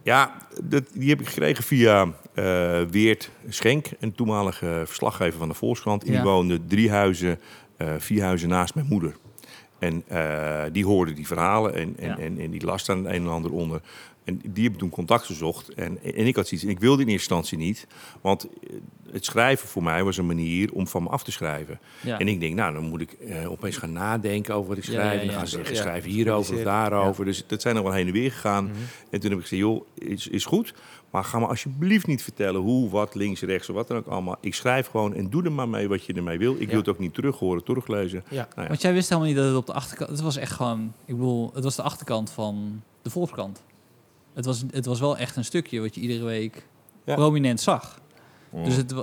Ja, 0.02 0.36
dat, 0.62 0.84
die 0.94 1.08
heb 1.08 1.20
ik 1.20 1.28
gekregen 1.28 1.64
via 1.64 2.12
eh, 2.34 2.80
Weert 2.90 3.30
Schenk, 3.48 3.86
een 4.00 4.12
toenmalige 4.14 4.82
verslaggever 4.86 5.38
van 5.38 5.48
de 5.48 5.54
Volkskrant. 5.54 6.04
En 6.04 6.12
Ja. 6.12 6.20
die 6.22 6.30
woonde 6.30 6.66
drie 6.66 6.90
huizen, 6.90 7.38
eh, 7.76 7.88
vier 7.98 8.22
huizen 8.22 8.48
naast 8.48 8.74
mijn 8.74 8.86
moeder. 8.86 9.16
En 9.78 10.02
eh, 10.08 10.62
die 10.72 10.84
hoorde 10.84 11.12
die 11.12 11.26
verhalen 11.26 11.74
en, 11.74 11.94
en, 11.98 12.08
Ja. 12.08 12.18
en, 12.18 12.38
en 12.38 12.50
die 12.50 12.64
las 12.64 12.84
daar 12.84 12.96
een 12.96 13.06
en 13.06 13.28
ander 13.28 13.52
onder. 13.52 13.80
En 14.24 14.40
die 14.46 14.64
heb 14.64 14.72
ik 14.72 14.78
toen 14.78 14.90
contact 14.90 15.24
gezocht. 15.24 15.68
En, 15.68 15.98
en 16.02 16.26
ik 16.26 16.36
had 16.36 16.46
zoiets, 16.46 16.66
en 16.66 16.72
ik 16.72 16.80
wilde 16.80 17.02
in 17.02 17.08
eerste 17.08 17.34
instantie 17.34 17.58
niet. 17.58 17.86
Want 18.20 18.44
eh, 18.44 18.76
het 19.12 19.24
schrijven 19.24 19.68
voor 19.68 19.82
mij 19.82 20.04
was 20.04 20.16
een 20.16 20.26
manier 20.26 20.72
om 20.72 20.86
van 20.86 21.02
me 21.02 21.08
af 21.08 21.24
te 21.24 21.32
schrijven. 21.32 21.80
Ja. 22.00 22.18
En 22.18 22.28
ik 22.28 22.40
denk, 22.40 22.54
nou, 22.54 22.74
dan 22.74 22.84
moet 22.84 23.00
ik 23.00 23.12
eh, 23.12 23.50
opeens 23.50 23.76
gaan 23.76 23.92
nadenken 23.92 24.54
over 24.54 24.68
wat 24.68 24.78
ik 24.78 24.84
schrijf. 24.84 25.14
ja, 25.14 25.20
en 25.20 25.26
dan 25.26 25.36
gaan 25.36 25.46
zeggen, 25.46 25.74
Ja. 25.74 25.80
schrijf 25.80 26.04
hierover 26.04 26.54
of 26.56 26.62
daarover. 26.62 27.24
Dus 27.24 27.44
dat 27.46 27.62
zijn 27.62 27.74
nog 27.74 27.84
wel 27.84 27.92
heen 27.92 28.06
en 28.06 28.12
weer 28.12 28.32
gegaan. 28.32 28.64
Mhm. 28.64 28.74
En 29.10 29.20
toen 29.20 29.30
heb 29.30 29.38
ik 29.38 29.46
gezegd, 29.46 29.62
joh, 29.62 29.86
is, 29.94 30.28
is 30.28 30.44
goed. 30.44 30.74
Maar 31.10 31.24
ga 31.24 31.38
me 31.38 31.46
alsjeblieft 31.46 32.06
niet 32.06 32.22
vertellen 32.22 32.60
hoe, 32.60 32.90
wat, 32.90 33.14
links, 33.14 33.40
rechts 33.40 33.68
of 33.68 33.74
wat 33.74 33.88
dan 33.88 33.96
ook 33.96 34.06
allemaal. 34.06 34.36
Ik 34.40 34.54
schrijf 34.54 34.86
gewoon 34.86 35.14
en 35.14 35.30
doe 35.30 35.44
er 35.44 35.52
maar 35.52 35.68
mee 35.68 35.88
wat 35.88 36.04
je 36.04 36.12
ermee 36.12 36.38
wil. 36.38 36.56
Ik 36.58 36.68
wil 36.68 36.78
het 36.78 36.88
ook 36.88 36.98
niet 36.98 37.14
terug 37.14 37.38
horen, 37.38 37.64
teruglezen. 37.64 38.24
Nou 38.30 38.46
ja. 38.56 38.66
Want 38.68 38.82
jij 38.82 38.92
wist 38.92 39.08
helemaal 39.08 39.28
niet 39.28 39.38
dat 39.38 39.46
het 39.46 39.56
op 39.56 39.66
de 39.66 39.72
achterkant... 39.72 40.10
Het 40.10 40.20
was 40.20 40.36
echt 40.36 40.52
gewoon... 40.52 40.92
Ik 41.04 41.14
bedoel, 41.14 41.50
het 41.54 41.64
was 41.64 41.76
de 41.76 41.82
achterkant 41.82 42.30
van 42.30 42.82
de 43.02 43.10
Volkskrant. 43.10 43.62
Het 44.34 44.44
was, 44.44 44.64
het 44.70 44.86
was 44.86 45.00
wel 45.00 45.16
echt 45.16 45.36
een 45.36 45.44
stukje 45.44 45.80
wat 45.80 45.94
je 45.94 46.00
iedere 46.00 46.24
week 46.24 46.66
Ja. 47.04 47.14
prominent 47.14 47.60
zag. 47.60 48.00
Dus 48.64 48.76
het, 48.76 48.94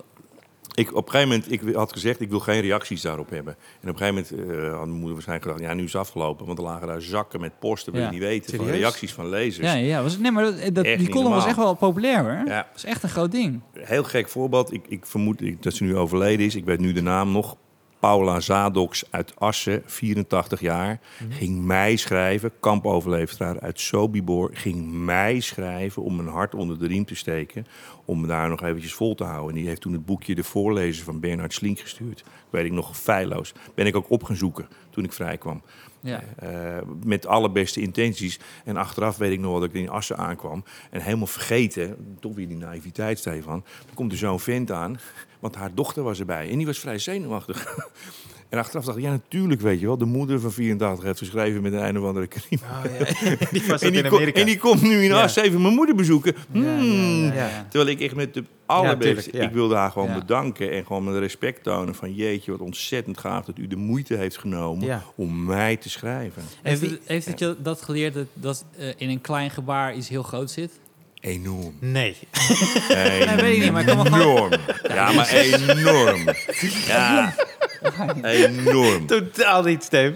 Ik, 0.76 0.96
op 0.96 1.06
een 1.06 1.12
gegeven 1.12 1.30
moment, 1.36 1.52
ik 1.52 1.76
had 1.76 1.92
gezegd, 1.94 2.20
ik 2.22 2.30
wil 2.30 2.40
geen 2.40 2.62
reacties 2.62 3.02
daarop 3.02 3.30
hebben. 3.30 3.56
En 3.82 3.90
op 3.90 4.00
een 4.02 4.08
gegeven 4.08 4.36
moment 4.38 4.52
eh, 4.62 4.70
had 4.70 4.78
mijn 4.86 4.90
moeder 4.98 5.14
waarschijnlijk 5.14 5.48
gedacht, 5.52 5.70
ja, 5.72 5.74
nu 5.78 5.84
is 5.84 5.94
het 5.94 6.02
afgelopen. 6.02 6.46
Want 6.46 6.58
er 6.58 6.64
lagen 6.64 6.88
daar 6.88 7.02
zakken 7.02 7.40
met 7.40 7.60
posten, 7.60 7.92
wil 7.94 8.02
Ja. 8.02 8.08
je 8.08 8.14
niet 8.14 8.24
weten, 8.24 8.58
van 8.58 8.66
reacties 8.68 9.14
van 9.14 9.30
lezers. 9.30 9.68
ja, 9.68 9.74
ja, 9.74 10.04
was, 10.04 10.18
nee, 10.18 10.32
maar 10.32 10.72
dat, 10.74 10.84
die 10.86 11.10
column 11.10 11.34
was 11.34 11.46
echt 11.46 11.56
wel 11.56 11.74
populair 11.74 12.20
hoor. 12.20 12.48
Ja. 12.48 12.58
Dat 12.68 12.76
is 12.76 12.84
echt 12.86 13.04
een 13.04 13.10
groot 13.10 13.32
ding. 13.32 13.62
Heel 13.74 14.04
gek 14.04 14.30
voorbeeld. 14.30 14.74
Ik, 14.74 14.86
ik 14.88 15.06
vermoed 15.06 15.42
ik- 15.42 15.64
dat 15.64 15.74
ze 15.74 15.84
nu 15.84 15.98
overleden 15.98 16.46
is. 16.46 16.56
Ik 16.56 16.66
weet 16.66 16.80
nu 16.80 16.94
de 16.94 17.02
naam 17.02 17.32
nog. 17.32 17.56
Paula 18.00 18.40
Zadoks 18.40 19.04
uit 19.10 19.34
Assen, 19.36 19.82
84 19.86 20.60
jaar, 20.60 21.00
ging 21.30 21.62
mij 21.62 21.96
schrijven. 21.96 22.52
Kampoverleveraar 22.60 23.60
uit 23.60 23.80
Sobibor 23.80 24.50
ging 24.54 24.92
mij 24.92 25.40
schrijven 25.40 26.04
om 26.04 26.16
mijn 26.16 26.28
hart 26.28 26.56
onder 26.56 26.80
de 26.80 26.88
riem 26.88 27.06
te 27.06 27.16
steken. 27.16 27.66
Om 28.06 28.22
me 28.22 28.28
daar 28.28 28.50
nog 28.50 28.64
eventjes 28.64 28.94
vol 28.94 29.16
te 29.16 29.24
houden. 29.24 29.50
En 29.50 29.56
die 29.56 29.68
heeft 29.68 29.82
toen 29.82 29.94
het 29.94 30.06
boekje 30.06 30.36
De 30.36 30.44
Voorlezer 30.44 31.04
van 31.04 31.20
Bernard 31.20 31.54
Slink 31.54 31.80
gestuurd. 31.80 32.24
Weet 32.50 32.66
ik 32.66 32.72
nog 32.72 32.98
feilloos. 32.98 33.54
Ben 33.76 33.86
ik 33.86 33.96
ook 33.96 34.10
op 34.10 34.24
gaan 34.24 34.36
zoeken 34.36 34.68
toen 34.90 35.04
ik 35.04 35.14
vrij 35.14 35.38
kwam. 35.38 35.62
Ja. 36.02 36.24
Eh, 36.36 36.78
met 37.04 37.26
alle 37.26 37.52
beste 37.52 37.82
intenties. 37.82 38.40
En 38.66 38.78
achteraf 38.78 39.18
weet 39.18 39.32
ik 39.32 39.40
nog 39.40 39.52
wel 39.52 39.60
dat 39.60 39.70
ik 39.70 39.76
in 39.76 39.90
Assen 39.90 40.18
aankwam. 40.18 40.64
En 40.90 41.02
helemaal 41.02 41.28
vergeten, 41.28 42.18
toch 42.20 42.36
weer 42.36 42.48
die 42.48 42.58
naïviteit, 42.58 43.20
Stefan. 43.20 43.64
Dan 43.86 43.96
komt 43.96 44.12
er 44.12 44.18
zo'n 44.18 44.40
vent 44.40 44.72
aan, 44.72 45.00
want 45.40 45.56
haar 45.56 45.72
dochter 45.74 46.04
was 46.04 46.20
erbij. 46.20 46.50
En 46.50 46.58
die 46.58 46.66
was 46.66 46.80
vrij 46.80 46.98
zenuwachtig. 47.00 47.66
En 48.50 48.60
achteraf 48.60 48.86
dacht 48.86 48.98
ik, 48.98 49.04
ja 49.04 49.10
natuurlijk 49.10 49.62
weet 49.62 49.80
je 49.80 49.86
wel. 49.86 49.98
De 49.98 50.06
moeder 50.06 50.40
van 50.40 50.52
84 50.52 51.04
heeft 51.06 51.20
geschreven 51.20 51.62
met 51.62 51.74
een 51.74 51.86
een 51.86 52.00
of 52.00 52.06
andere 52.06 52.28
crime. 52.28 52.62
Oh, 52.64 52.84
ja. 53.00 53.36
die 53.52 53.64
was 53.68 53.82
En 53.86 53.92
die, 53.92 54.06
Amerika. 54.06 54.40
en 54.40 54.46
die 54.46 54.58
komt 54.58 54.82
nu 54.82 55.04
in 55.04 55.10
Ja. 55.10 55.22
Assen 55.24 55.44
even 55.44 55.62
mijn 55.62 55.74
moeder 55.74 55.96
bezoeken. 55.96 56.36
Hmm. 56.52 57.24
ja, 57.24 57.34
ja. 57.34 57.48
ja. 57.48 57.66
Terwijl 57.70 57.90
ik 57.90 58.02
echt 58.02 58.16
met 58.16 58.34
de 58.34 58.44
allerbeste... 58.66 59.32
Ik 59.32 59.52
wilde 59.52 59.76
haar 59.76 59.92
gewoon 59.92 60.08
Ja. 60.08 60.18
bedanken 60.20 60.72
en 60.72 60.86
gewoon 60.86 61.04
met 61.04 61.16
respect 61.18 61.64
tonen 61.64 61.96
van... 61.96 62.14
jeetje, 62.14 62.52
wat 62.52 62.60
ontzettend 62.62 63.18
gaaf 63.18 63.46
dat 63.46 63.58
u 63.58 63.68
de 63.68 63.76
moeite 63.76 64.16
heeft 64.16 64.38
genomen 64.38 64.86
Ja. 64.86 65.04
om 65.16 65.46
mij 65.46 65.78
te 65.78 65.90
schrijven. 65.90 66.44
Heeft, 66.62 66.98
heeft 67.06 67.26
het 67.26 67.40
je 67.40 67.56
dat 67.60 67.82
geleerd 67.82 68.14
dat, 68.14 68.28
dat 68.34 68.66
eh, 68.78 68.88
in 68.98 69.10
een 69.10 69.22
klein 69.22 69.50
gebaar 69.50 69.96
iets 69.96 70.10
heel 70.10 70.24
groot 70.24 70.52
zit? 70.52 70.80
Enorm. 71.22 71.74
Nee. 71.80 72.18
Nee, 72.90 73.36
weet 73.36 73.56
ik 73.56 73.62
niet, 73.64 73.72
maar 73.72 73.82
ik 73.82 73.88
kan 73.88 74.06
gewoon- 74.06 74.20
Enorm. 74.22 74.52
Ja, 74.88 75.12
maar 75.12 75.30
enorm. 75.30 76.24
Ja, 76.88 77.34
enorm. 78.24 79.06
Totaal 79.06 79.64
niet, 79.64 79.84
Steve. 79.84 80.14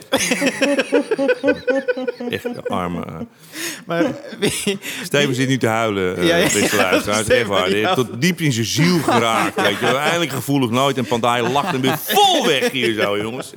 Echt 2.29 2.43
de 2.43 2.63
arme. 2.67 3.05
eh. 3.05 3.15
Maar 3.85 4.05
wie, 4.39 4.77
Steven 5.03 5.35
zit 5.35 5.47
nu 5.47 5.57
te 5.57 5.67
huilen, 5.67 6.17
eh 6.17 6.27
Ja, 6.27 6.35
ja. 6.35 6.43
beste 6.43 6.75
luisteraars. 6.75 7.19
Steven, 7.23 7.39
Echt 7.39 7.47
waar. 7.47 7.65
Die 7.67 7.77
ja. 7.77 7.81
heeft 7.95 7.95
tot 8.09 8.21
diep 8.21 8.39
in 8.39 8.51
zijn 8.51 8.65
ziel 8.65 8.99
geraakt. 8.99 9.61
Weet 9.61 9.79
je. 9.79 9.85
Eindelijk 9.85 10.31
gevoelig 10.31 10.69
nooit. 10.69 10.97
En 10.97 11.05
Pandaai 11.05 11.49
lacht 11.49 11.73
en 11.73 11.81
weer 11.81 11.97
vol 11.97 12.45
weg 12.45 12.71
hier 12.71 12.93
zo, 13.01 13.17
jongens. 13.17 13.53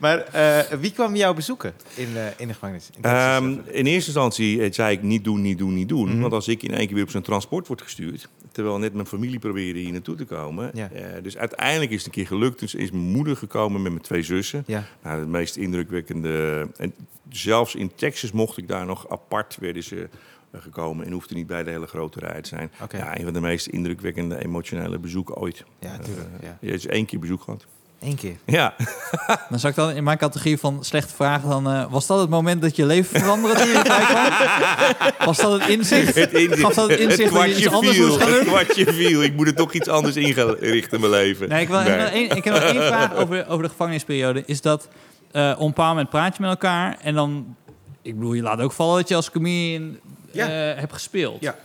maar 0.00 0.18
eh, 0.18 0.78
wie 0.80 0.90
kwam 0.92 1.16
jou 1.16 1.34
bezoeken 1.34 1.72
in, 1.94 2.08
in 2.36 2.46
de 2.48 2.52
gevangenis? 2.54 2.88
In 2.96 3.02
Ehm, 3.02 3.48
in 3.70 3.86
eerste 3.86 4.10
instantie 4.10 4.72
zei 4.72 4.92
ik 4.96 5.02
niet 5.02 5.24
doen, 5.24 5.40
niet 5.40 5.58
doen, 5.58 5.74
niet 5.74 5.88
doen. 5.88 6.08
Mhm. 6.08 6.20
Want 6.20 6.32
als 6.32 6.48
ik 6.48 6.62
in 6.62 6.74
één 6.74 6.86
keer 6.86 6.94
weer 6.94 7.04
op 7.04 7.10
zo'n 7.10 7.22
transport 7.22 7.66
word 7.66 7.82
gestuurd... 7.82 8.28
terwijl 8.54 8.78
net 8.78 8.94
mijn 8.94 9.06
familie 9.06 9.38
probeerde 9.38 9.78
hier 9.78 9.92
naartoe 9.92 10.16
te 10.16 10.24
komen... 10.24 10.70
Ja. 10.74 10.90
eh, 10.90 11.22
dus 11.22 11.36
uiteindelijk 11.36 11.90
is 11.90 11.96
het 11.96 12.06
een 12.06 12.12
keer 12.12 12.26
gelukt. 12.26 12.60
Dus 12.60 12.74
is 12.74 12.90
mijn 12.90 13.04
moeder 13.04 13.36
gekomen 13.36 13.82
met 13.82 13.92
mijn 13.92 14.04
twee 14.04 14.22
zussen. 14.22 14.64
ja. 14.66 14.84
Nou, 15.02 15.18
het 15.18 15.28
meest 15.28 15.56
indrukwekkende... 15.56 16.68
En 16.76 16.94
zelfs 17.28 17.74
in 17.74 17.94
Texas 17.94 18.32
mocht 18.32 18.56
ik 18.56 18.68
daar 18.68 18.86
nog 18.86 19.10
apart 19.10 19.56
werden 19.60 19.82
ze 19.82 20.08
eh, 20.50 20.60
gekomen... 20.60 21.06
en 21.06 21.12
hoefde 21.12 21.34
niet 21.34 21.46
bij 21.46 21.62
de 21.62 21.70
hele 21.70 21.86
grote 21.86 22.18
rij 22.18 22.42
te 22.42 22.48
zijn. 22.48 22.70
Ja, 22.90 23.18
een 23.18 23.24
van 23.24 23.32
de 23.32 23.40
meest 23.40 23.66
indrukwekkende 23.66 24.44
emotionele 24.44 24.98
bezoeken 24.98 25.34
ooit. 25.34 25.64
Ja, 25.78 25.98
tuurlijk. 25.98 26.28
Ja. 26.42 26.58
Je 26.60 26.70
hebt 26.70 26.86
één 26.86 27.06
keer 27.06 27.18
bezoek 27.18 27.42
gehad. 27.42 27.66
Eén 28.00 28.14
keer. 28.16 28.36
Ja, 28.46 28.74
Dan 29.50 29.58
zou 29.58 29.72
ik 29.72 29.78
dan 29.78 29.90
in 29.90 30.04
mijn 30.04 30.18
categorie 30.18 30.58
van 30.58 30.84
slechte 30.84 31.14
vragen 31.14 31.48
dan... 31.48 31.68
eh, 31.70 31.84
was 31.90 32.06
dat 32.06 32.20
het 32.20 32.28
moment 32.30 32.62
dat 32.62 32.76
je 32.76 32.86
leven 32.86 33.20
veranderde 33.20 33.60
toen 33.60 33.68
je 33.68 33.74
erbij 33.78 34.04
kwam? 34.04 35.10
Was 35.26 35.36
dat 35.38 35.60
het 35.60 35.68
inzicht? 35.68 36.14
het, 36.14 36.32
inzicht- 36.32 36.60
Gaf 36.60 36.74
dat 36.74 36.90
het 36.90 37.00
inzicht 37.00 37.32
dat 37.34 37.44
je 37.44 37.56
iets 37.56 37.68
anders 37.68 37.96
viel. 37.96 38.06
moest 38.06 38.18
gaan 38.18 38.28
Het 38.32 38.36
doen? 38.44 38.46
kwartje 38.52 38.92
viel. 38.92 39.22
Ik 39.22 39.34
moet 39.34 39.46
er 39.46 39.54
toch 39.54 39.72
iets 39.72 39.88
anders 39.88 40.16
inrichten 40.16 40.92
in 40.92 41.00
mijn 41.00 41.10
leven. 41.12 41.48
Nee, 41.48 41.62
ik, 41.62 41.68
wil, 41.68 41.80
ik, 41.80 41.86
Nee. 41.86 41.96
wil 41.96 42.06
één- 42.06 42.36
ik 42.36 42.44
heb 42.44 42.54
nog 42.54 42.62
één 42.62 42.82
vraag 42.92 43.14
over, 43.14 43.48
over 43.48 43.62
de 43.62 43.68
gevangenisperiode. 43.68 44.42
Is 44.46 44.60
dat 44.60 44.88
eh 45.32 45.50
op 45.54 45.60
een 45.60 45.66
bepaald 45.66 45.88
moment 45.88 46.08
praat 46.10 46.36
je 46.36 46.42
met 46.42 46.50
elkaar 46.50 46.96
en 47.02 47.14
dan... 47.14 47.56
Ik 48.02 48.14
bedoel, 48.14 48.32
je 48.32 48.42
laat 48.42 48.60
ook 48.60 48.72
vallen 48.72 48.96
dat 48.96 49.08
je 49.08 49.14
als 49.14 49.30
comedian 49.30 49.96
Ja. 50.30 50.46
eh, 50.72 50.78
hebt 50.80 50.92
gespeeld. 50.92 51.36
Ja. 51.40 51.56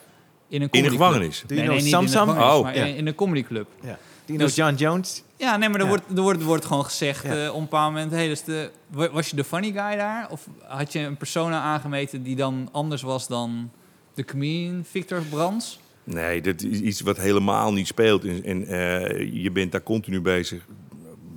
In 0.49 0.61
een 0.61 0.67
In 0.71 0.83
de 0.83 0.89
gevangenis. 0.89 1.43
Nee, 1.47 1.57
nee, 1.59 1.67
niet 1.81 1.85
in 1.93 1.99
de 1.99 2.07
gevangenis, 2.07 2.43
Oh, 2.43 2.61
maar 2.63 2.75
ja. 2.75 2.83
in, 2.83 2.95
in 2.95 3.07
een 3.07 3.15
comedyclub. 3.15 3.67
Ja. 3.81 3.87
Do 3.87 3.95
you 4.25 4.37
know 4.37 4.39
Dus- 4.47 4.55
John 4.55 4.73
Jones? 4.75 5.23
Ja, 5.39 5.57
nee, 5.57 5.69
maar 5.69 5.77
er, 5.79 5.83
Ja. 5.85 5.89
wordt, 5.91 6.03
er, 6.15 6.21
wordt, 6.21 6.39
er 6.39 6.45
wordt 6.45 6.65
gewoon 6.65 6.83
gezegd 6.85 7.23
Ja. 7.23 7.43
eh, 7.43 7.49
op 7.49 7.55
een 7.55 7.61
bepaald 7.61 7.93
moment... 7.93 8.11
Hey, 8.11 8.27
dus 8.27 8.43
de, 8.43 8.71
was 9.11 9.29
je 9.29 9.35
de 9.35 9.43
funny 9.43 9.71
guy 9.71 9.95
daar? 9.95 10.27
Of 10.31 10.47
had 10.67 10.93
je 10.93 10.99
een 10.99 11.17
persona 11.17 11.61
aangemeten 11.61 12.23
die 12.23 12.35
dan 12.35 12.69
anders 12.71 13.01
was 13.01 13.27
dan 13.27 13.71
de 14.13 14.25
comedian 14.25 14.83
Victor 14.89 15.21
Brands? 15.29 15.79
Nee, 16.03 16.41
dat 16.41 16.61
is 16.61 16.79
iets 16.79 17.01
wat 17.01 17.17
helemaal 17.17 17.73
niet 17.73 17.87
speelt. 17.87 18.23
En, 18.23 18.43
en, 18.43 18.67
eh, 18.67 19.33
je 19.43 19.51
bent 19.51 19.71
daar 19.71 19.83
continu 19.83 20.21
bezig 20.21 20.65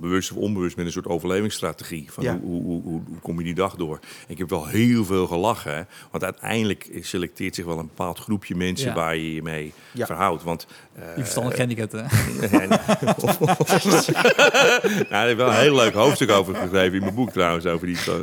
bewust 0.03 0.31
of 0.31 0.37
onbewust 0.37 0.75
met 0.75 0.85
een 0.85 0.91
soort 0.91 1.07
overlevingsstrategie. 1.07 2.11
Van 2.11 2.23
Ja. 2.23 2.39
hoe, 2.41 2.61
hoe, 2.61 2.81
hoe, 2.81 3.01
hoe, 3.07 3.19
kom 3.21 3.37
je 3.37 3.43
die 3.43 3.53
dag 3.55 3.75
door? 3.75 3.99
En 4.01 4.27
ik 4.33 4.37
heb 4.37 4.49
wel 4.49 4.67
heel 4.67 5.05
veel 5.05 5.27
gelachen. 5.27 5.75
Hè? 5.75 5.81
Want 6.11 6.23
uiteindelijk 6.23 6.89
selecteert 7.01 7.55
zich 7.55 7.65
wel 7.65 7.79
een 7.79 7.87
bepaald 7.87 8.19
groepje 8.19 8.55
mensen 8.55 8.87
Ja. 8.87 8.93
waar 8.95 9.15
je 9.15 9.33
je 9.33 9.41
mee 9.41 9.73
Ja. 9.91 10.05
verhoudt. 10.05 10.43
Want 10.43 10.67
eh, 10.93 11.03
Die 11.15 11.23
verstandig 11.23 11.53
gehandicapten. 11.53 12.07
en- 12.51 12.69
nou, 13.79 15.05
daar 15.09 15.21
heb 15.21 15.29
ik 15.29 15.37
wel 15.37 15.47
een 15.47 15.53
heel 15.59 15.75
leuk 15.75 15.93
hoofdstuk 15.93 16.31
over 16.31 16.55
geschreven 16.55 16.93
in 16.93 17.01
mijn 17.03 17.15
boek 17.15 17.31
trouwens. 17.31 17.65
Over 17.65 17.87
die, 17.87 17.97
eh, 17.97 18.13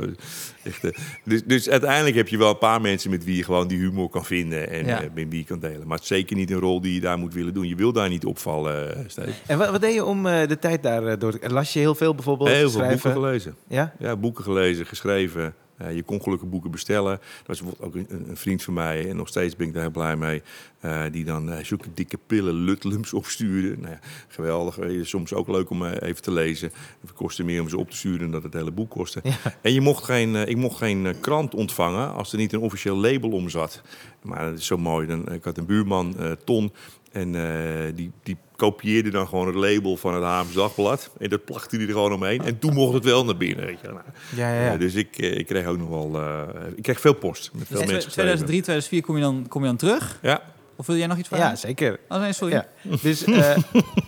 echte. 0.63 0.95
Dus, 1.25 1.43
dus 1.45 1.69
uiteindelijk 1.69 2.17
heb 2.17 2.29
je 2.29 2.39
wel 2.39 2.51
een 2.51 2.59
paar 2.59 2.81
mensen 2.81 3.11
met 3.11 3.25
wie 3.25 3.37
je 3.37 3.45
gewoon 3.45 3.69
die 3.69 3.79
humor 3.79 4.09
kan 4.09 4.25
vinden. 4.25 4.71
En 4.71 4.87
Ja. 4.87 5.01
eh, 5.03 5.09
met 5.15 5.29
wie 5.29 5.39
je 5.39 5.45
kan 5.45 5.59
delen. 5.59 5.83
Maar 5.87 5.95
het 5.97 6.03
is 6.03 6.07
zeker 6.17 6.37
niet 6.37 6.51
een 6.51 6.59
rol 6.59 6.81
die 6.81 6.95
je 6.95 7.01
daar 7.01 7.19
moet 7.19 7.35
willen 7.35 7.55
doen. 7.55 7.69
Je 7.69 7.75
wil 7.75 7.93
daar 7.93 8.09
niet 8.09 8.25
opvallen, 8.25 8.99
uh, 8.99 9.05
Steve. 9.07 9.31
En 9.47 9.59
wat, 9.59 9.71
wat 9.71 9.81
deed 9.81 9.95
je 9.95 10.05
om 10.05 10.27
eh, 10.27 10.49
de 10.49 10.59
tijd 10.59 10.83
daar 10.83 11.07
eh, 11.07 11.19
door 11.19 11.39
te... 11.39 11.51
Las 11.51 11.70
je 11.73 11.79
heel 11.79 11.95
veel 11.95 12.15
bijvoorbeeld? 12.15 12.49
Heel 12.49 12.59
veel 12.59 12.81
schrijven? 12.81 13.03
boeken 13.03 13.23
gelezen. 13.23 13.57
Ja? 13.69 13.95
Ja, 13.99 14.17
boeken 14.17 14.45
gelezen, 14.45 14.87
geschreven. 14.87 15.55
Eh, 15.81 15.95
je 15.95 16.03
kon 16.03 16.23
gelukkig 16.23 16.49
boeken 16.49 16.71
bestellen. 16.71 17.19
Dat 17.19 17.47
was 17.47 17.63
bijvoorbeeld 17.63 17.89
ook 17.89 18.11
een, 18.11 18.29
een 18.29 18.37
vriend 18.37 18.63
van 18.63 18.75
mij, 18.75 19.09
en 19.09 19.17
nog 19.17 19.29
steeds 19.29 19.57
ben 19.57 19.67
ik 19.67 19.73
daar 19.73 19.83
heel 19.83 19.91
blij 19.91 20.17
mee, 20.17 20.43
eh, 20.81 21.03
die 21.13 21.25
dan 21.25 21.53
eh, 21.53 21.65
zulke 21.65 21.89
dikke 21.95 22.19
pillen 22.27 22.55
Lutlums 22.55 23.13
opstuurde. 23.21 23.77
Nou 23.81 23.93
ja, 23.93 23.99
geweldig. 24.29 24.79
Soms 25.03 25.33
ook 25.33 25.49
leuk 25.49 25.71
om 25.71 25.85
even 25.85 26.23
te 26.23 26.33
lezen. 26.33 26.73
Het 27.01 27.13
kostte 27.13 27.45
meer 27.45 27.61
om 27.61 27.69
ze 27.69 27.79
op 27.79 27.91
te 27.91 27.97
sturen 27.97 28.21
dan 28.21 28.31
dat 28.31 28.43
het 28.43 28.53
hele 28.53 28.71
boek 28.71 28.91
kostte. 28.91 29.21
Ja. 29.23 29.37
En 29.61 29.73
je 29.73 29.81
mocht 29.81 30.05
geen, 30.05 30.35
ik 30.35 30.57
mocht 30.57 30.79
geen 30.79 31.15
krant 31.21 31.55
ontvangen 31.55 32.15
als 32.15 32.33
er 32.33 32.39
niet 32.39 32.53
een 32.53 32.61
officieel 32.61 32.97
label 32.97 33.31
om 33.31 33.49
zat. 33.49 33.83
Maar 34.23 34.51
dat 34.51 34.59
is 34.59 34.67
zo 34.67 34.79
mooi. 34.79 35.07
Dan, 35.07 35.33
ik 35.33 35.45
had 35.45 35.59
een 35.59 35.67
buurman, 35.67 36.17
Ton, 36.45 36.73
en 37.13 37.35
eh, 37.35 37.93
die, 37.95 38.11
die 38.23 38.37
kopieerde 38.57 39.11
dan 39.11 39.29
gewoon 39.29 39.47
het 39.47 39.55
label 39.57 39.97
van 39.97 40.15
het 40.15 40.23
Haams 40.23 40.53
Dagblad. 40.55 41.11
En 41.19 41.29
dat 41.29 41.45
plakte 41.45 41.77
hij 41.77 41.87
er 41.87 41.93
gewoon 41.93 42.13
omheen. 42.13 42.41
En 42.45 42.59
toen 42.59 42.75
mocht 42.75 42.95
het 42.95 43.05
wel 43.05 43.25
naar 43.25 43.37
binnen. 43.37 43.67
Weet 43.67 43.81
je. 43.81 43.87
Nou, 43.87 44.01
Ja, 44.37 44.55
ja, 44.55 44.61
ja. 44.65 44.73
eh, 44.73 44.79
dus 44.79 44.95
ik, 44.95 45.19
eh, 45.19 45.39
ik 45.39 45.47
kreeg 45.47 45.67
ook 45.67 45.79
nog 45.79 45.89
wel... 45.89 46.11
eh, 46.17 46.43
ik 46.77 46.83
kreeg 46.83 47.01
veel 47.01 47.13
post. 47.15 47.51
Met 47.53 47.67
veel 47.67 47.79
Dus 47.81 47.91
mensen 47.91 48.11
2003, 48.11 48.63
2004 48.63 49.03
kom 49.03 49.17
je, 49.17 49.23
dan, 49.23 49.47
kom 49.49 49.61
je 49.63 49.67
dan 49.67 49.77
terug? 49.77 50.19
Ja. 50.23 50.43
Of 50.77 50.87
wil 50.87 50.97
jij 50.97 51.07
nog 51.07 51.19
iets 51.19 51.29
vragen? 51.29 51.47
ja, 51.47 51.57
zeker. 51.57 51.99
Oh 52.09 52.21
nee, 52.21 52.33
sorry. 52.33 52.55
Ja. 52.55 52.67
Dus, 53.03 53.25
eh, 53.25 53.57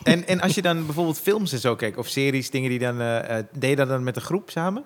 en, 0.03 0.27
en 0.27 0.41
als 0.41 0.55
je 0.55 0.63
dan 0.63 0.85
bijvoorbeeld 0.87 1.21
films 1.21 1.53
en 1.53 1.59
zo 1.59 1.77
kijkt, 1.77 1.97
of 1.97 2.07
series, 2.09 2.51
dingen 2.51 2.71
die 2.71 2.79
dan... 2.79 3.01
eh, 3.01 3.39
eh, 3.39 3.45
deed 3.59 3.71
je 3.71 3.77
dat 3.77 3.89
dan 3.89 4.03
met 4.05 4.17
een 4.17 4.23
groep 4.23 4.51
samen? 4.51 4.85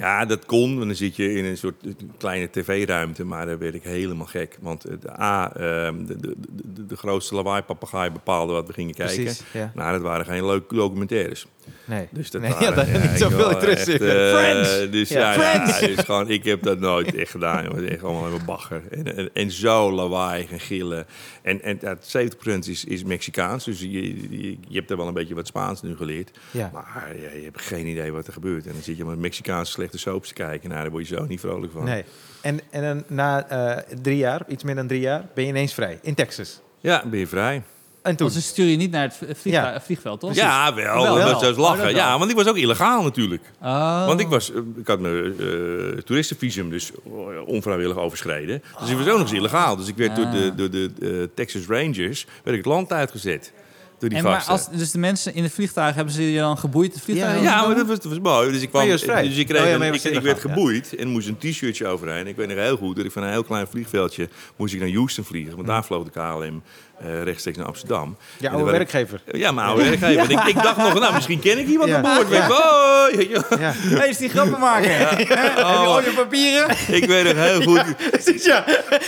Ja, 0.00 0.24
dat 0.24 0.46
kon. 0.46 0.74
Want 0.74 0.86
dan 0.86 0.96
zit 0.96 1.16
je 1.16 1.34
in 1.34 1.44
een 1.44 1.56
soort 1.56 1.84
kleine 2.18 2.50
tv-ruimte. 2.50 3.24
Maar 3.24 3.46
daar 3.46 3.58
werd 3.58 3.74
ik 3.74 3.82
helemaal 3.82 4.26
gek. 4.26 4.58
Want 4.60 4.84
eh, 4.84 4.94
de 5.00 5.20
A, 5.20 5.52
ehm, 5.56 6.04
de, 6.04 6.16
de, 6.20 6.34
de, 6.48 6.86
de 6.86 6.96
grootste 6.96 7.34
lawaai-papegaai 7.34 8.10
bepaalde 8.10 8.52
wat 8.52 8.66
we 8.66 8.72
gingen 8.72 8.94
kijken. 8.94 9.24
Precies, 9.24 9.44
ja. 9.52 9.72
Nou, 9.74 9.92
dat 9.92 10.00
waren 10.00 10.26
geen 10.26 10.46
leuke 10.46 10.74
documentaires. 10.74 11.46
Nee. 11.84 12.08
Dus 12.10 12.30
dat 12.30 12.40
Nee, 12.42 12.50
waren, 12.50 12.92
ja, 12.92 12.98
niet 13.10 13.18
zoveel 13.18 13.50
interesse 13.50 13.92
echt, 13.92 14.00
in. 14.00 14.08
eh, 14.08 14.34
Friends! 14.38 14.90
Dus 14.90 15.08
Ja, 15.08 15.32
Friends! 15.32 15.78
dus 15.80 16.04
gewoon, 16.04 16.28
ik 16.30 16.44
heb 16.44 16.62
dat 16.62 16.78
nooit 16.78 17.14
echt 17.14 17.30
gedaan. 17.30 17.86
echt 17.88 18.02
allemaal 18.02 18.26
even 18.26 18.44
bagger. 18.44 18.82
En, 18.90 19.16
en, 19.16 19.30
en 19.32 19.50
zo 19.50 19.92
lawaai 19.92 20.46
en 20.50 20.60
gillen. 20.60 21.06
En, 21.42 21.62
en 21.62 21.78
ja, 21.80 21.96
70% 21.96 22.58
is, 22.68 22.84
is 22.84 23.04
Mexicaans. 23.04 23.64
Dus 23.64 23.80
je, 23.80 23.90
je, 23.90 24.56
je 24.68 24.78
hebt 24.78 24.90
er 24.90 24.96
wel 24.96 25.08
een 25.08 25.14
beetje 25.14 25.34
wat 25.34 25.46
Spaans 25.46 25.82
nu 25.82 25.96
geleerd. 25.96 26.30
Maar 26.52 27.16
ja, 27.22 27.30
je 27.36 27.44
hebt 27.44 27.60
geen 27.62 27.86
idee 27.86 28.12
wat 28.12 28.26
er 28.26 28.32
gebeurt. 28.32 28.66
En 28.66 28.72
dan 28.72 28.82
zit 28.82 28.96
je 28.96 29.04
met 29.04 29.18
Mexicaanse 29.18 29.72
slechte 29.72 29.98
soaps 29.98 30.28
te 30.28 30.34
kijken. 30.34 30.68
Nou, 30.68 30.82
daar 30.82 30.90
word 30.90 31.08
je 31.08 31.14
zo 31.16 31.24
niet 31.26 31.40
vrolijk 31.40 31.72
van. 31.72 31.84
Nee. 31.84 32.04
En, 32.40 32.60
en 32.70 33.04
na 33.08 33.48
eh, 33.48 33.82
drie 34.02 34.16
jaar, 34.16 34.42
iets 34.48 34.64
meer 34.64 34.74
dan 34.74 34.86
drie 34.86 35.00
jaar, 35.00 35.24
ben 35.34 35.44
je 35.44 35.50
ineens 35.50 35.74
vrij. 35.74 35.98
In 36.02 36.14
Texas. 36.14 36.60
Ja, 36.78 37.04
ben 37.10 37.18
je 37.18 37.26
vrij. 37.26 37.62
En 38.02 38.16
toen? 38.16 38.30
Ze 38.30 38.42
sturen 38.42 38.70
je 38.70 38.76
niet 38.76 38.90
naar 38.90 39.02
het 39.02 39.14
vliegtuig- 39.16 39.74
Ja. 39.74 39.80
vliegveld, 39.80 40.20
toch? 40.20 40.34
Ja, 40.34 40.74
wel. 40.74 41.02
Wel. 41.02 41.14
Dat 41.14 41.40
dus 41.40 41.50
Oh, 41.50 41.58
lachen. 41.58 41.76
dat 41.76 41.86
wel. 41.86 41.94
ja, 41.94 42.18
want 42.18 42.30
ik 42.30 42.36
was 42.36 42.46
ook 42.46 42.56
illegaal 42.56 43.02
natuurlijk. 43.02 43.42
Oh. 43.62 44.06
Want 44.06 44.20
ik, 44.20 44.28
was, 44.28 44.52
eh, 44.52 44.60
ik 44.76 44.86
had 44.86 45.00
mijn 45.00 45.34
eh, 45.38 46.02
toeristenvisum 46.04 46.70
dus 46.70 46.90
eh, 47.06 47.10
onvrijwillig 47.46 47.96
overschreden. 47.96 48.62
Dus 48.80 48.90
ik 48.90 48.96
was 48.96 49.06
ook 49.06 49.12
nog 49.12 49.20
eens 49.20 49.32
illegaal. 49.38 49.76
Dus 49.76 49.88
ik 49.88 49.96
werd 49.96 50.16
door 50.16 50.30
de, 50.30 50.48
Ah. 50.50 50.56
door 50.56 50.70
de 50.70 50.90
eh, 51.02 51.08
Texas 51.34 51.66
Rangers 51.66 52.24
werd 52.42 52.56
ik 52.56 52.64
het 52.64 52.72
land 52.72 52.92
uitgezet. 52.92 53.52
Door 53.98 54.08
die 54.08 54.18
En 54.18 54.24
maar 54.24 54.44
als, 54.48 54.70
dus 54.70 54.90
de 54.90 54.98
mensen 54.98 55.34
in 55.34 55.42
het 55.42 55.52
vliegtuig 55.52 55.94
hebben 55.94 56.14
ze 56.14 56.32
je 56.32 56.38
dan 56.38 56.58
geboeid 56.58 56.92
het 56.94 57.02
vliegtuig? 57.02 57.36
Ja, 57.36 57.42
Ja, 57.42 57.66
maar 57.66 57.76
dat 57.76 57.86
was, 57.86 57.96
dat 58.00 58.08
was 58.12 58.18
mooi. 58.20 58.52
Dus 58.52 58.62
ik, 58.62 58.68
kwam, 58.68 58.82
Oh, 58.82 58.88
dus 58.88 59.02
ik, 59.02 59.08
kreeg 59.08 59.60
Oh 59.62 59.68
ja, 59.68 59.74
een- 59.86 60.14
ik, 60.14 60.20
werd 60.22 60.40
geboeid 60.40 60.94
en 60.94 61.08
moest 61.08 61.28
een 61.28 61.38
t-shirtje 61.38 61.86
overheen. 61.86 62.26
Ik 62.26 62.36
weet 62.36 62.48
nog 62.48 62.56
heel 62.56 62.76
goed 62.76 62.96
dat 62.96 63.04
ik 63.04 63.12
van 63.12 63.22
een 63.22 63.30
heel 63.30 63.44
klein 63.44 63.66
vliegveldje 63.66 64.28
moest 64.56 64.74
ik 64.74 64.80
naar 64.80 64.90
Houston 64.92 65.24
vliegen. 65.24 65.54
Want 65.54 65.66
daar 65.66 65.84
vloog 65.84 66.04
de 66.04 66.10
KLM 66.10 66.62
eh, 67.00 67.22
rechtstreeks 67.22 67.56
naar 67.56 67.66
Amsterdam. 67.66 68.16
Ja, 68.38 68.50
oude 68.50 68.64
ik- 68.64 68.76
werkgever. 68.76 69.20
Ja, 69.32 69.52
mijn 69.52 69.66
oude 69.66 69.84
werkgever. 69.84 70.30
Ik, 70.30 70.40
ik 70.44 70.62
dacht 70.62 70.76
nog, 70.76 70.94
nou, 71.00 71.14
misschien 71.14 71.40
ken 71.40 71.58
ik 71.58 71.66
iemand 71.66 71.88
Ja. 71.90 71.96
aan 72.02 72.02
boord. 72.16 72.28
Ja. 72.30 73.72
Hey, 73.98 74.08
is 74.08 74.16
die 74.16 74.28
grappen 74.28 74.60
maken? 74.60 74.90
Hè? 74.96 75.04
Heb 75.04 75.18
je 75.56 75.62
Oh. 75.62 75.86
al 75.86 76.02
je 76.02 76.10
papieren? 76.10 76.70
Ik 76.88 77.04
weet 77.04 77.24
nog 77.24 77.44
heel 77.44 77.62
goed. 77.62 77.84
Ja. 78.44 78.64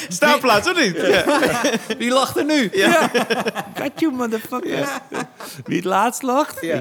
Staanplaats, 0.08 0.68
of 0.70 0.80
niet? 0.80 0.96
Ja. 1.06 1.24
Wie 1.98 2.10
lacht 2.10 2.36
er 2.36 2.44
nu? 2.44 2.70
Got 3.78 3.90
you, 3.96 4.12
motherfucker. 4.12 4.88
Wie 5.64 5.76
het 5.76 5.84
laatst 5.84 6.22
lacht? 6.22 6.58
Ja. 6.60 6.80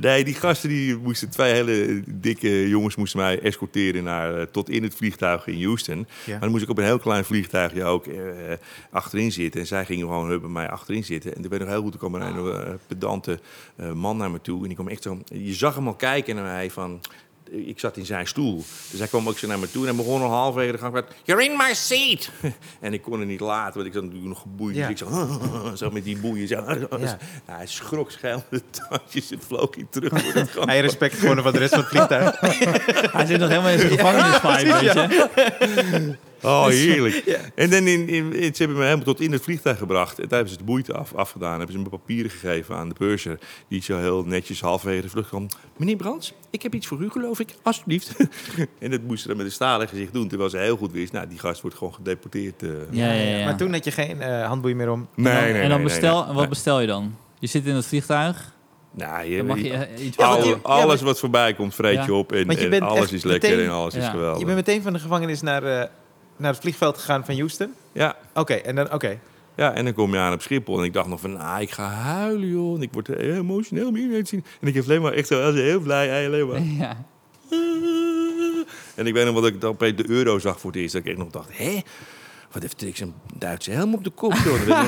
Nee, 0.00 0.24
die 0.24 0.34
gasten 0.34 0.68
die 0.68 0.96
moesten, 0.96 1.30
twee 1.30 1.52
hele 1.52 2.02
dikke 2.06 2.68
jongens 2.68 2.96
moesten 2.96 3.20
mij 3.20 3.40
escorteren 3.40 4.04
naar, 4.04 4.38
eh, 4.38 4.46
tot 4.46 4.68
in 4.68 4.82
het 4.82 4.94
vliegtuig 4.94 5.46
in 5.46 5.64
Houston. 5.64 6.06
Maar 6.26 6.40
dan 6.40 6.50
moest 6.50 6.62
ik 6.62 6.68
op 6.68 6.78
een 6.78 6.84
heel 6.84 6.98
klein 6.98 7.24
vliegtuigje 7.24 7.84
ook 7.84 8.06
eh, 8.06 8.52
achterin 8.90 9.32
zitten. 9.32 9.60
En 9.60 9.66
zij 9.66 9.84
gingen 9.84 10.06
gewoon 10.06 10.40
bij 10.40 10.48
mij 10.48 10.70
achterin 10.70 11.04
zitten. 11.04 11.36
En 11.36 11.42
er 11.42 11.48
werd 11.48 11.62
nog 11.62 11.70
heel 11.70 11.82
goed, 11.82 11.92
er 11.92 11.98
kwam 11.98 12.14
een 12.14 12.52
eh, 12.52 12.74
pedante 12.86 13.40
eh, 13.76 13.92
man 13.92 14.16
naar 14.16 14.30
me 14.30 14.40
toe. 14.40 14.60
En 14.60 14.66
die 14.66 14.74
kwam 14.74 14.88
echt 14.88 15.02
zo, 15.02 15.18
je 15.32 15.54
zag 15.54 15.74
hem 15.74 15.86
al 15.86 15.94
kijken 15.94 16.34
naar 16.34 16.44
mij 16.44 16.70
van... 16.70 17.00
Ik 17.50 17.78
zat 17.78 17.96
in 17.96 18.06
zijn 18.06 18.26
stoel. 18.26 18.64
Dus 18.90 18.98
hij 18.98 19.08
kwam 19.08 19.28
ook 19.28 19.38
zo 19.38 19.46
naar 19.46 19.58
me 19.58 19.70
toe 19.70 19.86
en 19.86 19.94
hij 19.94 20.04
begon 20.04 20.22
al 20.22 20.30
halverwege 20.30 20.72
de 20.72 20.78
gang 20.78 20.92
met... 20.92 21.04
You're 21.24 21.44
in 21.44 21.56
my 21.56 21.74
seat! 21.74 22.30
en 22.80 22.92
ik 22.92 23.02
kon 23.02 23.18
het 23.18 23.28
niet 23.28 23.40
laten, 23.40 23.74
want 23.74 23.86
ik 23.86 23.92
zat 23.92 24.02
natuurlijk 24.02 24.28
nog 24.28 24.40
geboeid. 24.40 24.76
Ja. 24.76 24.88
Dus 24.88 25.00
ik 25.00 25.08
zo, 25.08 25.40
zo 25.84 25.90
met 25.90 26.04
die 26.04 26.16
boeien. 26.16 26.48
Zo. 26.48 26.64
Nou, 27.46 27.58
hij 27.58 27.66
schrok 27.66 28.10
schuil 28.10 28.44
de 28.50 28.62
tandjes 28.88 29.30
en 29.30 29.40
vloog 29.42 29.74
hij 29.74 29.86
terug. 29.90 30.12
Hij 30.64 30.80
respect 30.80 31.18
gewoon 31.18 31.42
van 31.42 31.52
de 31.52 31.58
rest 31.58 31.74
van 31.74 31.80
het 31.80 31.88
vliegtuig. 31.88 32.40
Hij 33.12 33.26
zit 33.26 33.38
nog 33.38 33.48
helemaal 33.48 33.70
in 33.70 33.78
zijn 33.78 33.90
gevangenisvibe, 33.90 34.72
weet 34.72 34.92
je? 34.92 36.16
Oh, 36.44 36.66
heerlijk. 36.66 37.14
En 37.54 37.70
dan 37.70 37.86
in, 37.86 38.08
in, 38.08 38.32
in- 38.32 38.54
ze 38.54 38.62
hebben 38.62 38.76
me 38.76 38.82
helemaal 38.84 39.04
tot 39.04 39.20
in 39.20 39.32
het 39.32 39.42
vliegtuig 39.42 39.78
gebracht. 39.78 40.18
En 40.18 40.28
daar 40.28 40.38
hebben 40.38 40.52
ze 40.52 40.58
de 40.58 40.64
boeite 40.64 40.92
af, 40.94 41.14
afgedaan. 41.14 41.56
Hebben 41.58 41.72
ze 41.76 41.78
me 41.82 41.88
papieren 41.88 42.30
gegeven 42.30 42.76
aan 42.76 42.88
de 42.88 42.94
purser. 42.94 43.38
Die 43.68 43.82
zo 43.82 43.98
heel 43.98 44.24
netjes 44.24 44.60
halverwege 44.60 45.02
de 45.02 45.08
vlucht 45.08 45.28
kwam. 45.28 45.46
Meneer 45.76 45.96
Brands, 45.96 46.32
ik 46.50 46.62
heb 46.62 46.74
iets 46.74 46.86
voor 46.86 47.00
u, 47.02 47.10
geloof 47.10 47.40
ik. 47.40 47.54
Alsjeblieft. 47.62 48.16
en 48.78 48.90
dat 48.90 49.00
moesten 49.00 49.18
ze 49.18 49.28
dan 49.28 49.36
met 49.36 49.46
een 49.46 49.52
stalen 49.52 49.88
gezicht 49.88 50.12
doen. 50.12 50.28
Terwijl 50.28 50.50
ze 50.50 50.58
heel 50.58 50.76
goed 50.76 50.92
wist, 50.92 51.12
nou, 51.12 51.28
die 51.28 51.38
gast 51.38 51.60
wordt 51.60 51.76
gewoon 51.76 51.94
gedeporteerd. 51.94 52.62
eh. 52.62 52.68
Ja, 52.90 53.12
ja, 53.12 53.36
ja. 53.38 53.44
Maar 53.44 53.56
toen 53.56 53.72
had 53.72 53.84
je 53.84 53.90
geen 53.90 54.20
eh, 54.20 54.46
handboeien 54.46 54.76
meer 54.76 54.90
om. 54.90 55.08
Nee, 55.14 55.32
nee, 55.34 55.42
en 55.42 55.52
dan 55.52 55.60
nee, 55.60 55.68
nee, 55.68 55.82
bestel, 55.86 56.20
nee. 56.20 56.28
en 56.28 56.34
wat 56.34 56.48
bestel 56.48 56.80
je 56.80 56.86
dan? 56.86 57.16
Je 57.38 57.46
zit 57.46 57.66
in 57.66 57.74
het 57.74 57.86
vliegtuig, 57.86 58.52
Nou, 58.90 59.24
je, 59.26 59.36
dan 59.36 59.46
mag 59.46 59.58
je 59.60 59.72
eh, 59.72 60.06
iets 60.06 60.16
Ja, 60.16 60.26
alles 60.62 61.00
wat 61.02 61.18
voorbij 61.18 61.54
komt, 61.54 61.74
vreet 61.74 61.94
Ja. 61.94 62.04
je 62.04 62.14
op. 62.14 62.32
En, 62.32 62.46
Want 62.46 62.58
je 62.58 62.64
en 62.64 62.70
bent 62.70 62.82
alles 62.82 63.12
is 63.12 63.24
lekker 63.24 63.50
meteen- 63.50 63.64
en 63.66 63.72
alles 63.72 63.94
is 63.94 64.08
geweldig. 64.08 64.38
Je 64.38 64.44
bent 64.44 64.56
meteen 64.56 64.82
van 64.82 64.92
de 64.92 64.98
gevangenis 64.98 65.40
naar, 65.42 65.62
eh, 65.62 65.88
naar 66.36 66.52
het 66.52 66.60
vliegveld 66.60 66.98
gegaan 66.98 67.24
van 67.24 67.36
Houston? 67.36 67.72
Ja, 67.92 68.16
Oké, 68.34 68.54
en 68.54 68.74
dan, 68.74 68.92
oké. 68.92 69.18
Ja, 69.56 69.72
en 69.72 69.84
dan 69.84 69.94
kom 69.94 70.12
je 70.12 70.18
aan 70.18 70.32
op 70.32 70.42
Schiphol 70.42 70.78
en 70.78 70.84
ik 70.84 70.92
dacht 70.92 71.08
nog 71.08 71.20
van, 71.20 71.38
ah, 71.38 71.60
ik 71.60 71.70
ga 71.70 71.88
huilen, 71.88 72.48
joh. 72.48 72.76
En 72.76 72.82
ik 72.82 72.92
word 72.92 73.06
heel 73.06 73.34
emotioneel 73.34 73.90
mee 73.90 74.22
te 74.22 74.28
zien. 74.28 74.44
En 74.60 74.68
ik 74.68 74.74
heb 74.74 74.84
alleen 74.84 75.02
maar 75.02 75.12
echt 75.12 75.28
zo, 75.28 75.52
heel 75.52 75.80
blij, 75.80 76.08
hij 76.08 76.26
alleen 76.26 76.46
maar. 76.48 76.62
Ja. 76.62 77.04
En 78.94 79.06
ik 79.06 79.12
weet 79.12 79.24
nog 79.24 79.34
wat 79.34 79.46
ik 79.46 79.60
dan 79.60 79.70
opeens 79.70 79.96
de 79.96 80.10
euro 80.10 80.38
zag 80.38 80.60
voor 80.60 80.70
het 80.70 80.80
eerst. 80.80 80.92
Dat 80.92 81.02
ik 81.02 81.08
echt 81.08 81.18
nog 81.18 81.30
dacht, 81.30 81.58
hè? 81.58 81.80
Wat 82.52 82.62
heeft 82.62 82.78
Trix 82.78 83.00
een 83.00 83.14
Duitse 83.38 83.70
helm 83.70 83.94
op 83.94 84.04
de 84.04 84.10
kop, 84.10 84.32
joh. 84.32 84.66
Ja, 84.66 84.82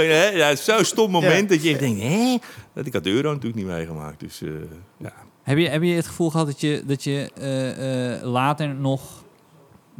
ja, 0.40 0.48
het 0.48 0.58
is 0.58 0.64
zo'n 0.64 0.84
stom 0.84 1.10
moment 1.10 1.48
dat 1.48 1.62
je 1.62 1.70
echt 1.70 1.78
denkt, 1.78 2.02
hè? 2.02 2.36
Dat 2.74 2.86
ik 2.86 2.92
had 2.92 3.04
de 3.04 3.10
euro 3.10 3.28
natuurlijk 3.28 3.54
niet 3.54 3.66
meegemaakt. 3.66 4.20
Dus 4.20 4.42
eh, 4.42 4.48
ja. 4.96 5.12
Heb 5.42 5.58
je, 5.58 5.68
heb 5.68 5.82
je 5.82 5.94
het 5.94 6.06
gevoel 6.06 6.30
gehad 6.30 6.46
dat 6.46 6.60
je, 6.60 6.82
dat 6.86 7.04
je 7.04 7.30
eh, 7.34 8.14
eh, 8.14 8.22
later 8.22 8.74
nog, 8.74 9.21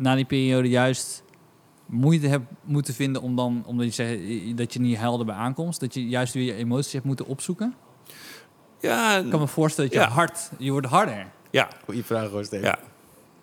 na 0.02 0.14
die 0.14 0.24
periode, 0.24 0.68
juist 0.68 1.22
moeite 1.86 2.26
hebt 2.26 2.44
moeten 2.64 2.94
vinden 2.94 3.22
om 3.22 3.36
dan, 3.36 3.62
omdat 3.66 3.86
je 3.86 3.92
zegt 3.92 4.56
dat 4.56 4.72
je 4.72 4.80
niet 4.80 4.96
huilde 4.96 5.24
bij 5.24 5.34
aankomst, 5.34 5.80
dat 5.80 5.94
je 5.94 6.08
juist 6.08 6.34
weer 6.34 6.44
je 6.44 6.54
emoties 6.54 6.92
hebt 6.92 7.04
moeten 7.04 7.26
opzoeken? 7.26 7.74
Ja, 8.80 9.16
Ik 9.16 9.30
kan 9.30 9.40
me 9.40 9.46
voorstellen 9.46 9.90
dat 9.90 10.00
je 10.00 10.06
Ja. 10.06 10.12
hard, 10.14 10.50
je 10.58 10.70
wordt 10.70 10.86
harder. 10.86 11.26
ja, 11.50 11.68
Goeie 11.84 12.04
vraag 12.04 12.30
hoor, 12.30 12.44
Steven. 12.44 12.66
ja. 12.66 12.78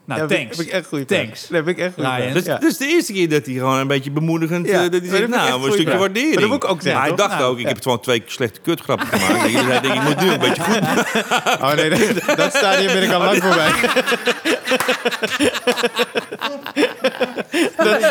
Nou, 0.09 0.21
Ja, 0.21 0.27
heb 0.27 0.37
ik- 0.37 0.43
thanks. 0.43 0.57
Heb 0.57 0.65
ik 0.67 0.71
echt 0.73 0.87
goede 0.87 1.05
Thanks. 1.05 1.47
heb 1.51 1.67
ik 1.67 1.77
echt 1.77 1.93
goede 1.93 2.09
vraag. 2.09 2.33
Dat, 2.33 2.45
Ja. 2.45 2.53
dat 2.57 2.63
is 2.71 2.77
de 2.77 2.87
eerste 2.87 3.13
keer 3.13 3.29
dat 3.29 3.45
hij 3.45 3.53
gewoon 3.55 3.77
een 3.79 3.87
beetje 3.87 4.11
bemoedigend... 4.11 4.67
Ja, 4.67 4.83
eh, 4.83 4.91
dat 4.91 5.01
hij 5.01 5.09
zegt, 5.09 5.21
dat 5.21 5.29
nou, 5.29 5.65
een 5.65 5.71
stukje 5.71 5.97
waardering. 5.97 6.31
Maar 6.33 6.41
dat 6.41 6.49
moet 6.51 6.63
ik 6.63 6.69
ook 6.69 6.81
zeggen, 6.81 6.99
Maar 7.01 7.07
hij 7.09 7.17
dacht 7.17 7.31
Nou, 7.37 7.43
ook, 7.43 7.53
ik 7.55 7.59
ja. 7.61 7.65
heb 7.67 7.75
het 7.75 7.83
gewoon 7.83 7.99
twee 7.99 8.23
slechte 8.25 8.59
kutgrappen 8.59 9.07
gemaakt. 9.07 9.43
Dus 9.43 9.51
hij 9.61 9.79
denkt, 9.81 9.97
ik 9.97 10.03
moet 10.03 10.21
nu 10.21 10.29
een 10.31 10.39
beetje 10.39 10.63
goed 10.63 10.79
Oh 11.65 11.73
nee, 11.73 11.89
dat, 11.89 12.37
dat 12.37 12.55
stadium 12.55 12.93
ben 12.93 13.03
ik 13.03 13.11
al 13.11 13.19
lang 13.19 13.43
voorbij. 13.43 13.71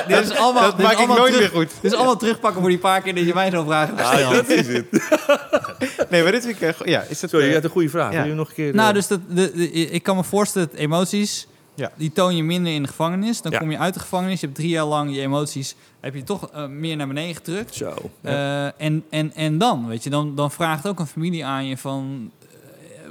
dit 0.09 0.20
is 0.20 0.36
allemaal, 0.36 0.62
dat 0.62 0.70
dit 0.76 0.80
is 0.80 0.84
maak 0.84 0.92
ik 0.92 0.99
allemaal 0.99 1.16
nooit 1.16 1.32
terug- 1.32 1.53
meer 1.53 1.61
goed. 1.62 1.70
Dit 1.80 1.92
is 1.92 1.96
allemaal 1.96 2.16
terugpakken 2.16 2.61
voor 2.61 2.70
die 2.70 2.78
paar 2.78 3.03
keer 3.03 3.14
dat 3.14 3.26
je 3.26 3.34
mij 3.34 3.51
zo'n 3.51 3.66
vraag 3.66 3.86
hebt 3.86 4.01
gesteld. 4.01 4.24
Ah, 4.24 4.32
dat 4.32 4.49
is 4.49 4.66
het. 4.66 4.86
Nee, 6.11 6.22
maar 6.22 6.32
dit 6.32 6.44
vind 6.44 6.62
ik... 6.62 6.86
ja, 6.86 7.05
is 7.09 7.20
dat... 7.20 7.30
Sorry, 7.30 7.44
je 7.44 7.51
eh, 7.51 7.57
had 7.57 7.64
een 7.64 7.70
goede 7.70 7.88
vraag. 7.88 8.12
ja. 8.12 8.20
Wil 8.20 8.28
je 8.30 8.34
nog 8.36 8.49
een 8.49 8.55
keer... 8.55 8.74
Nou, 8.74 8.88
eh, 8.88 8.94
dus 8.94 9.07
dat, 9.07 9.20
de, 9.28 9.53
de- 9.55 9.70
ik 9.70 10.03
kan 10.03 10.16
me 10.16 10.24
voorstellen 10.24 10.68
dat 10.70 10.78
emoties, 10.81 11.48
Ja. 11.78 11.92
die 11.96 12.12
toon 12.12 12.36
je 12.36 12.42
minder 12.42 12.72
in 12.72 12.82
de 12.82 12.88
gevangenis. 12.88 13.42
Dan 13.42 13.52
Ja. 13.52 13.59
kom 13.59 13.70
je 13.70 13.78
uit 13.78 13.94
de 13.94 14.00
gevangenis, 14.00 14.40
je 14.40 14.46
hebt 14.46 14.59
drie 14.59 14.70
jaar 14.70 14.84
lang 14.84 15.14
je 15.14 15.20
emoties, 15.20 15.74
heb 16.00 16.14
je 16.14 16.22
toch 16.22 16.50
eh, 16.50 16.66
meer 16.66 16.96
naar 16.96 17.06
beneden 17.06 17.34
gedrukt. 17.34 17.74
Zo. 17.74 17.94
Eh, 18.20 18.80
en, 18.80 19.05
en, 19.10 19.34
en 19.34 19.59
dan, 19.59 19.86
weet 19.86 20.05
je, 20.05 20.10
dan, 20.10 20.34
dan 20.34 20.50
vraagt 20.50 20.88
ook 20.88 20.98
een 20.98 21.06
familie 21.06 21.44
aan 21.44 21.66
je 21.66 21.76
van... 21.76 22.30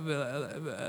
eh, 0.08 0.16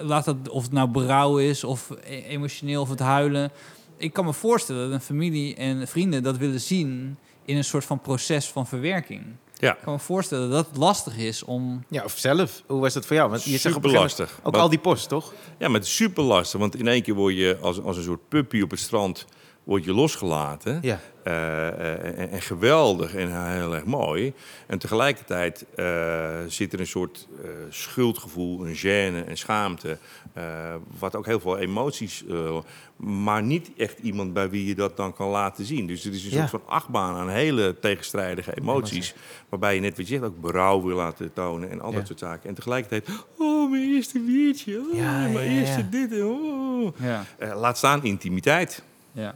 laat 0.03 0.25
dat, 0.25 0.37
of 0.49 0.63
het 0.63 0.73
nou 0.73 0.89
berouw 0.89 1.39
is, 1.39 1.65
of 1.65 1.91
e- 2.05 2.23
emotioneel, 2.23 2.81
of 2.81 2.89
het 2.89 2.99
huilen. 3.01 3.51
Ik 3.97 4.13
kan 4.13 4.25
me 4.25 4.33
voorstellen 4.33 4.83
dat 4.85 4.93
een 4.93 5.01
familie 5.01 5.55
en 5.57 5.89
vrienden 5.89 6.23
dat 6.23 6.37
willen 6.37 6.61
zien 6.61 7.17
in 7.45 7.57
een 7.57 7.65
soort 7.65 7.85
van 7.85 8.01
proces 8.01 8.47
van 8.49 8.67
verwerking. 8.67 9.23
Ja. 9.59 9.73
Ik 9.73 9.83
kan 9.83 9.93
me 9.93 9.99
voorstellen 9.99 10.51
dat 10.51 10.67
het 10.67 10.77
lastig 10.77 11.17
is 11.17 11.45
om... 11.45 11.85
Ja, 11.89 12.05
of 12.05 12.19
zelf. 12.19 12.63
Hoe 12.67 12.81
was 12.81 12.93
dat 12.93 13.07
voor 13.07 13.17
jou? 13.17 13.31
Want 13.31 13.45
je 13.45 13.59
zegt 13.59 13.77
op 13.77 13.85
lastig. 13.85 14.37
Ook 14.39 14.43
Want- 14.43 14.57
al 14.57 14.69
die 14.69 14.79
post, 14.79 15.09
toch? 15.09 15.33
Ja, 15.59 15.69
maar 15.69 15.79
het 15.79 15.89
is 15.89 15.97
super 15.97 16.23
lastig. 16.25 16.61
Want 16.61 16.77
in 16.77 16.89
één 16.89 17.03
keer 17.03 17.15
word 17.15 17.35
je 17.35 17.59
als, 17.61 17.83
als 17.83 17.97
een 17.97 18.03
soort 18.03 18.29
puppy 18.29 18.61
op 18.61 18.71
het 18.71 18.81
strand 18.81 19.27
word 19.69 19.85
je 19.85 19.93
losgelaten. 19.95 20.79
Ja. 20.83 21.01
Eh, 21.23 21.69
eh, 21.69 22.19
en, 22.19 22.31
en 22.31 22.41
geweldig 22.43 23.15
en 23.15 23.51
heel 23.53 23.75
erg 23.75 23.85
mooi. 23.85 24.33
En 24.67 24.79
tegelijkertijd 24.79 25.65
eh, 25.75 26.37
zit 26.47 26.73
er 26.73 26.81
een 26.81 26.87
soort 26.87 27.29
eh, 27.45 27.51
schuldgevoel, 27.69 28.67
een 28.67 28.77
gêne 28.77 29.27
en 29.29 29.37
schaamte. 29.39 29.99
eh, 30.33 30.75
wat 30.99 31.17
ook 31.17 31.27
heel 31.27 31.41
veel 31.41 31.59
emoties... 31.59 32.25
eh, 32.27 32.59
maar 32.97 33.43
niet 33.43 33.71
echt 33.77 33.99
iemand 33.99 34.33
bij 34.33 34.51
wie 34.51 34.67
je 34.67 34.75
dat 34.75 34.97
dan 34.97 35.15
kan 35.15 35.29
laten 35.29 35.65
zien. 35.65 35.87
Dus 35.87 36.05
het 36.05 36.15
is 36.15 36.25
een 36.25 36.31
Ja. 36.31 36.37
soort 36.47 36.51
van 36.63 36.73
achtbaan 36.75 37.15
aan 37.15 37.29
hele 37.29 37.77
tegenstrijdige 37.81 38.57
emoties. 38.57 39.15
Waarbij 39.49 39.75
je 39.75 39.81
net 39.81 39.97
wat 39.97 40.09
je 40.09 40.15
zegt 40.15 40.27
ook 40.27 40.41
berouw 40.41 40.83
wil 40.83 40.97
laten 40.97 41.33
tonen 41.33 41.71
en 41.71 41.81
al 41.81 41.93
dat 41.93 42.07
soort 42.07 42.19
zaken. 42.19 42.49
En 42.49 42.55
tegelijkertijd, 42.55 43.09
oh, 43.39 43.71
mijn 43.71 43.95
eerste 43.95 44.19
biertje. 44.21 44.79
Oh, 44.79 44.99
mijn 45.03 45.33
ja, 45.33 45.41
eerste 45.61 45.79
ja. 45.81 45.87
dit. 45.91 46.13
en 46.13 46.25
Oh. 46.25 46.97
Ja, 47.01 47.25
Eh, 47.39 47.61
laat 47.61 47.77
staan 47.77 48.05
intimiteit. 48.05 48.83
ja, 49.13 49.35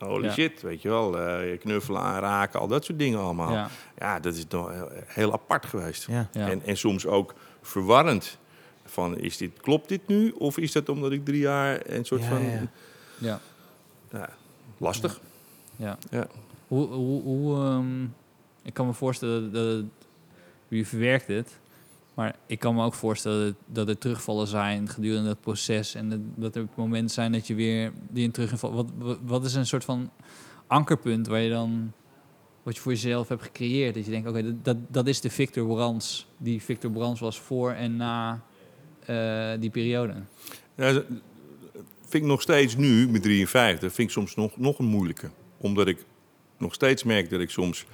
Holy 0.00 0.24
Ja. 0.24 0.32
shit, 0.32 0.62
weet 0.62 0.82
je 0.82 0.88
wel. 0.88 1.18
eh, 1.20 1.58
knuffelen, 1.58 2.00
aanraken, 2.00 2.60
al 2.60 2.68
dat 2.68 2.84
soort 2.84 2.98
dingen 2.98 3.18
allemaal. 3.20 3.52
Ja, 3.52 3.68
ja, 3.98 4.20
dat 4.20 4.34
is 4.34 4.44
toch 4.48 4.70
heel, 4.72 4.88
heel 5.06 5.32
apart 5.32 5.66
geweest. 5.66 6.06
Ja. 6.06 6.28
ja. 6.32 6.48
En, 6.50 6.62
en 6.64 6.76
soms 6.76 7.06
ook 7.06 7.34
verwarrend. 7.62 8.38
Van, 8.84 9.18
is 9.18 9.36
dit, 9.36 9.60
klopt 9.60 9.88
dit 9.88 10.06
nu? 10.06 10.30
Of 10.30 10.58
is 10.58 10.72
dat 10.72 10.88
omdat 10.88 11.12
ik 11.12 11.24
drie 11.24 11.40
jaar 11.40 11.80
een 11.84 12.04
soort 12.04 12.22
Ja, 12.22 12.28
van... 12.28 12.42
ja. 12.42 12.60
ja. 13.18 13.40
ja, 14.12 14.28
lastig. 14.78 15.20
Ja. 15.76 15.98
Ja. 16.10 16.26
Hoe, 16.68 16.86
hoe, 16.86 17.22
hoe, 17.22 17.56
ehm, 17.64 18.02
ik 18.62 18.74
kan 18.74 18.86
me 18.86 18.92
voorstellen 18.92 19.52
dat 19.52 19.84
wie 20.68 20.86
verwerkt 20.86 21.26
het, 21.26 21.58
maar 22.20 22.34
ik 22.46 22.58
kan 22.58 22.74
me 22.74 22.84
ook 22.84 22.94
voorstellen 22.94 23.44
dat, 23.44 23.54
dat 23.66 23.88
er 23.88 23.98
terugvallen 23.98 24.46
zijn 24.46 24.88
gedurende 24.88 25.28
het 25.28 25.40
proces 25.40 25.94
en 25.94 26.10
dat, 26.10 26.20
dat 26.34 26.56
er 26.56 26.68
momenten 26.74 27.10
zijn 27.10 27.32
dat 27.32 27.46
je 27.46 27.54
weer 27.54 27.92
die 28.10 28.24
in 28.24 28.30
terug 28.30 28.60
wat, 28.60 28.86
wat, 29.22 29.44
is 29.44 29.54
een 29.54 29.66
soort 29.66 29.84
van 29.84 30.10
ankerpunt 30.66 31.26
waar 31.26 31.40
je 31.40 31.50
dan 31.50 31.92
wat 32.62 32.74
je 32.74 32.80
voor 32.80 32.92
jezelf 32.92 33.28
hebt 33.28 33.42
gecreëerd 33.42 33.94
dat 33.94 34.04
je 34.04 34.10
denkt 34.10 34.28
oké 34.28 34.42
dat, 34.42 34.64
dat, 34.64 34.76
dat 34.88 35.06
is 35.06 35.20
de 35.20 35.30
Victor 35.30 35.66
Brands 35.66 36.26
die 36.36 36.62
Victor 36.62 36.90
Brands 36.90 37.20
was 37.20 37.40
voor 37.40 37.72
en 37.72 37.96
na 37.96 38.42
eh, 39.06 39.52
die 39.60 39.70
periode. 39.70 40.14
Ja, 40.74 40.92
dat 40.92 41.04
vind 42.00 42.22
ik 42.22 42.30
nog 42.30 42.42
steeds 42.42 42.76
nu, 42.76 43.08
met 43.08 43.22
53, 43.22 43.92
vind 43.92 44.08
ik 44.08 44.14
soms 44.14 44.34
nog, 44.34 44.56
nog 44.56 44.78
een 44.78 44.86
moeilijke. 44.86 45.30
Omdat 45.56 45.86
ik 45.86 46.04
nog 46.58 46.74
steeds 46.74 47.04
merk 47.04 47.30
dat 47.30 47.40
ik 47.40 47.50
soms 47.50 47.86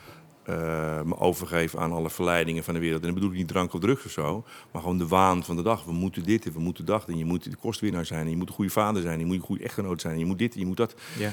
eh, 0.47 1.03
me 1.03 1.19
overgeef 1.19 1.77
aan 1.77 1.93
alle 1.93 2.11
verleidingen 2.11 2.65
van 2.65 2.75
de 2.75 2.81
wereld. 2.81 3.01
En 3.01 3.07
dan 3.07 3.15
bedoel 3.15 3.31
ik 3.31 3.37
niet 3.37 3.49
drank 3.49 3.73
of 3.73 3.81
drugs 3.81 4.05
of 4.05 4.11
zo, 4.11 4.45
maar 4.71 4.83
gewoon 4.83 4.99
de 4.99 5.07
waan 5.07 5.45
van 5.45 5.57
de 5.57 5.63
dag. 5.63 5.85
We 5.85 5.93
moeten 5.93 6.25
dit 6.25 6.47
en 6.47 6.53
we 6.53 6.61
moeten 6.61 6.85
dat 6.85 7.09
en 7.09 7.19
je 7.19 7.25
moet 7.25 7.51
de 7.51 7.57
kostwinnaar 7.57 8.07
zijn. 8.07 8.25
En 8.25 8.31
je 8.31 8.37
moet 8.37 8.49
een 8.49 8.55
goede 8.55 8.71
vader 8.71 9.03
zijn, 9.03 9.15
en 9.15 9.21
je 9.21 9.27
moet 9.27 9.37
een 9.37 9.43
goede 9.43 9.65
echtgenoot 9.65 10.01
zijn. 10.01 10.13
En 10.13 10.19
je 10.19 10.27
moet 10.27 10.39
dit 10.39 10.55
en 10.55 10.61
je 10.61 10.67
moet 10.67 10.77
dat. 10.77 10.95
Ja. 11.19 11.31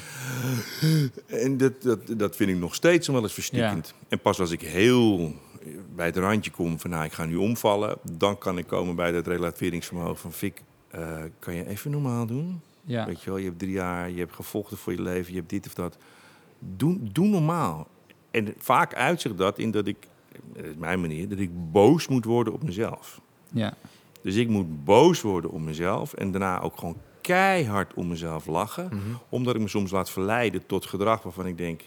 En 1.26 1.57
dat, 1.57 1.81
dat, 1.81 1.99
dat 2.18 2.35
vind 2.35 2.49
ik 2.49 2.57
nog 2.57 2.76
steeds 2.76 3.07
wel 3.07 3.22
eens 3.22 3.34
verstikkend. 3.34 3.94
En 4.10 4.19
pas 4.19 4.40
als 4.40 4.52
ik 4.52 4.61
heel 4.61 5.34
bij 5.95 6.06
het 6.06 6.18
randje 6.18 6.52
kom 6.52 6.80
van 6.80 6.90
nou, 6.90 7.03
ik 7.03 7.14
ga 7.14 7.26
nu 7.26 7.35
omvallen, 7.35 7.98
dan 8.11 8.38
kan 8.38 8.57
ik 8.57 8.68
komen 8.68 8.95
bij 8.95 9.11
dat 9.11 9.27
relativeringsvermogen 9.27 10.18
van 10.18 10.34
Fik, 10.34 10.61
eh, 10.88 11.18
kan 11.40 11.53
je 11.56 11.68
even 11.68 11.91
normaal 11.91 12.26
doen? 12.26 12.61
Ja, 12.85 13.06
Weet 13.06 13.23
je 13.23 13.30
wel, 13.30 13.40
je 13.40 13.45
hebt 13.45 13.60
drie 13.60 13.72
jaar, 13.72 14.10
je 14.10 14.19
hebt 14.19 14.34
gevochten 14.34 14.77
voor 14.77 14.94
je 14.94 15.02
leven, 15.02 15.31
je 15.34 15.38
hebt 15.38 15.49
dit 15.49 15.65
of 15.65 15.73
dat. 15.73 15.98
Doe, 16.60 16.98
doe 17.02 17.27
normaal. 17.27 17.88
En 18.34 18.53
vaak 18.57 18.93
uitzicht 18.95 19.38
dat 19.38 19.57
in 19.60 19.72
dat 19.72 19.88
ik, 19.88 19.97
dat 20.53 20.65
is 20.65 20.76
mijn 20.76 21.01
manier, 21.01 21.30
dat 21.30 21.39
ik 21.39 21.49
boos 21.72 22.07
moet 22.07 22.26
worden 22.26 22.53
op 22.53 22.64
mezelf. 22.64 23.22
ja, 23.51 23.73
Dus 24.22 24.35
ik 24.35 24.47
moet 24.49 24.84
boos 24.85 25.22
worden 25.22 25.51
op 25.51 25.61
mezelf 25.61 26.14
en 26.14 26.31
daarna 26.31 26.61
ook 26.61 26.77
gewoon 26.77 26.97
keihard 27.22 27.93
om 27.93 28.07
mezelf 28.07 28.45
lachen. 28.45 28.85
Mhm. 28.85 28.99
Omdat 29.30 29.55
ik 29.55 29.61
me 29.61 29.68
soms 29.68 29.91
laat 29.91 30.10
verleiden 30.10 30.65
tot 30.65 30.85
gedrag 30.85 31.23
waarvan 31.23 31.45
ik 31.47 31.57
denk... 31.57 31.81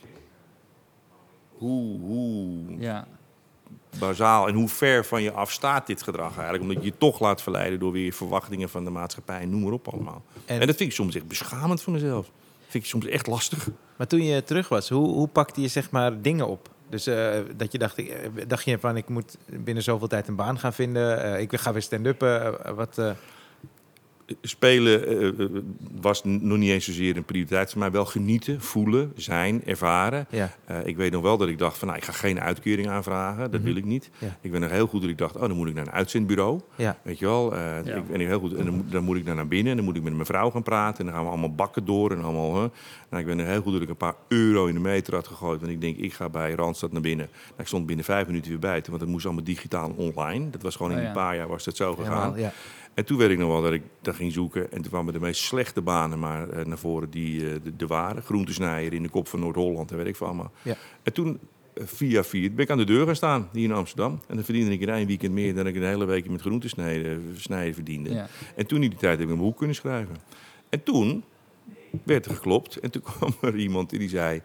Hoe, 1.53 2.01
hoe 2.01 2.63
ja, 2.79 3.07
bazaal 3.99 4.49
en 4.49 4.55
hoe 4.55 4.69
ver 4.69 5.05
van 5.05 5.23
je 5.23 5.33
af 5.33 5.51
staat 5.53 5.87
dit 5.87 6.03
gedrag 6.03 6.33
eigenlijk. 6.35 6.63
Omdat 6.63 6.77
je 6.77 6.85
je 6.85 6.99
toch 6.99 7.21
laat 7.21 7.43
verleiden 7.43 7.79
door 7.79 7.93
weer 7.93 8.13
verwachtingen 8.13 8.69
van 8.69 8.85
de 8.85 8.91
maatschappij. 8.91 9.41
en 9.41 9.51
Noem 9.51 9.63
maar 9.63 9.73
op 9.73 9.89
allemaal. 9.89 10.23
En- 10.45 10.61
En, 10.61 10.67
dat 10.67 10.77
vind 10.77 10.91
ik 10.91 10.97
soms 10.97 11.15
echt 11.15 11.29
beschamend 11.29 11.83
voor 11.83 11.93
mezelf. 11.93 12.31
Ik 12.83 12.87
soms 12.87 13.07
echt 13.07 13.27
lastig. 13.27 13.69
Maar 13.97 14.07
toen 14.07 14.23
je 14.25 14.43
terug 14.45 14.69
was, 14.69 14.89
hoe, 14.89 15.09
hoe 15.09 15.29
pakte 15.29 15.61
je 15.61 15.69
zeg 15.69 15.91
maar 15.91 16.23
dingen 16.23 16.47
op? 16.49 16.69
Dus 16.91 17.07
eh, 17.07 17.31
dat 17.57 17.73
je 17.73 17.79
dacht, 17.79 17.99
eh, 17.99 18.07
dacht 18.47 18.65
je 18.65 18.79
van 18.79 18.97
ik 18.97 19.09
moet 19.09 19.37
binnen 19.47 19.83
zoveel 19.83 20.09
tijd 20.09 20.29
een 20.29 20.37
baan 20.37 20.59
gaan 20.59 20.73
vinden. 20.73 21.23
eh, 21.23 21.41
ik 21.41 21.57
ga 21.57 21.73
weer 21.73 21.83
stand-uppen. 21.83 22.65
eh, 22.65 22.73
wat, 22.73 22.99
Spelen 24.43 25.07
eh, 25.07 25.29
eh, 25.29 25.51
was 26.01 26.25
nog 26.25 26.59
niet 26.59 26.71
eens 26.71 26.85
zozeer 26.85 27.17
een 27.17 27.25
prioriteit 27.25 27.71
voor 27.71 27.79
mij. 27.79 27.91
Wel 27.91 28.05
genieten, 28.05 28.61
voelen, 28.61 29.13
zijn, 29.17 29.63
ervaren. 29.65 30.27
ja. 30.31 30.51
Eh, 30.65 30.87
ik 30.87 30.97
weet 30.97 31.13
nog 31.13 31.23
wel 31.23 31.37
dat 31.37 31.49
ik 31.49 31.59
dacht 31.59 31.79
van 31.79 31.89
nou, 31.89 32.01
ik 32.01 32.05
ga 32.07 32.13
geen 32.13 32.41
uitkering 32.41 32.89
aanvragen. 32.89 33.51
Dat 33.51 33.61
Mhm. 33.61 33.63
wil 33.63 33.77
ik 33.77 33.85
niet. 33.85 34.11
Ja. 34.19 34.37
Ik 34.41 34.51
ben 34.51 34.61
nog 34.61 34.71
heel 34.71 34.87
goed 34.87 35.01
dat 35.01 35.11
ik 35.11 35.19
dacht, 35.19 35.35
oh, 35.37 35.41
dan 35.41 35.57
moet 35.57 35.69
ik 35.69 35.75
naar 35.75 35.87
een 35.87 35.93
uitzendbureau. 35.93 36.61
Ja. 36.77 36.99
Weet 37.03 37.19
je 37.19 37.25
wel, 37.25 37.55
eh, 37.55 37.85
Ja. 37.85 37.95
ik 37.95 38.07
ben 38.09 38.21
heel 38.21 38.39
goed. 38.41 38.55
En 38.55 38.65
dan, 38.65 38.75
moet- 38.75 38.93
dan 38.93 39.05
moet 39.05 39.17
ik 39.17 39.25
daar 39.27 39.35
naar 39.35 39.49
binnen 39.49 39.71
en 39.71 39.77
dan 39.77 39.85
moet 39.87 39.97
ik 39.97 40.03
met 40.03 40.13
mijn 40.13 40.27
vrouw 40.27 40.51
gaan 40.51 40.63
praten. 40.63 40.99
En 40.99 41.05
dan 41.05 41.15
gaan 41.15 41.25
we 41.25 41.31
allemaal 41.31 41.55
bakken 41.55 41.85
door 41.85 42.11
en 42.11 42.23
allemaal. 42.23 42.55
Hè. 42.63 42.69
Nou, 43.11 43.23
ik 43.23 43.27
ben 43.27 43.39
er 43.39 43.47
heel 43.47 43.63
goed 43.63 43.73
dat 43.73 43.83
ik 43.83 43.89
een 43.89 43.97
paar 43.97 44.15
euro 44.29 44.67
in 44.67 44.75
de 44.75 44.81
meter 44.81 45.15
had 45.15 45.27
gegooid. 45.27 45.61
Want 45.61 45.73
ik 45.73 45.81
denk, 45.81 45.97
ik 45.97 46.13
ga 46.13 46.29
bij 46.29 46.53
Randstad 46.53 46.93
naar 46.93 47.01
binnen. 47.03 47.29
Nou, 47.33 47.61
ik 47.61 47.67
stond 47.67 47.87
binnen 47.87 48.05
vijf 48.05 48.27
minuten 48.27 48.51
weer 48.51 48.59
buiten, 48.61 48.91
want 48.91 49.03
het 49.03 49.11
moest 49.13 49.25
allemaal 49.27 49.45
digitaal 49.45 49.93
online. 49.97 50.51
Dat 50.51 50.63
was 50.63 50.77
gewoon 50.77 50.93
in 50.93 50.99
Oh, 50.99 51.05
een 51.05 51.13
paar 51.13 51.37
jaar 51.37 51.49
was 51.49 51.65
dat 51.65 51.77
zo 51.77 51.95
gegaan. 51.95 52.35
En 52.97 53.05
toen 53.05 53.17
weet 53.19 53.31
ik 53.31 53.39
nog 53.39 53.49
wel 53.49 53.63
dat 53.63 53.73
ik 53.73 53.83
daar 54.03 54.15
ging 54.15 54.33
zoeken. 54.33 54.63
En 54.73 54.83
toen 54.83 54.91
kwamen 54.91 55.13
de 55.13 55.21
meest 55.21 55.41
slechte 55.43 55.81
banen 55.83 56.19
maar 56.19 56.49
eh, 56.49 56.65
naar 56.65 56.79
voren 56.79 57.11
die 57.11 57.47
eh, 57.49 57.55
de- 57.63 57.73
er 57.79 57.87
waren. 57.87 58.23
Groentesnijer 58.23 58.93
in 58.93 59.03
de 59.03 59.09
kop 59.09 59.29
van 59.29 59.41
Noord-Holland 59.41 59.91
en 59.91 59.97
weet 59.97 60.07
ik 60.07 60.17
veel 60.17 60.27
allemaal. 60.27 60.53
Ja. 60.63 60.77
En 61.03 61.13
toen, 61.13 61.39
eh, 61.75 61.83
via 61.87 62.25
via, 62.25 62.51
ben 62.51 62.65
ik 62.65 62.71
aan 62.71 62.79
de 62.79 62.85
deur 62.85 63.07
gaan 63.07 63.17
staan, 63.17 63.49
hier 63.53 63.65
in 63.65 63.73
Amsterdam. 63.73 64.21
En 64.29 64.35
dan 64.35 64.45
verdiende 64.45 64.73
ik 64.73 64.81
in 64.81 64.89
één 64.89 65.07
weekend 65.07 65.33
meer 65.33 65.55
dan 65.55 65.67
ik 65.67 65.75
een 65.77 65.83
hele 65.85 66.05
week 66.05 66.29
met 66.31 66.41
groentesnijden 66.41 67.35
snijden 67.37 67.75
verdiende. 67.75 68.11
ja. 68.13 68.29
En 68.55 68.67
toen 68.67 68.83
in 68.83 68.91
die 68.91 68.99
tijd 68.99 69.19
heb 69.19 69.29
ik 69.29 69.35
een 69.35 69.41
boek 69.41 69.57
kunnen 69.57 69.77
schrijven. 69.77 70.17
En 70.69 70.83
toen 70.83 71.25
werd 72.03 72.27
er 72.27 72.35
geklopt. 72.35 72.77
En 72.77 72.91
toen 72.91 73.03
kwam 73.17 73.35
er 73.41 73.57
iemand 73.57 73.91
die 73.91 74.09
zei... 74.09 74.41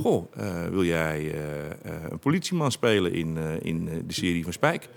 Goh, 0.00 0.26
eh, 0.36 0.66
wil 0.66 0.84
jij 0.84 1.32
eh, 1.32 1.66
eh, 1.70 2.02
een 2.10 2.18
politieman 2.18 2.72
spelen 2.72 3.12
in, 3.12 3.36
eh, 3.36 3.44
in 3.62 3.88
eh, 3.88 3.96
de 4.06 4.12
serie 4.14 4.44
van 4.44 4.52
Spijk? 4.52 4.88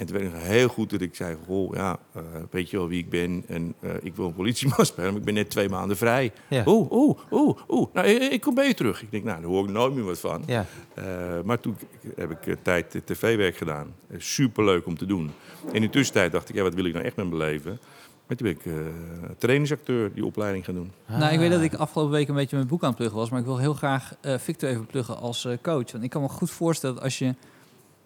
En 0.00 0.06
toen 0.06 0.16
weet 0.16 0.26
ik 0.26 0.32
nog 0.32 0.42
heel 0.42 0.68
goed 0.68 0.90
dat 0.90 1.00
ik 1.00 1.14
zei... 1.14 1.36
Goh, 1.46 1.74
ja, 1.74 1.98
eh, 2.12 2.22
weet 2.50 2.70
je 2.70 2.76
wel 2.76 2.88
wie 2.88 2.98
ik 2.98 3.10
ben? 3.10 3.44
En 3.48 3.74
eh, 3.80 3.90
ik 4.02 4.16
wil 4.16 4.26
een 4.26 4.34
politieman 4.34 4.86
spelen, 4.92 5.10
maar 5.10 5.18
ik 5.18 5.24
ben 5.24 5.34
net 5.34 5.50
twee 5.50 5.68
maanden 5.68 5.96
vrij. 5.96 6.32
Ja. 6.48 6.62
Oeh, 6.66 6.90
oeh, 6.92 7.18
oeh, 7.30 7.58
oeh. 7.68 7.86
Nou, 7.92 8.06
ik, 8.06 8.32
ik 8.32 8.40
kom 8.40 8.54
bij 8.54 8.66
je 8.66 8.74
terug. 8.74 9.02
Ik 9.02 9.10
denk, 9.10 9.24
nou, 9.24 9.40
daar 9.40 9.50
hoor 9.50 9.64
ik 9.64 9.70
nooit 9.70 9.94
meer 9.94 10.04
wat 10.04 10.20
van. 10.20 10.42
Ja. 10.46 10.66
Eh, 10.94 11.04
maar 11.44 11.60
toen 11.60 11.76
heb 12.16 12.30
ik 12.30 12.56
tijd 12.62 13.02
tv-werk 13.04 13.56
gedaan. 13.56 13.94
Super 14.08 14.20
superleuk 14.22 14.86
om 14.86 14.96
te 14.98 15.06
doen. 15.06 15.30
En 15.68 15.74
in 15.74 15.80
de 15.82 15.90
tussentijd 15.90 16.32
dacht 16.32 16.48
ik, 16.48 16.54
ja, 16.54 16.62
wat 16.62 16.74
wil 16.74 16.84
ik 16.84 16.92
nou 16.92 17.04
echt 17.04 17.16
met 17.16 17.26
mijn 17.26 17.38
leven? 17.40 17.78
Maar 18.26 18.36
toen 18.36 18.46
ben 18.46 18.56
ik 18.56 18.66
eh 18.66 19.30
trainingsacteur 19.38 20.14
die 20.14 20.24
opleiding 20.24 20.64
gaan 20.64 20.74
doen. 20.74 20.92
Nou, 21.06 21.32
ik 21.32 21.38
weet 21.38 21.48
Ah. 21.50 21.54
dat 21.54 21.62
ik 21.62 21.74
afgelopen 21.74 22.12
week 22.12 22.28
een 22.28 22.34
beetje 22.34 22.56
mijn 22.56 22.68
boek 22.68 22.82
aan 22.82 22.88
het 22.88 22.96
pluggen 22.96 23.18
was, 23.18 23.30
maar 23.30 23.40
ik 23.40 23.44
wil 23.46 23.58
heel 23.58 23.74
graag 23.74 24.14
eh, 24.20 24.38
Victor 24.38 24.68
even 24.68 24.86
pluggen 24.86 25.16
als 25.16 25.44
eh, 25.44 25.56
coach. 25.62 25.92
Want 25.92 26.04
ik 26.04 26.10
kan 26.10 26.22
me 26.22 26.28
goed 26.28 26.50
voorstellen 26.50 26.94
dat 26.94 27.04
als 27.04 27.18
je 27.18 27.34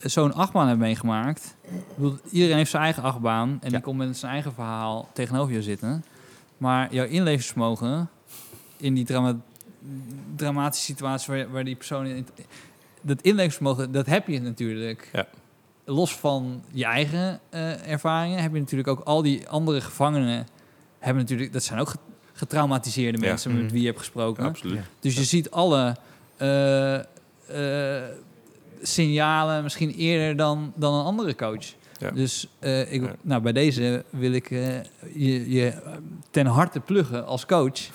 zo'n 0.05 0.33
achtbaan 0.35 0.67
hebt 0.69 0.79
meegemaakt, 0.81 1.55
ik 1.63 1.71
bedoel, 1.95 2.19
iedereen 2.31 2.57
heeft 2.57 2.71
zijn 2.71 2.83
eigen 2.83 3.03
achtbaan 3.03 3.49
en 3.49 3.59
Ja. 3.63 3.69
die 3.69 3.81
komt 3.81 3.99
met 3.99 4.17
zijn 4.17 4.33
eigen 4.33 4.53
verhaal 4.55 5.09
tegenover 5.13 5.55
je 5.55 5.63
zitten. 5.63 6.05
Maar 6.59 6.95
jouw 6.95 7.07
inlevensvermogen 7.07 8.09
in 8.77 8.95
die 8.95 9.05
drama 9.05 9.37
dramatische 10.37 10.85
situatie 10.85 11.35
waar, 11.35 11.51
waar 11.51 11.65
die 11.65 11.77
persoon 11.77 12.07
in... 12.07 12.27
Dat 13.01 13.21
inlevensvermogen, 13.23 13.93
dat 13.93 14.07
heb 14.07 14.29
je 14.29 14.41
natuurlijk. 14.41 15.09
Ja. 15.13 15.27
Los 15.85 16.17
van 16.17 16.63
je 16.73 16.85
eigen 16.85 17.41
eh, 17.51 17.89
ervaringen 17.91 18.43
heb 18.43 18.53
je 18.55 18.59
natuurlijk 18.61 18.89
ook 18.89 19.01
al 19.01 19.23
die 19.23 19.49
andere 19.49 19.81
gevangenen 19.81 20.47
hebben 20.99 21.23
natuurlijk, 21.23 21.53
dat 21.53 21.63
zijn 21.63 21.81
ook 21.81 21.89
ge- 21.89 21.99
getraumatiseerde 22.33 23.19
Ja. 23.21 23.25
mensen 23.29 23.53
met 23.53 23.63
Mhm. 23.63 23.71
wie 23.73 23.81
je 23.81 23.87
hebt 23.87 23.99
gesproken. 23.99 24.45
Absoluut. 24.45 24.81
Dus 25.01 25.15
je 25.15 25.25
ziet 25.25 25.51
alle 25.51 25.97
eh, 26.37 26.95
eh, 26.95 27.05
signalen 28.87 29.63
misschien 29.63 29.91
eerder 29.91 30.37
dan, 30.37 30.73
dan 30.77 30.95
een 30.95 31.05
andere 31.05 31.35
coach. 31.35 31.65
Ja. 31.99 32.11
Dus 32.11 32.49
eh, 32.59 32.93
ik, 32.93 33.03
Ja. 33.03 33.15
nou, 33.23 33.43
bij 33.43 33.53
deze 33.53 34.05
wil 34.11 34.33
ik 34.33 34.51
eh, 34.51 34.83
je, 35.15 35.51
je 35.51 35.75
ten 36.31 36.47
harte 36.47 36.81
pluggen 36.81 37.27
als 37.27 37.47
coach. 37.47 37.81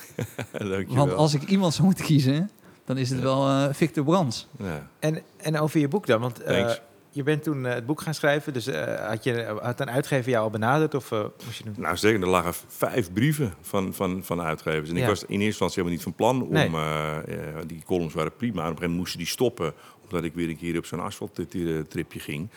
Dankjewel. 0.51 0.95
Want 0.95 1.13
als 1.13 1.33
ik 1.33 1.43
iemand 1.49 1.73
zou 1.73 1.87
moeten 1.87 2.05
kiezen, 2.05 2.49
dan 2.89 2.97
is 2.97 3.09
het 3.09 3.21
wel 3.21 3.47
eh, 3.47 3.67
Victor 3.71 4.03
Brands. 4.03 4.47
Ja. 4.57 4.87
En, 4.99 5.21
en 5.37 5.59
over 5.59 5.79
je 5.79 5.87
boek 5.87 6.05
dan, 6.05 6.21
want 6.21 6.41
eh, 6.41 6.71
je 7.09 7.23
bent 7.23 7.43
toen 7.43 7.63
het 7.63 7.85
boek 7.85 8.01
gaan 8.01 8.13
schrijven. 8.13 8.53
Dus 8.53 8.67
eh, 8.67 9.07
had, 9.07 9.23
je, 9.23 9.57
had 9.61 9.79
een 9.79 9.89
uitgever 9.89 10.31
jou 10.31 10.43
al 10.43 10.49
benaderd 10.49 10.95
of 10.95 11.11
moest 11.45 11.57
je 11.57 11.63
doen? 11.63 11.73
Nou, 11.77 11.97
zeker, 11.97 12.21
er 12.21 12.27
lagen 12.27 12.53
vijf 12.67 13.13
brieven 13.13 13.53
van, 13.61 13.93
van, 13.93 14.23
van 14.23 14.41
uitgevers. 14.41 14.89
En 14.89 14.97
ik 14.97 15.05
was 15.05 15.21
in 15.21 15.27
eerste 15.27 15.45
instantie 15.45 15.75
helemaal 15.75 15.93
niet 15.93 16.03
van 16.03 16.13
plan 16.13 16.41
om... 16.41 16.53
Nee. 16.53 17.65
die 17.65 17.83
columns 17.85 18.13
waren 18.13 18.35
prima. 18.35 18.53
Op 18.53 18.57
een 18.57 18.63
gegeven 18.63 18.81
moment 18.81 18.99
moesten 18.99 19.19
die 19.19 19.27
stoppen... 19.27 19.73
omdat 20.11 20.23
ik 20.23 20.33
weer 20.33 20.49
een 20.49 20.57
keer 20.57 20.77
op 20.77 20.85
zo'n 20.85 20.99
asfalttripje 20.99 22.19
ging. 22.19 22.49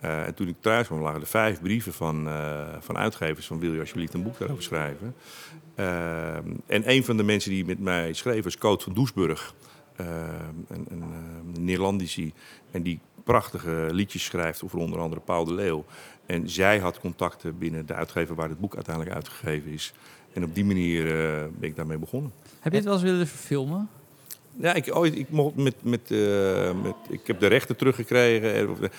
Eh, 0.00 0.26
en 0.26 0.34
toen 0.34 0.48
ik 0.48 0.56
thuis 0.60 0.86
kwam, 0.86 1.00
lagen 1.00 1.20
er 1.20 1.26
vijf 1.26 1.60
brieven 1.60 1.92
van, 1.92 2.28
eh, 2.28 2.66
van 2.80 2.96
uitgevers... 2.96 3.46
van 3.46 3.58
wil 3.58 3.72
je 3.72 3.80
alsjeblieft 3.80 4.14
een 4.14 4.22
boek 4.22 4.38
daarover 4.38 4.62
schrijven? 4.62 5.14
Eh, 5.74 6.36
en 6.66 6.90
een 6.90 7.04
van 7.04 7.16
de 7.16 7.22
mensen 7.22 7.50
die 7.50 7.64
met 7.64 7.78
mij 7.78 8.12
schreef 8.12 8.44
was 8.44 8.58
Coot 8.58 8.82
van 8.82 8.92
Doesburg. 8.92 9.54
Een, 9.96 10.86
een. 10.88 12.32
En 12.70 12.82
die 12.82 13.00
prachtige 13.24 13.88
liedjes 13.90 14.24
schrijft 14.24 14.64
over 14.64 14.78
onder 14.78 15.00
andere 15.00 15.20
Paul 15.20 15.44
de 15.44 15.54
Leeuw. 15.54 15.84
En 16.26 16.48
zij 16.48 16.78
had 16.78 17.00
contacten 17.00 17.58
binnen 17.58 17.86
de 17.86 17.94
uitgever 17.94 18.34
waar 18.34 18.48
het 18.48 18.60
boek 18.60 18.74
uiteindelijk 18.74 19.14
uitgegeven 19.14 19.70
is. 19.70 19.92
En 20.32 20.44
op 20.44 20.54
die 20.54 20.64
manier 20.64 21.04
ben 21.58 21.68
ik 21.68 21.76
daarmee 21.76 21.98
begonnen. 21.98 22.32
Heb 22.60 22.72
je 22.72 22.78
het 22.78 22.86
wel 22.86 22.94
eens 22.94 23.04
willen 23.04 23.26
verfilmen? 23.26 23.88
Ja, 24.60 24.74
ik, 24.74 24.96
ooit, 24.96 25.18
ik, 25.18 25.30
mocht 25.30 25.56
met, 25.56 25.74
met, 25.82 26.10
eh, 26.10 26.70
met, 26.82 26.94
ik 27.10 27.20
heb 27.26 27.40
de 27.40 27.46
rechten 27.46 27.76
teruggekregen. 27.76 28.54
Eh, 28.54 28.80
de- 28.80 28.90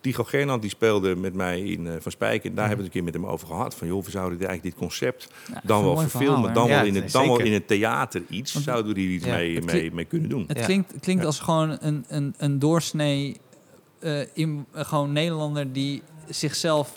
Tycho 0.00 0.24
Gernand 0.24 0.60
die 0.62 0.70
speelde 0.70 1.16
met 1.16 1.34
mij 1.34 1.60
in 1.60 1.86
eh, 1.86 1.92
Van 2.00 2.12
Spijk. 2.12 2.44
En 2.44 2.54
daar 2.54 2.68
hebben 2.68 2.84
we 2.86 2.90
het 2.92 2.96
een 2.96 3.02
keer 3.04 3.12
met 3.12 3.14
hem 3.22 3.32
over 3.32 3.46
gehad. 3.46 3.74
Van 3.74 3.86
joh, 3.88 4.04
we 4.04 4.10
zouden 4.10 4.38
eigenlijk 4.38 4.62
dit 4.62 4.74
concept 4.88 5.28
Ja, 5.52 5.60
dan 5.64 5.82
wel 5.84 5.96
verfilmen. 5.96 6.54
dan, 6.54 6.68
Ja, 6.68 6.76
wel 6.76 6.84
in 6.86 6.94
het, 6.94 7.12
dan 7.12 7.26
wel 7.26 7.40
in 7.40 7.52
het 7.52 7.66
theater 7.68 8.22
iets. 8.28 8.52
Want- 8.52 8.64
Zouden 8.64 8.94
we 8.94 9.00
hier 9.00 9.10
iets 9.10 9.24
Ja, 9.24 9.34
mee, 9.34 9.92
mee, 9.92 10.04
kunnen 10.04 10.28
doen. 10.28 10.44
Het 10.46 10.58
Ja. 10.58 10.64
klinkt, 10.64 10.92
klinkt 11.00 11.20
Ja. 11.22 11.26
als 11.26 11.38
gewoon 11.40 11.76
een, 11.80 12.04
een, 12.08 12.34
een 12.38 12.58
doorsnee 12.58 13.36
eh, 13.98 14.20
in, 14.32 14.66
eh, 14.72 14.84
gewoon 14.84 15.12
Nederlander 15.12 15.72
die 15.72 16.02
zichzelf 16.28 16.92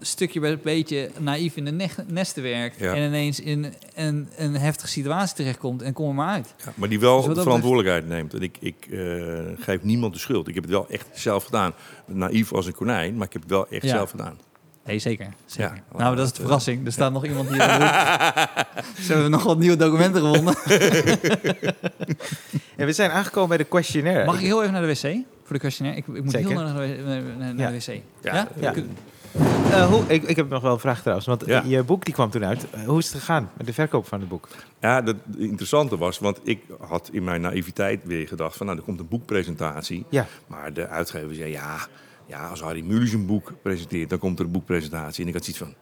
stukje 0.00 0.40
bij 0.40 0.58
beetje 0.62 1.10
naïef 1.18 1.56
in 1.56 1.64
de 1.64 1.70
ne- 1.70 1.88
nesten 2.06 2.42
werkt. 2.42 2.78
Ja. 2.78 2.94
En 2.94 3.02
ineens 3.06 3.40
in 3.40 3.74
een, 3.94 4.28
een 4.36 4.54
heftige 4.56 4.88
situatie 4.88 5.36
terechtkomt 5.36 5.82
en 5.82 5.92
kom 5.92 6.08
er 6.08 6.14
maar 6.14 6.28
uit. 6.28 6.54
Ja, 6.64 6.72
maar 6.74 6.88
die 6.88 7.00
wel 7.00 7.22
Dus 7.24 7.34
de 7.34 7.42
verantwoordelijkheid 7.42 8.06
neemt. 8.08 8.34
En 8.34 8.42
ik, 8.42 8.56
ik 8.60 8.86
eh, 8.90 8.98
geef 9.58 9.82
niemand 9.82 10.12
de 10.12 10.18
schuld. 10.18 10.48
Ik 10.48 10.54
heb 10.54 10.62
het 10.64 10.72
wel 10.72 10.86
echt 10.88 11.06
zelf 11.12 11.44
gedaan. 11.44 11.72
Naïef 12.06 12.52
als 12.52 12.66
een 12.66 12.74
konijn, 12.74 13.16
maar 13.16 13.26
ik 13.26 13.32
heb 13.32 13.42
het 13.42 13.50
wel 13.50 13.68
echt 13.68 13.82
Ja. 13.82 13.88
zelf 13.88 14.10
gedaan. 14.10 14.38
Nee, 14.84 14.98
zeker. 14.98 15.28
zeker. 15.46 15.82
Ja. 15.92 15.98
nou, 15.98 16.16
dat 16.16 16.26
is 16.26 16.32
de 16.32 16.40
verrassing. 16.42 16.86
Er 16.86 16.92
staat 16.92 17.12
nog 17.12 17.24
iemand 17.26 17.48
hier. 17.48 17.56
Ze 19.04 19.12
hebben 19.12 19.30
nog 19.30 19.42
wat 19.42 19.58
nieuwe 19.58 19.76
documenten 19.76 20.20
gewonnen. 20.20 20.54
En 22.76 22.86
we 22.86 22.92
zijn 22.92 23.10
aangekomen 23.10 23.48
bij 23.48 23.58
de 23.58 23.64
questionnaire. 23.64 24.24
Mag 24.24 24.34
ik 24.38 24.44
heel 24.46 24.60
even 24.62 24.72
naar 24.72 24.82
de 24.82 24.88
wc? 24.88 25.00
Voor 25.44 25.52
de 25.54 25.58
questionnaire? 25.58 26.02
Ik, 26.06 26.16
ik 26.16 26.22
moet 26.22 26.32
Zeker. 26.32 26.48
heel 26.50 26.60
naar 26.60 26.74
de, 26.74 27.02
naar, 27.04 27.22
naar- 27.22 27.54
naar 27.54 27.72
Ja. 27.72 27.78
de 27.78 27.92
wc. 27.92 28.00
Ja. 28.22 28.48
Eh, 29.70 29.86
hoe, 29.86 30.04
ik, 30.06 30.22
ik 30.22 30.36
heb 30.36 30.48
nog 30.48 30.62
wel 30.62 30.72
een 30.72 30.78
vraag 30.78 30.98
trouwens. 31.00 31.26
Want 31.26 31.46
Ja. 31.46 31.62
je 31.66 31.82
boek 31.82 32.04
die 32.04 32.14
kwam 32.14 32.30
toen 32.30 32.44
uit. 32.44 32.66
Eh, 32.70 32.84
hoe 32.86 32.98
is 32.98 33.06
het 33.06 33.14
gegaan 33.14 33.50
met 33.56 33.66
de 33.66 33.72
verkoop 33.72 34.06
van 34.06 34.20
het 34.20 34.28
boek? 34.28 34.48
Ja, 34.80 35.02
dat 35.02 35.16
het 35.26 35.36
interessante 35.38 35.96
was, 35.98 36.18
want 36.18 36.40
ik 36.42 36.60
had 36.80 37.08
in 37.12 37.24
mijn 37.24 37.40
naïviteit 37.40 38.00
weer 38.04 38.28
gedacht 38.28 38.56
van, 38.56 38.66
nou, 38.66 38.78
er 38.78 38.84
komt 38.84 39.00
een 39.00 39.08
boekpresentatie. 39.08 40.04
Ja. 40.08 40.26
Maar 40.46 40.72
de 40.72 40.86
uitgever 40.88 41.34
zei, 41.34 41.50
ja, 41.50 41.76
ja 42.26 42.48
als 42.48 42.60
Harry 42.60 42.82
Mulisch 42.84 43.12
een 43.12 43.26
boek 43.26 43.52
presenteert, 43.62 44.10
dan 44.10 44.18
komt 44.18 44.38
er 44.38 44.44
een 44.44 44.50
boekpresentatie. 44.52 45.22
En 45.22 45.28
ik 45.28 45.34
had 45.34 45.44
zoiets 45.44 45.62
van, 45.62 45.74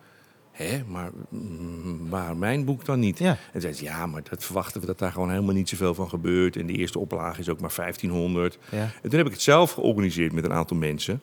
hè, 0.53 0.83
maar 0.87 1.11
mm, 1.29 2.09
waar 2.09 2.37
mijn 2.37 2.65
boek 2.65 2.85
dan 2.85 2.99
niet? 3.01 3.19
Ja. 3.19 3.37
En 3.53 3.61
zei 3.61 3.73
ze, 3.73 3.85
ja, 3.85 4.07
maar 4.07 4.23
dat 4.31 4.45
verwachten 4.45 4.81
we 4.81 4.87
dat 4.87 4.99
daar 4.99 5.13
gewoon 5.13 5.31
helemaal 5.31 5.55
niet 5.55 5.69
zoveel 5.69 5.95
van 5.95 6.09
gebeurt. 6.09 6.57
En 6.57 6.67
de 6.67 6.73
eerste 6.73 6.99
oplage 6.99 7.41
is 7.41 7.49
ook 7.49 7.61
maar 7.61 7.73
1500. 7.77 8.59
Ja. 8.71 8.79
En 9.03 9.09
toen 9.11 9.19
heb 9.19 9.27
ik 9.27 9.33
het 9.33 9.43
zelf 9.43 9.73
georganiseerd 9.73 10.33
met 10.33 10.45
een 10.45 10.53
aantal 10.53 10.77
mensen. 10.77 11.21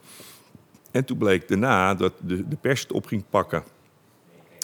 En 0.92 1.06
toen 1.06 1.18
bleek 1.18 1.48
daarna 1.48 1.96
dat 1.96 2.14
de, 2.20 2.48
de 2.48 2.56
pers 2.56 2.82
het 2.82 2.92
op 2.92 3.06
ging 3.06 3.24
pakken. 3.30 3.64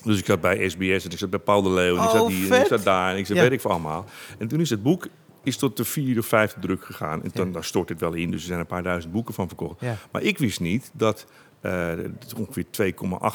Dus 0.03 0.19
ik 0.19 0.25
zat 0.25 0.41
bij 0.41 0.69
SBS 0.69 1.05
en 1.05 1.11
ik 1.11 1.17
zat 1.17 1.29
bij 1.29 1.39
Paul 1.39 1.61
de 1.61 1.69
Leeuw 1.69 1.95
en 1.97 2.03
ik 2.03 2.07
Oh, 2.09 2.15
zat 2.15 2.27
hier 2.27 2.41
en 2.41 2.47
vet. 2.47 2.61
ik 2.61 2.67
zat 2.67 2.83
daar 2.83 3.11
en 3.11 3.17
ik 3.17 3.25
zat 3.25 3.35
Ja. 3.35 3.41
weet 3.43 3.51
ik 3.51 3.61
veel 3.61 3.71
allemaal. 3.71 4.05
En 4.37 4.47
toen 4.47 4.59
is 4.59 4.69
het 4.69 4.83
boek 4.83 5.07
is 5.43 5.57
tot 5.57 5.77
de 5.77 5.85
vierde 5.85 6.19
of 6.19 6.25
vijfde 6.25 6.59
druk 6.59 6.83
gegaan. 6.85 7.23
En 7.23 7.29
dan, 7.33 7.51
dan 7.51 7.63
stort 7.63 7.89
het 7.89 7.99
wel 7.99 8.13
in, 8.13 8.31
dus 8.31 8.41
er 8.41 8.47
zijn 8.47 8.59
een 8.59 8.65
paar 8.65 8.83
duizend 8.83 9.13
boeken 9.13 9.33
van 9.33 9.47
verkocht. 9.47 9.81
Ja. 9.81 9.95
Maar 10.11 10.21
ik 10.21 10.37
wist 10.37 10.59
niet 10.59 10.91
dat 10.93 11.25
eh, 11.61 11.89
er 11.91 12.11
ongeveer 12.37 12.65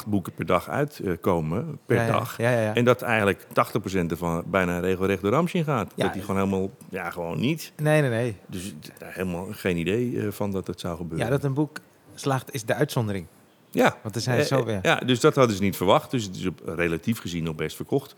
2,8 0.03 0.07
boeken 0.09 0.33
per 0.33 0.47
dag 0.47 0.69
uitkomen, 0.69 1.79
per 1.87 1.97
Ja, 1.97 2.03
ja. 2.07 2.13
dag. 2.13 2.37
Ja. 2.39 2.75
En 2.75 2.85
dat 2.85 3.03
eigenlijk 3.03 3.43
80% 3.43 4.11
ervan 4.11 4.43
bijna 4.47 4.79
regelrecht 4.79 5.23
de 5.23 5.29
Ramsje 5.29 5.65
gaat. 5.65 5.93
Dat 5.97 6.13
die 6.13 6.23
gewoon 6.23 6.37
helemaal, 6.37 6.71
ja, 6.91 7.11
gewoon 7.11 7.41
niet. 7.41 7.73
Nee, 7.77 8.01
nee, 8.01 8.11
nee. 8.11 8.37
Dus 8.47 8.75
eh, 8.99 9.09
helemaal 9.11 9.47
geen 9.51 9.77
idee 9.77 10.21
eh, 10.21 10.31
van 10.31 10.51
dat 10.51 10.67
het 10.67 10.81
zou 10.81 10.97
gebeuren. 10.97 11.27
Ja, 11.27 11.33
dat 11.33 11.45
een 11.45 11.55
boek 11.55 11.79
slaagt 12.21 12.55
is 12.55 12.65
de 12.65 12.75
uitzondering. 12.75 13.27
Ja. 13.71 13.99
Want 14.03 14.15
er 14.15 14.21
zijn 14.21 14.39
Eh, 14.39 14.45
zo 14.45 14.59
eh, 14.59 14.65
weer. 14.65 14.79
Ja, 14.83 14.97
dus 14.97 15.21
dat 15.21 15.35
hadden 15.35 15.57
ze 15.57 15.63
niet 15.63 15.77
verwacht. 15.77 16.11
Dus 16.11 16.25
het 16.25 16.37
is 16.37 16.47
op, 16.47 16.61
relatief 16.65 17.19
gezien 17.19 17.45
nog 17.45 17.55
best 17.55 17.77
verkocht. 17.77 18.15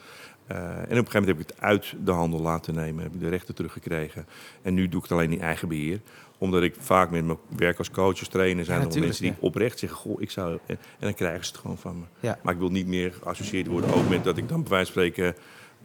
Eh, 0.47 0.57
en 0.59 0.83
op 0.83 0.89
een 0.89 0.89
gegeven 0.89 1.21
moment 1.21 1.27
heb 1.27 1.41
ik 1.41 1.47
het 1.49 1.61
uit 1.61 1.95
de 2.05 2.11
handel 2.11 2.41
laten 2.41 2.75
nemen. 2.75 3.03
Heb 3.03 3.15
ik 3.15 3.21
de 3.21 3.29
rechten 3.29 3.55
teruggekregen. 3.55 4.27
En 4.63 4.75
nu 4.75 4.89
doe 4.89 4.97
ik 4.97 5.03
het 5.03 5.13
alleen 5.13 5.33
in 5.33 5.41
eigen 5.41 5.69
beheer. 5.69 6.01
Omdat 6.39 6.63
ik 6.63 6.75
vaak 6.79 7.11
met 7.11 7.25
mijn 7.25 7.39
werk 7.57 7.79
als 7.79 7.91
coach, 7.91 8.19
als 8.19 8.29
trainer... 8.29 8.65
zijn 8.65 8.81
Ja, 8.81 8.89
er 8.89 9.01
mensen 9.01 9.23
die 9.23 9.33
ja. 9.33 9.37
oprecht 9.41 9.79
zeggen... 9.79 9.99
Goh, 9.99 10.23
ik 10.23 10.31
zou... 10.31 10.53
En, 10.67 10.77
en 10.77 10.79
dan 10.99 11.15
krijgen 11.15 11.45
ze 11.45 11.51
het 11.51 11.61
gewoon 11.61 11.79
van 11.79 11.99
me. 11.99 12.05
Ja. 12.21 12.39
Maar 12.43 12.53
ik 12.53 12.59
wil 12.59 12.71
niet 12.71 12.87
meer 12.87 13.13
geassocieerd 13.23 13.67
worden... 13.67 13.95
ook 13.95 14.09
met 14.09 14.25
dat 14.25 14.37
ik 14.37 14.49
dan 14.49 14.61
bij 14.61 14.71
wijze 14.71 14.93
van 14.93 15.03
spreken 15.03 15.35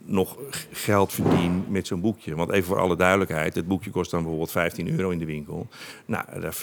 nog 0.05 0.37
geld 0.71 1.13
verdien 1.13 1.65
met 1.67 1.87
zo'n 1.87 2.01
boekje. 2.01 2.35
Want 2.35 2.51
even 2.51 2.67
voor 2.67 2.79
alle 2.79 2.95
duidelijkheid, 2.95 3.55
het 3.55 3.67
boekje 3.67 3.89
kost 3.89 4.11
dan 4.11 4.19
bijvoorbeeld 4.19 4.51
15 4.51 4.89
euro 4.89 5.09
in 5.09 5.19
de 5.19 5.25
winkel. 5.25 5.67
Nou, 6.05 6.39
daar 6.39 6.55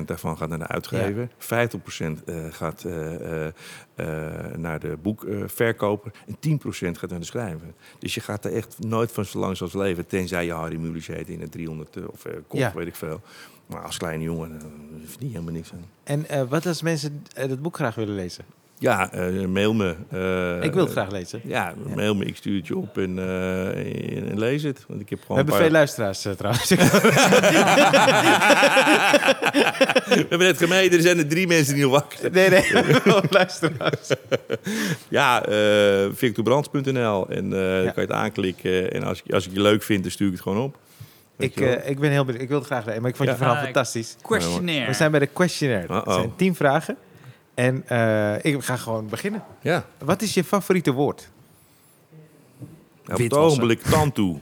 40% 0.00 0.04
daarvan 0.04 0.36
gaat 0.36 0.48
naar 0.48 0.58
de 0.58 0.66
uitgever, 0.66 1.28
50% 1.28 2.24
eh, 2.24 2.44
gaat 2.50 2.84
eh, 2.84 3.46
eh, 3.46 3.52
naar 4.56 4.80
de 4.80 4.96
boekverkoper 5.02 6.12
en 6.26 6.58
10% 6.58 6.98
gaat 6.98 7.10
naar 7.10 7.18
de 7.20 7.26
schrijver. 7.26 7.72
Dus 7.98 8.14
je 8.14 8.20
gaat 8.20 8.44
er 8.44 8.52
echt 8.52 8.76
nooit 8.78 9.12
van 9.12 9.24
zo 9.24 9.38
lang 9.38 9.60
als 9.60 9.72
leven, 9.72 10.06
tenzij 10.06 10.44
je 10.44 10.52
Harry 10.52 10.76
Mulisch 10.76 11.06
heet 11.06 11.28
in 11.28 11.40
het 11.40 11.52
300 11.52 11.96
eh, 11.96 12.02
of 12.08 12.22
kop, 12.48 12.58
Ja. 12.58 12.72
weet 12.74 12.86
ik 12.86 12.94
veel. 12.94 13.20
Maar 13.66 13.82
als 13.82 13.96
kleine 13.96 14.24
jongen 14.24 14.60
verdien 15.04 15.28
je 15.28 15.34
helemaal 15.34 15.54
niks 15.54 15.72
aan. 15.72 15.84
En 16.26 16.48
wat 16.48 16.66
als 16.66 16.82
mensen 16.82 17.22
dat 17.34 17.62
boek 17.62 17.74
graag 17.76 17.94
willen 17.94 18.14
lezen? 18.14 18.44
Ja, 18.84 19.12
eh, 19.12 19.44
mail 19.46 19.74
me. 19.74 19.94
eh, 20.10 20.62
ik 20.62 20.72
wil 20.74 20.82
het 20.84 20.92
graag 20.92 21.10
lezen. 21.10 21.40
Ja, 21.44 21.74
mail 21.94 22.14
me, 22.14 22.24
ik 22.24 22.36
stuur 22.36 22.56
het 22.56 22.66
je 22.66 22.76
op 22.76 22.98
en, 22.98 23.18
eh, 23.18 23.66
en, 24.16 24.30
en 24.30 24.38
lees 24.38 24.62
het. 24.62 24.84
Want 24.88 25.00
ik 25.00 25.08
heb 25.10 25.18
We 25.18 25.24
gewoon 25.24 25.36
hebben 25.36 25.54
een 25.56 25.62
veel 25.62 25.70
luisteraars 25.72 26.26
trouwens. 26.36 26.68
We 30.04 30.26
hebben 30.28 30.38
net 30.38 30.58
gemeten, 30.58 30.96
er 30.96 31.02
zijn 31.02 31.18
er 31.18 31.26
drie 31.28 31.46
mensen 31.46 31.74
die 31.74 31.82
nog 31.82 31.92
wakker 31.92 32.18
zijn. 32.18 32.32
nee, 32.32 32.48
nee, 32.50 32.62
veel 32.62 33.22
luisteraars. 33.30 34.08
Ja, 35.08 35.44
eh 35.46 36.06
victorbrands.nl 36.12 37.28
en 37.28 37.52
eh 37.52 37.58
Ja. 37.60 37.82
dan 37.82 37.92
kan 37.92 38.02
je 38.02 38.08
het 38.08 38.12
aanklikken. 38.12 38.92
En 38.92 39.02
als, 39.02 39.22
ik- 39.24 39.32
als 39.32 39.46
ik 39.46 39.52
je 39.52 39.60
leuk 39.60 39.82
vind, 39.82 40.02
dan 40.02 40.10
stuur 40.10 40.26
ik 40.26 40.32
het 40.32 40.42
gewoon 40.42 40.62
op. 40.62 40.76
Ik, 41.38 41.56
eh, 41.60 41.88
ik 41.90 41.98
ben 41.98 42.10
heel 42.10 42.24
benieuwd. 42.24 42.42
Ik 42.42 42.48
wil 42.48 42.58
het 42.58 42.66
graag 42.66 42.84
lezen, 42.84 43.00
maar 43.00 43.10
ik 43.10 43.16
vond 43.16 43.28
je 43.28 43.36
verhaal 43.36 43.54
Ah, 43.56 43.62
fantastisch. 43.62 44.16
Questionnaire. 44.22 44.86
We 44.86 44.92
zijn 44.92 45.10
bij 45.10 45.20
de 45.20 45.26
questionnaire. 45.26 45.94
Het 45.94 46.04
zijn 46.12 46.32
tien 46.36 46.54
vragen. 46.54 46.96
En 47.54 47.88
eh, 47.88 48.44
ik 48.44 48.64
ga 48.64 48.76
gewoon 48.76 49.08
beginnen. 49.08 49.44
ja, 49.60 49.86
Wat 49.98 50.22
is 50.22 50.34
je 50.34 50.44
favoriete 50.44 50.92
woord? 50.92 51.28
op 53.06 53.18
het 53.18 53.34
ogenblik 53.34 53.82
tantoe. 53.82 54.38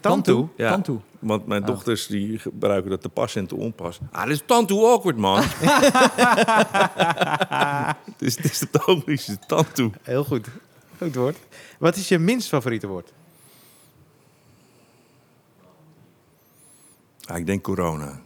Tantoe? 0.00 0.48
Ja. 0.56 0.70
Tantoe. 0.70 1.00
Want 1.18 1.46
mijn 1.46 1.60
Oh. 1.62 1.66
dochters 1.66 2.06
die 2.06 2.38
gebruiken 2.38 2.90
dat 2.90 3.00
te 3.02 3.08
pas 3.08 3.36
en 3.36 3.46
te 3.46 3.56
onpas. 3.56 3.98
Ah, 4.12 4.22
dat 4.22 4.30
is 4.30 4.42
tantoe 4.46 4.86
awkward, 4.86 5.16
man. 5.16 5.40
dus 8.16 8.36
het 8.36 8.44
is 8.44 8.60
het 8.60 8.86
ogenblik 8.86 9.20
tantoe. 9.46 9.90
Heel 10.02 10.24
goed. 10.24 10.46
Goed 10.98 11.14
woord. 11.14 11.36
Wat 11.78 11.96
is 11.96 12.08
je 12.08 12.18
minst 12.18 12.48
favoriete 12.48 12.86
woord? 12.86 13.12
Ah, 17.24 17.38
ik 17.38 17.46
denk 17.46 17.62
corona. 17.62 18.20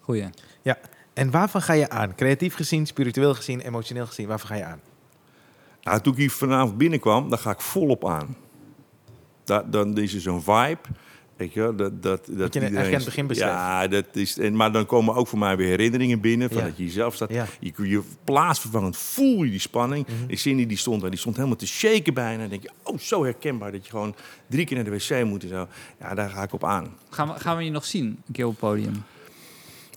Goeie. 0.00 0.28
Ja. 0.62 0.78
En 1.14 1.30
waarvan 1.30 1.62
ga 1.62 1.72
je 1.72 1.88
aan? 1.90 2.14
Creatief 2.14 2.54
gezien, 2.54 2.86
spiritueel 2.86 3.34
gezien, 3.34 3.60
emotioneel 3.60 4.06
gezien, 4.06 4.26
waarvan 4.26 4.48
ga 4.48 4.54
je 4.54 4.64
aan? 4.64 4.80
Nou, 5.82 6.00
toen 6.00 6.12
ik 6.12 6.18
hier 6.18 6.30
vanavond 6.30 6.76
binnenkwam, 6.78 7.28
dan 7.28 7.38
ga 7.38 7.50
ik 7.50 7.60
volop 7.60 8.06
aan. 8.08 8.36
Da 9.44 9.62
dan 9.62 9.98
is 9.98 10.14
er 10.14 10.20
zo'n 10.20 10.42
vibe. 10.42 10.78
Weet 11.36 11.52
je 11.52 11.72
dat, 11.76 12.02
dat, 12.02 12.26
dat 12.30 12.54
je 12.54 12.60
iedereen- 12.60 12.86
aan 12.86 12.92
het 12.92 13.04
begin 13.04 13.26
beschreef. 13.26 13.48
Ja, 13.48 13.86
dat 13.88 14.04
is, 14.12 14.38
en, 14.38 14.56
maar 14.56 14.72
dan 14.72 14.86
komen 14.86 15.14
ook 15.14 15.26
voor 15.28 15.38
mij 15.38 15.56
weer 15.56 15.68
herinneringen 15.68 16.20
binnen. 16.20 16.48
Van 16.48 16.58
Ja. 16.58 16.64
dat 16.64 16.76
je 16.76 16.84
jezelf 16.84 17.14
staat. 17.14 17.30
Ja. 17.30 17.46
Je, 17.60 17.72
je 17.88 18.02
plaatsvervangend 18.24 18.96
voel 18.96 19.42
je 19.42 19.50
die 19.50 19.58
spanning. 19.60 20.06
Mhm. 20.06 20.16
Ik 20.30 20.38
zie 20.38 20.56
die, 20.56 20.66
die 20.66 20.76
stond 20.76 21.00
daar, 21.00 21.10
die 21.10 21.18
stond 21.18 21.36
helemaal 21.36 21.56
te 21.56 21.66
shaken 21.66 22.14
bijna. 22.14 22.38
Dan 22.40 22.48
denk 22.48 22.62
je, 22.62 22.70
oh, 22.82 22.98
zo 22.98 23.24
herkenbaar 23.24 23.72
dat 23.72 23.84
je 23.84 23.90
gewoon 23.90 24.14
drie 24.46 24.66
keer 24.66 24.76
naar 24.76 24.84
de 24.84 24.90
wc 24.90 25.24
moet 25.24 25.42
en 25.42 25.48
zo. 25.48 25.68
Ja, 26.00 26.14
daar 26.14 26.30
ga 26.30 26.42
ik 26.42 26.52
op 26.52 26.64
aan. 26.64 26.94
Gaan 27.10 27.28
we, 27.28 27.40
gaan 27.40 27.56
we 27.56 27.64
je 27.64 27.70
nog 27.70 27.84
zien, 27.84 28.04
een 28.26 28.32
keer 28.32 28.44
op 28.44 28.50
het 28.50 28.60
podium? 28.60 29.02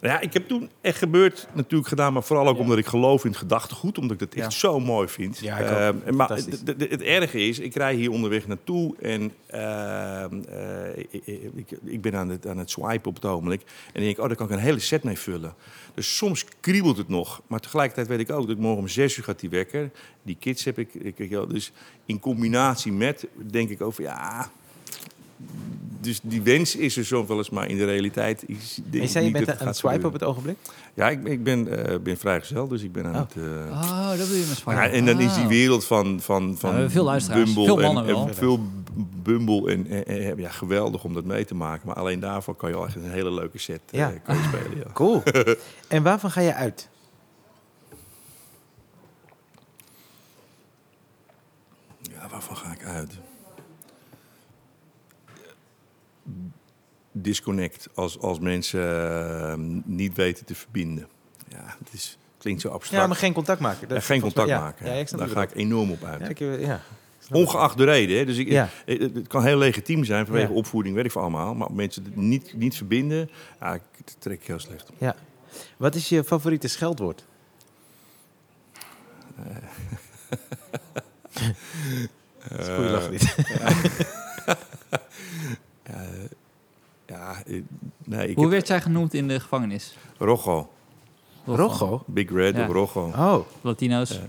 Ja, 0.02 0.19
ik 0.19 0.34
heb 0.34 0.48
toen 0.48 0.69
echt 0.82 0.98
gebeurd 0.98 1.48
natuurlijk 1.53 1.90
gedaan, 1.90 2.14
maar 2.14 2.24
vooral 2.24 2.48
ook 2.48 2.57
omdat 2.57 2.78
ik 2.78 2.86
geloof 2.86 3.24
in 3.24 3.30
het 3.30 3.40
gedachtegoed, 3.40 3.98
omdat 3.98 4.11
ik 4.11 4.19
dat 4.19 4.34
echt 4.34 4.53
Ja. 4.53 4.60
zo 4.60 4.80
mooi 4.80 5.07
vind. 5.07 5.40
Ja, 5.40 5.57
ik 5.57 6.03
en 6.06 6.15
maar 6.15 6.30
het, 6.30 7.02
erge 7.02 7.40
is, 7.40 7.60
ik 7.60 7.76
rij 7.76 7.94
hier 7.94 8.11
onderweg 8.11 8.48
naartoe 8.48 8.95
en 9.02 9.34
ehm, 9.48 10.41
eh, 10.41 10.98
ik, 10.98 11.26
ik, 11.56 11.72
ik 11.84 12.02
ben 12.02 12.15
aan 12.15 12.30
het, 12.30 12.48
aan 12.48 12.57
het 12.57 12.69
swipen 12.69 13.10
op 13.10 13.15
het 13.15 13.26
ogenblik. 13.26 13.61
En 13.61 13.68
dan 13.94 14.02
denk 14.02 14.15
ik, 14.15 14.22
oh, 14.22 14.28
daar 14.28 14.38
kan 14.38 14.45
ik 14.45 14.52
een 14.52 14.60
hele 14.60 14.80
set 14.80 15.03
mee 15.03 15.18
vullen. 15.18 15.53
Dus 15.94 16.18
soms 16.18 16.45
kriebelt 16.60 16.98
het 16.98 17.07
nog, 17.07 17.41
maar 17.48 17.60
tegelijkertijd 17.60 18.07
weet 18.07 18.19
ik 18.19 18.32
ook 18.32 18.48
dat 18.48 18.56
ik 18.56 18.61
morgen 18.61 18.82
om 18.82 18.88
zes 18.88 19.18
uur 19.18 19.24
gaat 19.24 19.40
die 19.40 19.49
wekker. 19.49 19.91
Die 20.24 20.38
kids 20.40 20.64
heb 20.64 20.80
ik, 20.80 20.94
ik, 20.94 21.19
ik 21.19 21.49
dus 21.49 21.72
in 22.06 22.19
combinatie 22.19 22.91
met, 22.91 23.28
denk 23.52 23.69
ik 23.69 23.82
over, 23.82 24.03
ja... 24.03 24.52
Dus 26.02 26.20
die 26.24 26.42
wens 26.42 26.76
is 26.76 26.98
er 26.98 27.06
soms 27.06 27.28
wel 27.28 27.38
eens, 27.38 27.50
maar 27.50 27.68
in 27.70 27.78
de 27.78 27.86
realiteit 27.86 28.44
is 28.50 28.80
denk 28.86 29.04
En 29.04 29.10
zei 29.10 29.26
je 29.26 29.32
bent 29.32 29.46
dat 29.46 29.60
aan 29.60 29.68
het 29.68 29.78
swipen 29.78 30.06
op 30.08 30.14
het 30.14 30.24
ogenblik? 30.24 30.58
Ja, 30.94 31.10
ik, 31.10 31.24
ik 31.28 31.44
ben, 31.44 31.88
eh 31.88 32.00
ben 32.00 32.18
vrijgezel, 32.18 32.68
dus 32.68 32.82
ik 32.82 32.92
ben 32.92 33.06
aan 33.06 33.14
Oh. 33.16 33.20
het... 33.22 33.36
eh, 33.36 33.72
Oh, 33.72 34.10
dat 34.10 34.28
doe 34.28 34.38
je 34.40 34.46
met 34.48 34.58
Spanje. 34.58 34.80
ja, 34.82 34.88
en 34.90 35.06
dan 35.06 35.20
is 35.20 35.34
die 35.34 35.44
Ah. 35.44 35.50
wereld 35.50 35.86
van, 35.86 36.20
van, 36.22 36.56
van 36.58 36.70
we 36.70 36.76
hebben 36.76 36.92
veel 36.92 37.04
luisteraars. 37.04 37.44
Bumble 37.54 37.66
Veel 37.66 37.78
en- 37.78 37.84
mannen 37.84 38.04
en, 38.06 38.14
wel. 38.14 38.34
veel 38.34 38.60
Bumble 39.24 39.72
en, 39.72 39.88
en- 39.88 40.06
en- 40.06 40.38
ja, 40.38 40.50
geweldig 40.50 41.04
om 41.04 41.14
dat 41.14 41.24
mee 41.26 41.46
te 41.46 41.56
maken. 41.56 41.88
Maar 41.88 41.96
alleen 41.96 42.20
daarvoor 42.20 42.56
kan 42.56 42.70
je 42.70 42.76
al 42.76 42.86
echt 42.86 42.96
een 42.96 43.12
hele 43.12 43.32
leuke 43.32 43.58
set 43.58 43.82
eh, 43.92 44.00
Ja. 44.00 44.10
kan 44.24 44.36
je 44.38 44.44
spelen. 44.44 44.78
Ja. 44.78 44.92
Cool. 44.94 45.24
en 45.88 46.04
waarvan 46.04 46.32
ga 46.32 46.42
je 46.42 46.54
uit? 46.54 46.90
ja, 52.02 52.28
waarvan 52.32 52.58
ga 52.58 52.72
ik 52.72 52.84
uit? 52.86 53.18
Disconnect 57.22 57.88
als, 57.95 58.19
als 58.19 58.39
mensen 58.39 59.11
eh, 59.52 59.53
niet 59.85 60.15
weten 60.15 60.45
te 60.45 60.56
verbinden. 60.56 61.07
Ja, 61.49 61.76
het 61.84 61.94
is, 61.94 62.18
klinkt 62.38 62.61
zo 62.61 62.68
abstract. 62.69 63.02
Ja, 63.02 63.07
maar 63.07 63.18
geen 63.18 63.34
contact 63.34 63.60
maken. 63.60 63.88
Dat 63.88 63.98
Ja, 63.98 64.03
geen 64.03 64.22
contact 64.22 64.48
mij- 64.48 64.60
maken. 64.60 64.85
Ja, 64.85 64.94
ja, 64.94 65.18
Daar 65.18 65.27
ga 65.27 65.41
ik 65.41 65.56
enorm 65.56 65.91
op 65.91 66.03
uit. 66.03 66.30
ik, 66.30 66.39
ja. 66.39 66.81
Ongeacht 67.31 67.77
de 67.77 67.84
reden. 67.84 68.18
Hè? 68.18 68.26
Dus 68.26 68.38
ik, 68.38 68.48
Ja. 68.49 68.69
het, 68.85 69.27
kan 69.27 69.44
heel 69.45 69.57
legitiem 69.57 70.03
zijn 70.03 70.26
vanwege 70.26 70.48
Ja. 70.48 70.53
opvoeding, 70.53 70.95
weet 70.95 71.06
ik 71.06 71.11
veel 71.11 71.22
allemaal. 71.22 71.56
Maar 71.56 71.72
mensen 71.72 72.03
het 72.03 72.15
niet, 72.15 72.53
niet 72.53 72.76
verbinden, 72.76 73.30
ja, 73.60 73.73
ik 73.73 73.81
trek 74.19 74.41
ik 74.41 74.48
heel 74.48 74.60
slecht. 74.60 74.89
ja. 74.98 75.15
Wat 75.77 75.95
is 75.95 76.10
je 76.10 76.23
favoriete 76.23 76.68
scheldwoord? 76.68 77.26
Dat 82.49 82.60
is 82.60 82.68
een 82.68 82.76
goede 82.76 82.89
lach 82.89 83.10
niet. 83.10 83.35
Ja, 87.08 87.36
eh, 87.48 87.62
nee, 88.06 88.28
ik 88.30 88.36
Hoe 88.36 88.44
heb 88.44 88.54
werd 88.54 88.68
jij 88.68 88.82
genoemd 88.82 89.14
in 89.14 89.28
de 89.28 89.40
gevangenis? 89.40 89.98
Rocco. 90.18 90.70
Rocco? 91.46 92.04
Big 92.06 92.30
Red 92.32 92.56
Ja. 92.56 92.68
of 92.68 92.74
Rocco. 92.74 93.12
Oh. 93.16 93.38
Latino's? 93.62 94.10
Ja. 94.10 94.20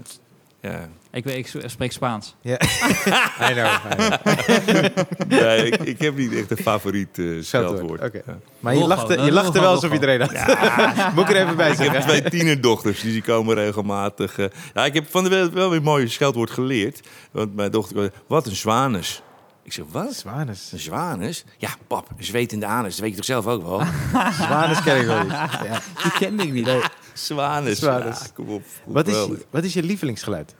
Ja. 0.71 0.89
Ik, 1.11 1.25
weet, 1.25 1.55
ik 1.55 1.69
spreek 1.71 1.93
Spaans. 1.93 2.35
Ja. 2.41 2.61
I 3.51 3.53
know. 3.53 3.67
I 3.93 3.95
know. 3.97 4.87
Nee, 5.41 5.67
ik, 5.71 5.81
ik 5.81 6.01
heb 6.01 6.17
niet 6.17 6.35
echt 6.35 6.51
een 6.51 6.57
favoriet 6.57 7.19
eh 7.19 7.25
scheldwoord. 7.41 8.03
Oké. 8.03 8.23
Ja. 8.27 8.39
Maar 8.61 8.77
je 8.77 8.87
lachte, 8.87 9.21
je 9.21 9.33
lachte 9.33 9.61
wel 9.61 9.71
alsof 9.71 9.93
iedereen 9.93 10.21
had. 10.21 10.33
Moet 11.15 11.29
ik 11.29 11.35
er 11.37 11.43
even 11.43 11.57
bij 11.57 11.71
Ik 11.71 11.79
heb 11.79 11.93
zeggen. 11.93 12.09
twee 12.09 12.23
tienerdochters, 12.31 13.01
dus 13.01 13.13
die 13.13 13.23
komen 13.23 13.55
regelmatig. 13.55 14.39
eh, 14.39 14.47
ja, 14.75 14.85
ik 14.85 14.95
heb 14.95 15.07
van 15.11 15.25
de 15.25 15.51
wel 15.51 15.69
weer 15.69 15.79
een 15.79 15.83
mooi 15.85 16.09
scheldwoord 16.09 16.51
geleerd. 16.51 17.01
Want 17.31 17.55
mijn 17.55 17.71
dochter, 17.71 18.13
wat 18.27 18.47
een 18.47 18.57
zwanus. 18.57 19.23
Ik 19.69 19.75
zeg, 19.75 19.85
wat? 19.91 20.15
Zwanus. 20.15 20.73
Een 20.73 20.79
zwanus? 20.79 21.45
Ja, 21.59 21.69
pap, 21.87 22.11
een 22.17 22.25
zweet 22.25 22.53
in 22.53 22.61
de 22.61 22.67
anus, 22.67 22.91
dat 22.91 23.01
weet 23.01 23.11
je 23.11 23.17
toch 23.17 23.25
zelf 23.25 23.47
ook 23.47 23.63
wel? 23.63 23.83
Zwanus 24.47 24.83
ken 24.83 25.01
ik 25.01 25.07
wel 25.07 25.23
niet. 25.23 25.31
Ja. 25.31 25.81
Die 26.03 26.13
kende 26.19 26.43
ik 26.43 26.53
niet. 26.53 26.91
Zwanus. 27.13 27.79
Zwanus. 27.79 28.19
Ja, 28.19 28.27
kom 28.35 28.49
op. 28.49 28.63
Wat, 28.85 29.09
is, 29.09 29.27
wat 29.51 29.65
is 29.65 29.73
je 29.73 29.83
lievelingsgeluid? 29.83 30.55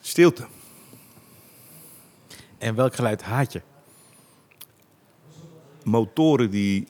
Stilte. 0.00 0.46
En 2.58 2.74
welk 2.74 2.94
geluid 2.94 3.22
haat 3.22 3.52
je? 3.52 3.62
Motoren 5.82 6.50
die 6.50 6.88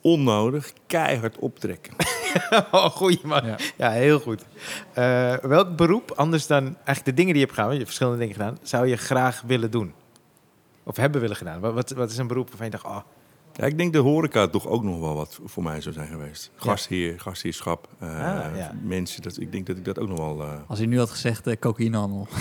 onnodig 0.00 0.72
keihard 0.86 1.38
optrekken. 1.38 1.94
Oh, 2.70 2.84
goeie 2.84 3.20
man. 3.22 3.46
Ja, 3.46 3.56
Ja. 3.76 3.90
heel 3.90 4.20
goed. 4.20 4.44
Eh, 4.92 5.34
welk 5.36 5.76
beroep, 5.76 6.10
anders 6.10 6.46
dan 6.46 6.62
eigenlijk 6.64 7.04
de 7.04 7.14
dingen 7.14 7.32
die 7.32 7.40
je 7.40 7.46
hebt 7.46 7.50
gedaan, 7.50 7.64
want 7.68 7.72
je 7.78 7.84
hebt 7.84 7.96
verschillende 7.96 8.18
dingen 8.18 8.34
gedaan, 8.34 8.58
zou 8.62 8.86
je 8.86 8.96
graag 8.96 9.42
willen 9.46 9.70
doen? 9.70 9.94
Of 10.82 10.96
hebben 10.96 11.20
willen 11.20 11.36
gedaan? 11.36 11.60
Wat, 11.60 11.72
wat, 11.74 11.90
wat 11.90 12.10
is 12.10 12.16
een 12.18 12.26
beroep 12.26 12.48
waarvan 12.48 12.66
je 12.66 12.72
dacht, 12.72 12.84
oh, 12.84 12.98
Ja, 13.56 13.64
ik 13.66 13.78
denk 13.78 13.92
de 13.92 13.98
horeca 13.98 14.46
toch 14.48 14.66
ook 14.66 14.82
nog 14.82 15.00
wel 15.00 15.14
wat 15.14 15.38
voor 15.44 15.62
mij 15.62 15.80
zou 15.80 15.94
zijn 15.94 16.08
geweest. 16.08 16.50
Gastheer, 16.56 17.20
gastheerschap, 17.20 17.88
eh, 17.98 18.08
Ah, 18.08 18.56
ja. 18.56 18.72
mensen. 18.82 19.22
Dat, 19.22 19.40
ik 19.40 19.52
denk 19.52 19.66
dat 19.66 19.76
ik 19.76 19.84
dat 19.84 19.98
ook 19.98 20.08
nog 20.08 20.18
wel... 20.18 20.40
eh, 20.42 20.48
Als 20.66 20.78
hij 20.78 20.86
nu 20.88 20.98
had 20.98 21.10
gezegd 21.10 21.46
uh, 21.46 21.54
cocaïnehandel. 21.60 22.28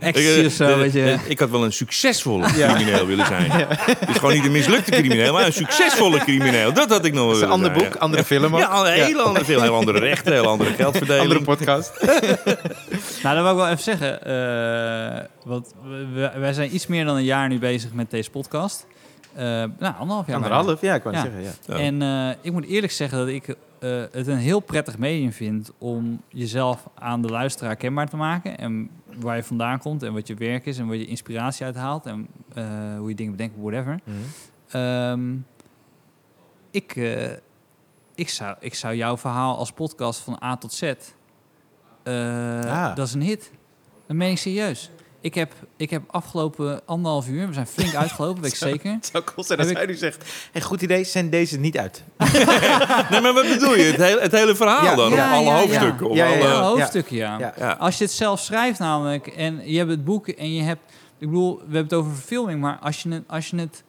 Ecstasy 0.00 0.44
of 0.46 0.52
zo, 0.52 0.66
De- 0.66 0.74
weet 0.74 0.92
je. 0.92 1.02
de- 1.24 1.30
Ik 1.30 1.38
had 1.38 1.50
wel 1.50 1.64
een 1.64 1.72
succesvolle 1.72 2.46
crimineel 2.46 3.06
willen 3.06 3.26
zijn. 3.26 3.66
Dus 4.06 4.16
gewoon 4.16 4.34
niet 4.34 4.44
een 4.44 4.52
mislukte 4.52 4.90
crimineel, 4.90 5.32
maar 5.32 5.46
een 5.46 5.52
succesvolle 5.52 6.18
crimineel. 6.18 6.72
Dat 6.72 6.88
had 6.90 7.04
ik 7.04 7.12
nog 7.12 7.22
wel 7.22 7.28
dat 7.32 7.36
is 7.36 7.42
een 7.46 7.50
ander 7.50 7.74
zijn, 7.74 7.90
boek, 7.90 7.96
andere 8.00 8.24
film 8.24 8.54
ook. 8.54 8.60
Ja, 8.60 8.80
een 8.80 8.92
hele 8.92 9.22
andere 9.22 9.44
veel, 9.44 9.62
heel 9.62 9.74
andere 9.74 9.98
rechten, 9.98 10.32
heel 10.32 10.46
andere 10.46 10.72
geldverdeling. 10.82 11.22
andere 11.22 11.42
podcast. 11.42 11.92
Nou, 13.22 13.34
dat 13.36 13.42
wil 13.44 13.50
ik 13.52 13.56
wel 13.58 13.68
even 13.68 13.82
zeggen. 13.82 14.24
eh, 14.24 15.24
want 15.44 15.74
wij 16.38 16.52
zijn 16.52 16.74
iets 16.74 16.86
meer 16.86 17.04
dan 17.04 17.16
een 17.16 17.24
jaar 17.24 17.48
nu 17.48 17.58
bezig 17.58 17.92
met 17.92 18.10
deze 18.10 18.30
podcast. 18.30 18.86
Eh, 19.38 19.44
nou, 19.78 19.94
anderhalf 19.94 20.26
jaar. 20.26 20.36
Anderhalf, 20.36 20.80
ja, 20.80 20.94
ik 20.94 21.02
wou 21.02 21.16
Ja. 21.16 21.22
zeggen. 21.22 21.42
Ja. 21.66 21.74
En 21.78 22.02
eh, 22.02 22.36
ik 22.40 22.52
moet 22.52 22.64
eerlijk 22.64 22.92
zeggen 22.92 23.18
dat 23.18 23.28
ik 23.28 23.48
eh, 23.48 24.02
het 24.12 24.26
een 24.26 24.36
heel 24.36 24.60
prettig 24.60 24.98
medium 24.98 25.32
vind 25.32 25.72
om 25.78 26.20
jezelf 26.28 26.88
aan 26.94 27.22
de 27.22 27.28
luisteraar 27.28 27.76
kenbaar 27.76 28.08
te 28.08 28.16
maken. 28.16 28.58
En 28.58 28.90
waar 29.20 29.36
je 29.36 29.42
vandaan 29.42 29.78
komt 29.78 30.02
en 30.02 30.12
wat 30.12 30.26
je 30.26 30.34
werk 30.34 30.66
is 30.66 30.78
en 30.78 30.86
waar 30.86 30.96
je 30.96 31.06
inspiratie 31.06 31.64
uit 31.66 31.74
haalt 31.76 32.06
en 32.06 32.26
eh, 32.54 32.64
hoe 32.98 33.08
je 33.08 33.14
dingen 33.14 33.32
bedenkt, 33.32 33.54
whatever. 33.60 34.00
Mhm. 34.04 34.16
Ehm, 34.70 35.34
ik, 36.70 36.96
eh, 36.96 37.30
ik, 38.14 38.28
zou, 38.28 38.56
ik 38.60 38.74
zou 38.74 38.94
jouw 38.94 39.16
verhaal 39.16 39.56
als 39.56 39.72
podcast 39.72 40.20
van 40.20 40.42
A 40.44 40.56
tot 40.56 40.72
Z. 40.72 40.82
eh, 40.82 40.94
Ah. 42.64 42.96
Dat 42.96 43.06
is 43.06 43.14
een 43.14 43.22
hit. 43.22 43.50
Dat 44.06 44.16
meen 44.16 44.30
ik 44.30 44.38
serieus. 44.38 44.90
Ik 45.20 45.34
heb, 45.34 45.52
ik 45.76 45.90
heb 45.90 46.02
afgelopen 46.06 46.80
anderhalf 46.86 47.28
uur, 47.28 47.46
we 47.46 47.52
zijn 47.52 47.66
flink 47.66 47.94
uitgelopen, 47.94 48.42
weet 48.42 48.50
ik 48.50 48.56
zeker. 48.68 48.92
Het 48.92 49.08
zou 49.12 49.24
cool 49.24 49.44
zijn 49.46 49.58
als 49.58 49.70
hij 49.72 49.86
nu 49.86 49.94
zegt, 49.94 50.24
hey, 50.52 50.60
goed 50.60 50.82
idee, 50.82 51.04
zend 51.04 51.32
deze 51.32 51.58
niet 51.58 51.78
uit. 51.78 52.02
Nee, 53.10 53.20
maar 53.20 53.32
wat 53.34 53.48
bedoel 53.48 53.74
je? 53.76 53.82
Het 53.82 53.96
hele, 54.02 54.20
het 54.20 54.32
hele 54.32 54.54
verhaal 54.56 54.84
Ja, 54.84 54.94
dan? 54.94 55.12
ja, 55.12 55.26
of 55.26 55.32
alle 55.32 55.44
ja, 55.44 55.50
ja. 55.50 55.60
hoofdstukken? 55.60 56.08
Of 56.08 56.16
Ja, 56.16 56.26
ja, 56.26 56.52
alle... 56.52 56.64
Hoofdstukken, 56.64 57.16
ja. 57.16 57.38
Ja. 57.38 57.54
Ja. 57.58 57.72
Als 57.72 57.98
je 57.98 58.04
het 58.04 58.12
zelf 58.12 58.40
schrijft 58.40 58.78
namelijk 58.78 59.26
en 59.26 59.60
je 59.64 59.78
hebt 59.78 59.90
het 59.90 60.04
boek 60.04 60.28
en 60.28 60.54
je 60.54 60.62
hebt... 60.62 60.80
Ik 61.18 61.26
bedoel, 61.28 61.56
we 61.56 61.62
hebben 61.62 61.82
het 61.82 61.94
over 61.94 62.12
verfilming, 62.12 62.60
maar 62.60 62.78
als 62.80 63.02
je 63.02 63.08
het, 63.08 63.22
als 63.26 63.48
je 63.50 63.56
het 63.56 63.82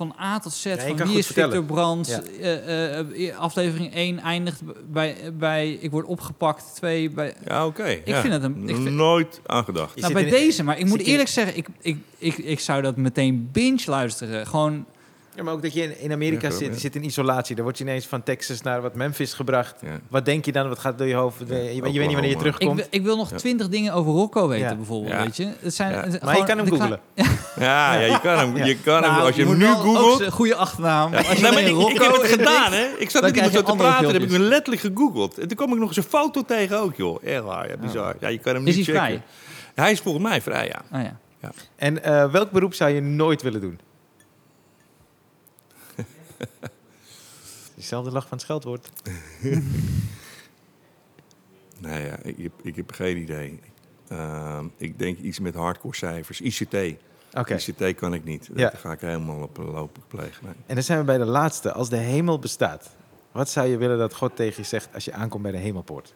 van 0.00 0.14
A 0.20 0.38
tot 0.38 0.52
Z, 0.52 0.66
van 0.78 0.96
wie 0.96 1.18
is 1.18 1.26
Victor. 1.26 1.64
Brands, 1.64 2.08
Ja. 2.08 2.22
eh, 2.40 2.98
eh, 3.28 3.38
aflevering 3.38 3.94
1 3.94 4.18
eindigt 4.18 4.60
bij, 4.92 5.16
bij 5.32 5.72
Ik 5.72 5.90
word 5.90 6.06
opgepakt, 6.06 6.64
2 6.74 7.10
bij... 7.10 7.34
Ja, 7.46 7.66
oké. 7.66 7.84
Ik 7.86 8.06
ja. 8.06 8.20
vind 8.20 8.32
het 8.32 8.42
een- 8.42 8.68
ik 8.68 8.74
vind- 8.76 8.90
Nooit 8.90 9.40
aangedacht. 9.46 10.00
Nou, 10.00 10.12
bij 10.12 10.22
in- 10.24 10.30
deze, 10.30 10.62
maar 10.64 10.78
ik 10.78 10.86
moet 10.86 11.00
eerlijk 11.00 11.28
zeggen, 11.28 11.56
ik, 11.56 11.66
ik, 11.80 11.96
ik, 12.18 12.36
ik 12.38 12.60
zou 12.60 12.82
dat 12.82 12.96
meteen 12.96 13.48
binge 13.52 13.82
luisteren. 13.86 14.46
Gewoon, 14.46 14.86
Ja, 15.34 15.42
maar 15.42 15.52
ook 15.54 15.62
dat 15.62 15.72
je 15.74 15.82
in, 15.82 16.00
in 16.00 16.12
Amerika 16.12 16.48
Ja, 16.48 16.52
zit, 16.54 16.66
ja. 16.66 16.72
je 16.72 16.78
zit 16.78 16.94
in 16.96 17.04
isolatie. 17.04 17.54
Dan 17.54 17.64
word 17.64 17.78
je 17.78 17.84
ineens 17.84 18.06
van 18.06 18.22
Texas 18.22 18.62
naar 18.62 18.82
wat 18.82 18.94
Memphis 18.94 19.32
gebracht. 19.32 19.74
Ja. 19.82 19.88
Wat 20.08 20.24
denk 20.24 20.44
je 20.44 20.52
dan? 20.52 20.68
Wat 20.68 20.78
gaat 20.78 20.98
door 20.98 21.06
je 21.06 21.14
hoofd? 21.14 21.38
Je, 21.38 21.54
je 21.54 21.82
weet 21.82 21.82
niet 21.82 21.94
wanneer 21.94 22.22
je 22.22 22.30
ik, 22.30 22.38
terugkomt. 22.38 22.76
wil- 22.76 22.86
ik 22.90 23.02
wil 23.02 23.16
nog 23.16 23.30
Ja. 23.30 23.36
twintig 23.36 23.68
dingen 23.68 23.92
over 23.92 24.12
Rocco 24.12 24.48
weten, 24.48 24.68
Ja. 24.68 24.74
bijvoorbeeld, 24.76 25.12
Ja. 25.12 25.22
weet 25.22 25.36
je. 25.36 25.48
Het 25.60 25.74
zijn, 25.74 25.92
Ja. 25.92 25.96
het- 26.00 26.10
maar 26.10 26.36
je 26.36 26.42
gewoon 26.42 26.46
kan 26.46 26.58
hem 26.58 26.68
googlen. 26.68 27.00
Ja, 27.58 27.94
ja, 27.94 28.00
je 28.00 28.20
kan 28.20 28.38
hem, 28.38 28.56
je 28.64 28.76
kan 28.80 29.02
hem 29.02 29.12
Nou, 29.12 29.24
als 29.26 29.36
je, 29.36 29.46
hem 29.46 29.58
nu 29.58 29.66
googelt. 29.66 30.26
goede 30.32 30.54
achternaam. 30.54 31.14
Als 31.14 31.26
je 31.26 31.32
Nee, 31.32 31.42
maar 31.42 31.50
alleen 31.50 31.80
ik, 31.80 31.88
ik 31.88 32.00
heb 32.02 32.12
het 32.12 32.26
gedaan, 32.30 32.72
hè? 32.72 32.86
Ik 32.98 33.10
zat 33.10 33.22
met 33.22 33.34
iemand 33.34 33.52
zo 33.54 33.62
te 33.62 33.74
praten, 33.76 34.12
heb 34.12 34.22
ik 34.22 34.30
me 34.30 34.38
letterlijk 34.38 34.82
gegoogeld. 34.82 35.38
En 35.38 35.48
toen 35.48 35.56
kwam 35.56 35.72
ik 35.72 35.78
nog 35.78 35.88
eens 35.88 35.96
een 35.96 36.02
foto 36.02 36.42
tegen 36.42 36.78
ook, 36.80 36.96
joh. 36.96 37.24
Echt 37.24 37.42
waar, 37.42 37.68
ja, 37.68 37.76
bizar. 37.76 38.14
Ja, 38.20 38.28
je 38.28 38.38
kan 38.38 38.54
hem 38.54 38.66
Is 38.66 38.76
niet 38.76 38.86
hij 38.86 38.94
checken. 38.94 39.10
vrij? 39.74 39.84
Hij 39.84 39.92
is 39.92 40.00
volgens 40.00 40.24
mij 40.24 40.40
vrij, 40.42 40.66
ja. 40.66 40.98
Oh, 40.98 41.04
ja. 41.04 41.18
En 41.76 42.02
eh, 42.04 42.30
welk 42.32 42.50
beroep 42.50 42.74
zou 42.74 42.90
je 42.90 43.00
nooit 43.00 43.42
willen 43.42 43.60
doen? 43.60 43.78
Dezelfde 47.76 48.10
lach 48.10 48.22
van 48.28 48.32
het 48.36 48.40
scheldwoord. 48.40 48.90
Nee, 51.78 52.04
ja, 52.06 52.18
ik, 52.22 52.36
heb, 52.38 52.52
ik 52.62 52.76
heb 52.76 52.92
geen 52.92 53.16
idee. 53.16 53.60
Ehm, 54.08 54.66
ik 54.76 54.98
denk 54.98 55.18
iets 55.18 55.38
met 55.38 55.54
hardcore 55.54 55.96
cijfers. 55.96 56.40
ICT. 56.40 56.74
ICT 57.48 57.94
kan 57.94 58.14
ik 58.14 58.24
niet. 58.24 58.48
Ja. 58.54 58.70
Dat 58.70 58.80
ga 58.80 58.92
ik 58.92 59.00
helemaal 59.00 59.42
op 59.42 59.56
lopen 59.56 60.02
plegen. 60.08 60.44
Nee. 60.44 60.54
En 60.66 60.74
dan 60.74 60.84
zijn 60.84 60.98
we 60.98 61.04
bij 61.04 61.18
de 61.18 61.24
laatste. 61.24 61.72
Als 61.72 61.88
de 61.88 61.96
hemel 61.96 62.38
bestaat, 62.38 62.90
wat 63.32 63.48
zou 63.50 63.68
je 63.68 63.76
willen 63.76 63.98
dat 63.98 64.14
God 64.14 64.36
tegen 64.36 64.62
je 64.62 64.68
zegt 64.68 64.88
als 64.94 65.04
je 65.04 65.12
aankomt 65.12 65.42
bij 65.42 65.52
de 65.52 65.58
hemelpoort? 65.58 66.12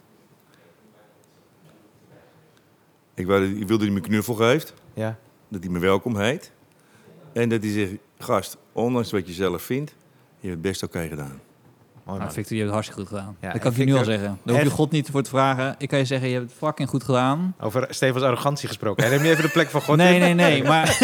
Ik, 3.14 3.26
dat- 3.26 3.42
ik 3.42 3.56
wil 3.58 3.66
dat 3.78 3.80
hij 3.80 3.90
me 3.90 4.00
knuffel 4.00 4.34
geeft. 4.34 4.74
Ja? 4.94 5.18
Dat 5.48 5.62
hij 5.62 5.72
me 5.72 5.78
welkom 5.78 6.16
heet. 6.16 6.52
En 7.32 7.48
dat 7.48 7.62
hij 7.62 7.72
zegt, 7.72 7.92
gast, 8.18 8.56
ondanks 8.72 9.10
wat 9.10 9.26
je 9.26 9.32
zelf 9.32 9.62
vindt, 9.62 9.94
je 10.44 10.50
hebt 10.50 10.62
het 10.62 10.72
best 10.72 10.82
oké 10.82 11.08
gedaan. 11.08 11.40
Mooi 12.04 12.18
Nou. 12.18 12.32
Victor, 12.32 12.56
je 12.56 12.62
hebt 12.62 12.64
het 12.64 12.72
hartstikke 12.72 13.00
goed 13.00 13.08
gedaan. 13.08 13.36
Ja, 13.40 13.52
dat 13.52 13.60
kan 13.60 13.70
ik 13.70 13.76
je 13.76 13.84
nu 13.84 13.94
al 13.94 14.04
zeggen. 14.04 14.38
Daar 14.44 14.54
hoef 14.54 14.64
je 14.64 14.70
God 14.70 14.90
niet 14.90 15.08
voor 15.10 15.22
te 15.22 15.30
vragen. 15.30 15.74
Ik 15.78 15.88
kan 15.88 15.98
je 15.98 16.04
zeggen, 16.04 16.28
je 16.28 16.34
hebt 16.34 16.50
het 16.50 16.58
fucking 16.58 16.88
goed 16.88 17.04
gedaan. 17.04 17.54
Over 17.60 17.86
Stefans 17.90 18.24
arrogantie 18.24 18.68
gesproken. 18.68 19.02
Hij 19.02 19.12
neemt 19.12 19.22
nu 19.22 19.30
even 19.30 19.42
de 19.42 19.50
plek 19.50 19.68
van 19.70 19.82
God 19.82 19.96
nee, 19.96 20.14
in. 20.14 20.20
nee, 20.20 20.34
nee. 20.34 20.62
Maar, 20.72 20.98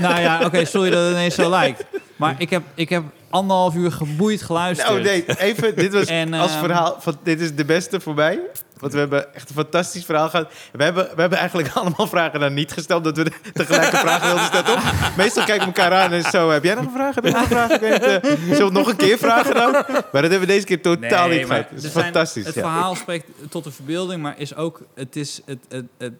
nou 0.00 0.20
ja, 0.20 0.44
oké, 0.44 0.64
sorry 0.64 0.90
dat 0.90 1.04
het 1.04 1.12
ineens 1.12 1.34
zo 1.34 1.50
lijkt. 1.50 1.84
Maar 2.16 2.34
ik 2.38 2.50
heb, 2.50 2.62
ik 2.74 2.88
heb 2.88 3.04
anderhalf 3.32 3.74
uur 3.74 3.92
geboeid 3.92 4.42
geluisterd. 4.42 4.88
Nou 4.90 5.02
nee, 5.02 5.24
even, 5.38 5.76
dit 5.76 5.92
was 5.92 6.06
En, 6.22 6.34
als 6.34 6.50
ehm, 6.52 6.60
verhaal, 6.60 6.96
van, 7.00 7.16
dit 7.22 7.40
is 7.40 7.54
de 7.54 7.64
beste 7.64 8.00
voor 8.00 8.14
mij. 8.14 8.38
Want 8.78 8.94
we 8.94 8.98
hebben 8.98 9.34
echt 9.34 9.48
een 9.48 9.54
fantastisch 9.54 10.04
verhaal 10.04 10.28
gehad. 10.28 10.52
We 10.72 10.84
hebben, 10.84 11.04
we 11.14 11.20
hebben 11.20 11.38
eigenlijk 11.38 11.68
allemaal 11.76 12.06
vragen 12.06 12.40
dan 12.40 12.54
niet 12.54 12.72
gesteld, 12.72 13.04
dat 13.04 13.16
we 13.16 13.24
de- 13.24 13.32
tegelijk 13.52 13.90
de 13.90 13.96
vraag 13.96 14.24
wilden 14.24 14.44
stellen, 14.44 14.64
toch? 14.64 15.16
Meestal 15.16 15.44
kijken 15.44 15.68
we 15.68 15.74
elkaar 15.80 15.92
aan 16.02 16.12
en 16.12 16.22
zo, 16.22 16.50
heb 16.50 16.64
jij 16.64 16.74
nog 16.74 16.84
een 16.84 16.90
vraag? 16.92 17.14
Heb 17.14 17.24
jij 17.24 17.32
nog 17.32 17.42
een 17.42 17.48
vraag? 17.48 17.70
Ik 17.70 17.80
weet 17.80 18.02
eh, 18.02 18.30
zullen 18.30 18.48
we 18.56 18.62
het 18.64 18.72
nog 18.72 18.88
een 18.88 18.96
keer 18.96 19.18
vragen 19.18 19.54
dan? 19.54 19.70
Maar 19.72 19.86
dat 20.12 20.20
hebben 20.20 20.40
we 20.40 20.46
deze 20.46 20.66
keer 20.66 20.82
totaal 20.82 21.28
Nee, 21.28 21.38
niet 21.38 21.46
gehad. 21.46 21.64
Het 21.70 21.84
is 21.84 21.92
zijn- 21.92 22.04
fantastisch. 22.04 22.44
Het 22.46 22.54
ja. 22.54 22.60
verhaal 22.60 22.94
spreekt 22.94 23.26
tot 23.50 23.64
de 23.64 23.70
verbeelding, 23.72 24.22
maar 24.22 24.34
is 24.38 24.54
ook, 24.54 24.80
het 24.94 25.16
is 25.16 25.40
het, 25.46 25.58
het, 25.68 25.84
het- 25.98 26.12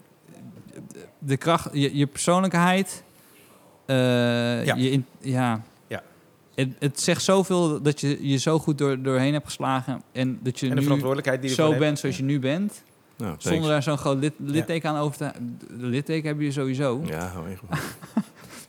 de 1.19 1.37
kracht, 1.37 1.69
je, 1.73 1.97
je 1.97 2.07
persoonlijkheid, 2.07 3.03
eh, 3.87 4.65
Ja. 4.65 4.75
Je 4.75 4.91
in, 4.91 5.07
ja. 5.21 5.61
Het, 6.55 6.69
het 6.79 7.01
zegt 7.01 7.23
zoveel 7.23 7.83
dat 7.83 8.01
je 8.01 8.29
je 8.29 8.37
zo 8.37 8.59
goed 8.59 8.79
door, 8.79 9.03
doorheen 9.03 9.33
hebt 9.33 9.45
geslagen 9.45 10.03
en 10.13 10.39
dat 10.43 10.59
je 10.61 10.65
En 10.67 10.71
de 10.73 10.77
nu 10.79 10.83
verantwoordelijkheid 10.83 11.41
die 11.41 11.51
je 11.51 11.57
zo 11.57 11.79
bent 11.79 11.99
zoals 11.99 12.17
je 12.17 12.23
nu 12.23 12.39
bent, 12.39 12.83
Nou, 13.17 13.35
zonder 13.39 13.69
daar 13.71 13.83
zo'n 13.83 13.99
groot 13.99 14.19
lit, 14.19 14.33
litteken 14.39 14.91
aan 14.91 14.97
over 14.97 15.17
te... 15.17 15.31
De 15.79 15.87
litteken 15.87 16.29
heb 16.29 16.41
je 16.41 16.53
sowieso. 16.53 17.03
Ja, 17.05 17.27
hou. 17.27 17.47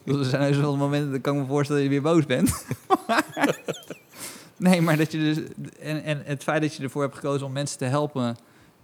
Ik 0.04 0.10
bedoel, 0.10 0.22
Er 0.22 0.30
zijn 0.30 0.42
heus 0.42 0.58
wel 0.58 0.78
momenten 0.78 1.12
dat 1.12 1.22
kan 1.22 1.36
ik 1.36 1.42
me 1.42 1.48
voorstellen 1.48 1.82
dat 1.84 1.92
je 1.92 2.02
weer 2.02 2.12
boos 2.14 2.26
bent. 2.26 2.66
nee, 4.58 4.82
maar 4.82 4.98
dat 4.98 5.12
je 5.12 5.18
dus. 5.18 5.38
En, 5.80 6.04
en 6.04 6.22
het 6.26 6.44
feit 6.44 6.62
dat 6.62 6.76
je 6.76 6.84
ervoor 6.84 7.02
hebt 7.02 7.16
gekozen 7.16 7.48
om 7.48 7.52
mensen 7.54 7.78
te 7.78 7.86
helpen. 7.86 8.36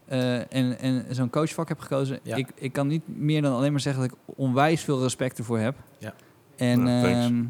eh, 0.06 0.54
en, 0.54 0.80
en 0.80 1.06
zo'n 1.10 1.30
coachvak 1.30 1.68
hebt 1.68 1.82
gekozen. 1.82 2.20
Ja. 2.24 2.36
Ik, 2.36 2.48
ik 2.56 2.74
kan 2.74 2.88
niet 2.88 3.04
meer 3.06 3.42
dan 3.42 3.54
alleen 3.54 3.72
maar 3.72 3.82
zeggen 3.82 4.02
dat 4.04 4.12
ik 4.12 4.18
onwijs 4.26 4.82
veel 4.82 5.02
respect 5.02 5.38
ervoor 5.38 5.60
heb. 5.60 5.76
Ja. 5.98 6.14
En 6.56 6.84
Nou. 6.84 7.50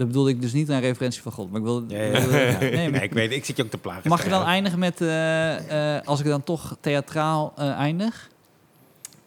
Dat 0.00 0.08
bedoelde 0.08 0.30
ik 0.30 0.40
dus 0.40 0.52
niet 0.52 0.70
aan 0.70 0.80
referentie 0.80 1.22
van 1.22 1.32
God. 1.32 1.50
Maar 1.50 1.60
ik 1.60 1.66
wil. 1.66 1.84
Ja, 1.88 2.02
ja, 2.02 2.18
ja. 2.18 2.58
nee, 2.76 2.90
maar- 2.90 3.02
ik 3.02 3.12
weet, 3.12 3.32
ik 3.32 3.44
zit 3.44 3.56
je 3.56 3.62
ook 3.62 3.70
te 3.70 3.78
plagen. 3.78 4.08
Mag 4.08 4.24
je 4.24 4.30
dan 4.30 4.44
eindigen 4.44 4.78
met, 4.78 5.00
eh, 5.00 5.96
eh, 5.96 6.06
als 6.06 6.20
ik 6.20 6.26
dan 6.26 6.44
toch 6.44 6.76
theatraal 6.80 7.52
eh, 7.56 7.70
eindig? 7.70 8.28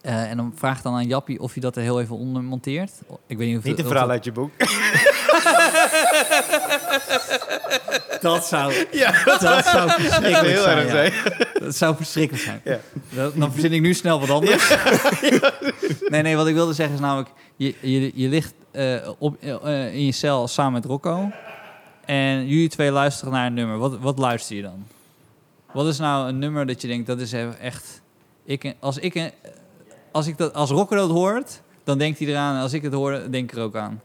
En 0.00 0.36
dan 0.36 0.52
vraag 0.54 0.82
dan 0.82 0.94
aan 0.94 1.06
Jappie 1.06 1.40
of 1.40 1.52
hij 1.52 1.62
dat 1.62 1.76
er 1.76 1.82
heel 1.82 2.00
even 2.00 2.16
onder 2.16 2.42
monteert. 2.42 2.92
Ik 3.26 3.38
weet 3.38 3.48
niet 3.48 3.58
of 3.58 3.64
Niet 3.64 3.78
een 3.78 3.84
verhaal 3.84 4.10
uit 4.10 4.24
je 4.24 4.32
boek. 4.32 4.50
Dat 8.20 8.46
zou, 8.46 8.72
Ja, 8.92 9.24
dat 9.24 9.40
zou 9.40 9.62
verschrikkelijk 9.90 10.46
heel 10.46 10.62
zijn. 10.62 10.78
erg 10.78 10.86
ja. 10.86 10.92
zijn. 10.92 11.12
Dat 11.52 11.76
zou 11.76 11.96
verschrikkelijk 11.96 12.44
zijn. 12.44 12.60
Ja. 12.64 12.78
Dat- 13.08 13.34
dan 13.36 13.52
verzin 13.52 13.72
ik 13.72 13.80
nu 13.80 13.94
snel 13.94 14.20
wat 14.20 14.30
anders. 14.30 14.68
Nee, 16.08 16.22
nee, 16.22 16.36
wat 16.36 16.46
ik 16.46 16.54
wilde 16.54 16.72
zeggen 16.72 16.94
is 16.94 17.00
namelijk... 17.00 17.28
Je, 17.56 17.74
je, 17.80 18.10
je 18.14 18.28
ligt 18.28 18.54
eh, 18.70 19.08
op, 19.18 19.36
eh, 19.42 19.94
in 19.94 20.04
je 20.04 20.12
cel 20.12 20.48
samen 20.48 20.72
met 20.72 20.84
Rocco. 20.84 21.30
En 22.04 22.46
jullie 22.46 22.68
twee 22.68 22.90
luisteren 22.90 23.32
naar 23.32 23.46
een 23.46 23.54
nummer. 23.54 23.78
Wat, 23.78 23.98
wat 23.98 24.18
luister 24.18 24.56
je 24.56 24.62
dan? 24.62 24.86
Wat 25.72 25.86
is 25.86 25.98
nou 25.98 26.28
een 26.28 26.38
nummer 26.38 26.66
dat 26.66 26.80
je 26.82 26.88
denkt, 26.88 27.06
dat 27.06 27.20
is 27.20 27.32
echt... 27.60 28.00
Ik, 28.44 28.74
als, 28.80 28.98
ik, 28.98 29.30
als, 30.12 30.26
ik 30.26 30.38
dat, 30.38 30.54
als 30.54 30.70
Rocco 30.70 30.96
dat 30.96 31.10
hoort, 31.10 31.60
dan 31.84 31.98
denkt 31.98 32.18
hij 32.18 32.28
eraan. 32.28 32.56
En 32.56 32.62
als 32.62 32.72
ik 32.72 32.82
het 32.82 32.92
hoor, 32.92 33.20
denk 33.30 33.50
ik 33.50 33.56
er 33.58 33.62
ook 33.62 33.76
aan. 33.76 34.00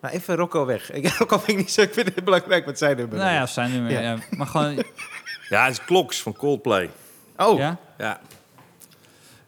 Maar 0.00 0.10
even 0.10 0.36
Rocco 0.36 0.66
weg. 0.66 0.92
Ik, 0.92 1.08
Rocco 1.18 1.36
vind 1.38 1.48
ik 1.48 1.56
niet 1.56 1.70
zo. 1.70 1.80
Ik 1.80 1.92
vind 1.94 2.14
het 2.14 2.24
belangrijk 2.24 2.64
wat 2.64 2.78
zij 2.78 2.94
nummer. 2.94 3.18
Nou 3.18 3.30
ja, 3.32 3.46
zijn 3.46 3.70
nummer. 3.72 3.92
Ja. 3.92 4.00
Ja. 4.00 4.16
Maar 4.36 4.46
gewoon... 4.46 4.74
Ja, 5.48 5.64
het 5.64 5.72
is 5.72 5.84
Kloks 5.84 6.22
van 6.22 6.32
Coldplay. 6.36 6.90
Oh, 7.36 7.58
Ja? 7.58 7.78
Ja. 7.98 8.20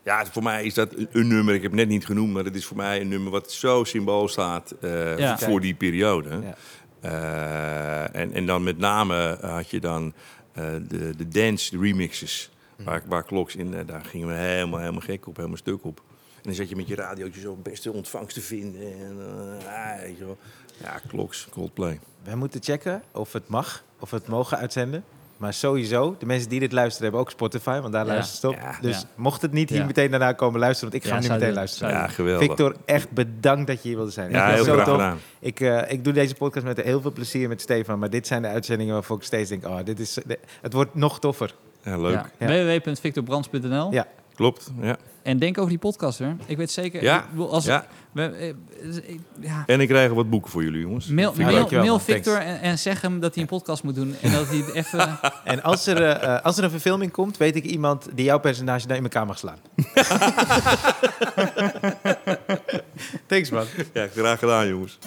Ja, 0.05 0.27
voor 0.27 0.43
mij 0.43 0.65
is 0.65 0.75
dat 0.75 0.89
een- 1.13 1.29
nummer. 1.29 1.55
Ik 1.55 1.63
heb 1.63 1.71
het 1.71 1.81
net 1.81 1.89
niet 1.89 2.07
genoemd, 2.07 2.33
maar 2.33 2.45
het 2.45 2.55
is 2.55 2.65
voor 2.65 2.77
mij 2.77 3.01
een 3.01 3.09
nummer 3.09 3.31
wat 3.31 3.53
zo 3.53 3.85
symbool 3.85 4.29
staat 4.29 4.75
eh, 4.81 5.19
Ja. 5.19 5.39
voor 5.39 5.61
die 5.61 5.75
periode. 5.75 6.29
Ja. 6.43 6.55
Eh, 7.01 8.21
en, 8.21 8.33
en 8.33 8.47
dan 8.47 8.63
met 8.63 8.79
name 8.79 9.39
had 9.41 9.71
je 9.71 9.81
dan 9.81 10.13
eh, 10.53 10.65
de, 10.89 11.17
de 11.17 11.29
dance, 11.29 11.71
de 11.77 11.83
remixes. 11.83 12.51
Waar, 12.77 13.03
waar 13.07 13.23
Kloks 13.25 13.57
in, 13.57 13.75
eh, 13.75 13.81
daar 13.87 14.05
gingen 14.05 14.29
we 14.29 14.35
helemaal, 14.35 14.79
helemaal 14.81 15.01
gek 15.01 15.27
op, 15.27 15.37
helemaal 15.37 15.57
stuk 15.59 15.85
op. 15.85 16.03
En 16.43 16.49
dan 16.49 16.55
zat 16.55 16.69
je 16.69 16.77
met 16.77 16.89
je 16.89 16.95
radiootje 16.95 17.41
zo 17.41 17.57
beste 17.63 17.93
ontvangst 17.93 18.35
te 18.35 18.41
vinden. 18.41 18.81
En, 18.83 19.17
eh, 19.65 19.93
ah, 19.95 20.01
weet 20.01 20.19
je 20.19 20.25
wel. 20.25 20.37
Ja, 20.83 21.01
Kloks, 21.09 21.47
Coldplay. 21.51 22.01
wij 22.25 22.35
moeten 22.35 22.63
checken 22.63 23.03
of 23.13 23.33
het 23.33 23.49
mag, 23.49 23.83
of 23.99 24.11
we 24.11 24.17
het 24.17 24.27
mogen 24.29 24.59
uitzenden. 24.59 25.05
Maar 25.37 25.55
sowieso, 25.55 26.17
de 26.19 26.27
mensen 26.27 26.49
die 26.49 26.61
dit 26.61 26.73
luisteren 26.73 27.03
hebben 27.03 27.21
ook 27.21 27.31
Spotify, 27.31 27.81
want 27.81 27.93
daar 27.93 28.07
Ja. 28.07 28.13
luisteren 28.13 28.41
ze 28.41 28.59
op. 28.67 28.73
Ja. 28.73 28.79
Dus 28.81 29.01
Ja. 29.01 29.07
mocht 29.15 29.43
het 29.43 29.53
niet 29.53 29.69
hier 29.69 29.79
Ja. 29.79 29.85
meteen 29.87 30.11
daarna 30.11 30.33
komen 30.33 30.61
luisteren, 30.61 30.91
want 30.93 31.05
ik 31.05 31.11
ga 31.11 31.17
Ja, 31.17 31.23
nu 31.23 31.29
meteen 31.29 31.47
doen, 31.47 31.55
luisteren. 31.57 31.93
Ja, 31.93 32.07
geweldig. 32.09 32.47
Victor, 32.47 32.77
echt 32.85 33.11
bedankt 33.11 33.67
dat 33.67 33.83
je 33.83 33.89
hier 33.89 33.97
wilde 33.97 34.11
zijn. 34.13 34.29
Ik 34.29 34.35
Ja, 34.35 34.49
heel 34.51 34.65
zo 34.65 34.73
graag 34.73 34.85
tof. 34.85 34.95
gedaan. 34.95 35.19
Ik, 35.41 35.61
eh, 35.61 35.91
ik 35.93 36.05
doe 36.05 36.13
deze 36.13 36.35
podcast 36.35 36.67
met 36.67 36.81
heel 36.83 37.01
veel 37.01 37.13
plezier 37.13 37.49
met 37.49 37.61
Stefan, 37.61 37.99
maar 37.99 38.11
dit 38.11 38.27
zijn 38.27 38.43
de 38.43 38.49
uitzendingen 38.49 38.95
waarvoor 38.95 39.17
ik 39.17 39.23
steeds 39.23 39.49
denk, 39.49 39.67
oh, 39.67 39.79
dit 39.85 40.01
is, 40.01 40.19
het 40.61 40.73
wordt 40.73 40.95
nog 40.95 41.21
toffer. 41.21 41.55
Ja, 41.83 41.99
leuk. 41.99 42.25
Ja. 42.39 42.51
Ja. 42.51 42.79
www.victorbrands.nl 42.81 43.93
Ja. 43.93 44.07
Klopt, 44.43 44.71
ja. 44.81 44.97
En 45.23 45.39
denk 45.39 45.59
over 45.59 45.71
die 45.71 45.79
podcast, 45.79 46.19
hè. 46.19 46.33
Ik 46.47 46.57
weet 46.57 46.71
zeker... 46.71 47.03
Ja, 47.03 47.25
ik 47.35 47.41
als, 47.41 47.65
ja. 47.65 47.87
we, 48.13 48.23
eh, 48.23 48.49
ik- 49.13 49.21
ja. 49.41 49.63
En 49.67 49.81
ik 49.81 49.89
krijg 49.89 50.13
wat 50.13 50.31
boeken 50.31 50.51
voor 50.51 50.63
jullie, 50.63 50.81
jongens. 50.81 51.07
Mail, 51.07 51.33
Ja, 51.37 51.45
mail, 51.51 51.69
mail. 51.71 51.99
Victor 51.99 52.37
en, 52.39 52.61
en 52.61 52.79
zeg 52.79 53.01
hem 53.01 53.21
dat 53.21 53.35
hij 53.35 53.43
een 53.43 53.49
podcast 53.49 53.83
moet 53.83 53.95
doen. 53.95 54.15
En 54.21 54.33
dat 54.33 54.49
hij 54.49 54.57
het 54.57 54.73
even... 54.73 55.19
En 55.45 55.63
als 55.63 55.87
er, 55.87 56.03
eh, 56.03 56.35
eh, 56.37 56.43
als 56.45 56.59
er 56.59 56.65
een 56.65 56.71
verfilming 56.71 57.13
komt, 57.13 57.37
weet 57.37 57.57
ik 57.57 57.65
iemand 57.65 58.09
die 58.15 58.25
jouw 58.25 58.39
personage 58.41 58.87
daar 58.87 58.97
in 58.97 59.03
elkaar 59.03 59.27
mag 59.27 59.39
slaan. 59.39 59.59
Thanks 63.27 63.51
man. 63.51 63.65
Ja, 63.93 64.07
graag 64.15 64.39
gedaan, 64.39 64.69
jongens. 64.69 64.99